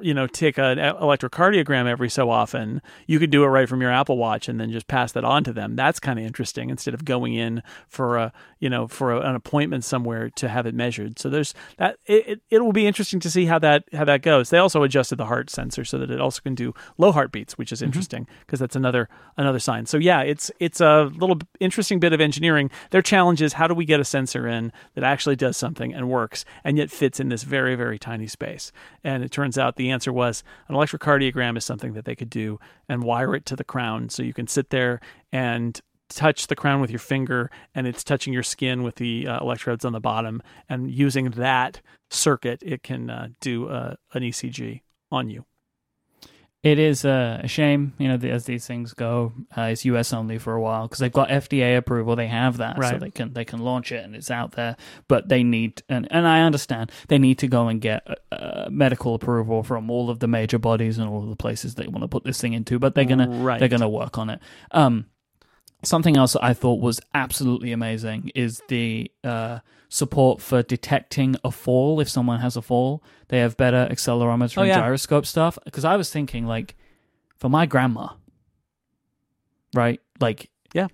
you 0.00 0.14
know 0.14 0.26
take 0.26 0.58
an 0.58 0.78
electrocardiogram 0.78 1.86
every 1.86 2.08
so 2.08 2.30
often, 2.30 2.82
you 3.06 3.18
could 3.18 3.30
do 3.30 3.44
it 3.44 3.48
right 3.48 3.68
from 3.68 3.80
your 3.80 3.90
Apple 3.90 4.16
Watch 4.16 4.48
and 4.48 4.60
then 4.60 4.70
just 4.70 4.88
pass 4.88 5.12
that 5.12 5.24
on 5.24 5.44
to 5.44 5.52
them. 5.52 5.76
That's 5.76 6.00
kind 6.00 6.18
of 6.18 6.24
interesting 6.24 6.70
instead 6.70 6.94
of 6.94 7.04
going 7.04 7.34
in 7.34 7.62
for 7.88 8.16
a 8.16 8.32
you 8.62 8.70
know 8.70 8.86
for 8.86 9.12
a, 9.12 9.20
an 9.20 9.34
appointment 9.34 9.84
somewhere 9.84 10.30
to 10.30 10.48
have 10.48 10.66
it 10.66 10.74
measured. 10.74 11.18
So 11.18 11.28
there's 11.28 11.52
that. 11.78 11.98
It, 12.06 12.40
it, 12.48 12.60
will 12.60 12.72
be 12.72 12.86
interesting 12.86 13.18
to 13.20 13.28
see 13.28 13.46
how 13.46 13.58
that 13.58 13.84
how 13.92 14.04
that 14.04 14.22
goes. 14.22 14.50
They 14.50 14.58
also 14.58 14.84
adjusted 14.84 15.16
the 15.16 15.26
heart 15.26 15.50
sensor 15.50 15.84
so 15.84 15.98
that 15.98 16.12
it 16.12 16.20
also 16.20 16.40
can 16.40 16.54
do 16.54 16.72
low 16.96 17.10
heartbeats, 17.10 17.58
which 17.58 17.72
is 17.72 17.80
mm-hmm. 17.80 17.86
interesting 17.86 18.28
because 18.40 18.58
mm-hmm. 18.58 18.62
that's 18.62 18.76
another 18.76 19.08
another 19.36 19.58
sign. 19.58 19.86
So 19.86 19.98
yeah, 19.98 20.20
it's 20.20 20.52
it's 20.60 20.80
a 20.80 21.10
little 21.16 21.40
interesting 21.58 21.98
bit 21.98 22.12
of 22.12 22.20
engineering. 22.20 22.70
Their 22.90 23.02
challenge 23.02 23.42
is 23.42 23.54
how 23.54 23.66
do 23.66 23.74
we 23.74 23.84
get 23.84 23.98
a 23.98 24.04
sensor 24.04 24.46
in 24.46 24.72
that 24.94 25.02
actually 25.02 25.34
does 25.34 25.56
something 25.56 25.92
and 25.92 26.08
works 26.08 26.44
and 26.62 26.78
yet 26.78 26.88
fits 26.88 27.18
in 27.18 27.30
this 27.30 27.42
very, 27.42 27.74
very 27.74 27.98
tiny 27.98 28.28
space? 28.28 28.70
And 29.02 29.24
it 29.24 29.32
turns 29.32 29.58
out 29.58 29.74
the 29.74 29.90
answer 29.90 30.12
was 30.12 30.44
an 30.68 30.76
electrocardiogram 30.76 31.56
is 31.56 31.64
something 31.64 31.94
that 31.94 32.04
they 32.04 32.14
could 32.14 32.30
do 32.30 32.60
and 32.88 33.02
wire 33.02 33.34
it 33.34 33.44
to 33.46 33.56
the 33.56 33.64
crown. 33.64 34.08
So 34.08 34.22
you 34.22 34.32
can 34.32 34.46
sit 34.46 34.70
there 34.70 35.00
and 35.32 35.80
touch 36.14 36.46
the 36.46 36.56
crown 36.56 36.80
with 36.80 36.90
your 36.90 36.98
finger 36.98 37.50
and 37.74 37.86
it's 37.86 38.04
touching 38.04 38.32
your 38.32 38.42
skin 38.42 38.82
with 38.82 38.96
the 38.96 39.26
uh, 39.26 39.40
electrodes 39.40 39.84
on 39.84 39.92
the 39.92 40.00
bottom. 40.00 40.42
And 40.68 40.90
using 40.90 41.30
that 41.30 41.80
circuit, 42.10 42.62
it 42.62 42.82
can 42.82 43.10
uh, 43.10 43.28
do 43.40 43.68
uh, 43.68 43.94
an 44.14 44.22
ECG 44.22 44.82
on 45.10 45.30
you. 45.30 45.44
It 46.62 46.78
is 46.78 47.04
a 47.04 47.42
shame, 47.46 47.92
you 47.98 48.06
know, 48.06 48.28
as 48.28 48.44
these 48.44 48.64
things 48.64 48.94
go. 48.94 49.32
Uh, 49.56 49.62
it's 49.62 49.84
US 49.84 50.12
only 50.12 50.38
for 50.38 50.54
a 50.54 50.60
while 50.60 50.86
because 50.86 51.00
they've 51.00 51.12
got 51.12 51.28
FDA 51.28 51.76
approval. 51.76 52.14
They 52.14 52.28
have 52.28 52.58
that, 52.58 52.78
right. 52.78 52.92
so 52.92 52.98
they 52.98 53.10
can 53.10 53.32
they 53.32 53.44
can 53.44 53.58
launch 53.58 53.90
it 53.90 54.04
and 54.04 54.14
it's 54.14 54.30
out 54.30 54.52
there. 54.52 54.76
But 55.08 55.28
they 55.28 55.42
need, 55.42 55.82
and 55.88 56.06
and 56.12 56.24
I 56.24 56.42
understand 56.42 56.92
they 57.08 57.18
need 57.18 57.38
to 57.38 57.48
go 57.48 57.66
and 57.66 57.80
get 57.80 58.06
uh, 58.30 58.68
medical 58.70 59.16
approval 59.16 59.64
from 59.64 59.90
all 59.90 60.08
of 60.08 60.20
the 60.20 60.28
major 60.28 60.60
bodies 60.60 60.98
and 60.98 61.08
all 61.08 61.24
of 61.24 61.30
the 61.30 61.36
places 61.36 61.74
they 61.74 61.88
want 61.88 62.02
to 62.02 62.08
put 62.08 62.22
this 62.22 62.40
thing 62.40 62.52
into. 62.52 62.78
But 62.78 62.94
they're 62.94 63.06
gonna 63.06 63.28
right. 63.28 63.58
they're 63.58 63.68
gonna 63.68 63.88
work 63.88 64.16
on 64.16 64.30
it. 64.30 64.38
Um, 64.70 65.06
something 65.82 66.16
else 66.16 66.34
that 66.34 66.44
I 66.44 66.54
thought 66.54 66.80
was 66.80 67.00
absolutely 67.14 67.72
amazing 67.72 68.30
is 68.34 68.62
the 68.68 69.10
uh, 69.24 69.60
support 69.88 70.40
for 70.40 70.62
detecting 70.62 71.36
a 71.44 71.50
fall 71.50 72.00
if 72.00 72.08
someone 72.08 72.40
has 72.40 72.56
a 72.56 72.62
fall. 72.62 73.02
They 73.28 73.38
have 73.38 73.56
better 73.56 73.88
accelerometer 73.90 74.58
oh, 74.58 74.62
and 74.62 74.68
yeah. 74.68 74.80
gyroscope 74.80 75.26
stuff. 75.26 75.58
Because 75.64 75.84
I 75.84 75.96
was 75.96 76.10
thinking, 76.10 76.46
like, 76.46 76.76
for 77.36 77.48
my 77.48 77.66
grandma, 77.66 78.10
right? 79.74 80.00
Like, 80.20 80.50
yeah, 80.72 80.88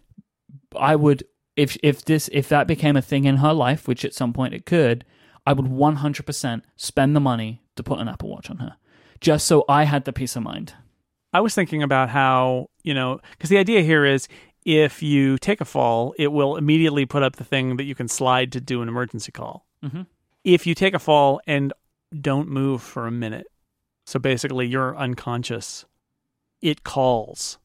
I 0.74 0.96
would 0.96 1.24
if 1.56 1.76
if 1.82 2.04
this 2.04 2.30
if 2.32 2.48
that 2.48 2.66
became 2.66 2.96
a 2.96 3.02
thing 3.02 3.24
in 3.24 3.36
her 3.36 3.52
life, 3.52 3.86
which 3.86 4.04
at 4.04 4.14
some 4.14 4.32
point 4.32 4.54
it 4.54 4.64
could, 4.64 5.04
I 5.44 5.52
would 5.52 5.68
one 5.68 5.96
hundred 5.96 6.24
percent 6.24 6.64
spend 6.76 7.14
the 7.14 7.20
money 7.20 7.60
to 7.76 7.82
put 7.82 7.98
an 7.98 8.08
Apple 8.08 8.30
Watch 8.30 8.48
on 8.48 8.58
her, 8.58 8.76
just 9.20 9.46
so 9.46 9.64
I 9.68 9.84
had 9.84 10.04
the 10.04 10.12
peace 10.12 10.36
of 10.36 10.42
mind. 10.42 10.74
I 11.34 11.40
was 11.40 11.54
thinking 11.54 11.82
about 11.82 12.08
how 12.08 12.70
you 12.82 12.94
know 12.94 13.20
because 13.32 13.50
the 13.50 13.58
idea 13.58 13.82
here 13.82 14.06
is 14.06 14.28
if 14.68 15.02
you 15.02 15.38
take 15.38 15.62
a 15.62 15.64
fall, 15.64 16.14
it 16.18 16.30
will 16.30 16.56
immediately 16.56 17.06
put 17.06 17.22
up 17.22 17.36
the 17.36 17.44
thing 17.44 17.78
that 17.78 17.84
you 17.84 17.94
can 17.94 18.06
slide 18.06 18.52
to 18.52 18.60
do 18.60 18.82
an 18.82 18.88
emergency 18.88 19.32
call. 19.32 19.64
Mm-hmm. 19.82 20.02
If 20.44 20.66
you 20.66 20.74
take 20.74 20.92
a 20.92 20.98
fall 20.98 21.40
and 21.46 21.72
don't 22.20 22.50
move 22.50 22.82
for 22.82 23.06
a 23.06 23.10
minute, 23.10 23.46
so 24.04 24.18
basically 24.18 24.66
you're 24.66 24.94
unconscious, 24.94 25.86
it 26.60 26.84
calls, 26.84 27.56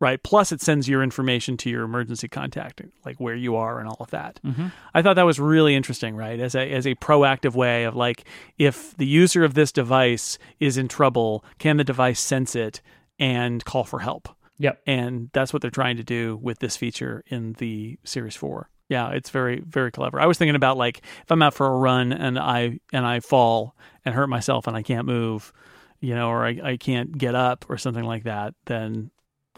right? 0.00 0.22
Plus, 0.22 0.50
it 0.50 0.62
sends 0.62 0.88
your 0.88 1.02
information 1.02 1.58
to 1.58 1.68
your 1.68 1.82
emergency 1.82 2.26
contact, 2.26 2.80
like 3.04 3.20
where 3.20 3.34
you 3.34 3.54
are 3.54 3.78
and 3.78 3.86
all 3.86 3.98
of 4.00 4.10
that. 4.12 4.40
Mm-hmm. 4.42 4.68
I 4.94 5.02
thought 5.02 5.16
that 5.16 5.26
was 5.26 5.38
really 5.38 5.74
interesting, 5.74 6.16
right? 6.16 6.40
As 6.40 6.54
a 6.54 6.72
as 6.72 6.86
a 6.86 6.94
proactive 6.94 7.54
way 7.54 7.84
of 7.84 7.94
like, 7.94 8.24
if 8.56 8.96
the 8.96 9.06
user 9.06 9.44
of 9.44 9.52
this 9.52 9.72
device 9.72 10.38
is 10.58 10.78
in 10.78 10.88
trouble, 10.88 11.44
can 11.58 11.76
the 11.76 11.84
device 11.84 12.18
sense 12.18 12.56
it 12.56 12.80
and 13.18 13.62
call 13.66 13.84
for 13.84 13.98
help? 13.98 14.30
Yep. 14.58 14.80
And 14.86 15.30
that's 15.32 15.52
what 15.52 15.62
they're 15.62 15.70
trying 15.70 15.96
to 15.96 16.04
do 16.04 16.38
with 16.42 16.58
this 16.58 16.76
feature 16.76 17.22
in 17.26 17.54
the 17.54 17.98
Series 18.04 18.36
4. 18.36 18.68
Yeah, 18.88 19.10
it's 19.10 19.30
very 19.30 19.60
very 19.60 19.90
clever. 19.90 20.20
I 20.20 20.26
was 20.26 20.38
thinking 20.38 20.54
about 20.54 20.76
like 20.76 20.98
if 20.98 21.30
I'm 21.30 21.42
out 21.42 21.54
for 21.54 21.66
a 21.66 21.76
run 21.76 22.12
and 22.12 22.38
I 22.38 22.78
and 22.92 23.04
I 23.04 23.20
fall 23.20 23.74
and 24.04 24.14
hurt 24.14 24.28
myself 24.28 24.68
and 24.68 24.76
I 24.76 24.82
can't 24.82 25.06
move, 25.06 25.52
you 26.00 26.14
know, 26.14 26.28
or 26.28 26.46
I, 26.46 26.60
I 26.62 26.76
can't 26.76 27.16
get 27.18 27.34
up 27.34 27.64
or 27.68 27.78
something 27.78 28.04
like 28.04 28.24
that, 28.24 28.54
then 28.66 29.10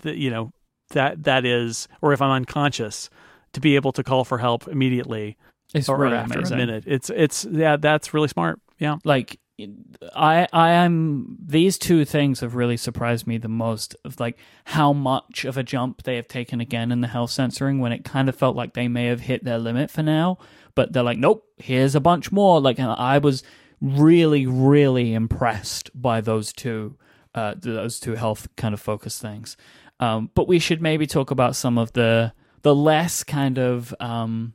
the, 0.03 0.17
you 0.17 0.31
know, 0.31 0.53
that 0.91 1.25
that 1.25 1.45
is 1.45 1.89
or 2.01 2.15
if 2.15 2.23
I'm 2.23 2.31
unconscious 2.31 3.11
to 3.53 3.61
be 3.61 3.77
able 3.77 3.93
to 3.93 4.03
call 4.03 4.25
for 4.25 4.39
help 4.39 4.67
immediately 4.67 5.37
it's 5.75 5.89
or 5.89 5.99
really 5.99 6.17
after 6.17 6.39
amazing. 6.39 6.55
a 6.55 6.67
minute. 6.67 6.85
It's 6.87 7.11
it's 7.11 7.45
yeah, 7.45 7.77
that's 7.77 8.15
really 8.15 8.29
smart. 8.29 8.61
Yeah. 8.79 8.97
Like 9.05 9.39
I 10.15 10.47
I 10.53 10.71
am 10.71 11.37
these 11.45 11.79
two 11.79 12.05
things 12.05 12.41
have 12.41 12.55
really 12.55 12.77
surprised 12.77 13.27
me 13.27 13.39
the 13.39 13.49
most 13.49 13.97
of 14.05 14.21
like 14.21 14.39
how 14.65 14.93
much 14.93 15.45
of 15.45 15.57
a 15.57 15.63
jump 15.63 16.03
they 16.05 16.17
have 16.17 16.29
taken 16.29 16.61
again 16.61 16.93
in 16.93 17.01
the 17.01 17.09
health 17.09 17.31
censoring 17.31 17.81
when 17.81 17.93
it 17.93 18.05
kind 18.05 18.29
of 18.29 18.37
felt 18.37 18.55
like 18.55 18.75
they 18.75 18.87
may 18.87 19.07
have 19.07 19.21
hit 19.21 19.45
their 19.45 19.59
limit 19.59 19.91
for 19.91 20.03
now, 20.03 20.39
but 20.75 20.93
they're 20.93 21.03
like, 21.03 21.19
nope, 21.19 21.45
here's 21.57 21.97
a 21.97 22.01
bunch 22.01 22.31
more. 22.31 22.61
Like 22.61 22.79
I 22.79 23.19
was 23.19 23.43
really 23.81 24.47
really 24.47 25.15
impressed 25.15 25.91
by 26.01 26.21
those 26.21 26.53
two 26.53 26.97
uh 27.35 27.55
those 27.57 28.01
two 28.01 28.15
health 28.15 28.49
kind 28.57 28.75
of 28.75 28.81
focus 28.81 29.19
things. 29.19 29.57
Um, 30.01 30.31
but 30.35 30.47
we 30.47 30.61
should 30.61 30.81
maybe 30.81 31.07
talk 31.07 31.33
about 31.33 31.57
some 31.57 31.79
of 31.79 31.93
the 31.95 32.33
the 32.63 32.75
less 32.75 33.25
kind 33.25 33.59
of 33.59 33.95
um 33.99 34.53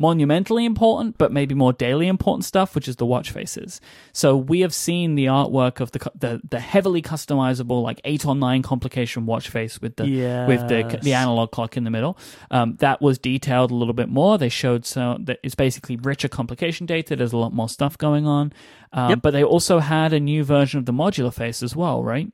monumentally 0.00 0.64
important, 0.64 1.18
but 1.18 1.30
maybe 1.30 1.54
more 1.54 1.74
daily 1.74 2.08
important 2.08 2.44
stuff, 2.44 2.74
which 2.74 2.88
is 2.88 2.96
the 2.96 3.04
watch 3.04 3.30
faces. 3.30 3.80
So 4.12 4.34
we 4.34 4.60
have 4.60 4.72
seen 4.72 5.14
the 5.14 5.26
artwork 5.26 5.78
of 5.80 5.92
the 5.92 6.10
the, 6.14 6.40
the 6.48 6.58
heavily 6.58 7.02
customizable, 7.02 7.82
like 7.82 8.00
eight 8.04 8.24
or 8.24 8.34
nine 8.34 8.62
complication 8.62 9.26
watch 9.26 9.50
face 9.50 9.80
with 9.80 9.96
the 9.96 10.08
yes. 10.08 10.48
with 10.48 10.68
the 10.68 10.98
the 11.02 11.12
analog 11.12 11.50
clock 11.50 11.76
in 11.76 11.84
the 11.84 11.90
middle. 11.90 12.18
Um, 12.50 12.76
that 12.76 13.02
was 13.02 13.18
detailed 13.18 13.70
a 13.70 13.74
little 13.74 13.94
bit 13.94 14.08
more. 14.08 14.38
They 14.38 14.48
showed 14.48 14.86
so 14.86 15.18
that 15.20 15.38
it's 15.42 15.54
basically 15.54 15.96
richer 15.96 16.28
complication 16.28 16.86
data. 16.86 17.14
There's 17.14 17.34
a 17.34 17.38
lot 17.38 17.52
more 17.52 17.68
stuff 17.68 17.98
going 17.98 18.26
on. 18.26 18.52
Um, 18.92 19.10
yep. 19.10 19.22
But 19.22 19.32
they 19.32 19.44
also 19.44 19.78
had 19.80 20.12
a 20.12 20.20
new 20.20 20.42
version 20.42 20.78
of 20.78 20.86
the 20.86 20.92
modular 20.92 21.32
face 21.32 21.62
as 21.62 21.76
well, 21.76 22.02
right? 22.02 22.32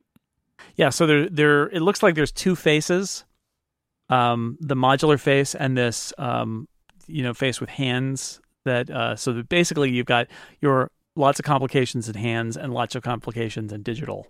Yeah. 0.76 0.90
So 0.90 1.06
there, 1.06 1.28
there. 1.28 1.64
It 1.68 1.80
looks 1.80 2.02
like 2.02 2.14
there's 2.14 2.32
two 2.32 2.54
faces 2.54 3.24
um, 4.08 4.56
the 4.60 4.76
modular 4.76 5.18
face 5.18 5.54
and 5.54 5.76
this 5.76 6.12
um, 6.18 6.68
you 7.06 7.22
know 7.22 7.34
faced 7.34 7.60
with 7.60 7.70
hands 7.70 8.40
that 8.64 8.90
uh, 8.90 9.16
so 9.16 9.32
that 9.32 9.48
basically 9.48 9.90
you've 9.90 10.06
got 10.06 10.26
your 10.60 10.90
lots 11.14 11.38
of 11.38 11.44
complications 11.44 12.08
in 12.08 12.14
hands 12.14 12.56
and 12.56 12.72
lots 12.72 12.94
of 12.94 13.02
complications 13.02 13.72
in 13.72 13.82
digital. 13.82 14.26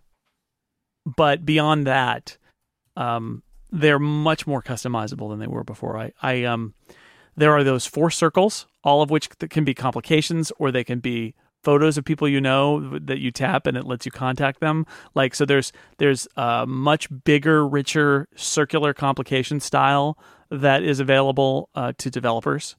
But 1.04 1.44
beyond 1.44 1.86
that, 1.86 2.36
um, 2.96 3.42
they're 3.70 3.98
much 3.98 4.46
more 4.46 4.62
customizable 4.62 5.30
than 5.30 5.38
they 5.38 5.46
were 5.46 5.64
before. 5.64 5.98
I, 5.98 6.12
I 6.22 6.44
um, 6.44 6.74
there 7.36 7.52
are 7.52 7.64
those 7.64 7.86
four 7.86 8.10
circles, 8.10 8.66
all 8.82 9.02
of 9.02 9.10
which 9.10 9.28
can 9.50 9.64
be 9.64 9.74
complications 9.74 10.52
or 10.58 10.70
they 10.70 10.84
can 10.84 11.00
be 11.00 11.34
photos 11.62 11.98
of 11.98 12.04
people 12.04 12.28
you 12.28 12.40
know 12.40 12.96
that 13.00 13.18
you 13.18 13.32
tap 13.32 13.66
and 13.66 13.76
it 13.76 13.84
lets 13.84 14.06
you 14.06 14.12
contact 14.12 14.60
them 14.60 14.86
like 15.16 15.34
so 15.34 15.44
there's 15.44 15.72
there's 15.98 16.28
a 16.36 16.64
much 16.64 17.08
bigger 17.24 17.66
richer 17.66 18.28
circular 18.36 18.94
complication 18.94 19.58
style 19.58 20.16
that 20.50 20.82
is 20.82 21.00
available 21.00 21.68
uh, 21.74 21.92
to 21.98 22.10
developers. 22.10 22.76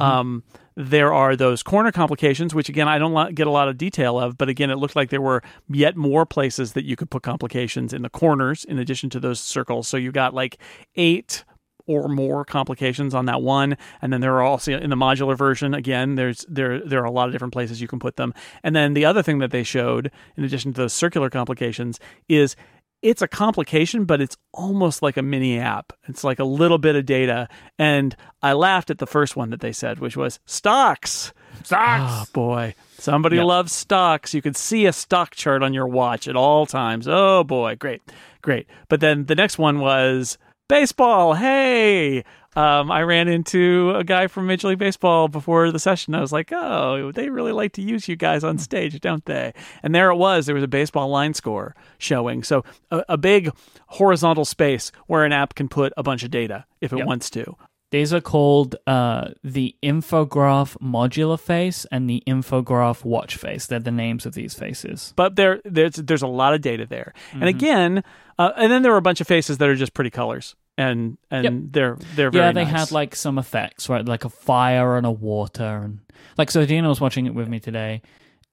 Um, 0.00 0.44
there 0.76 1.12
are 1.12 1.36
those 1.36 1.62
corner 1.62 1.92
complications, 1.92 2.54
which 2.54 2.68
again 2.68 2.88
I 2.88 2.98
don't 2.98 3.34
get 3.34 3.46
a 3.46 3.50
lot 3.50 3.68
of 3.68 3.76
detail 3.76 4.18
of, 4.18 4.38
but 4.38 4.48
again 4.48 4.70
it 4.70 4.76
looked 4.76 4.96
like 4.96 5.10
there 5.10 5.20
were 5.20 5.42
yet 5.68 5.96
more 5.96 6.24
places 6.24 6.72
that 6.72 6.84
you 6.84 6.96
could 6.96 7.10
put 7.10 7.22
complications 7.22 7.92
in 7.92 8.02
the 8.02 8.08
corners 8.08 8.64
in 8.64 8.78
addition 8.78 9.10
to 9.10 9.20
those 9.20 9.40
circles. 9.40 9.88
So 9.88 9.96
you 9.96 10.12
got 10.12 10.34
like 10.34 10.58
eight 10.96 11.44
or 11.86 12.08
more 12.08 12.44
complications 12.44 13.12
on 13.12 13.26
that 13.26 13.42
one 13.42 13.76
and 14.00 14.12
then 14.12 14.20
there 14.20 14.34
are 14.34 14.42
also 14.42 14.72
in 14.72 14.88
the 14.88 14.96
modular 14.96 15.36
version 15.36 15.74
again 15.74 16.14
there's 16.14 16.46
there 16.48 16.78
there 16.78 17.00
are 17.00 17.06
a 17.06 17.10
lot 17.10 17.26
of 17.26 17.32
different 17.32 17.52
places 17.52 17.80
you 17.80 17.88
can 17.88 17.98
put 17.98 18.16
them. 18.16 18.32
And 18.62 18.74
then 18.74 18.94
the 18.94 19.04
other 19.04 19.22
thing 19.22 19.38
that 19.38 19.50
they 19.50 19.64
showed 19.64 20.10
in 20.36 20.44
addition 20.44 20.72
to 20.74 20.82
those 20.82 20.92
circular 20.92 21.28
complications 21.28 21.98
is 22.28 22.54
it's 23.02 23.20
a 23.22 23.28
complication 23.28 24.04
but 24.04 24.20
it's 24.20 24.36
almost 24.52 25.02
like 25.02 25.16
a 25.16 25.22
mini 25.22 25.58
app 25.58 25.92
it's 26.04 26.22
like 26.24 26.38
a 26.38 26.44
little 26.44 26.78
bit 26.78 26.94
of 26.96 27.04
data 27.04 27.48
and 27.78 28.16
i 28.42 28.52
laughed 28.52 28.90
at 28.90 28.98
the 28.98 29.06
first 29.06 29.36
one 29.36 29.50
that 29.50 29.60
they 29.60 29.72
said 29.72 29.98
which 29.98 30.16
was 30.16 30.38
stocks 30.46 31.32
Stocks. 31.64 32.28
Oh 32.28 32.32
boy. 32.32 32.74
Somebody 32.98 33.36
Yep. 33.36 33.44
loves 33.44 33.72
stocks. 33.72 34.32
You 34.32 34.40
could 34.40 34.56
see 34.56 34.86
a 34.86 34.92
stock 34.92 35.34
chart 35.34 35.62
on 35.62 35.74
your 35.74 35.86
watch 35.86 36.26
at 36.26 36.34
all 36.34 36.64
times. 36.64 37.06
Oh 37.06 37.44
boy, 37.44 37.76
great. 37.76 38.00
Great. 38.40 38.66
But 38.88 39.00
then 39.00 39.26
the 39.26 39.34
next 39.34 39.58
one 39.58 39.78
was 39.78 40.38
baseball. 40.68 41.34
Hey. 41.34 42.24
Um, 42.54 42.90
I 42.90 43.02
ran 43.02 43.28
into 43.28 43.92
a 43.96 44.04
guy 44.04 44.26
from 44.26 44.46
Major 44.46 44.68
League 44.68 44.78
Baseball 44.78 45.28
before 45.28 45.70
the 45.72 45.78
session. 45.78 46.14
I 46.14 46.20
was 46.20 46.32
like, 46.32 46.52
oh, 46.52 47.10
they 47.12 47.30
really 47.30 47.52
like 47.52 47.72
to 47.74 47.82
use 47.82 48.08
you 48.08 48.16
guys 48.16 48.44
on 48.44 48.58
stage, 48.58 49.00
don't 49.00 49.24
they? 49.24 49.54
And 49.82 49.94
there 49.94 50.10
it 50.10 50.16
was. 50.16 50.46
There 50.46 50.54
was 50.54 50.64
a 50.64 50.68
baseball 50.68 51.08
line 51.08 51.32
score 51.34 51.74
showing. 51.98 52.42
So 52.42 52.62
a, 52.90 53.02
a 53.10 53.16
big 53.16 53.50
horizontal 53.86 54.44
space 54.44 54.92
where 55.06 55.24
an 55.24 55.32
app 55.32 55.54
can 55.54 55.68
put 55.68 55.92
a 55.96 56.02
bunch 56.02 56.22
of 56.24 56.30
data 56.30 56.66
if 56.80 56.92
it 56.92 56.98
Yep. 56.98 57.06
wants 57.06 57.30
to. 57.30 57.56
These 57.90 58.14
are 58.14 58.22
called 58.22 58.76
uh, 58.86 59.32
the 59.44 59.74
infograph 59.82 60.76
modular 60.78 61.38
face 61.38 61.84
and 61.92 62.08
the 62.08 62.22
infograph 62.26 63.04
watch 63.04 63.36
face. 63.36 63.66
They're 63.66 63.80
the 63.80 63.90
names 63.90 64.24
of 64.24 64.32
these 64.34 64.54
faces. 64.54 65.12
but 65.16 65.36
there 65.36 65.60
there's 65.64 65.94
there's 65.96 66.22
a 66.22 66.26
lot 66.26 66.54
of 66.54 66.60
data 66.62 66.86
there 66.86 67.12
Mm-hmm. 67.30 67.40
and 67.40 67.48
again 67.48 68.04
uh, 68.38 68.52
and 68.56 68.72
then 68.72 68.82
there 68.82 68.92
were 68.92 68.98
a 68.98 69.02
bunch 69.02 69.20
of 69.20 69.26
faces 69.26 69.58
that 69.58 69.68
are 69.68 69.74
just 69.74 69.92
pretty 69.94 70.08
colors 70.10 70.54
and 70.78 71.18
and 71.30 71.44
Yep. 71.44 71.52
they're 71.72 71.96
they're 72.16 72.30
very 72.30 72.46
yeah, 72.46 72.52
they 72.52 72.64
nice. 72.64 72.72
had 72.88 72.92
like 72.92 73.14
some 73.16 73.38
effects, 73.38 73.88
right? 73.88 74.04
Like 74.04 74.24
a 74.24 74.28
fire 74.30 74.96
and 74.96 75.06
a 75.06 75.10
water, 75.10 75.82
and 75.84 76.00
like 76.38 76.50
so. 76.50 76.64
Dina 76.64 76.88
was 76.88 77.00
watching 77.00 77.26
it 77.26 77.34
with 77.34 77.48
me 77.48 77.60
today, 77.60 78.02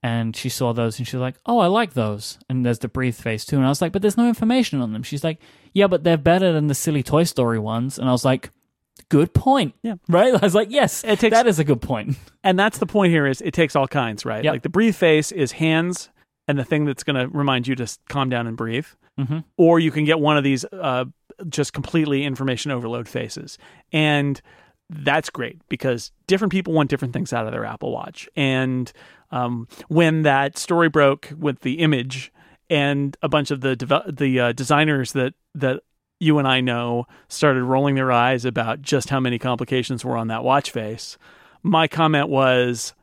and 0.02 0.36
she 0.36 0.48
saw 0.48 0.72
those, 0.72 0.98
and 0.98 1.06
she's 1.08 1.20
like, 1.20 1.36
"Oh, 1.46 1.58
I 1.58 1.66
like 1.66 1.94
those." 1.94 2.38
And 2.48 2.64
there's 2.64 2.78
the 2.80 2.88
breathe 2.88 3.14
face 3.16 3.44
too, 3.44 3.56
and 3.56 3.64
I 3.64 3.68
was 3.68 3.80
like, 3.82 3.92
"But 3.92 4.02
there's 4.02 4.16
no 4.16 4.28
information 4.28 4.80
on 4.80 4.92
them." 4.92 5.02
She's 5.02 5.24
like, 5.24 5.38
"Yeah, 5.72 5.86
but 5.86 6.04
they're 6.04 6.16
better 6.18 6.52
than 6.52 6.66
the 6.66 6.74
silly 6.74 7.02
Toy 7.02 7.24
Story 7.24 7.58
ones," 7.58 7.98
and 7.98 8.08
I 8.08 8.12
was 8.12 8.24
like. 8.24 8.50
Good 9.08 9.32
point. 9.34 9.74
Yeah. 9.82 9.94
Right? 10.08 10.32
I 10.34 10.38
was 10.44 10.54
like, 10.54 10.70
yes, 10.70 11.02
It 11.04 11.18
takes- 11.18 11.34
that 11.34 11.46
is 11.46 11.58
a 11.58 11.64
good 11.64 11.82
and 12.44 12.58
that's 12.58 12.78
the 12.78 12.86
point 12.86 13.10
here 13.12 13.26
is 13.26 13.40
it 13.40 13.54
takes 13.54 13.74
all 13.74 13.88
kinds 13.88 14.24
right 14.26 14.44
Yep. 14.44 14.52
like 14.52 14.62
the 14.62 14.68
breathe 14.68 14.94
face 14.94 15.32
is 15.32 15.52
hands 15.52 16.10
and 16.50 16.58
the 16.58 16.64
thing 16.64 16.84
that's 16.84 17.02
going 17.04 17.16
to 17.16 17.28
remind 17.36 17.66
you 17.68 17.74
to 17.76 17.86
calm 18.08 18.28
down 18.28 18.46
and 18.46 18.56
breathe 18.56 18.86
Mhm. 19.18 19.44
or 19.56 19.78
you 19.80 19.90
can 19.90 20.04
get 20.04 20.18
one 20.20 20.36
of 20.36 20.44
these 20.44 20.64
uh, 20.72 21.04
just 21.48 21.72
completely 21.72 22.24
information 22.24 22.70
overload 22.70 23.08
faces 23.08 23.58
and 23.92 24.40
that's 24.88 25.30
great 25.30 25.60
because 25.68 26.10
different 26.26 26.50
people 26.52 26.72
want 26.74 26.90
different 26.90 27.12
things 27.14 27.32
out 27.32 27.46
of 27.46 27.52
their 27.52 27.64
apple 27.64 27.92
watch 27.92 28.28
and 28.36 28.92
um, 29.30 29.68
when 29.88 30.22
that 30.22 30.58
story 30.58 30.88
broke 30.88 31.32
with 31.38 31.60
the 31.60 31.74
image 31.80 32.32
and 32.68 33.16
a 33.22 33.28
bunch 33.28 33.50
of 33.50 33.60
the 33.60 33.76
deve- 33.76 34.16
the 34.16 34.40
uh, 34.40 34.52
designers 34.52 35.12
that 35.12 35.34
that 35.54 35.80
you 36.18 36.38
and 36.38 36.46
I 36.46 36.60
know 36.60 37.06
started 37.28 37.62
rolling 37.64 37.94
their 37.94 38.12
eyes 38.12 38.44
about 38.44 38.82
just 38.82 39.08
how 39.08 39.20
many 39.20 39.38
complications 39.38 40.04
were 40.04 40.16
on 40.18 40.28
that 40.28 40.44
watch 40.44 40.70
face. 40.70 41.16
My 41.62 41.88
comment 41.88 42.28
was, 42.28 42.94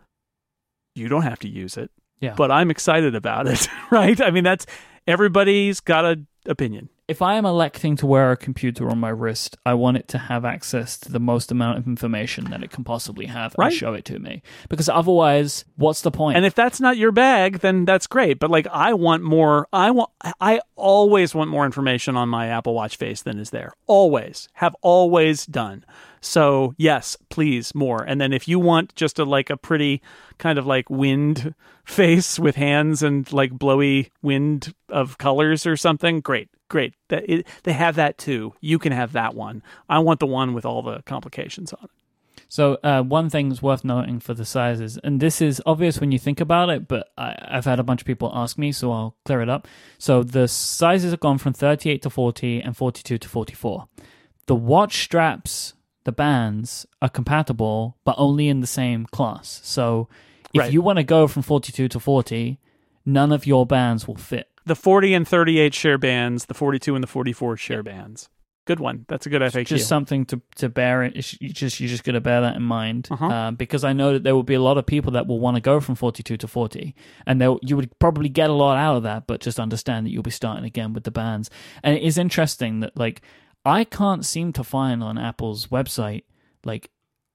"You 0.95 1.07
don't 1.09 1.23
have 1.23 1.39
to 1.39 1.49
use 1.49 1.77
it, 1.77 1.89
Yeah. 2.19 2.33
but 2.35 2.51
I'm 2.51 2.69
excited 2.71 3.15
about 3.15 3.47
it." 3.47 3.67
right? 3.91 4.19
I 4.21 4.31
mean, 4.31 4.43
that's 4.43 4.65
everybody's 5.07 5.79
got 5.79 6.05
an 6.05 6.27
opinion. 6.45 6.89
if 7.07 7.21
I 7.21 7.35
am 7.35 7.45
electing 7.45 7.95
to 7.97 8.05
wear 8.05 8.33
a 8.33 8.37
computer 8.37 8.89
on 8.89 8.99
my 8.99 9.07
wrist, 9.07 9.55
I 9.65 9.73
want 9.75 9.95
it 9.95 10.09
to 10.09 10.17
have 10.17 10.43
access 10.43 10.97
to 10.99 11.09
the 11.11 11.21
most 11.21 11.51
amount 11.53 11.77
of 11.77 11.87
information 11.87 12.49
that 12.51 12.61
it 12.63 12.69
can 12.69 12.83
possibly 12.83 13.27
have 13.27 13.55
Right. 13.57 13.67
and 13.67 13.73
show 13.75 13.93
it 13.93 14.03
to 14.05 14.19
me. 14.19 14.41
Because 14.67 14.89
otherwise, 14.89 15.63
what's 15.77 16.01
the 16.01 16.11
point? 16.11 16.35
And 16.35 16.45
if 16.45 16.53
that's 16.53 16.81
not 16.81 16.97
your 16.97 17.13
bag, 17.13 17.59
then 17.59 17.85
that's 17.85 18.07
great. 18.07 18.39
But 18.39 18.51
like, 18.51 18.67
I 18.67 18.93
want 18.93 19.23
more. 19.23 19.67
I 19.71 19.91
want. 19.91 20.09
I 20.41 20.59
always 20.75 21.33
want 21.33 21.49
more 21.49 21.65
information 21.65 22.17
on 22.17 22.27
my 22.27 22.47
Apple 22.47 22.73
Watch 22.73 22.97
face 22.97 23.21
than 23.21 23.39
is 23.39 23.51
there. 23.51 23.71
Always 23.87 24.49
have 24.55 24.75
always 24.81 25.45
done. 25.45 25.85
So 26.21 26.73
yes, 26.77 27.17
please 27.29 27.73
more. 27.75 28.03
And 28.03 28.19
then 28.19 28.33
if 28.33 28.47
you 28.47 28.59
want 28.59 28.95
just 28.95 29.19
a 29.19 29.25
like 29.25 29.49
a 29.49 29.57
pretty 29.57 30.01
kind 30.37 30.57
of 30.57 30.65
like 30.65 30.89
wind 30.89 31.53
face 31.85 32.39
with 32.39 32.55
hands 32.55 33.03
and 33.03 33.31
like 33.31 33.51
blowy 33.51 34.11
wind 34.21 34.73
of 34.89 35.17
colors 35.17 35.65
or 35.65 35.77
something, 35.77 36.19
great, 36.19 36.49
great. 36.69 36.93
That 37.09 37.29
it, 37.29 37.47
they 37.63 37.73
have 37.73 37.95
that 37.95 38.17
too. 38.17 38.53
You 38.61 38.79
can 38.79 38.91
have 38.91 39.13
that 39.13 39.35
one. 39.35 39.63
I 39.89 39.99
want 39.99 40.19
the 40.19 40.27
one 40.27 40.53
with 40.53 40.65
all 40.65 40.81
the 40.81 41.01
complications 41.03 41.73
on 41.73 41.85
it. 41.85 41.91
So 42.49 42.77
uh, 42.83 43.01
one 43.03 43.29
thing's 43.29 43.61
worth 43.61 43.83
noting 43.83 44.19
for 44.19 44.33
the 44.33 44.45
sizes, 44.45 44.97
and 45.03 45.19
this 45.19 45.41
is 45.41 45.61
obvious 45.65 45.99
when 45.99 46.11
you 46.11 46.19
think 46.19 46.39
about 46.39 46.69
it, 46.69 46.87
but 46.87 47.09
I, 47.17 47.35
I've 47.45 47.65
had 47.65 47.79
a 47.79 47.83
bunch 47.83 48.01
of 48.01 48.07
people 48.07 48.31
ask 48.33 48.57
me, 48.57 48.71
so 48.71 48.91
I'll 48.91 49.15
clear 49.25 49.41
it 49.41 49.49
up. 49.49 49.67
So 49.97 50.23
the 50.23 50.47
sizes 50.47 51.11
have 51.11 51.19
gone 51.19 51.39
from 51.39 51.53
38 51.53 52.01
to 52.03 52.09
40 52.09 52.61
and 52.61 52.77
42 52.77 53.17
to 53.17 53.29
44. 53.29 53.87
The 54.45 54.55
watch 54.55 55.03
straps, 55.03 55.73
the 56.07 56.11
bands 56.13 56.85
are 57.01 57.09
compatible, 57.09 57.97
but 58.05 58.15
only 58.17 58.47
in 58.47 58.61
the 58.61 58.67
same 58.81 59.05
class. 59.07 59.59
So 59.63 60.07
if 60.53 60.59
Right. 60.61 60.71
you 60.73 60.81
want 60.81 60.97
to 60.97 61.03
go 61.03 61.27
from 61.27 61.41
42 61.41 61.89
to 61.89 61.99
40, 61.99 62.59
none 63.05 63.33
of 63.33 63.45
your 63.45 63.65
bands 63.65 64.07
will 64.07 64.15
fit. 64.15 64.47
The 64.65 64.75
40 64.75 65.13
and 65.13 65.27
38 65.27 65.73
share 65.73 65.97
bands, 65.97 66.45
the 66.45 66.53
42 66.53 66.95
and 66.95 67.03
the 67.03 67.07
44 67.07 67.57
share 67.57 67.83
bands. 67.83 68.29
Good 68.65 68.79
one. 68.81 69.05
That's 69.09 69.25
a 69.25 69.29
good 69.29 69.41
FAQ. 69.41 69.65
Just 69.67 69.87
something 69.87 70.25
to 70.25 70.41
to 70.55 70.67
bear 70.69 71.03
it. 71.03 71.13
You 71.41 71.49
just 71.53 71.79
you 71.81 71.87
just 71.87 72.03
got 72.03 72.13
to 72.13 72.21
bear 72.21 72.41
that 72.41 72.55
in 72.57 72.63
mind, 72.63 73.07
Uh-huh. 73.11 73.25
uh, 73.27 73.51
because 73.51 73.85
I 73.85 73.93
know 73.93 74.11
that 74.13 74.23
there 74.23 74.35
will 74.35 74.43
be 74.43 74.55
a 74.55 74.61
lot 74.61 74.77
of 74.77 74.85
people 74.85 75.11
that 75.13 75.25
will 75.27 75.39
want 75.39 75.55
to 75.55 75.61
go 75.61 75.79
from 75.79 75.95
forty 75.95 76.21
two 76.21 76.35
to 76.37 76.47
forty, 76.47 76.93
and 77.25 77.39
they'll- 77.39 77.59
you 77.61 77.77
would 77.77 77.97
probably 77.99 78.27
get 78.27 78.49
a 78.49 78.53
lot 78.65 78.77
out 78.77 78.97
of 78.97 79.03
that. 79.03 79.25
But 79.25 79.39
just 79.39 79.57
understand 79.57 80.05
that 80.05 80.11
you'll 80.11 80.21
be 80.23 80.31
starting 80.31 80.65
again 80.65 80.91
with 80.93 81.05
the 81.05 81.11
bands, 81.11 81.49
and 81.83 81.95
it 81.97 82.03
is 82.03 82.17
interesting 82.17 82.81
that 82.81 82.97
like 82.97 83.21
I 83.67 83.83
can't 83.83 84.25
seem 84.25 84.53
to 84.53 84.63
find 84.63 85.03
on 85.03 85.17
Apple's 85.17 85.67
website 85.67 86.23
like 86.63 86.89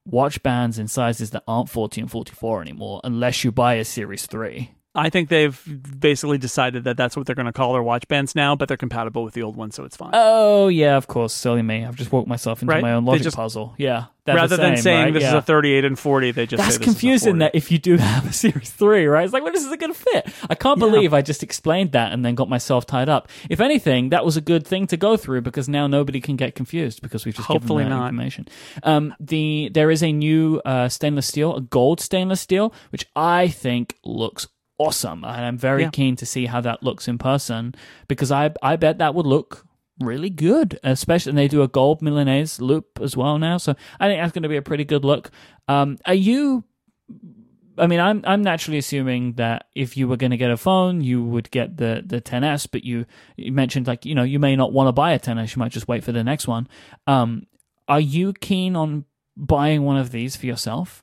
watch 0.06 0.42
bands 0.42 0.78
in 0.78 0.88
sizes 0.88 1.30
that 1.32 1.44
aren't 1.46 1.68
forty 1.68 2.00
and 2.00 2.10
forty 2.10 2.32
four 2.32 2.62
anymore, 2.62 3.02
unless 3.04 3.44
you 3.44 3.52
buy 3.52 3.74
a 3.74 3.84
Series 3.84 4.24
three. 4.26 4.72
I 4.94 5.08
think 5.08 5.30
they've 5.30 5.58
basically 5.98 6.36
decided 6.36 6.84
that 6.84 6.98
that's 6.98 7.16
what 7.16 7.24
they're 7.24 7.34
going 7.34 7.46
to 7.46 7.52
call 7.52 7.72
their 7.72 7.82
watch 7.82 8.06
bands 8.08 8.34
now, 8.34 8.54
but 8.54 8.68
they're 8.68 8.76
compatible 8.76 9.24
with 9.24 9.32
the 9.32 9.42
old 9.42 9.56
one, 9.56 9.70
so 9.70 9.84
it's 9.84 9.96
fine. 9.96 10.10
Oh 10.12 10.68
yeah, 10.68 10.96
of 10.98 11.06
course, 11.06 11.32
silly 11.32 11.62
me. 11.62 11.84
I've 11.86 11.96
just 11.96 12.12
walked 12.12 12.28
myself 12.28 12.60
into 12.60 12.74
Right. 12.74 12.82
my 12.82 12.92
own 12.92 13.04
logic 13.06 13.22
just- 13.22 13.36
puzzle. 13.36 13.74
Yeah, 13.78 14.06
Rather 14.26 14.56
the 14.56 14.62
than 14.62 14.76
saying 14.76 15.04
right? 15.04 15.14
this 15.14 15.24
is 15.24 15.32
a 15.32 15.40
38 15.42 15.84
and 15.86 15.98
40, 15.98 16.30
they 16.32 16.46
just 16.46 16.62
That's 16.62 16.76
this 16.76 16.86
is 16.86 16.92
confusing 16.92 17.32
40. 17.32 17.38
that 17.40 17.54
if 17.54 17.72
you 17.72 17.78
do 17.78 17.96
have 17.98 18.28
a 18.28 18.32
series 18.34 18.70
three, 18.70 19.06
right? 19.06 19.24
It's 19.24 19.32
like, 19.32 19.42
when 19.42 19.54
is 19.54 19.64
it 19.66 19.80
going 19.80 19.92
to 19.94 19.98
fit? 19.98 20.28
I 20.50 20.54
can't 20.54 20.78
Yeah. 20.78 20.86
believe 20.86 21.14
I 21.14 21.22
just 21.22 21.42
explained 21.42 21.92
that 21.92 22.12
and 22.12 22.22
then 22.24 22.34
got 22.34 22.48
myself 22.50 22.84
tied 22.86 23.08
up. 23.08 23.28
If 23.48 23.60
anything, 23.60 24.10
that 24.10 24.24
was 24.26 24.36
a 24.36 24.40
good 24.42 24.66
thing 24.66 24.86
to 24.88 24.96
go 24.98 25.16
through 25.16 25.40
because 25.40 25.68
now 25.70 25.86
nobody 25.86 26.20
can 26.20 26.36
get 26.36 26.54
confused 26.54 27.00
because 27.00 27.24
we've 27.24 27.34
just 27.34 27.48
Hopefully 27.48 27.82
given 27.84 27.90
them 27.92 27.98
that 27.98 28.04
not. 28.04 28.08
information. 28.10 28.46
Um, 28.82 29.14
the 29.18 29.70
there 29.72 29.90
is 29.90 30.02
a 30.02 30.12
new 30.12 30.60
uh, 30.66 30.88
stainless 30.90 31.26
steel, 31.26 31.56
a 31.56 31.60
gold 31.62 31.98
stainless 32.00 32.42
steel, 32.42 32.72
which 32.90 33.06
I 33.16 33.48
think 33.48 33.96
looks 34.04 34.46
awesome, 34.86 35.24
and 35.24 35.44
I'm 35.44 35.58
very 35.58 35.82
Yeah. 35.82 35.90
keen 35.90 36.16
to 36.16 36.26
see 36.26 36.46
how 36.46 36.60
that 36.62 36.82
looks 36.82 37.08
in 37.08 37.18
person 37.18 37.74
because 38.08 38.30
I 38.32 38.50
I 38.62 38.76
bet 38.76 38.98
that 38.98 39.14
would 39.14 39.26
look 39.26 39.66
really 40.00 40.30
good, 40.30 40.78
especially 40.82 41.30
and 41.30 41.38
they 41.38 41.48
do 41.48 41.62
a 41.62 41.68
gold 41.68 42.02
Milanese 42.02 42.60
loop 42.60 42.98
as 43.00 43.16
well 43.16 43.38
now. 43.38 43.56
So 43.58 43.74
I 44.00 44.08
think 44.08 44.20
that's 44.20 44.32
going 44.32 44.42
to 44.42 44.48
be 44.48 44.56
a 44.56 44.62
pretty 44.62 44.84
good 44.84 45.04
look. 45.04 45.30
Um, 45.68 45.98
are 46.06 46.14
you? 46.14 46.64
I 47.78 47.86
mean, 47.86 48.00
I'm 48.00 48.20
I'm 48.26 48.42
naturally 48.42 48.78
assuming 48.78 49.34
that 49.34 49.66
if 49.74 49.96
you 49.96 50.06
were 50.06 50.16
going 50.18 50.30
to 50.32 50.36
get 50.36 50.50
a 50.50 50.56
phone, 50.56 51.00
you 51.00 51.22
would 51.24 51.50
get 51.50 51.76
the 51.78 52.02
the 52.04 52.20
10s. 52.20 52.68
But 52.70 52.84
you 52.84 53.06
you 53.36 53.52
mentioned 53.52 53.86
like 53.86 54.04
you 54.04 54.14
know 54.14 54.24
you 54.24 54.38
may 54.38 54.56
not 54.56 54.72
want 54.72 54.88
to 54.88 54.92
buy 54.92 55.12
a 55.12 55.18
10s. 55.18 55.54
You 55.56 55.60
might 55.60 55.72
just 55.72 55.88
wait 55.88 56.04
for 56.04 56.12
the 56.12 56.22
next 56.24 56.46
one. 56.46 56.68
Um, 57.06 57.46
are 57.88 58.00
you 58.00 58.32
keen 58.34 58.76
on 58.76 59.04
buying 59.36 59.82
one 59.84 59.96
of 59.96 60.10
these 60.10 60.36
for 60.36 60.46
yourself? 60.46 61.02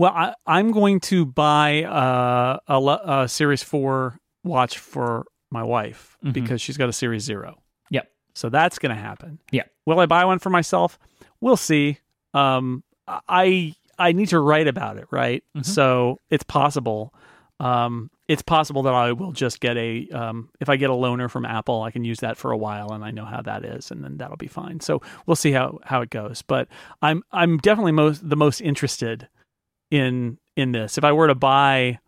Well, 0.00 0.12
I, 0.14 0.34
I'm 0.46 0.72
going 0.72 0.98
to 1.00 1.26
buy 1.26 1.84
uh, 1.84 2.58
a, 2.66 3.22
a 3.22 3.28
Series 3.28 3.62
4 3.62 4.18
watch 4.44 4.78
for 4.78 5.26
my 5.50 5.62
wife 5.62 6.16
Mhm. 6.24 6.32
because 6.32 6.62
she's 6.62 6.78
got 6.78 6.88
a 6.88 6.92
Series 6.92 7.22
0. 7.22 7.56
Yep. 7.90 8.10
So 8.34 8.48
that's 8.48 8.78
going 8.78 8.94
to 8.96 9.00
happen. 9.00 9.40
Yeah. 9.52 9.64
Will 9.84 10.00
I 10.00 10.06
buy 10.06 10.24
one 10.24 10.38
for 10.38 10.48
myself? 10.48 10.98
We'll 11.42 11.58
see. 11.58 11.98
Um, 12.32 12.82
I 13.28 13.74
I 13.98 14.12
need 14.12 14.28
to 14.28 14.38
write 14.40 14.68
about 14.68 14.96
it, 14.96 15.06
right? 15.10 15.44
Mhm. 15.54 15.66
So 15.66 16.18
it's 16.30 16.44
possible. 16.44 17.12
Um, 17.58 18.10
it's 18.26 18.40
possible 18.40 18.82
that 18.84 18.94
I 18.94 19.12
will 19.12 19.32
just 19.32 19.60
get 19.60 19.76
a 19.76 20.08
um, 20.08 20.48
if 20.60 20.70
I 20.70 20.76
get 20.76 20.88
a 20.88 20.94
loaner 20.94 21.28
from 21.30 21.44
Apple, 21.44 21.82
I 21.82 21.90
can 21.90 22.04
use 22.04 22.20
that 22.20 22.38
for 22.38 22.52
a 22.52 22.56
while, 22.56 22.92
and 22.92 23.04
I 23.04 23.10
know 23.10 23.26
how 23.26 23.42
that 23.42 23.66
is, 23.66 23.90
and 23.90 24.02
then 24.02 24.16
that'll 24.16 24.38
be 24.38 24.46
fine. 24.46 24.80
So 24.80 25.02
we'll 25.26 25.36
see 25.36 25.52
how 25.52 25.78
how 25.84 26.00
it 26.00 26.08
goes. 26.08 26.40
But 26.40 26.68
I'm 27.02 27.22
I'm 27.32 27.58
definitely 27.58 27.92
most 27.92 28.26
the 28.26 28.36
most 28.36 28.62
interested 28.62 29.28
in 29.90 30.38
in 30.56 30.72
this. 30.72 30.98
If 30.98 31.04
I 31.04 31.12
were 31.12 31.28
to 31.28 31.34
buy, 31.34 31.98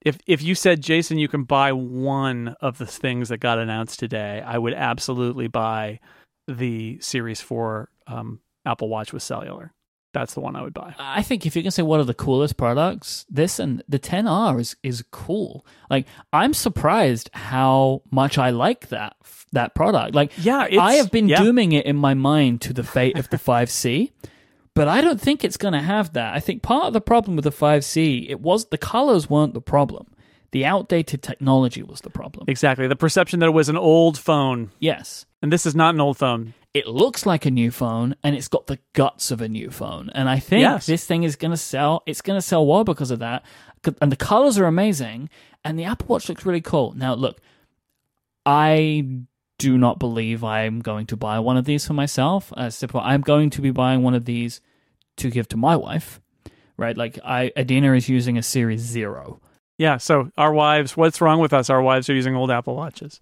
if 0.00 0.18
if 0.26 0.42
you 0.42 0.54
said 0.54 0.82
Jason, 0.82 1.18
you 1.18 1.28
can 1.28 1.44
buy 1.44 1.72
one 1.72 2.56
of 2.60 2.78
the 2.78 2.86
things 2.86 3.28
that 3.28 3.38
got 3.38 3.58
announced 3.58 3.98
today, 3.98 4.42
I 4.44 4.58
would 4.58 4.74
absolutely 4.74 5.48
buy 5.48 6.00
the 6.48 6.98
Series 7.00 7.40
Four 7.40 7.90
um, 8.06 8.40
Apple 8.64 8.88
Watch 8.88 9.12
with 9.12 9.22
cellular 9.22 9.72
that's 10.12 10.34
the 10.34 10.40
one 10.40 10.56
I 10.56 10.62
would 10.62 10.74
buy. 10.74 10.94
I 10.98 11.22
think 11.22 11.46
if 11.46 11.56
you 11.56 11.62
can 11.62 11.70
say 11.70 11.82
what 11.82 12.00
are 12.00 12.04
the 12.04 12.14
coolest 12.14 12.56
products, 12.56 13.24
this 13.28 13.58
and 13.58 13.82
the 13.88 13.98
10R 13.98 14.60
is 14.60 14.76
is 14.82 15.04
cool. 15.10 15.66
Like 15.90 16.06
I'm 16.32 16.54
surprised 16.54 17.30
how 17.32 18.02
much 18.10 18.38
I 18.38 18.50
like 18.50 18.88
that 18.88 19.16
that 19.52 19.74
product. 19.74 20.14
Like 20.14 20.32
yeah, 20.38 20.68
I 20.78 20.94
have 20.94 21.10
been 21.10 21.28
yeah. 21.28 21.42
dooming 21.42 21.72
it 21.72 21.86
in 21.86 21.96
my 21.96 22.14
mind 22.14 22.60
to 22.62 22.72
the 22.72 22.84
fate 22.84 23.18
of 23.18 23.30
the 23.30 23.38
5C. 23.38 24.12
But 24.74 24.88
I 24.88 25.00
don't 25.00 25.20
think 25.20 25.44
it's 25.44 25.58
going 25.58 25.74
to 25.74 25.82
have 25.82 26.14
that. 26.14 26.34
I 26.34 26.40
think 26.40 26.62
part 26.62 26.86
of 26.86 26.92
the 26.92 27.00
problem 27.00 27.36
with 27.36 27.44
the 27.44 27.50
5C, 27.50 28.30
it 28.30 28.40
was 28.40 28.66
the 28.66 28.78
colors 28.78 29.28
weren't 29.28 29.54
the 29.54 29.60
problem. 29.60 30.06
The 30.52 30.64
outdated 30.64 31.22
technology 31.22 31.82
was 31.82 32.00
the 32.00 32.10
problem. 32.10 32.44
Exactly. 32.48 32.86
The 32.86 32.96
perception 32.96 33.40
that 33.40 33.46
it 33.46 33.52
was 33.52 33.68
an 33.68 33.76
old 33.76 34.18
phone. 34.18 34.70
Yes. 34.78 35.26
And 35.42 35.52
this 35.52 35.66
is 35.66 35.74
not 35.74 35.94
an 35.94 36.00
old 36.00 36.18
phone 36.18 36.54
it 36.74 36.86
looks 36.86 37.26
like 37.26 37.44
a 37.44 37.50
new 37.50 37.70
phone 37.70 38.16
and 38.22 38.34
it's 38.34 38.48
got 38.48 38.66
the 38.66 38.78
guts 38.94 39.30
of 39.30 39.40
a 39.40 39.48
new 39.48 39.70
phone. 39.70 40.10
And 40.14 40.28
I 40.28 40.38
think 40.38 40.62
yes. 40.62 40.86
this 40.86 41.04
thing 41.04 41.22
is 41.22 41.36
going 41.36 41.50
to 41.50 41.56
sell. 41.56 42.02
It's 42.06 42.22
going 42.22 42.38
to 42.38 42.42
sell 42.42 42.66
well 42.66 42.84
because 42.84 43.10
of 43.10 43.18
that. 43.18 43.44
And 44.00 44.10
the 44.10 44.16
colors 44.16 44.58
are 44.58 44.64
amazing. 44.64 45.28
And 45.64 45.78
the 45.78 45.84
Apple 45.84 46.06
Watch 46.08 46.28
looks 46.28 46.46
really 46.46 46.62
cool. 46.62 46.92
Now, 46.96 47.14
look, 47.14 47.40
I 48.46 49.06
do 49.62 49.78
not 49.78 50.00
believe 50.00 50.42
I'm 50.42 50.80
going 50.80 51.06
to 51.06 51.16
buy 51.16 51.38
one 51.38 51.56
of 51.56 51.64
these 51.66 51.86
for 51.86 51.92
myself. 51.92 52.52
Uh, 52.56 52.68
I'm 52.94 53.20
going 53.20 53.48
to 53.50 53.62
be 53.62 53.70
buying 53.70 54.02
one 54.02 54.12
of 54.12 54.24
these 54.24 54.60
to 55.18 55.30
give 55.30 55.46
to 55.50 55.56
my 55.56 55.76
wife, 55.76 56.20
right? 56.76 56.96
Like, 56.96 57.20
I 57.24 57.52
Adina 57.56 57.94
is 57.94 58.08
using 58.08 58.36
a 58.36 58.42
Series 58.42 58.80
Zero. 58.80 59.40
Yeah, 59.78 59.98
so 59.98 60.32
our 60.36 60.52
wives, 60.52 60.96
what's 60.96 61.20
wrong 61.20 61.38
with 61.38 61.52
us? 61.52 61.70
Our 61.70 61.80
wives 61.80 62.10
are 62.10 62.14
using 62.14 62.34
old 62.34 62.50
Apple 62.50 62.74
Watches. 62.74 63.20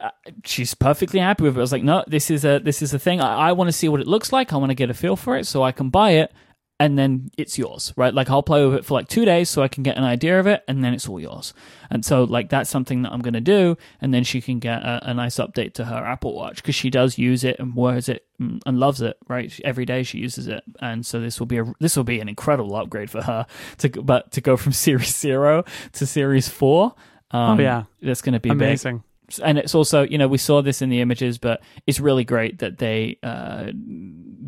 Uh, 0.00 0.08
she's 0.44 0.72
perfectly 0.72 1.20
happy 1.20 1.42
with 1.42 1.54
it. 1.54 1.60
I 1.60 1.60
was 1.60 1.72
like, 1.72 1.82
no, 1.82 2.02
this 2.06 2.30
is 2.30 2.46
a 2.46 2.60
this 2.60 2.80
is 2.80 2.94
a 2.94 2.98
thing. 2.98 3.20
I, 3.20 3.50
I 3.50 3.52
want 3.52 3.68
to 3.68 3.72
see 3.72 3.90
what 3.90 4.00
it 4.00 4.06
looks 4.06 4.32
like. 4.32 4.54
I 4.54 4.56
want 4.56 4.70
to 4.70 4.74
get 4.74 4.88
a 4.88 4.94
feel 4.94 5.16
for 5.16 5.36
it, 5.36 5.46
so 5.46 5.62
I 5.62 5.72
can 5.72 5.90
buy 5.90 6.12
it 6.12 6.32
and 6.80 6.98
then 6.98 7.30
it's 7.38 7.56
yours, 7.56 7.92
right? 7.96 8.12
Like 8.12 8.30
I'll 8.30 8.42
play 8.42 8.64
with 8.66 8.74
it 8.74 8.84
for 8.84 8.94
like 8.94 9.08
two 9.08 9.24
days 9.24 9.48
so 9.48 9.62
I 9.62 9.68
can 9.68 9.82
get 9.82 9.96
an 9.96 10.04
idea 10.04 10.40
of 10.40 10.46
it, 10.46 10.64
and 10.66 10.82
then 10.82 10.92
it's 10.92 11.08
all 11.08 11.20
yours. 11.20 11.54
And 11.90 12.04
so 12.04 12.24
like 12.24 12.50
that's 12.50 12.68
something 12.68 13.02
that 13.02 13.12
I'm 13.12 13.22
going 13.22 13.34
to 13.34 13.40
do, 13.40 13.76
and 14.00 14.12
then 14.12 14.24
she 14.24 14.40
can 14.40 14.58
get 14.58 14.82
a, 14.82 15.10
a 15.10 15.14
nice 15.14 15.36
update 15.36 15.74
to 15.74 15.84
her 15.84 15.96
Apple 15.96 16.34
Watch 16.34 16.56
because 16.56 16.74
she 16.74 16.90
does 16.90 17.16
use 17.16 17.44
it 17.44 17.58
and 17.58 17.76
wears 17.76 18.08
it 18.08 18.26
and 18.38 18.80
loves 18.80 19.00
it, 19.00 19.16
right? 19.28 19.58
Every 19.64 19.84
day 19.84 20.02
she 20.02 20.18
uses 20.18 20.48
it, 20.48 20.64
and 20.80 21.06
so 21.06 21.20
this 21.20 21.38
will 21.38 21.46
be 21.46 21.58
a 21.58 21.72
this 21.78 21.96
will 21.96 22.04
be 22.04 22.18
an 22.20 22.28
incredible 22.28 22.74
upgrade 22.74 23.10
for 23.10 23.22
her 23.22 23.46
to 23.78 23.88
but 23.90 24.32
to 24.32 24.40
go 24.40 24.56
from 24.56 24.72
Series 24.72 25.16
Zero 25.16 25.64
to 25.92 26.06
Series 26.06 26.48
Four. 26.48 26.94
Um, 27.30 27.58
oh 27.58 27.62
yeah, 27.62 27.84
that's 28.02 28.22
going 28.22 28.34
to 28.34 28.40
be 28.40 28.50
amazing. 28.50 28.98
Big 28.98 29.04
and 29.42 29.58
it's 29.58 29.74
also 29.74 30.02
you 30.02 30.18
know 30.18 30.28
we 30.28 30.38
saw 30.38 30.60
this 30.60 30.82
in 30.82 30.90
the 30.90 31.00
images 31.00 31.38
but 31.38 31.62
it's 31.86 31.98
really 31.98 32.24
great 32.24 32.58
that 32.58 32.78
they 32.78 33.18
uh, 33.22 33.70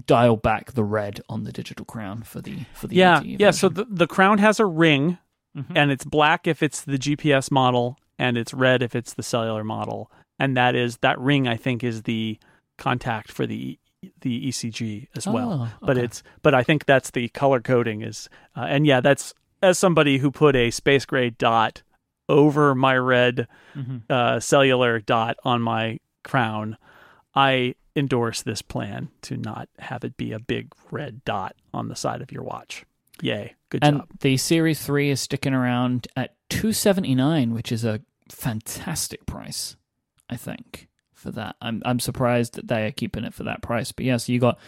dial 0.04 0.36
back 0.36 0.72
the 0.72 0.84
red 0.84 1.20
on 1.28 1.44
the 1.44 1.52
digital 1.52 1.84
crown 1.84 2.22
for 2.22 2.40
the 2.40 2.58
for 2.74 2.86
the 2.86 2.96
yeah 2.96 3.20
yeah 3.22 3.50
so 3.50 3.68
the, 3.68 3.86
the 3.88 4.06
crown 4.06 4.38
has 4.38 4.60
a 4.60 4.66
ring 4.66 5.18
mm-hmm. 5.56 5.76
and 5.76 5.90
it's 5.90 6.04
black 6.04 6.46
if 6.46 6.62
it's 6.62 6.82
the 6.82 6.98
gps 6.98 7.50
model 7.50 7.98
and 8.18 8.36
it's 8.36 8.52
red 8.52 8.82
if 8.82 8.94
it's 8.94 9.14
the 9.14 9.22
cellular 9.22 9.64
model 9.64 10.10
and 10.38 10.56
that 10.56 10.74
is 10.74 10.98
that 10.98 11.18
ring 11.18 11.48
i 11.48 11.56
think 11.56 11.82
is 11.82 12.02
the 12.02 12.38
contact 12.76 13.32
for 13.32 13.46
the 13.46 13.78
the 14.20 14.48
ecg 14.48 15.08
as 15.16 15.26
well 15.26 15.52
oh, 15.52 15.62
okay. 15.62 15.72
but 15.80 15.96
it's 15.96 16.22
but 16.42 16.54
i 16.54 16.62
think 16.62 16.84
that's 16.84 17.10
the 17.12 17.28
color 17.30 17.60
coding 17.60 18.02
is 18.02 18.28
uh, 18.56 18.66
and 18.68 18.86
yeah 18.86 19.00
that's 19.00 19.32
as 19.62 19.78
somebody 19.78 20.18
who 20.18 20.30
put 20.30 20.54
a 20.54 20.70
space 20.70 21.06
gray 21.06 21.30
dot 21.30 21.82
over 22.28 22.74
my 22.74 22.96
red 22.96 23.46
mm-hmm. 23.74 23.98
uh, 24.10 24.40
cellular 24.40 24.98
dot 24.98 25.36
on 25.44 25.62
my 25.62 25.98
crown, 26.24 26.76
I 27.34 27.74
endorse 27.96 28.42
this 28.42 28.62
plan 28.62 29.08
to 29.22 29.36
not 29.36 29.68
have 29.78 30.04
it 30.04 30.16
be 30.16 30.32
a 30.32 30.38
big 30.38 30.72
red 30.90 31.24
dot 31.24 31.56
on 31.72 31.88
the 31.88 31.96
side 31.96 32.20
of 32.20 32.30
your 32.30 32.42
watch. 32.42 32.84
Yay, 33.22 33.54
good 33.70 33.82
and 33.82 33.98
job. 33.98 34.08
The 34.20 34.36
Series 34.36 34.82
3 34.84 35.10
is 35.10 35.20
sticking 35.20 35.54
around 35.54 36.06
at 36.16 36.34
279, 36.50 37.54
which 37.54 37.72
is 37.72 37.84
a 37.84 38.02
fantastic 38.30 39.24
price, 39.24 39.76
I 40.28 40.36
think, 40.36 40.88
for 41.14 41.30
that. 41.30 41.56
I'm 41.62 41.82
I'm 41.84 41.98
surprised 41.98 42.54
that 42.54 42.68
they 42.68 42.86
are 42.86 42.92
keeping 42.92 43.24
it 43.24 43.32
for 43.32 43.44
that 43.44 43.62
price. 43.62 43.90
But 43.92 44.04
yes, 44.04 44.24
yeah, 44.24 44.26
so 44.26 44.32
you 44.32 44.40
got 44.40 44.58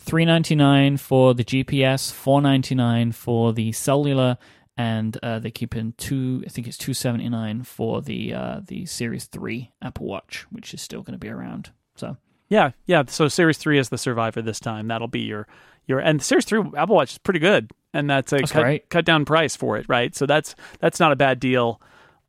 399 0.00 0.98
for 0.98 1.32
the 1.32 1.44
GPS, 1.44 2.12
499 2.12 3.12
for 3.12 3.54
the 3.54 3.72
cellular, 3.72 4.36
and 4.76 5.16
uh, 5.22 5.38
they 5.38 5.50
keep 5.50 5.74
in 5.74 5.92
two. 5.96 6.42
I 6.44 6.50
think 6.50 6.66
it's 6.66 6.76
two 6.76 6.94
seventy 6.94 7.28
nine 7.28 7.62
for 7.62 8.02
the 8.02 8.34
uh, 8.34 8.60
the 8.66 8.86
Series 8.86 9.26
Three 9.26 9.72
Apple 9.80 10.06
Watch, 10.06 10.46
which 10.50 10.74
is 10.74 10.82
still 10.82 11.02
going 11.02 11.12
to 11.12 11.18
be 11.18 11.28
around. 11.28 11.70
So 11.94 12.16
yeah, 12.48 12.72
yeah. 12.86 13.04
So 13.06 13.28
Series 13.28 13.58
Three 13.58 13.78
is 13.78 13.88
the 13.88 13.98
survivor 13.98 14.42
this 14.42 14.60
time. 14.60 14.88
That'll 14.88 15.08
be 15.08 15.20
your 15.20 15.46
your 15.86 15.98
and 15.98 16.22
Series 16.22 16.44
Three 16.44 16.62
Apple 16.76 16.96
Watch 16.96 17.12
is 17.12 17.18
pretty 17.18 17.40
good, 17.40 17.70
and 17.92 18.08
that's 18.08 18.32
a 18.32 18.38
that's 18.38 18.52
cut, 18.52 18.88
cut 18.88 19.04
down 19.04 19.24
price 19.24 19.56
for 19.56 19.76
it, 19.76 19.86
right? 19.88 20.14
So 20.14 20.26
that's 20.26 20.54
that's 20.80 21.00
not 21.00 21.12
a 21.12 21.16
bad 21.16 21.40
deal 21.40 21.80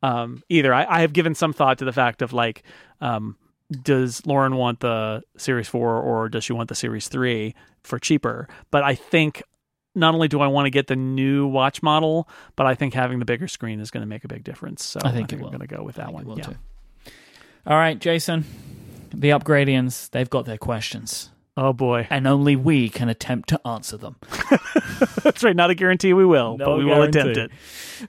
um, 0.02 0.42
either. 0.48 0.72
I, 0.72 0.86
I 0.88 1.00
have 1.00 1.12
given 1.12 1.34
some 1.34 1.52
thought 1.52 1.78
to 1.78 1.84
the 1.84 1.92
fact 1.92 2.22
of 2.22 2.32
like. 2.32 2.62
Um, 3.00 3.36
does 3.82 4.24
Lauren 4.26 4.54
want 4.54 4.78
the 4.78 5.22
Series 5.36 5.68
4 5.68 6.00
or 6.00 6.28
does 6.28 6.44
she 6.44 6.52
want 6.52 6.68
the 6.68 6.76
Series 6.76 7.08
3 7.08 7.52
for 7.82 7.98
cheaper? 7.98 8.48
But 8.70 8.84
I 8.84 8.94
think 8.94 9.42
not 9.96 10.14
only 10.14 10.28
do 10.28 10.40
I 10.40 10.46
want 10.46 10.66
to 10.66 10.70
get 10.70 10.86
the 10.86 10.94
new 10.94 11.46
watch 11.48 11.82
model, 11.82 12.28
but 12.54 12.66
I 12.66 12.74
think 12.74 12.94
having 12.94 13.18
the 13.18 13.24
bigger 13.24 13.48
screen 13.48 13.80
is 13.80 13.90
going 13.90 14.02
to 14.02 14.06
make 14.06 14.24
a 14.24 14.28
big 14.28 14.44
difference. 14.44 14.84
So 14.84 15.00
I 15.02 15.10
think, 15.10 15.32
I 15.32 15.36
I'm 15.36 15.42
going 15.42 15.58
to 15.60 15.66
go 15.66 15.82
with 15.82 15.96
that 15.96 16.12
one. 16.12 16.28
Yeah. 16.36 16.44
Too. 16.44 16.54
All 17.66 17.76
right, 17.76 17.98
Jason. 17.98 18.44
The 19.18 19.30
upgradians, 19.30 20.10
they've 20.10 20.28
got 20.28 20.44
their 20.44 20.58
questions. 20.58 21.30
Oh 21.58 21.72
boy. 21.72 22.06
And 22.10 22.26
only 22.26 22.54
we 22.54 22.90
can 22.90 23.08
attempt 23.08 23.48
to 23.48 23.66
answer 23.66 23.96
them. 23.96 24.16
That's 25.22 25.42
right. 25.42 25.56
Not 25.56 25.70
a 25.70 25.74
guarantee 25.74 26.12
we 26.12 26.26
will, 26.26 26.58
no 26.58 26.66
but 26.66 26.78
we 26.78 26.84
guarantee. 26.84 27.18
will 27.18 27.30
attempt 27.30 27.36
it. 27.38 27.50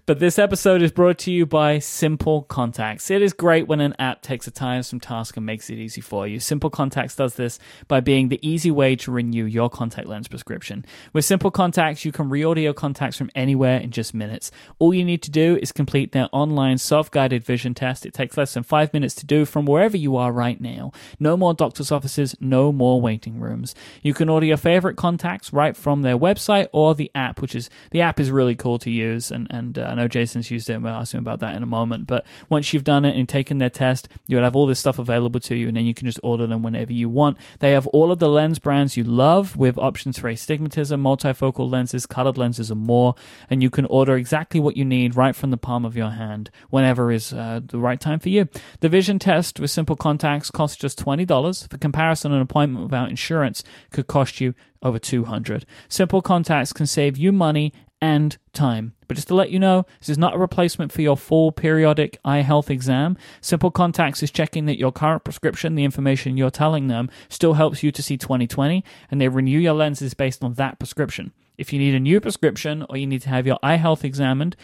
But 0.06 0.20
this 0.20 0.38
episode 0.38 0.82
is 0.82 0.92
brought 0.92 1.18
to 1.20 1.32
you 1.32 1.46
by 1.46 1.80
Simple 1.80 2.42
Contacts. 2.44 3.10
It 3.10 3.22
is 3.22 3.32
great 3.32 3.66
when 3.66 3.80
an 3.80 3.96
app 4.00 4.22
takes 4.22 4.48
a 4.48 4.52
tiresome 4.52 5.00
task 5.00 5.38
and 5.38 5.46
makes 5.46 5.70
it 5.70 5.76
easy 5.76 6.02
for 6.02 6.28
you. 6.28 6.42
Simple 6.42 6.70
Contacts 6.70 7.16
does 7.16 7.36
this 7.36 7.58
by 7.88 8.02
being 8.02 8.28
the 8.28 8.46
easy 8.46 8.70
way 8.70 8.98
to 8.98 9.12
renew 9.14 9.46
your 9.46 9.70
contact 9.70 10.08
lens 10.08 10.28
prescription. 10.28 10.84
With 11.14 11.24
Simple 11.24 11.50
Contacts, 11.50 12.04
you 12.04 12.12
can 12.12 12.30
reorder 12.30 12.62
your 12.62 12.74
contacts 12.74 13.16
from 13.16 13.32
anywhere 13.34 13.80
in 13.80 13.92
just 13.92 14.14
minutes. 14.14 14.52
All 14.78 14.94
you 14.94 15.06
need 15.06 15.24
to 15.24 15.32
do 15.32 15.58
is 15.62 15.72
complete 15.72 16.12
their 16.12 16.28
online 16.34 16.80
self-guided 16.80 17.46
vision 17.46 17.74
test. 17.74 18.06
It 18.06 18.14
takes 18.14 18.36
less 18.36 18.54
than 18.56 18.64
five 18.64 18.94
minutes 18.94 19.16
to 19.16 19.26
do 19.26 19.46
from 19.46 19.66
wherever 19.66 19.96
you 19.96 20.18
are 20.18 20.34
right 20.34 20.60
now. 20.60 20.92
No 21.18 21.38
more 21.38 21.54
doctor's 21.54 21.94
offices, 21.94 22.36
no 22.42 22.74
more 22.74 23.00
waiting 23.00 23.37
rooms. 23.40 23.76
You 24.02 24.14
can 24.14 24.30
order 24.30 24.46
your 24.46 24.58
favorite 24.58 24.98
contacts 24.98 25.54
right 25.54 25.76
from 25.76 26.02
their 26.02 26.18
website 26.18 26.68
or 26.72 26.96
the 26.96 27.12
app, 27.16 27.42
which 27.42 27.56
is 27.56 27.70
the 27.92 28.02
app 28.02 28.20
is 28.20 28.32
really 28.32 28.56
cool 28.56 28.80
to 28.80 28.92
use. 28.92 29.32
And, 29.32 29.48
and 29.50 29.78
uh, 29.78 29.84
I 29.84 29.96
know 29.96 30.08
Jason's 30.08 30.52
used 30.52 30.70
it, 30.70 30.74
and 30.74 30.84
we'll 30.84 30.94
ask 30.94 31.14
him 31.14 31.20
about 31.20 31.40
that 31.40 31.56
in 31.56 31.64
a 31.64 31.68
moment. 31.68 32.08
But 32.08 32.26
once 32.50 32.74
you've 32.74 32.84
done 32.84 33.06
it 33.06 33.16
and 33.16 33.28
taken 33.28 33.58
their 33.58 33.70
test, 33.70 34.08
you'll 34.28 34.44
have 34.44 34.56
all 34.56 34.68
this 34.68 34.80
stuff 34.80 35.00
available 35.00 35.40
to 35.42 35.56
you, 35.56 35.68
and 35.68 35.78
then 35.78 35.86
you 35.86 35.94
can 35.94 36.08
just 36.08 36.20
order 36.24 36.48
them 36.48 36.64
whenever 36.64 36.94
you 36.94 37.10
want. 37.10 37.38
They 37.60 37.72
have 37.72 37.88
all 37.88 38.12
of 38.12 38.20
the 38.20 38.30
lens 38.30 38.60
brands 38.60 38.98
you 38.98 39.04
love 39.04 39.56
with 39.56 39.78
options 39.78 40.20
for 40.20 40.28
astigmatism, 40.30 41.02
multifocal 41.02 41.70
lenses, 41.70 42.06
colored 42.06 42.38
lenses, 42.38 42.72
and 42.72 42.82
more. 42.82 43.16
And 43.50 43.62
you 43.62 43.70
can 43.70 43.86
order 43.86 44.16
exactly 44.16 44.60
what 44.60 44.78
you 44.78 44.86
need 44.86 45.16
right 45.16 45.36
from 45.36 45.52
the 45.52 45.58
palm 45.58 45.86
of 45.86 45.96
your 45.96 46.12
hand 46.12 46.50
whenever 46.70 47.12
is 47.12 47.34
uh, 47.34 47.62
the 47.66 47.78
right 47.78 48.00
time 48.00 48.20
for 48.20 48.30
you. 48.30 48.48
The 48.80 48.90
vision 48.90 49.20
test 49.20 49.60
with 49.60 49.72
simple 49.72 49.96
contacts 49.96 50.52
costs 50.52 50.78
just 50.78 51.04
$20. 51.04 51.70
For 51.70 51.78
comparison, 51.78 52.32
an 52.32 52.42
appointment 52.42 52.84
without 52.84 53.10
insurance 53.10 53.27
insurance 53.28 53.64
could 53.92 54.08
cost 54.08 54.40
you 54.40 54.54
over 54.82 55.00
200. 55.00 55.66
Simple 55.90 56.22
contacts 56.22 56.72
can 56.72 56.86
save 56.86 57.18
you 57.18 57.32
money 57.32 57.74
and 58.00 58.38
time. 58.54 58.94
But 59.08 59.16
just 59.16 59.28
to 59.30 59.36
let 59.36 59.50
you 59.50 59.60
know, 59.60 59.86
this 60.00 60.10
is 60.10 60.18
not 60.18 60.36
a 60.36 60.38
replacement 60.38 60.92
for 60.92 61.02
your 61.02 61.18
full 61.18 61.52
periodic 61.52 62.20
eye 62.24 62.42
health 62.42 62.70
exam. 62.70 63.18
Simple 63.42 63.72
Contacts 63.72 64.22
is 64.22 64.30
checking 64.30 64.66
that 64.66 64.78
your 64.78 64.92
current 64.92 65.24
prescription, 65.24 65.74
the 65.76 65.84
information 65.84 66.38
you're 66.38 66.52
telling 66.52 66.88
them, 66.88 67.10
still 67.28 67.54
helps 67.54 67.82
you 67.82 67.92
to 67.92 68.04
see 68.04 68.18
2020, 68.18 68.84
and 69.10 69.20
they 69.20 69.28
renew 69.28 69.58
your 69.58 69.74
lenses 69.74 70.14
based 70.14 70.44
on 70.44 70.54
that 70.56 70.78
prescription. 70.78 71.34
If 71.58 71.74
you 71.74 71.80
need 71.80 71.96
a 71.96 72.00
new 72.00 72.22
prescription 72.22 72.86
or 72.88 72.98
you 72.98 73.08
need 73.08 73.24
to 73.24 73.30
have 73.30 73.48
your 73.48 73.58
eye 73.64 73.78
health 73.78 74.06
examined, 74.06 74.56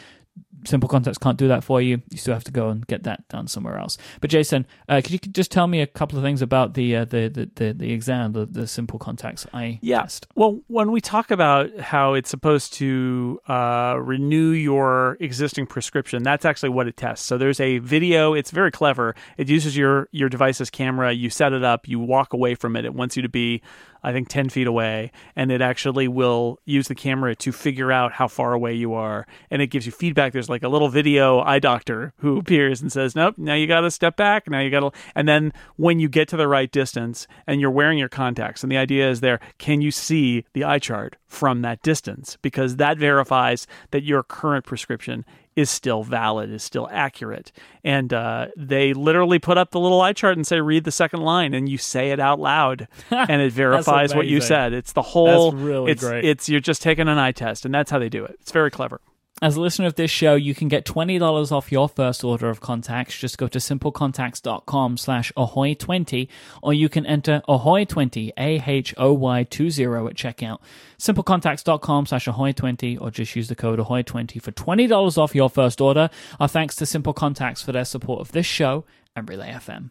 Simple 0.66 0.88
Contacts 0.90 1.18
can't 1.18 1.38
do 1.38 1.48
that 1.48 1.64
for 1.64 1.82
you. 1.82 2.02
You 2.12 2.18
still 2.18 2.34
have 2.34 2.44
to 2.46 2.52
go 2.52 2.70
and 2.70 2.86
get 2.88 3.04
that 3.04 3.28
done 3.30 3.48
somewhere 3.48 3.78
else. 3.78 3.98
But 4.22 4.30
Jason, 4.30 4.66
uh, 4.90 5.02
could 5.02 5.12
you 5.12 5.20
just 5.20 5.52
tell 5.52 5.68
me 5.68 5.82
a 5.82 5.88
couple 5.88 6.18
of 6.18 6.24
things 6.24 6.42
about 6.42 6.74
the 6.74 6.96
uh, 6.96 7.06
the, 7.06 7.28
the, 7.30 7.50
the 7.56 7.74
the 7.74 7.92
exam, 7.94 8.34
the, 8.34 8.46
the 8.46 8.68
Simple 8.68 9.00
Contacts 9.00 9.46
I 9.54 9.80
Yeah. 9.82 10.02
test? 10.02 10.28
Well, 10.36 10.62
when 10.68 10.92
we 10.92 11.02
talk 11.02 11.32
about 11.32 11.78
how 11.80 12.14
it's 12.14 12.30
supposed 12.30 12.74
to 12.74 13.40
uh, 13.48 13.96
renew 14.00 14.52
your 14.52 15.18
existing 15.20 15.68
prescription, 15.68 16.24
that's 16.24 16.46
actually 16.46 16.70
what 16.70 16.88
it 16.88 16.98
tests. 16.98 17.26
So 17.26 17.38
there's 17.38 17.60
a 17.60 17.80
video. 17.80 18.34
It's 18.34 18.52
very 18.52 18.72
clever. 18.72 19.16
It 19.38 19.50
uses 19.50 19.76
your 19.78 20.08
your 20.12 20.30
device's 20.30 20.70
camera. 20.70 21.12
You 21.14 21.30
set 21.30 21.54
it 21.54 21.64
up. 21.64 21.88
You 21.88 22.00
walk 22.00 22.34
away 22.34 22.56
from 22.56 22.76
it. 22.76 22.86
It 22.86 22.94
wants 22.94 23.16
you 23.16 23.22
to 23.24 23.30
be, 23.30 23.62
I 24.04 24.12
think, 24.12 24.28
ten 24.28 24.50
feet 24.50 24.68
away, 24.68 25.12
and 25.36 25.52
it 25.52 25.62
actually 25.62 26.08
will 26.08 26.60
use 26.66 26.88
the 26.88 26.96
camera 26.96 27.36
to 27.38 27.52
figure 27.52 27.92
out 27.92 28.14
how 28.14 28.28
far 28.28 28.54
away 28.54 28.74
you 28.74 28.94
are, 28.94 29.26
and 29.50 29.62
it 29.62 29.68
gives 29.68 29.86
you 29.86 29.92
feedback. 29.92 30.34
There's 30.34 30.50
like 30.50 30.64
a 30.64 30.68
little 30.68 30.90
video 30.90 31.40
eye 31.40 31.60
doctor 31.60 32.14
who 32.18 32.38
appears 32.40 32.82
and 32.82 32.92
says, 32.92 33.16
"Nope, 33.16 33.36
now 33.38 33.54
you 33.56 33.68
got 33.68 33.82
to 33.82 33.92
step 33.92 34.16
back. 34.16 34.50
Now 34.50 34.60
you 34.60 34.70
got 34.70 34.82
to," 34.82 34.92
and 35.16 35.28
then 35.28 35.54
when 35.76 36.00
you 36.00 36.10
get 36.10 36.28
to 36.30 36.38
the 36.38 36.48
right 36.48 36.72
distance 36.72 37.28
and 37.48 37.62
you're 37.62 37.72
wearing 37.72 37.98
your 37.98 38.10
contacts, 38.10 38.64
and 38.64 38.72
the 38.72 38.78
idea 38.78 39.10
is 39.10 39.22
there, 39.22 39.40
can 39.58 39.82
you 39.82 39.92
see 39.92 40.46
the 40.54 40.64
eye 40.64 40.80
chart 40.80 41.16
from 41.28 41.62
that 41.62 41.82
distance? 41.82 42.38
Because 42.42 42.78
that 42.78 42.98
verifies 42.98 43.68
that 43.92 44.04
your 44.04 44.24
current 44.24 44.66
prescription 44.66 45.26
is 45.56 45.70
still 45.70 46.04
valid, 46.04 46.50
is 46.52 46.64
still 46.64 46.88
accurate. 46.92 47.52
And 47.84 48.14
uh, 48.14 48.48
they 48.58 48.94
literally 48.94 49.40
put 49.40 49.58
up 49.58 49.72
the 49.72 49.80
little 49.80 50.02
eye 50.02 50.14
chart 50.14 50.38
and 50.38 50.46
say, 50.46 50.60
read 50.62 50.84
the 50.84 50.92
second 50.92 51.22
line, 51.22 51.54
and 51.54 51.70
you 51.70 51.78
say 51.78 52.12
it 52.12 52.20
out 52.20 52.40
loud, 52.40 52.88
and 53.12 53.42
it 53.42 53.52
verifies 53.52 54.16
what 54.16 54.28
you 54.28 54.42
said. 54.42 54.74
It's 54.74 54.94
the 54.94 55.02
whole. 55.02 55.52
That's 55.52 55.64
really 55.64 55.92
it's, 55.92 56.04
great. 56.04 56.26
It's 56.26 56.50
you're 56.50 56.60
just 56.60 56.82
taking 56.82 57.08
an 57.08 57.18
eye 57.18 57.32
test, 57.32 57.66
and 57.66 57.74
that's 57.74 57.92
how 57.92 58.00
they 58.00 58.10
do 58.10 58.24
it. 58.26 58.38
It's 58.42 58.52
very 58.52 58.72
clever. 58.72 59.02
As 59.42 59.58
a 59.58 59.62
listener 59.62 59.88
of 59.88 59.96
this 59.96 60.12
show, 60.12 60.36
you 60.36 60.56
can 60.56 60.68
get 60.70 60.86
$20 60.86 61.52
off 61.52 61.72
your 61.72 61.90
first 61.90 62.24
order 62.24 62.50
of 62.50 62.62
contacts. 62.62 63.18
Just 63.18 63.38
go 63.38 63.48
to 63.48 63.60
simplecontacts.com 63.60 64.98
slash 64.98 65.34
ahoy20, 65.36 66.30
or 66.62 66.74
you 66.74 66.88
can 66.88 67.06
enter 67.06 67.42
ahoy20, 67.50 68.32
A-H-O-Y-20 68.38 70.10
at 70.10 70.16
checkout. 70.16 70.60
Simplecontacts.com 70.98 72.06
slash 72.06 72.28
ahoy20, 72.28 73.02
or 73.02 73.12
just 73.12 73.36
use 73.36 73.50
the 73.50 73.56
code 73.56 73.80
ahoy20 73.80 74.42
for 74.42 74.52
$20 74.52 75.18
off 75.18 75.36
your 75.36 75.50
first 75.50 75.82
order. 75.82 76.10
Our 76.40 76.48
thanks 76.48 76.76
to 76.78 76.86
Simple 76.86 77.14
Contacts 77.14 77.62
for 77.62 77.72
their 77.74 77.86
support 77.86 78.22
of 78.22 78.32
this 78.32 78.46
show 78.46 78.86
and 79.16 79.28
Relay 79.28 79.52
FM. 79.52 79.90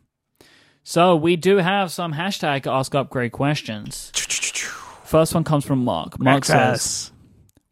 So 0.84 1.14
we 1.14 1.36
do 1.36 1.58
have 1.58 1.92
some 1.92 2.14
hashtag 2.14 2.66
Ask 2.66 2.94
Upgrade 2.94 3.32
questions. 3.32 4.12
First 5.04 5.34
one 5.34 5.44
comes 5.44 5.64
from 5.64 5.84
Mark. 5.84 6.18
Mark 6.18 6.44
says, 6.44 6.80
XS. 6.80 7.11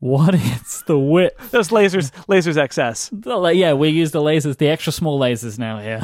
What 0.01 0.35
is 0.35 0.83
the 0.87 0.99
width 0.99 1.51
Those 1.51 1.69
lasers, 1.69 2.11
lasers 2.27 2.57
XS. 2.57 3.11
The 3.23 3.39
yeah, 3.51 3.75
we 3.75 3.91
use 3.91 4.11
the 4.11 4.21
lasers, 4.21 4.57
the 4.57 4.69
extra 4.69 4.93
small 4.93 5.21
lasers 5.21 5.59
now 5.59 5.79
here, 5.79 6.01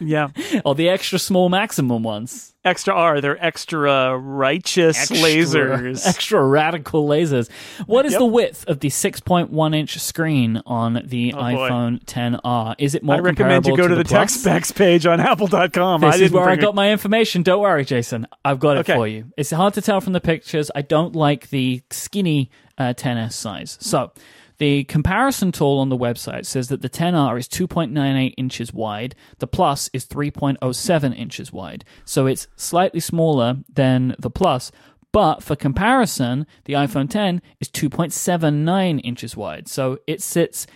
Yeah, 0.00 0.28
or 0.64 0.74
the 0.74 0.88
extra 0.88 1.18
small 1.18 1.48
maximum 1.48 2.02
ones. 2.02 2.52
extra 2.64 2.92
R. 2.92 3.20
They're 3.20 3.42
extra 3.42 4.18
righteous 4.18 4.98
Extra- 4.98 5.16
lasers. 5.18 6.06
extra 6.08 6.44
radical 6.44 7.06
lasers. 7.08 7.48
What 7.86 8.04
is 8.04 8.12
Yep. 8.12 8.18
the 8.18 8.26
width 8.26 8.64
of 8.66 8.80
the 8.80 8.88
6.1 8.88 9.74
inch 9.76 9.96
screen 10.00 10.60
on 10.66 11.02
the 11.04 11.32
Oh, 11.32 11.36
boy. 11.38 11.42
iPhone 11.44 12.04
10R? 12.04 12.74
Is 12.78 12.94
it 12.96 13.04
more 13.04 13.14
I 13.16 13.18
recommend 13.20 13.66
you 13.66 13.76
go 13.76 13.86
to, 13.86 13.94
the, 13.94 14.02
tech 14.04 14.28
specs 14.30 14.72
page 14.72 15.06
on 15.06 15.20
Apple.com. 15.20 16.00
This 16.00 16.16
I 16.16 16.24
is 16.24 16.32
where 16.32 16.42
I 16.42 16.46
bring 16.46 16.58
it- 16.58 16.62
got 16.62 16.74
my 16.74 16.90
information. 16.90 17.42
Don't 17.44 17.60
worry, 17.60 17.84
Jason. 17.84 18.26
I've 18.44 18.58
got 18.58 18.76
it 18.78 18.80
Okay. 18.80 18.94
for 18.94 19.06
you. 19.06 19.26
It's 19.36 19.52
hard 19.52 19.74
to 19.74 19.80
tell 19.80 20.00
from 20.00 20.12
the 20.14 20.20
pictures. 20.20 20.70
I 20.74 20.82
don't 20.82 21.14
like 21.14 21.50
the 21.50 21.82
skinny 21.92 22.50
uh, 22.78 22.94
10s 22.94 23.32
size. 23.32 23.78
So, 23.80 24.12
the 24.58 24.84
comparison 24.84 25.52
tool 25.52 25.78
on 25.78 25.90
the 25.90 25.98
website 25.98 26.46
says 26.46 26.68
that 26.68 26.80
the 26.80 26.88
10R 26.88 27.38
is 27.38 27.48
2.98 27.48 28.34
inches 28.38 28.72
wide. 28.72 29.14
The 29.38 29.46
Plus 29.46 29.90
is 29.92 30.06
3.07 30.06 31.16
inches 31.16 31.52
wide. 31.52 31.84
So 32.04 32.26
it's 32.26 32.48
slightly 32.56 33.00
smaller 33.00 33.58
than 33.72 34.16
the 34.18 34.30
Plus. 34.30 34.72
But 35.12 35.42
for 35.42 35.56
comparison, 35.56 36.46
the 36.64 36.74
iPhone 36.74 37.08
10 37.08 37.42
is 37.60 37.68
2.79 37.68 39.00
inches 39.04 39.36
wide. 39.36 39.68
So 39.68 39.98
it 40.06 40.22
sits 40.22 40.66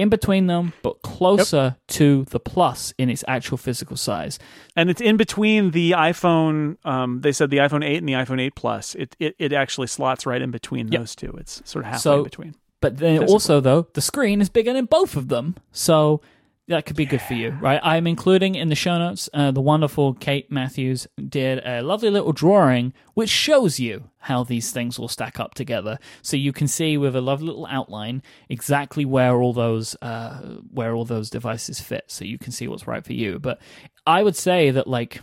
in 0.00 0.08
between 0.08 0.46
them, 0.46 0.72
but 0.82 1.02
closer 1.02 1.76
to 1.88 2.24
the 2.30 2.40
Plus 2.40 2.92
in 2.98 3.08
its 3.10 3.22
actual 3.28 3.56
physical 3.58 3.96
size. 3.96 4.38
and 4.76 4.90
it's 4.90 5.00
in 5.00 5.16
between 5.16 5.70
the 5.72 5.92
iPhone. 5.92 6.76
Um, 6.84 7.20
they 7.20 7.32
said 7.32 7.50
the 7.50 7.58
iPhone 7.58 7.84
8 7.84 7.96
and 7.98 8.08
the 8.08 8.14
iPhone 8.14 8.40
8 8.40 8.54
Plus. 8.54 8.94
It 8.94 9.14
it, 9.18 9.34
it 9.38 9.52
actually 9.52 9.86
slots 9.86 10.26
right 10.26 10.42
in 10.42 10.50
between 10.50 10.88
those 10.88 11.14
two. 11.14 11.32
It's 11.38 11.62
sort 11.64 11.84
of 11.84 11.90
halfway 11.92 12.00
So- 12.02 12.18
in 12.18 12.24
between. 12.24 12.54
But 12.80 12.96
then 12.96 13.16
Physical. 13.18 13.34
also 13.34 13.60
though, 13.60 13.88
the 13.92 14.00
screen 14.00 14.40
is 14.40 14.48
bigger 14.48 14.74
in 14.74 14.86
both 14.86 15.14
of 15.14 15.28
them, 15.28 15.56
so 15.70 16.22
that 16.70 16.86
could 16.86 16.96
be 16.96 17.04
good 17.04 17.20
for 17.20 17.34
you, 17.34 17.50
right? 17.60 17.80
I'm 17.82 18.06
including 18.06 18.54
in 18.54 18.68
the 18.68 18.74
show 18.74 18.98
notes 18.98 19.28
uh, 19.34 19.50
the 19.50 19.60
wonderful 19.60 20.14
Kate 20.14 20.50
Matthews 20.50 21.06
did 21.28 21.60
a 21.64 21.82
lovely 21.82 22.10
little 22.10 22.32
drawing 22.32 22.92
which 23.14 23.28
shows 23.28 23.78
you 23.78 24.04
how 24.20 24.44
these 24.44 24.70
things 24.70 24.98
will 24.98 25.08
stack 25.08 25.38
up 25.38 25.54
together, 25.54 25.98
so 26.22 26.36
you 26.36 26.52
can 26.52 26.68
see 26.68 26.96
with 26.96 27.14
a 27.14 27.20
lovely 27.20 27.48
little 27.48 27.66
outline 27.66 28.22
exactly 28.48 29.04
where 29.04 29.40
all 29.40 29.52
those 29.52 29.96
uh, 30.00 30.38
where 30.72 30.94
all 30.94 31.04
those 31.04 31.28
devices 31.28 31.80
fit, 31.80 32.04
so 32.06 32.24
you 32.24 32.38
can 32.38 32.52
see 32.52 32.66
what's 32.66 32.86
right 32.86 33.04
for 33.04 33.12
you. 33.12 33.38
But 33.38 33.60
I 34.06 34.22
would 34.22 34.36
say 34.36 34.70
that 34.70 34.86
like 34.86 35.20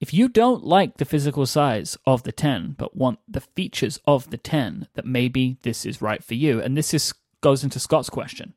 if 0.00 0.14
you 0.14 0.28
don't 0.28 0.64
like 0.64 0.96
the 0.96 1.04
physical 1.04 1.46
size 1.46 1.96
of 2.06 2.22
the 2.24 2.32
10 2.32 2.74
but 2.78 2.96
want 2.96 3.18
the 3.28 3.40
features 3.40 3.98
of 4.06 4.30
the 4.30 4.36
10 4.36 4.88
that 4.94 5.06
maybe 5.06 5.56
this 5.62 5.86
is 5.86 6.02
right 6.02 6.22
for 6.22 6.34
you. 6.34 6.60
And 6.60 6.76
this 6.76 6.92
is 6.92 7.14
goes 7.40 7.62
into 7.64 7.78
Scott's 7.78 8.10
question 8.10 8.54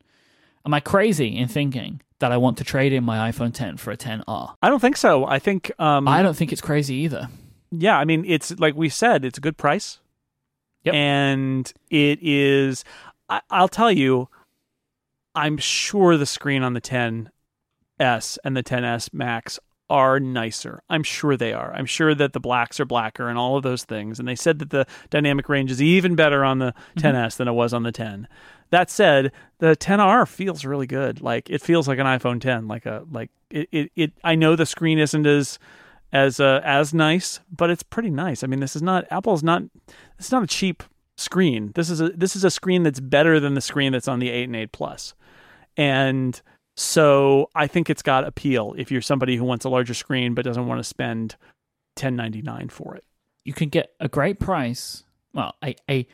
am 0.66 0.74
i 0.74 0.80
crazy 0.80 1.36
in 1.36 1.48
thinking 1.48 2.00
that 2.18 2.32
i 2.32 2.36
want 2.36 2.58
to 2.58 2.64
trade 2.64 2.92
in 2.92 3.04
my 3.04 3.30
iphone 3.30 3.52
10 3.52 3.76
for 3.76 3.90
a 3.90 3.96
10r 3.96 4.54
I 4.62 4.68
don't 4.68 4.80
think 4.80 4.96
so. 4.96 5.24
I 5.24 5.38
think. 5.38 5.70
Um, 5.78 6.08
i 6.08 6.22
don't 6.22 6.36
think 6.36 6.52
it's 6.52 6.60
crazy 6.60 6.94
either 6.96 7.28
yeah, 7.70 7.98
I 7.98 8.04
mean, 8.04 8.24
it's 8.26 8.58
like 8.58 8.74
we 8.74 8.88
said, 8.88 9.24
it's 9.24 9.38
a 9.38 9.42
good 9.42 9.56
price. 9.56 10.00
Yep. 10.84 10.94
And 10.94 11.72
it 11.90 12.18
is. 12.22 12.84
I, 13.28 13.40
I'll 13.50 13.68
tell 13.68 13.92
you, 13.92 14.28
I'm 15.34 15.58
sure 15.58 16.16
the 16.16 16.26
screen 16.26 16.62
on 16.62 16.72
the 16.72 16.80
10s 16.80 17.28
and 17.98 18.56
the 18.56 18.62
10s 18.62 19.12
Max 19.12 19.58
are 19.90 20.20
nicer. 20.20 20.82
I'm 20.88 21.02
sure 21.02 21.36
they 21.36 21.52
are. 21.52 21.72
I'm 21.74 21.86
sure 21.86 22.14
that 22.14 22.32
the 22.32 22.40
blacks 22.40 22.78
are 22.78 22.84
blacker 22.84 23.28
and 23.28 23.38
all 23.38 23.56
of 23.56 23.62
those 23.62 23.84
things. 23.84 24.18
And 24.18 24.28
they 24.28 24.34
said 24.34 24.58
that 24.58 24.70
the 24.70 24.86
dynamic 25.10 25.48
range 25.48 25.70
is 25.70 25.82
even 25.82 26.14
better 26.14 26.44
on 26.44 26.58
the 26.58 26.74
10s 26.98 27.36
than 27.36 27.48
it 27.48 27.52
was 27.52 27.72
on 27.72 27.82
the 27.82 27.92
10. 27.92 28.28
That 28.70 28.90
said, 28.90 29.32
the 29.58 29.76
10R 29.76 30.28
feels 30.28 30.64
really 30.64 30.86
good. 30.86 31.20
Like 31.20 31.48
it 31.50 31.62
feels 31.62 31.88
like 31.88 31.98
an 31.98 32.06
iPhone 32.06 32.40
10. 32.40 32.68
Like 32.68 32.86
a 32.86 33.04
like 33.10 33.30
it. 33.50 33.68
it, 33.72 33.92
it 33.96 34.12
I 34.22 34.34
know 34.34 34.56
the 34.56 34.66
screen 34.66 34.98
isn't 34.98 35.26
as 35.26 35.58
as 36.12 36.40
uh, 36.40 36.60
as 36.64 36.94
nice, 36.94 37.40
but 37.50 37.70
it's 37.70 37.82
pretty 37.82 38.10
nice. 38.10 38.42
I 38.42 38.46
mean, 38.46 38.60
this 38.60 38.76
is 38.76 38.82
not 38.82 39.06
Apple's 39.10 39.42
not. 39.42 39.62
It's 40.18 40.32
not 40.32 40.42
a 40.42 40.46
cheap 40.46 40.82
screen. 41.16 41.72
This 41.74 41.90
is 41.90 42.00
a 42.00 42.10
this 42.10 42.36
is 42.36 42.44
a 42.44 42.50
screen 42.50 42.82
that's 42.82 43.00
better 43.00 43.40
than 43.40 43.54
the 43.54 43.60
screen 43.60 43.92
that's 43.92 44.08
on 44.08 44.18
the 44.18 44.30
8 44.30 44.44
and 44.44 44.56
8 44.56 44.72
Plus. 44.72 45.14
And 45.76 46.40
so 46.76 47.50
I 47.54 47.66
think 47.66 47.90
it's 47.90 48.02
got 48.02 48.24
appeal 48.24 48.74
if 48.78 48.90
you're 48.90 49.02
somebody 49.02 49.36
who 49.36 49.44
wants 49.44 49.64
a 49.64 49.68
larger 49.68 49.94
screen 49.94 50.34
but 50.34 50.44
doesn't 50.44 50.66
want 50.66 50.78
to 50.78 50.84
spend 50.84 51.36
10.99 51.96 52.70
for 52.70 52.94
it. 52.94 53.04
you 53.44 53.52
can 53.52 53.68
get 53.68 53.90
a 53.98 54.08
great 54.08 54.38
price 54.38 55.02
well 55.34 55.54
a 55.64 55.74
a 55.90 56.06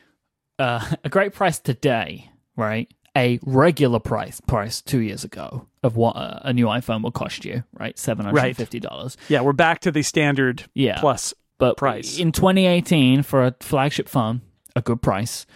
uh, 0.59 0.93
a 1.05 1.10
great 1.10 1.35
price 1.35 1.59
today 1.59 2.31
right 2.56 2.93
a 3.16 3.39
regular 3.44 4.01
price 4.01 4.40
price 4.40 4.81
two 4.82 4.98
years 4.98 5.22
ago 5.24 5.66
of 5.82 5.97
what 5.97 6.16
a, 6.16 6.48
a 6.48 6.52
new 6.52 6.66
iphone 6.66 7.02
will 7.02 7.10
cost 7.12 7.44
you 7.44 7.62
right? 7.78 7.97
$750 7.97 9.16
Yeah, 9.28 9.43
we're 9.43 9.52
back 9.52 9.81
to 9.81 9.90
the 9.93 10.02
standard 10.02 10.64
yeah. 10.74 10.98
plus. 11.01 11.32
but 11.59 11.76
price. 11.76 12.18
in 12.18 12.32
2018 12.32 13.22
for 13.22 13.44
a 13.44 13.55
flagship 13.60 14.09
phone 14.09 14.40
a 14.74 14.82
good 14.82 15.01
price 15.02 15.47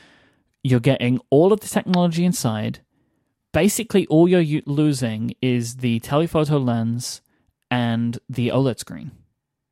you're 0.63 0.81
getting 0.81 1.21
all 1.31 1.53
of 1.53 1.61
the 1.61 1.69
technology 1.69 2.25
inside. 2.25 2.81
Basically 3.53 4.07
all 4.09 4.29
you're 4.29 4.41
u- 4.41 4.63
losing 4.67 5.35
is 5.41 5.77
the 5.77 6.01
telephoto 6.01 6.59
lens 6.59 7.23
and 7.71 8.19
the 8.29 8.49
oled 8.51 8.79
screen. 8.79 9.13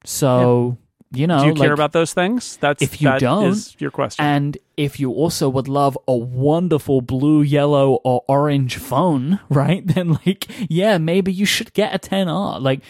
So 0.05 0.79
you 1.17 1.27
know 1.27 1.41
Do 1.41 1.47
you 1.49 1.55
care 1.55 1.73
about 1.73 1.93
those 1.93 2.13
things? 2.15 2.57
That's 2.59 2.83
If 2.83 3.01
you 3.01 3.09
that 3.09 3.21
don't, 3.21 3.47
is 3.47 3.75
your 3.79 3.91
question. 3.91 4.25
and 4.25 4.59
if 4.77 5.01
you 5.01 5.11
also 5.13 5.49
would 5.49 5.69
love 5.69 5.97
a 6.07 6.17
wonderful 6.17 7.01
blue, 7.01 7.43
yellow, 7.43 7.95
or 8.05 8.23
orange 8.29 8.77
phone, 8.77 9.41
right? 9.49 9.87
Then, 9.87 10.19
like, 10.27 10.47
yeah, 10.71 10.99
maybe 10.99 11.33
you 11.33 11.47
should 11.47 11.73
get 11.73 11.95
a 11.95 11.99
10R. 11.99 12.61
Like, 12.61 12.81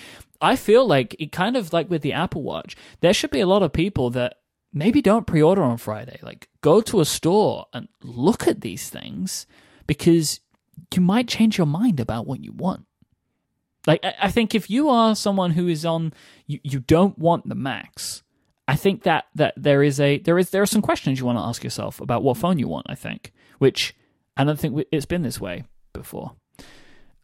I 0.41 0.57
feel 0.57 0.87
like 0.87 1.15
it 1.19 1.33
kind 1.33 1.57
of 1.57 1.73
like 1.73 1.89
with 1.89 2.03
the 2.03 2.13
Apple 2.13 2.43
Watch, 2.43 2.77
there 3.01 3.15
should 3.15 3.31
be 3.31 3.41
a 3.41 3.47
lot 3.47 3.63
of 3.63 3.73
people 3.73 4.11
that 4.11 4.35
maybe 4.73 5.01
don't 5.01 5.27
pre 5.27 5.41
order 5.41 5.63
on 5.63 5.77
Friday. 5.79 6.19
Like, 6.23 6.49
go 6.61 6.81
to 6.83 7.01
a 7.01 7.05
store 7.05 7.67
and 7.73 7.89
look 8.03 8.47
at 8.49 8.61
these 8.61 8.91
things 8.91 9.47
because 9.87 10.41
you 10.95 11.01
might 11.01 11.29
change 11.29 11.57
your 11.57 11.67
mind 11.67 12.01
about 12.01 12.27
what 12.27 12.43
you 12.45 12.53
want. 12.53 12.85
Like, 13.87 14.05
I, 14.05 14.15
I 14.23 14.31
think 14.31 14.55
if 14.55 14.69
you 14.71 14.89
are 14.89 15.15
someone 15.15 15.53
who 15.53 15.69
is 15.69 15.85
on, 15.85 16.13
you, 16.47 16.61
you 16.63 16.81
don't 16.81 17.19
want 17.19 17.49
the 17.49 17.55
Max, 17.55 18.23
I 18.69 18.75
think 18.77 19.05
that 19.05 19.27
that 19.37 19.55
there 19.57 19.83
is 19.83 20.01
a 20.01 20.19
there 20.19 20.39
is 20.39 20.51
there 20.51 20.63
are 20.63 20.67
some 20.67 20.83
questions 20.83 21.21
you 21.21 21.27
want 21.27 21.39
to 21.39 21.45
ask 21.45 21.63
yourself 21.63 22.01
about 22.01 22.23
what 22.25 22.37
phone 22.37 22.59
you 22.59 22.67
want. 22.69 22.87
I 22.89 22.95
think, 22.97 23.33
which 23.59 23.95
I 24.37 24.45
don't 24.45 24.59
think 24.59 24.85
it's 24.91 25.07
been 25.07 25.23
this 25.23 25.41
way 25.41 25.65
before. 25.93 26.33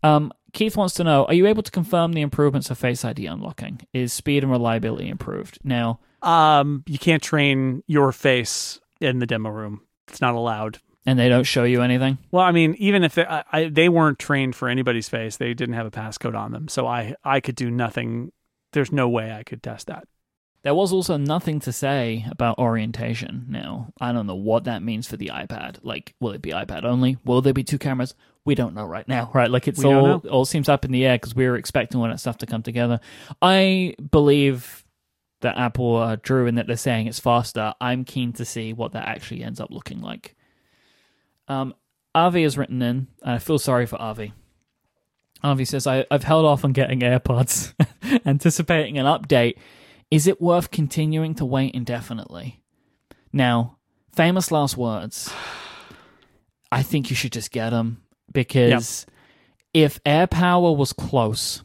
Um, 0.04 0.32
Keith 0.52 0.76
wants 0.76 0.94
to 0.94 1.04
know: 1.04 1.24
Are 1.24 1.34
you 1.34 1.46
able 1.46 1.62
to 1.64 1.70
confirm 1.70 2.12
the 2.12 2.20
improvements 2.20 2.70
of 2.70 2.78
Face 2.78 3.04
ID 3.04 3.26
unlocking? 3.26 3.80
Is 3.92 4.12
speed 4.12 4.44
and 4.44 4.52
reliability 4.52 5.08
improved? 5.08 5.58
Now, 5.64 5.98
Um, 6.22 6.84
you 6.86 6.98
can't 6.98 7.22
train 7.22 7.82
your 7.88 8.12
face 8.12 8.80
in 9.00 9.18
the 9.18 9.26
demo 9.26 9.50
room. 9.50 9.80
It's 10.08 10.20
not 10.20 10.34
allowed. 10.34 10.78
And 11.04 11.18
they 11.18 11.28
don't 11.28 11.44
show 11.44 11.64
you 11.64 11.82
anything. 11.82 12.18
Well, 12.30 12.44
I 12.44 12.52
mean, 12.52 12.74
even 12.78 13.04
if 13.04 13.14
they, 13.14 13.24
I, 13.24 13.44
I, 13.52 13.68
they 13.68 13.88
weren't 13.88 14.18
trained 14.18 14.54
for 14.54 14.68
anybody's 14.68 15.08
face, 15.08 15.36
they 15.36 15.54
didn't 15.54 15.74
have 15.74 15.86
a 15.86 15.90
passcode 15.90 16.36
on 16.36 16.52
them, 16.52 16.68
so 16.68 16.86
I 16.86 17.14
I 17.24 17.40
could 17.40 17.56
do 17.56 17.70
nothing. 17.70 18.32
There's 18.72 18.92
no 18.92 19.08
way 19.08 19.32
I 19.32 19.42
could 19.42 19.62
test 19.62 19.88
that. 19.88 20.06
There 20.62 20.74
was 20.74 20.92
also 20.92 21.16
nothing 21.16 21.58
to 21.60 21.72
say 21.72 22.24
about 22.30 22.58
orientation. 22.58 23.46
Now, 23.48 23.92
I 24.00 24.12
don't 24.12 24.28
know 24.28 24.36
what 24.36 24.64
that 24.64 24.82
means 24.82 25.08
for 25.08 25.16
the 25.16 25.32
iPad. 25.34 25.78
Like, 25.82 26.14
will 26.20 26.30
it 26.30 26.40
be 26.40 26.50
iPad 26.50 26.84
only? 26.84 27.18
Will 27.24 27.42
there 27.42 27.52
be 27.52 27.64
two 27.64 27.78
cameras? 27.78 28.14
We 28.44 28.54
don't 28.54 28.74
know 28.74 28.84
right 28.84 29.06
now, 29.08 29.30
right? 29.34 29.50
Like, 29.50 29.66
it's 29.66 29.84
all 29.84 30.06
know. 30.06 30.22
all 30.30 30.44
seems 30.44 30.68
up 30.68 30.84
in 30.84 30.92
the 30.92 31.04
air 31.04 31.16
because 31.16 31.34
we 31.34 31.46
were 31.48 31.56
expecting 31.56 32.00
all 32.00 32.06
that 32.06 32.20
stuff 32.20 32.38
to 32.38 32.46
come 32.46 32.62
together. 32.62 33.00
I 33.40 33.96
believe 34.10 34.84
that 35.40 35.58
Apple 35.58 35.96
are 35.96 36.16
true 36.16 36.46
in 36.46 36.54
that 36.54 36.68
they're 36.68 36.76
saying 36.76 37.08
it's 37.08 37.18
faster. 37.18 37.74
I'm 37.80 38.04
keen 38.04 38.32
to 38.34 38.44
see 38.44 38.72
what 38.72 38.92
that 38.92 39.08
actually 39.08 39.42
ends 39.42 39.60
up 39.60 39.70
looking 39.70 40.00
like. 40.00 40.36
Um, 41.48 41.74
Avi 42.14 42.42
has 42.42 42.58
written 42.58 42.82
in, 42.82 43.08
and 43.22 43.32
I 43.32 43.38
feel 43.38 43.58
sorry 43.58 43.86
for 43.86 44.00
Avi. 44.00 44.32
Avi 45.42 45.64
says, 45.64 45.86
I, 45.86 46.06
I've 46.10 46.24
held 46.24 46.44
off 46.44 46.64
on 46.64 46.72
getting 46.72 47.00
AirPods, 47.00 47.74
anticipating 48.26 48.98
an 48.98 49.06
update. 49.06 49.56
Is 50.10 50.26
it 50.26 50.40
worth 50.40 50.70
continuing 50.70 51.34
to 51.36 51.44
wait 51.44 51.74
indefinitely? 51.74 52.62
Now, 53.32 53.78
famous 54.14 54.50
last 54.50 54.76
words. 54.76 55.32
I 56.72 56.82
think 56.82 57.10
you 57.10 57.16
should 57.16 57.32
just 57.32 57.50
get 57.50 57.70
them 57.70 58.02
because 58.32 59.04
if 59.74 60.02
AirPower 60.04 60.74
was 60.76 60.92
close, 60.92 61.62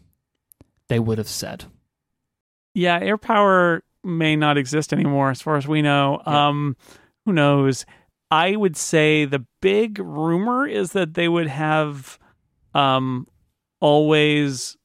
they 0.90 1.00
would 1.00 1.18
have 1.18 1.30
said. 1.30 1.66
Yeah, 2.74 3.00
AirPower 3.00 3.82
may 4.04 4.36
not 4.36 4.58
exist 4.58 4.94
anymore, 4.94 5.30
as 5.30 5.42
far 5.42 5.56
as 5.58 5.68
we 5.68 5.82
know. 5.82 6.22
Yeah. 6.26 6.48
Um, 6.48 6.78
who 7.26 7.34
knows? 7.34 7.86
I 8.30 8.56
would 8.56 8.76
say 8.76 9.26
the 9.26 9.46
big 9.62 10.00
rumor 10.00 10.68
is 10.68 10.92
that 10.92 11.14
they 11.14 11.28
would 11.28 11.48
have 11.48 12.20
um, 12.74 13.28
always 13.80 14.78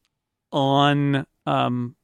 on 0.53 1.27
um, 1.47 1.97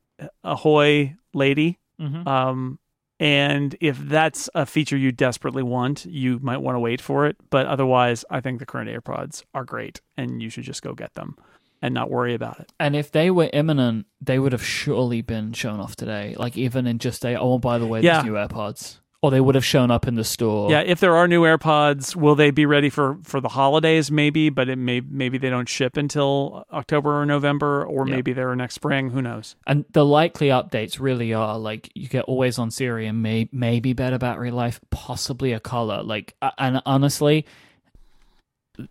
Ahoy 0.44 1.14
Lady. 1.34 1.78
Mm-hmm. 2.00 2.26
Um, 2.26 2.78
and 3.20 3.74
if 3.80 3.98
that's 3.98 4.48
a 4.54 4.64
feature 4.64 4.96
you 4.96 5.10
desperately 5.10 5.62
want, 5.62 6.06
you 6.06 6.38
might 6.40 6.58
want 6.58 6.76
to 6.76 6.80
wait 6.80 7.00
for 7.00 7.26
it. 7.26 7.36
But 7.50 7.66
otherwise, 7.66 8.24
I 8.30 8.40
think 8.40 8.60
the 8.60 8.66
current 8.66 8.88
AirPods 8.88 9.42
are 9.54 9.64
great, 9.64 10.00
and 10.16 10.40
you 10.40 10.50
should 10.50 10.64
just 10.64 10.82
go 10.82 10.94
get 10.94 11.14
them 11.14 11.36
and 11.82 11.92
not 11.94 12.10
worry 12.10 12.34
about 12.34 12.60
it. 12.60 12.72
And 12.78 12.94
if 12.94 13.10
they 13.10 13.30
were 13.30 13.50
imminent, 13.52 14.06
they 14.20 14.38
would 14.38 14.52
have 14.52 14.64
surely 14.64 15.20
been 15.22 15.52
shown 15.52 15.80
off 15.80 15.96
today. 15.96 16.36
Like 16.38 16.56
even 16.56 16.86
in 16.86 16.98
just 16.98 17.24
a 17.24 17.38
oh 17.38 17.58
by 17.58 17.78
the 17.78 17.86
way, 17.86 18.00
Yeah. 18.02 18.14
there's 18.14 18.24
new 18.26 18.32
AirPods, 18.34 18.98
or 19.20 19.32
they 19.32 19.40
would 19.40 19.56
have 19.56 19.64
shown 19.64 19.90
up 19.90 20.06
in 20.06 20.14
the 20.14 20.22
store. 20.22 20.70
Yeah, 20.70 20.80
if 20.80 21.00
there 21.00 21.16
are 21.16 21.26
new 21.26 21.42
AirPods, 21.42 22.14
will 22.14 22.36
they 22.36 22.50
be 22.52 22.66
ready 22.66 22.88
for 22.88 23.18
for 23.24 23.40
the 23.40 23.48
holidays? 23.48 24.10
Maybe, 24.12 24.48
but 24.48 24.68
it 24.68 24.76
may 24.76 25.00
maybe 25.00 25.38
they 25.38 25.50
don't 25.50 25.68
ship 25.68 25.96
until 25.96 26.64
October 26.72 27.20
or 27.20 27.26
November, 27.26 27.84
or 27.84 28.06
Yeah. 28.06 28.14
maybe 28.14 28.32
they're 28.32 28.54
next 28.54 28.74
spring. 28.76 29.10
Who 29.10 29.20
knows? 29.20 29.56
And 29.66 29.84
the 29.92 30.04
likely 30.04 30.48
updates 30.48 31.00
really 31.00 31.34
are 31.34 31.58
like 31.58 31.90
you 31.94 32.06
get 32.08 32.26
always 32.26 32.58
on 32.60 32.70
Siri 32.70 33.06
and 33.06 33.20
may, 33.22 33.48
maybe 33.50 33.92
better 33.92 34.18
battery 34.18 34.52
life, 34.52 34.80
possibly 34.90 35.52
a 35.52 35.58
color. 35.60 36.02
Like, 36.04 36.34
and 36.56 36.80
honestly, 36.86 37.44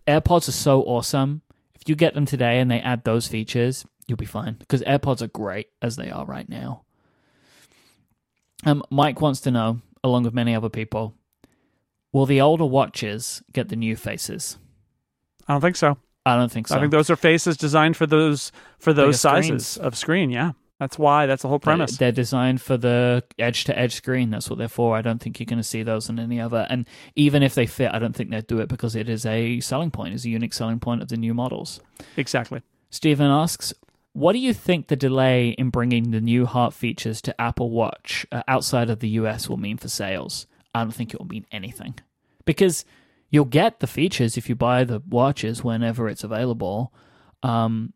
AirPods 0.06 0.48
are 0.48 0.52
so 0.52 0.82
awesome. 0.82 1.40
If 1.74 1.88
you 1.88 1.94
get 1.94 2.12
them 2.12 2.26
today 2.26 2.58
and 2.60 2.70
they 2.70 2.80
add 2.80 3.04
those 3.04 3.28
features, 3.28 3.86
you'll 4.06 4.16
be 4.18 4.26
fine 4.26 4.56
because 4.58 4.82
AirPods 4.82 5.22
are 5.22 5.28
great 5.28 5.68
as 5.80 5.96
they 5.96 6.10
are 6.10 6.26
right 6.26 6.48
now. 6.48 6.82
Um, 8.66 8.82
Mike 8.90 9.20
wants 9.20 9.40
to 9.42 9.50
know, 9.52 9.80
along 10.08 10.24
with 10.24 10.34
many 10.34 10.54
other 10.54 10.68
people, 10.68 11.14
will 12.12 12.26
the 12.26 12.40
older 12.40 12.66
watches 12.66 13.42
get 13.52 13.68
the 13.68 13.76
new 13.76 13.96
faces? 13.96 14.58
I 15.46 15.52
don't 15.52 15.60
think 15.60 15.76
so. 15.76 15.98
I 16.26 16.36
don't 16.36 16.52
think 16.52 16.68
so. 16.68 16.76
I 16.76 16.80
think 16.80 16.90
those 16.92 17.08
are 17.10 17.16
faces 17.16 17.56
designed 17.56 17.96
for 17.96 18.06
those 18.06 18.52
for 18.78 18.92
those 18.92 19.14
Bigger 19.14 19.18
sizes 19.18 19.66
screens. 19.66 19.86
of 19.86 19.96
screen. 19.96 20.30
Yeah, 20.30 20.52
that's 20.78 20.98
why. 20.98 21.24
That's 21.26 21.42
the 21.42 21.48
whole 21.48 21.58
premise. 21.58 21.96
They're 21.96 22.12
designed 22.12 22.60
for 22.60 22.76
the 22.76 23.24
edge 23.38 23.64
to 23.64 23.78
edge 23.78 23.94
screen. 23.94 24.28
That's 24.30 24.50
what 24.50 24.58
they're 24.58 24.68
for. 24.68 24.94
I 24.96 25.00
don't 25.00 25.20
think 25.22 25.40
you're 25.40 25.46
going 25.46 25.58
to 25.58 25.62
see 25.62 25.82
those 25.82 26.10
on 26.10 26.18
any 26.18 26.38
other. 26.38 26.66
And 26.68 26.86
even 27.16 27.42
if 27.42 27.54
they 27.54 27.64
fit, 27.66 27.92
I 27.94 27.98
don't 27.98 28.14
think 28.14 28.30
they'd 28.30 28.46
do 28.46 28.58
it 28.60 28.68
because 28.68 28.94
it 28.94 29.08
is 29.08 29.24
a 29.24 29.60
selling 29.60 29.90
point, 29.90 30.14
is 30.14 30.26
a 30.26 30.30
unique 30.30 30.52
selling 30.52 30.80
point 30.80 31.00
of 31.00 31.08
the 31.08 31.16
new 31.16 31.32
models. 31.32 31.80
exactly. 32.16 32.60
Stephen 32.90 33.26
asks, 33.26 33.72
what 34.12 34.32
do 34.32 34.38
you 34.38 34.52
think 34.52 34.88
the 34.88 34.96
delay 34.96 35.50
in 35.50 35.70
bringing 35.70 36.10
the 36.10 36.20
new 36.20 36.46
heart 36.46 36.74
features 36.74 37.20
to 37.22 37.40
Apple 37.40 37.70
Watch 37.70 38.26
uh, 38.32 38.42
outside 38.48 38.90
of 38.90 39.00
the 39.00 39.08
US 39.10 39.48
will 39.48 39.56
mean 39.56 39.76
for 39.76 39.88
sales? 39.88 40.46
I 40.74 40.82
don't 40.82 40.92
think 40.92 41.14
it 41.14 41.20
will 41.20 41.28
mean 41.28 41.46
anything 41.52 41.94
because 42.44 42.84
you'll 43.30 43.44
get 43.44 43.80
the 43.80 43.86
features 43.86 44.36
if 44.36 44.48
you 44.48 44.54
buy 44.54 44.84
the 44.84 45.00
watches 45.08 45.62
whenever 45.62 46.08
it's 46.08 46.24
available. 46.24 46.92
Um, 47.42 47.92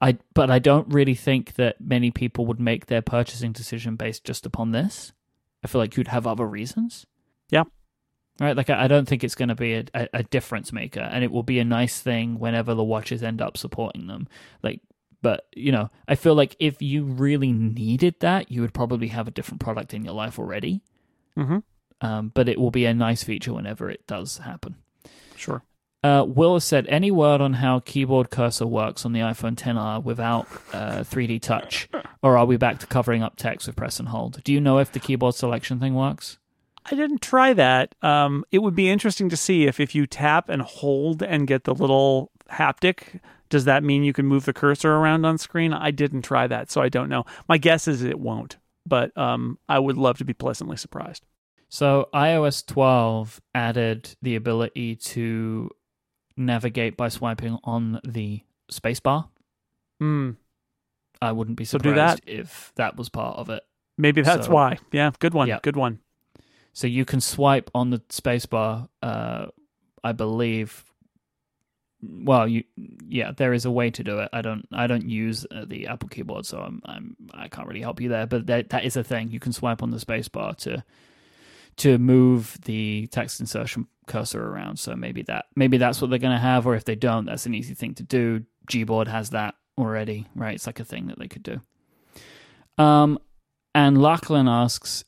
I 0.00 0.18
but 0.34 0.50
I 0.50 0.58
don't 0.58 0.92
really 0.92 1.14
think 1.14 1.54
that 1.54 1.80
many 1.80 2.10
people 2.10 2.46
would 2.46 2.60
make 2.60 2.86
their 2.86 3.02
purchasing 3.02 3.52
decision 3.52 3.96
based 3.96 4.24
just 4.24 4.44
upon 4.44 4.72
this. 4.72 5.12
I 5.62 5.68
feel 5.68 5.80
like 5.80 5.96
you'd 5.96 6.08
have 6.08 6.26
other 6.26 6.46
reasons. 6.46 7.06
Yeah. 7.50 7.64
Right, 8.40 8.56
like 8.56 8.68
I 8.68 8.84
I 8.84 8.88
don't 8.88 9.06
think 9.06 9.22
it's 9.22 9.36
going 9.36 9.48
to 9.48 9.54
be 9.54 9.74
a, 9.74 9.84
a, 9.94 10.08
a 10.14 10.22
difference 10.24 10.72
maker, 10.72 11.00
and 11.00 11.22
it 11.22 11.30
will 11.30 11.44
be 11.44 11.60
a 11.60 11.64
nice 11.64 12.00
thing 12.00 12.38
whenever 12.40 12.74
the 12.74 12.82
watches 12.82 13.22
end 13.22 13.40
up 13.40 13.56
supporting 13.56 14.08
them. 14.08 14.26
Like, 14.62 14.80
but 15.24 15.46
you 15.56 15.72
know, 15.72 15.90
I 16.06 16.14
feel 16.14 16.34
like 16.36 16.54
if 16.60 16.80
you 16.80 17.02
really 17.04 17.52
needed 17.52 18.16
that, 18.20 18.52
you 18.52 18.60
would 18.60 18.74
probably 18.74 19.08
have 19.08 19.26
a 19.26 19.32
different 19.32 19.60
product 19.60 19.92
in 19.94 20.04
your 20.04 20.14
life 20.14 20.38
already. 20.38 20.82
hmm 21.36 21.58
Um, 22.00 22.30
but 22.34 22.48
it 22.48 22.60
will 22.60 22.70
be 22.70 22.84
a 22.84 22.94
nice 22.94 23.24
feature 23.24 23.52
whenever 23.54 23.90
it 23.90 24.06
does 24.06 24.38
happen. 24.38 24.76
Sure. 25.34 25.62
Uh, 26.04 26.22
Will 26.22 26.52
has 26.52 26.64
said, 26.64 26.86
any 26.88 27.10
word 27.10 27.40
on 27.40 27.54
how 27.54 27.80
keyboard 27.80 28.28
cursor 28.28 28.66
works 28.66 29.06
on 29.06 29.14
the 29.14 29.20
iPhone 29.20 29.54
10R 29.56 30.04
without 30.04 30.46
uh, 30.74 30.98
3D 30.98 31.40
touch? 31.40 31.88
Or 32.22 32.36
are 32.36 32.44
we 32.44 32.58
back 32.58 32.78
to 32.80 32.86
covering 32.86 33.22
up 33.22 33.36
text 33.36 33.66
with 33.66 33.76
press 33.76 33.98
and 33.98 34.08
hold? 34.08 34.44
Do 34.44 34.52
you 34.52 34.60
know 34.60 34.78
if 34.78 34.92
the 34.92 35.00
keyboard 35.00 35.34
selection 35.34 35.80
thing 35.80 35.94
works? 35.94 36.38
I 36.84 36.94
didn't 36.94 37.22
try 37.22 37.54
that. 37.54 37.94
Um, 38.02 38.44
it 38.52 38.58
would 38.58 38.74
be 38.74 38.90
interesting 38.90 39.30
to 39.30 39.36
see 39.36 39.64
if 39.64 39.80
if 39.80 39.94
you 39.94 40.06
tap 40.06 40.50
and 40.50 40.60
hold 40.60 41.22
and 41.22 41.46
get 41.46 41.64
the 41.64 41.74
little 41.74 42.30
haptic, 42.50 43.20
does 43.48 43.64
that 43.66 43.82
mean 43.84 44.04
you 44.04 44.12
can 44.12 44.26
move 44.26 44.44
the 44.44 44.52
cursor 44.52 44.92
around 44.94 45.24
on 45.24 45.38
screen? 45.38 45.72
I 45.72 45.90
didn't 45.90 46.22
try 46.22 46.46
that, 46.46 46.70
so 46.70 46.80
I 46.80 46.88
don't 46.88 47.08
know. 47.08 47.24
My 47.48 47.58
guess 47.58 47.86
is 47.88 48.02
it 48.02 48.18
won't, 48.18 48.56
but 48.86 49.16
um, 49.16 49.58
I 49.68 49.78
would 49.78 49.96
love 49.96 50.18
to 50.18 50.24
be 50.24 50.32
pleasantly 50.34 50.76
surprised. 50.76 51.24
So 51.68 52.08
iOS 52.14 52.64
12 52.66 53.40
added 53.54 54.14
the 54.22 54.36
ability 54.36 54.96
to 54.96 55.70
navigate 56.36 56.96
by 56.96 57.08
swiping 57.08 57.58
on 57.64 58.00
the 58.04 58.40
spacebar. 58.70 59.28
Hmm. 60.00 60.32
I 61.22 61.32
wouldn't 61.32 61.56
be 61.56 61.64
So 61.64 61.78
do 61.78 61.90
surprised 61.90 62.24
that. 62.26 62.30
if 62.32 62.72
that 62.76 62.96
was 62.96 63.08
part 63.08 63.38
of 63.38 63.48
it. 63.50 63.62
Maybe 63.96 64.20
that's 64.22 64.46
So- 64.46 64.52
why. 64.52 64.78
Yeah, 64.92 65.10
good 65.18 65.34
one. 65.34 65.48
Yeah. 65.48 65.58
Good 65.62 65.76
one. 65.76 66.00
So 66.72 66.86
you 66.88 67.04
can 67.04 67.20
swipe 67.20 67.70
on 67.74 67.90
the 67.90 68.00
spacebar, 68.10 68.88
uh, 69.02 69.46
I 70.02 70.12
believe. 70.12 70.84
Well, 72.06 72.46
you 72.46 72.64
yeah, 73.08 73.32
there 73.32 73.52
is 73.52 73.64
a 73.64 73.70
way 73.70 73.90
to 73.90 74.04
do 74.04 74.18
it. 74.18 74.28
I 74.32 74.42
don't 74.42 74.66
I 74.72 74.86
don't 74.86 75.08
use 75.08 75.46
uh, 75.50 75.64
the 75.66 75.86
Apple 75.86 76.08
keyboard, 76.08 76.46
so 76.46 76.58
I'm 76.58 76.82
I'm 76.84 77.16
I 77.32 77.48
can't 77.48 77.66
really 77.66 77.80
help 77.80 78.00
you 78.00 78.08
there. 78.08 78.26
But 78.26 78.46
that 78.46 78.70
that 78.70 78.84
is 78.84 78.96
a 78.96 79.04
thing. 79.04 79.30
You 79.30 79.40
can 79.40 79.52
swipe 79.52 79.82
on 79.82 79.90
the 79.90 79.98
spacebar 79.98 80.56
to 80.58 80.84
to 81.76 81.98
move 81.98 82.58
the 82.64 83.08
text 83.08 83.40
insertion 83.40 83.86
cursor 84.06 84.44
around. 84.44 84.78
So 84.78 84.94
maybe 84.94 85.22
that 85.22 85.46
maybe 85.56 85.76
that's 85.76 86.00
what 86.00 86.10
they're 86.10 86.18
going 86.18 86.36
to 86.36 86.38
have, 86.38 86.66
or 86.66 86.74
if 86.74 86.84
they 86.84 86.96
don't, 86.96 87.24
that's 87.24 87.46
an 87.46 87.54
easy 87.54 87.74
thing 87.74 87.94
to 87.94 88.02
do. 88.02 88.44
Gboard 88.68 89.08
has 89.08 89.30
that 89.30 89.54
already, 89.78 90.26
right? 90.34 90.54
It's 90.54 90.66
like 90.66 90.80
a 90.80 90.84
thing 90.84 91.08
that 91.08 91.18
they 91.18 91.28
could 91.28 91.42
do. 91.42 91.60
Um, 92.82 93.18
and 93.74 94.00
Lachlan 94.00 94.48
asks, 94.48 95.04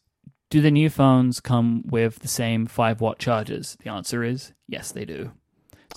do 0.50 0.60
the 0.60 0.70
new 0.70 0.90
phones 0.90 1.40
come 1.40 1.82
with 1.86 2.20
the 2.20 2.28
same 2.28 2.66
5 2.66 3.00
watt 3.00 3.18
chargers? 3.18 3.76
The 3.82 3.90
answer 3.90 4.22
is 4.22 4.52
yes, 4.68 4.92
they 4.92 5.04
do. 5.04 5.32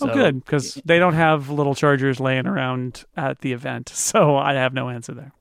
Oh, 0.07 0.13
good, 0.13 0.43
because 0.43 0.75
they 0.85 0.99
don't 0.99 1.13
have 1.13 1.49
little 1.49 1.75
chargers 1.75 2.19
laying 2.19 2.47
around 2.47 3.05
at 3.17 3.39
the 3.39 3.53
event, 3.53 3.89
so 3.93 4.37
I 4.37 4.53
have 4.53 4.73
no 4.73 4.89
answer 4.89 5.13
there. 5.13 5.31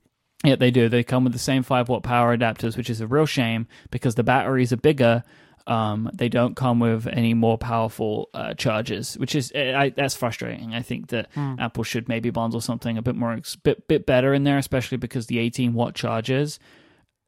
Yeah, 0.45 0.57
they 0.57 0.71
do. 0.71 0.89
They 0.89 1.03
come 1.03 1.25
with 1.25 1.33
the 1.33 1.39
same 1.39 1.63
5 1.63 1.89
watt 1.89 2.03
power 2.05 2.37
adapters, 2.37 2.77
which 2.77 2.91
is 2.91 3.01
a 3.01 3.07
real 3.07 3.27
shame 3.27 3.67
because 3.91 4.15
the 4.15 4.23
batteries 4.23 4.73
are 4.73 4.77
bigger. 4.77 5.25
Um, 5.67 6.09
they 6.15 6.29
don't 6.29 6.55
come 6.57 6.79
with 6.81 7.07
any 7.09 7.35
more 7.35 7.59
powerful 7.59 8.31
uh, 8.33 8.55
chargers, 8.55 9.19
which 9.19 9.35
is 9.35 9.53
eh, 9.55 9.75
I, 9.77 9.91
that's 9.91 10.15
frustrating. 10.15 10.75
I 10.75 10.81
think 10.81 11.09
that 11.09 11.29
Apple 11.37 11.85
should 11.85 12.09
maybe 12.09 12.31
bundle 12.31 12.61
something 12.61 12.97
a 12.97 13.03
bit 13.03 13.17
more, 13.17 13.39
bit 13.65 13.87
bit 13.87 14.07
better 14.07 14.33
in 14.33 14.45
there, 14.45 14.57
especially 14.57 14.97
because 14.97 15.27
the 15.27 15.39
18 15.41 15.75
watt 15.75 15.95
chargers 15.95 16.59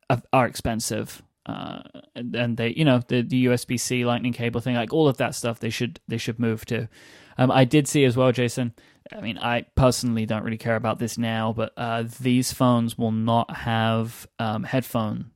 are, 0.08 0.22
are 0.32 0.46
expensive. 0.46 1.22
Uh, 1.50 1.82
and, 2.14 2.56
they, 2.56 2.68
you 2.68 2.84
know, 2.84 3.00
the, 3.08 3.22
the 3.22 3.46
USB 3.46 3.78
C 3.78 4.04
Lightning 4.04 4.32
cable 4.32 4.60
thing, 4.60 4.76
like 4.76 4.92
all 4.92 5.08
of 5.08 5.16
that 5.18 5.34
stuff, 5.34 5.60
they 5.60 5.70
should 5.70 6.00
they 6.08 6.18
should 6.18 6.38
move 6.38 6.64
to. 6.66 6.88
Um, 7.38 7.50
I 7.50 7.64
did 7.64 7.88
see 7.88 8.04
as 8.04 8.16
well, 8.16 8.32
Jason. 8.32 8.74
I 9.12 9.20
mean, 9.20 9.38
I 9.38 9.66
personally 9.76 10.26
don't 10.26 10.44
really 10.44 10.58
care 10.58 10.76
about 10.76 10.98
this 10.98 11.18
now, 11.18 11.52
but 11.52 11.72
uh, 11.76 12.04
these 12.20 12.52
phones 12.52 12.98
will 12.98 13.12
not 13.12 13.56
have 13.56 14.26
um, 14.38 14.64
headphone 14.64 15.30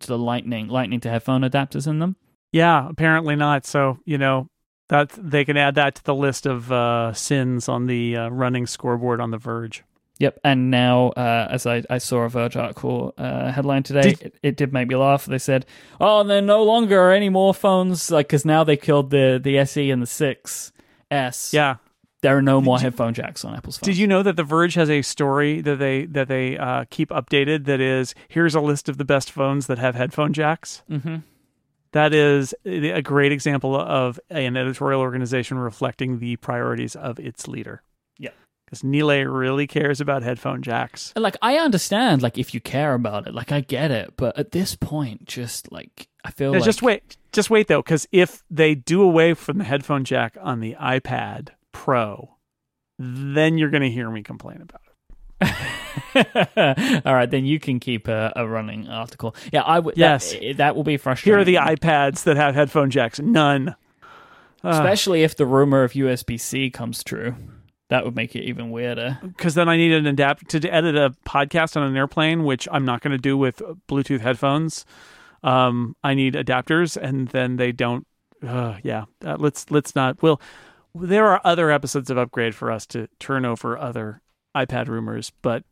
to 0.00 0.06
the 0.06 0.18
lightning 0.18 0.68
lightning 0.68 1.00
to 1.00 1.10
headphone 1.10 1.40
adapters 1.40 1.86
in 1.86 1.98
them. 1.98 2.16
Yeah, 2.52 2.88
apparently 2.88 3.36
not. 3.36 3.66
So 3.66 3.98
you 4.04 4.18
know 4.18 4.48
that 4.88 5.10
they 5.18 5.44
can 5.44 5.56
add 5.56 5.74
that 5.76 5.96
to 5.96 6.04
the 6.04 6.14
list 6.14 6.46
of 6.46 6.70
uh, 6.70 7.12
sins 7.12 7.68
on 7.68 7.86
the 7.86 8.16
uh, 8.16 8.28
running 8.28 8.66
scoreboard 8.66 9.20
on 9.20 9.30
the 9.30 9.38
Verge. 9.38 9.82
Yep, 10.18 10.38
and 10.44 10.70
now 10.70 11.08
uh, 11.10 11.48
as 11.50 11.66
I, 11.66 11.82
I 11.90 11.98
saw 11.98 12.20
a 12.22 12.28
Verge 12.30 12.56
article 12.56 13.12
uh, 13.18 13.52
headline 13.52 13.82
today, 13.82 14.14
Did- 14.14 14.22
it, 14.22 14.34
it 14.42 14.56
did 14.56 14.72
make 14.72 14.88
me 14.88 14.96
laugh. 14.96 15.26
They 15.26 15.38
said, 15.38 15.66
"Oh, 16.00 16.20
and 16.20 16.30
there 16.30 16.40
no 16.40 16.62
longer 16.64 16.98
are 16.98 17.12
any 17.12 17.28
more 17.28 17.52
phones 17.52 18.10
like 18.10 18.28
because 18.28 18.44
now 18.46 18.64
they 18.64 18.76
killed 18.78 19.10
the 19.10 19.38
the 19.42 19.58
SE 19.58 19.90
and 19.90 20.00
the 20.00 20.06
6S. 20.06 21.52
Yeah. 21.52 21.76
there 22.22 22.36
are 22.38 22.42
no 22.42 22.60
more 22.62 22.78
headphone 22.78 23.12
jacks 23.12 23.44
on 23.44 23.54
Apple's 23.54 23.76
phones." 23.76 23.86
Did 23.86 23.98
you 23.98 24.06
know 24.06 24.22
that 24.22 24.36
the 24.36 24.42
Verge 24.42 24.72
has 24.74 24.88
a 24.88 25.02
story 25.02 25.60
that 25.60 25.78
they 25.78 26.06
that 26.06 26.28
they 26.28 26.56
uh, 26.56 26.86
keep 26.88 27.10
updated? 27.10 27.66
That 27.66 27.80
is, 27.80 28.14
here's 28.28 28.54
a 28.54 28.60
list 28.60 28.88
of 28.88 28.96
the 28.96 29.04
best 29.04 29.30
phones 29.30 29.66
that 29.66 29.78
have 29.78 29.96
headphone 29.96 30.32
jacks. 30.32 30.82
Mm-hmm. 30.90 31.16
That 31.92 32.12
is 32.14 32.54
a 32.64 33.00
great 33.02 33.32
example 33.32 33.74
of 33.76 34.18
an 34.28 34.56
editorial 34.56 35.00
organization 35.00 35.58
reflecting 35.58 36.18
the 36.18 36.36
priorities 36.36 36.94
of 36.96 37.18
its 37.18 37.48
leader. 37.48 37.82
Because 38.66 38.82
Nilay 38.82 39.24
really 39.32 39.68
cares 39.68 40.00
about 40.00 40.24
headphone 40.24 40.60
jacks. 40.60 41.12
Like 41.14 41.36
I 41.40 41.56
understand, 41.58 42.20
like 42.20 42.36
if 42.36 42.52
you 42.52 42.60
care 42.60 42.94
about 42.94 43.28
it, 43.28 43.34
like 43.34 43.52
I 43.52 43.60
get 43.60 43.92
it, 43.92 44.14
but 44.16 44.36
at 44.36 44.50
this 44.50 44.74
point, 44.74 45.24
just 45.24 45.70
like 45.70 46.08
I 46.24 46.32
feel 46.32 46.50
Now, 46.50 46.58
like 46.58 46.64
just 46.64 46.82
wait, 46.82 47.16
just 47.30 47.48
wait 47.48 47.68
though, 47.68 47.80
because 47.80 48.08
if 48.10 48.42
they 48.50 48.74
do 48.74 49.02
away 49.02 49.34
from 49.34 49.58
the 49.58 49.64
headphone 49.64 50.04
jack 50.04 50.36
on 50.40 50.58
the 50.58 50.74
iPad 50.80 51.50
Pro, 51.70 52.36
then 52.98 53.56
you're 53.56 53.70
going 53.70 53.82
to 53.84 53.90
hear 53.90 54.10
me 54.10 54.24
complain 54.24 54.62
about 54.62 54.80
it. 55.40 57.02
All 57.06 57.14
right, 57.14 57.30
then 57.30 57.44
you 57.44 57.60
can 57.60 57.78
keep 57.78 58.08
a, 58.08 58.32
a 58.34 58.48
running 58.48 58.88
article. 58.88 59.36
Yeah, 59.52 59.62
I 59.62 59.78
would. 59.78 59.96
Yes. 59.96 60.32
that, 60.32 60.56
that 60.56 60.76
will 60.76 60.82
be 60.82 60.96
frustrating. 60.96 61.32
Here 61.32 61.40
are 61.40 61.44
the 61.44 61.76
iPads 61.76 62.24
that 62.24 62.36
have 62.36 62.54
headphone 62.54 62.90
jacks. 62.90 63.20
None. 63.20 63.76
especially 64.64 65.22
if 65.22 65.36
the 65.36 65.46
rumor 65.46 65.84
of 65.84 65.92
USB 65.92 66.40
C 66.40 66.70
comes 66.70 67.04
true. 67.04 67.36
That 67.88 68.04
would 68.04 68.16
make 68.16 68.34
it 68.34 68.42
even 68.42 68.70
weirder. 68.70 69.18
because 69.22 69.54
then 69.54 69.68
I 69.68 69.76
need 69.76 69.92
an 69.92 70.06
adapter 70.06 70.58
to 70.60 70.68
edit 70.74 70.96
a 70.96 71.10
podcast 71.24 71.76
on 71.76 71.84
an 71.84 71.96
airplane, 71.96 72.44
which 72.44 72.66
I'm 72.72 72.84
not 72.84 73.00
going 73.00 73.12
to 73.12 73.18
do 73.18 73.36
with 73.38 73.62
Bluetooth 73.88 74.20
headphones. 74.20 74.84
Um, 75.44 75.94
I 76.02 76.14
need 76.14 76.34
adapters, 76.34 76.96
and 76.96 77.28
then 77.28 77.56
they 77.56 77.70
don't. 77.70 78.06
Uh, 78.46 78.78
yeah, 78.82 79.04
uh, 79.24 79.36
let's 79.38 79.70
let's 79.70 79.94
not. 79.94 80.20
Well, 80.22 80.40
there 80.94 81.26
are 81.26 81.40
other 81.44 81.70
episodes 81.70 82.10
of 82.10 82.18
Upgrade 82.18 82.54
for 82.54 82.70
us 82.72 82.86
to 82.86 83.08
turn 83.20 83.44
over 83.44 83.78
other 83.78 84.20
iPad 84.56 84.88
rumors, 84.88 85.30
but 85.42 85.62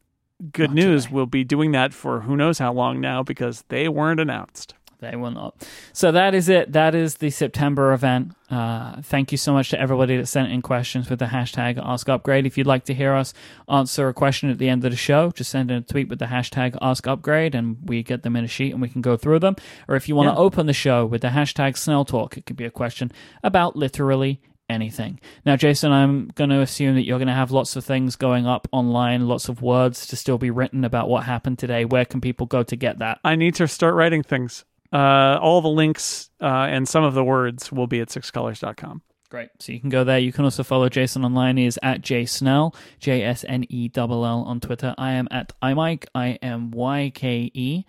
good 0.53 0.71
Not 0.71 0.77
news, 0.77 1.05
today. 1.05 1.15
we'll 1.15 1.27
be 1.27 1.43
doing 1.45 1.73
that 1.73 1.93
for 1.93 2.21
who 2.21 2.37
knows 2.37 2.59
how 2.59 2.73
long 2.73 3.01
now 3.01 3.23
because 3.23 3.65
they 3.69 3.89
weren't 3.89 4.21
announced. 4.21 4.75
They 5.11 5.17
will 5.17 5.31
not. 5.31 5.67
So 5.93 6.11
that 6.13 6.35
is 6.35 6.49
it. 6.49 6.73
That 6.73 6.95
is 6.95 7.17
the 7.17 7.31
September 7.31 7.93
event. 7.93 8.33
Uh, 8.51 9.01
thank 9.03 9.33
you 9.33 9.39
so 9.39 9.53
much 9.53 9.71
to 9.71 9.81
everybody 9.81 10.17
that 10.17 10.27
sent 10.27 10.51
in 10.53 10.63
questions 10.63 11.11
with 11.11 11.19
the 11.19 11.27
hashtag 11.27 11.77
AskUpgrade. 11.77 12.47
If 12.47 12.57
you'd 12.57 12.67
like 12.67 12.85
to 12.87 12.95
hear 12.95 13.15
us 13.15 13.35
answer 13.69 14.09
a 14.09 14.15
question 14.15 14.51
at 14.51 14.59
the 14.59 14.69
end 14.69 14.85
of 14.85 14.91
the 14.91 14.97
show, 14.97 15.31
just 15.31 15.51
send 15.51 15.71
in 15.71 15.79
a 15.79 15.83
tweet 15.83 16.09
with 16.09 16.19
the 16.19 16.27
hashtag 16.27 16.79
AskUpgrade 16.81 17.55
and 17.55 17.77
we 17.85 18.03
get 18.03 18.23
them 18.23 18.37
in 18.37 18.45
a 18.45 18.49
sheet 18.49 18.73
and 18.73 18.81
we 18.83 18.89
can 18.89 19.03
go 19.03 19.17
through 19.17 19.41
them. 19.41 19.57
Or 19.89 19.97
if 19.97 20.09
you 20.09 20.15
want 20.17 20.29
to 20.29 20.33
Yeah. 20.35 20.39
open 20.47 20.67
the 20.67 20.73
show 20.73 21.05
with 21.05 21.23
the 21.23 21.29
hashtag 21.29 21.77
Snell 21.77 22.05
Talk, 22.05 22.37
it 22.37 22.47
could 22.47 22.57
be 22.57 22.65
a 22.65 22.71
question 22.71 23.13
about 23.43 23.77
literally 23.77 24.41
anything. 24.71 25.21
Now, 25.45 25.57
Jason, 25.57 25.93
I'm 25.93 26.29
going 26.35 26.49
to 26.51 26.61
assume 26.61 26.95
that 26.95 27.05
you're 27.05 27.19
going 27.19 27.29
to 27.29 27.35
have 27.35 27.51
lots 27.51 27.77
of 27.77 27.85
things 27.85 28.17
going 28.17 28.47
up 28.47 28.67
online, 28.73 29.29
lots 29.29 29.49
of 29.49 29.61
words 29.61 30.07
to 30.07 30.17
still 30.17 30.39
be 30.39 30.51
written 30.51 30.85
about 30.85 31.09
what 31.09 31.25
happened 31.25 31.59
today. 31.59 31.85
Where 31.85 32.05
can 32.07 32.21
people 32.21 32.47
go 32.47 32.63
to 32.63 32.77
get 32.77 32.99
that? 33.01 33.19
I 33.25 33.37
need 33.37 33.55
to 33.57 33.69
start 33.69 33.95
writing 33.95 34.23
things. 34.23 34.65
Uh, 34.95 35.39
all 35.43 35.61
the 35.61 35.69
links 35.69 36.31
uh, 36.41 36.47
and 36.71 36.89
some 36.89 37.03
of 37.03 37.15
the 37.15 37.25
words 37.25 37.73
will 37.73 37.89
be 37.89 38.01
at 38.01 38.09
sixcolors.com. 38.09 39.03
Great. 39.29 39.51
So 39.59 39.73
you 39.73 39.81
can 39.81 39.91
go 39.91 40.05
there. 40.05 40.21
You 40.21 40.33
can 40.33 40.45
also 40.45 40.63
follow 40.63 40.89
Jason 40.89 41.25
online. 41.25 41.57
He 41.57 41.67
is 41.67 41.77
at 41.83 42.03
jsnell, 42.03 42.73
J 43.01 43.25
S 43.25 43.45
N 43.49 43.65
E 43.69 43.91
L 43.97 44.25
L 44.25 44.45
on 44.47 44.61
Twitter. 44.61 44.95
I 44.97 45.15
am 45.15 45.27
at 45.33 45.53
imyke, 45.61 46.05
I 46.15 46.39
M 46.41 46.71
Y 46.71 47.11
K 47.13 47.51
E. 47.53 47.85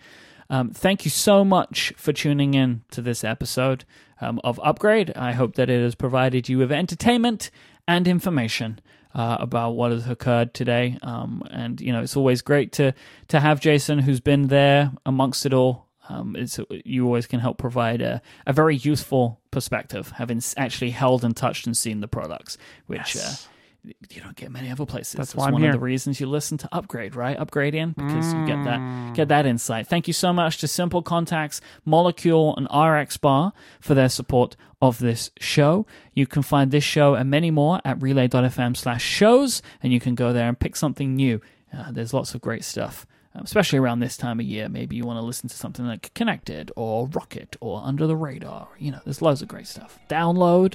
Um, 0.50 0.70
thank 0.70 1.04
you 1.04 1.10
so 1.12 1.44
much 1.44 1.92
for 1.96 2.12
tuning 2.12 2.54
in 2.54 2.82
to 2.90 3.00
this 3.00 3.22
episode 3.22 3.84
um, 4.20 4.40
of 4.42 4.58
Upgrade. 4.64 5.12
I 5.14 5.32
hope 5.32 5.54
that 5.54 5.70
it 5.70 5.80
has 5.80 5.94
provided 5.94 6.48
you 6.48 6.58
with 6.58 6.72
entertainment 6.72 7.52
and 7.86 8.08
information. 8.08 8.80
Uh, 9.14 9.38
about 9.40 9.70
what 9.70 9.92
has 9.92 10.06
occurred 10.06 10.52
today, 10.52 10.98
um, 11.00 11.42
and 11.50 11.80
you 11.80 11.90
know 11.90 12.02
it's 12.02 12.18
always 12.18 12.42
great 12.42 12.70
to 12.70 12.92
to 13.28 13.40
have 13.40 13.60
Jason, 13.60 14.00
who's 14.00 14.20
been 14.20 14.48
there 14.48 14.92
amongst 15.06 15.46
it 15.46 15.54
all, 15.54 15.85
um, 16.08 16.36
it's, 16.36 16.58
you 16.84 17.04
always 17.06 17.26
can 17.26 17.40
help 17.40 17.58
provide 17.58 18.00
a, 18.02 18.20
a 18.46 18.52
very 18.52 18.76
useful 18.76 19.40
perspective, 19.50 20.12
having 20.16 20.40
actually 20.56 20.90
held 20.90 21.24
and 21.24 21.36
touched 21.36 21.66
and 21.66 21.76
seen 21.76 22.00
the 22.00 22.08
products, 22.08 22.58
which 22.86 23.14
Yes. 23.14 23.46
uh, 23.46 23.90
you 24.10 24.20
don't 24.20 24.34
get 24.34 24.50
many 24.50 24.68
other 24.70 24.84
places. 24.84 25.12
That's 25.12 25.32
That's 25.32 25.36
why 25.46 25.50
one 25.52 25.62
here. 25.62 25.70
of 25.70 25.76
the 25.76 25.80
reasons 25.84 26.18
you 26.20 26.26
listen 26.26 26.58
to 26.58 26.68
Upgrade, 26.72 27.14
right? 27.14 27.36
Upgrade 27.38 27.72
in 27.74 27.92
because 27.92 28.34
you 28.34 28.44
get 28.44 28.64
that 28.64 29.14
get 29.14 29.28
that 29.28 29.46
insight. 29.46 29.86
Thank 29.86 30.08
you 30.08 30.12
so 30.12 30.32
much 30.32 30.58
to 30.58 30.66
Simple 30.66 31.02
Contacts, 31.02 31.60
Molekule, 31.86 32.56
and 32.56 32.66
RX 32.74 33.16
Bar 33.16 33.52
for 33.80 33.94
their 33.94 34.08
support 34.08 34.56
of 34.82 34.98
this 34.98 35.30
show. 35.38 35.86
You 36.14 36.26
can 36.26 36.42
find 36.42 36.72
this 36.72 36.82
show 36.82 37.14
and 37.14 37.30
many 37.30 37.52
more 37.52 37.80
at 37.84 38.02
relay.fm 38.02 38.76
slash 38.76 39.04
shows, 39.04 39.62
and 39.82 39.92
you 39.92 40.00
can 40.00 40.16
go 40.16 40.32
there 40.32 40.48
and 40.48 40.58
pick 40.58 40.74
something 40.74 41.14
new. 41.14 41.40
Uh, 41.72 41.92
there's 41.92 42.12
lots 42.12 42.34
of 42.34 42.40
great 42.40 42.64
stuff. 42.64 43.06
Especially 43.44 43.78
around 43.78 44.00
this 44.00 44.16
time 44.16 44.40
of 44.40 44.46
year, 44.46 44.68
maybe 44.68 44.96
you 44.96 45.04
want 45.04 45.18
to 45.18 45.24
listen 45.24 45.48
to 45.48 45.56
something 45.56 45.86
like 45.86 46.12
Connected 46.14 46.70
or 46.76 47.08
Rocket 47.08 47.56
or 47.60 47.82
Under 47.84 48.06
the 48.06 48.16
Radar. 48.16 48.68
You 48.78 48.92
know, 48.92 49.00
there's 49.04 49.22
loads 49.22 49.42
of 49.42 49.48
great 49.48 49.66
stuff. 49.66 49.98
Download. 50.08 50.74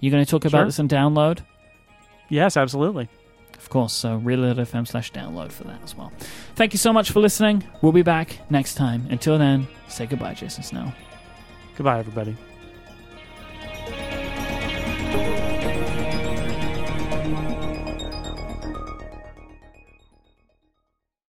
You're 0.00 0.12
going 0.12 0.24
to 0.24 0.30
talk 0.30 0.44
about 0.44 0.58
Sure. 0.58 0.64
this 0.66 0.78
in 0.78 0.88
Download? 0.88 1.40
Yes, 2.28 2.56
absolutely. 2.56 3.08
Of 3.56 3.68
course, 3.70 3.92
so 3.92 4.16
relay.fm 4.16 4.86
slash 4.86 5.10
download 5.12 5.50
for 5.50 5.64
that 5.64 5.82
as 5.82 5.96
well. 5.96 6.12
Thank 6.54 6.72
you 6.72 6.78
so 6.78 6.92
much 6.92 7.10
for 7.10 7.18
listening. 7.20 7.64
We'll 7.82 7.90
be 7.92 8.02
back 8.02 8.38
next 8.50 8.74
time. 8.74 9.06
Until 9.10 9.36
then, 9.38 9.66
say 9.88 10.06
goodbye, 10.06 10.34
Jason 10.34 10.62
Snell. 10.62 10.92
Goodbye, 11.76 11.98
everybody. 11.98 12.36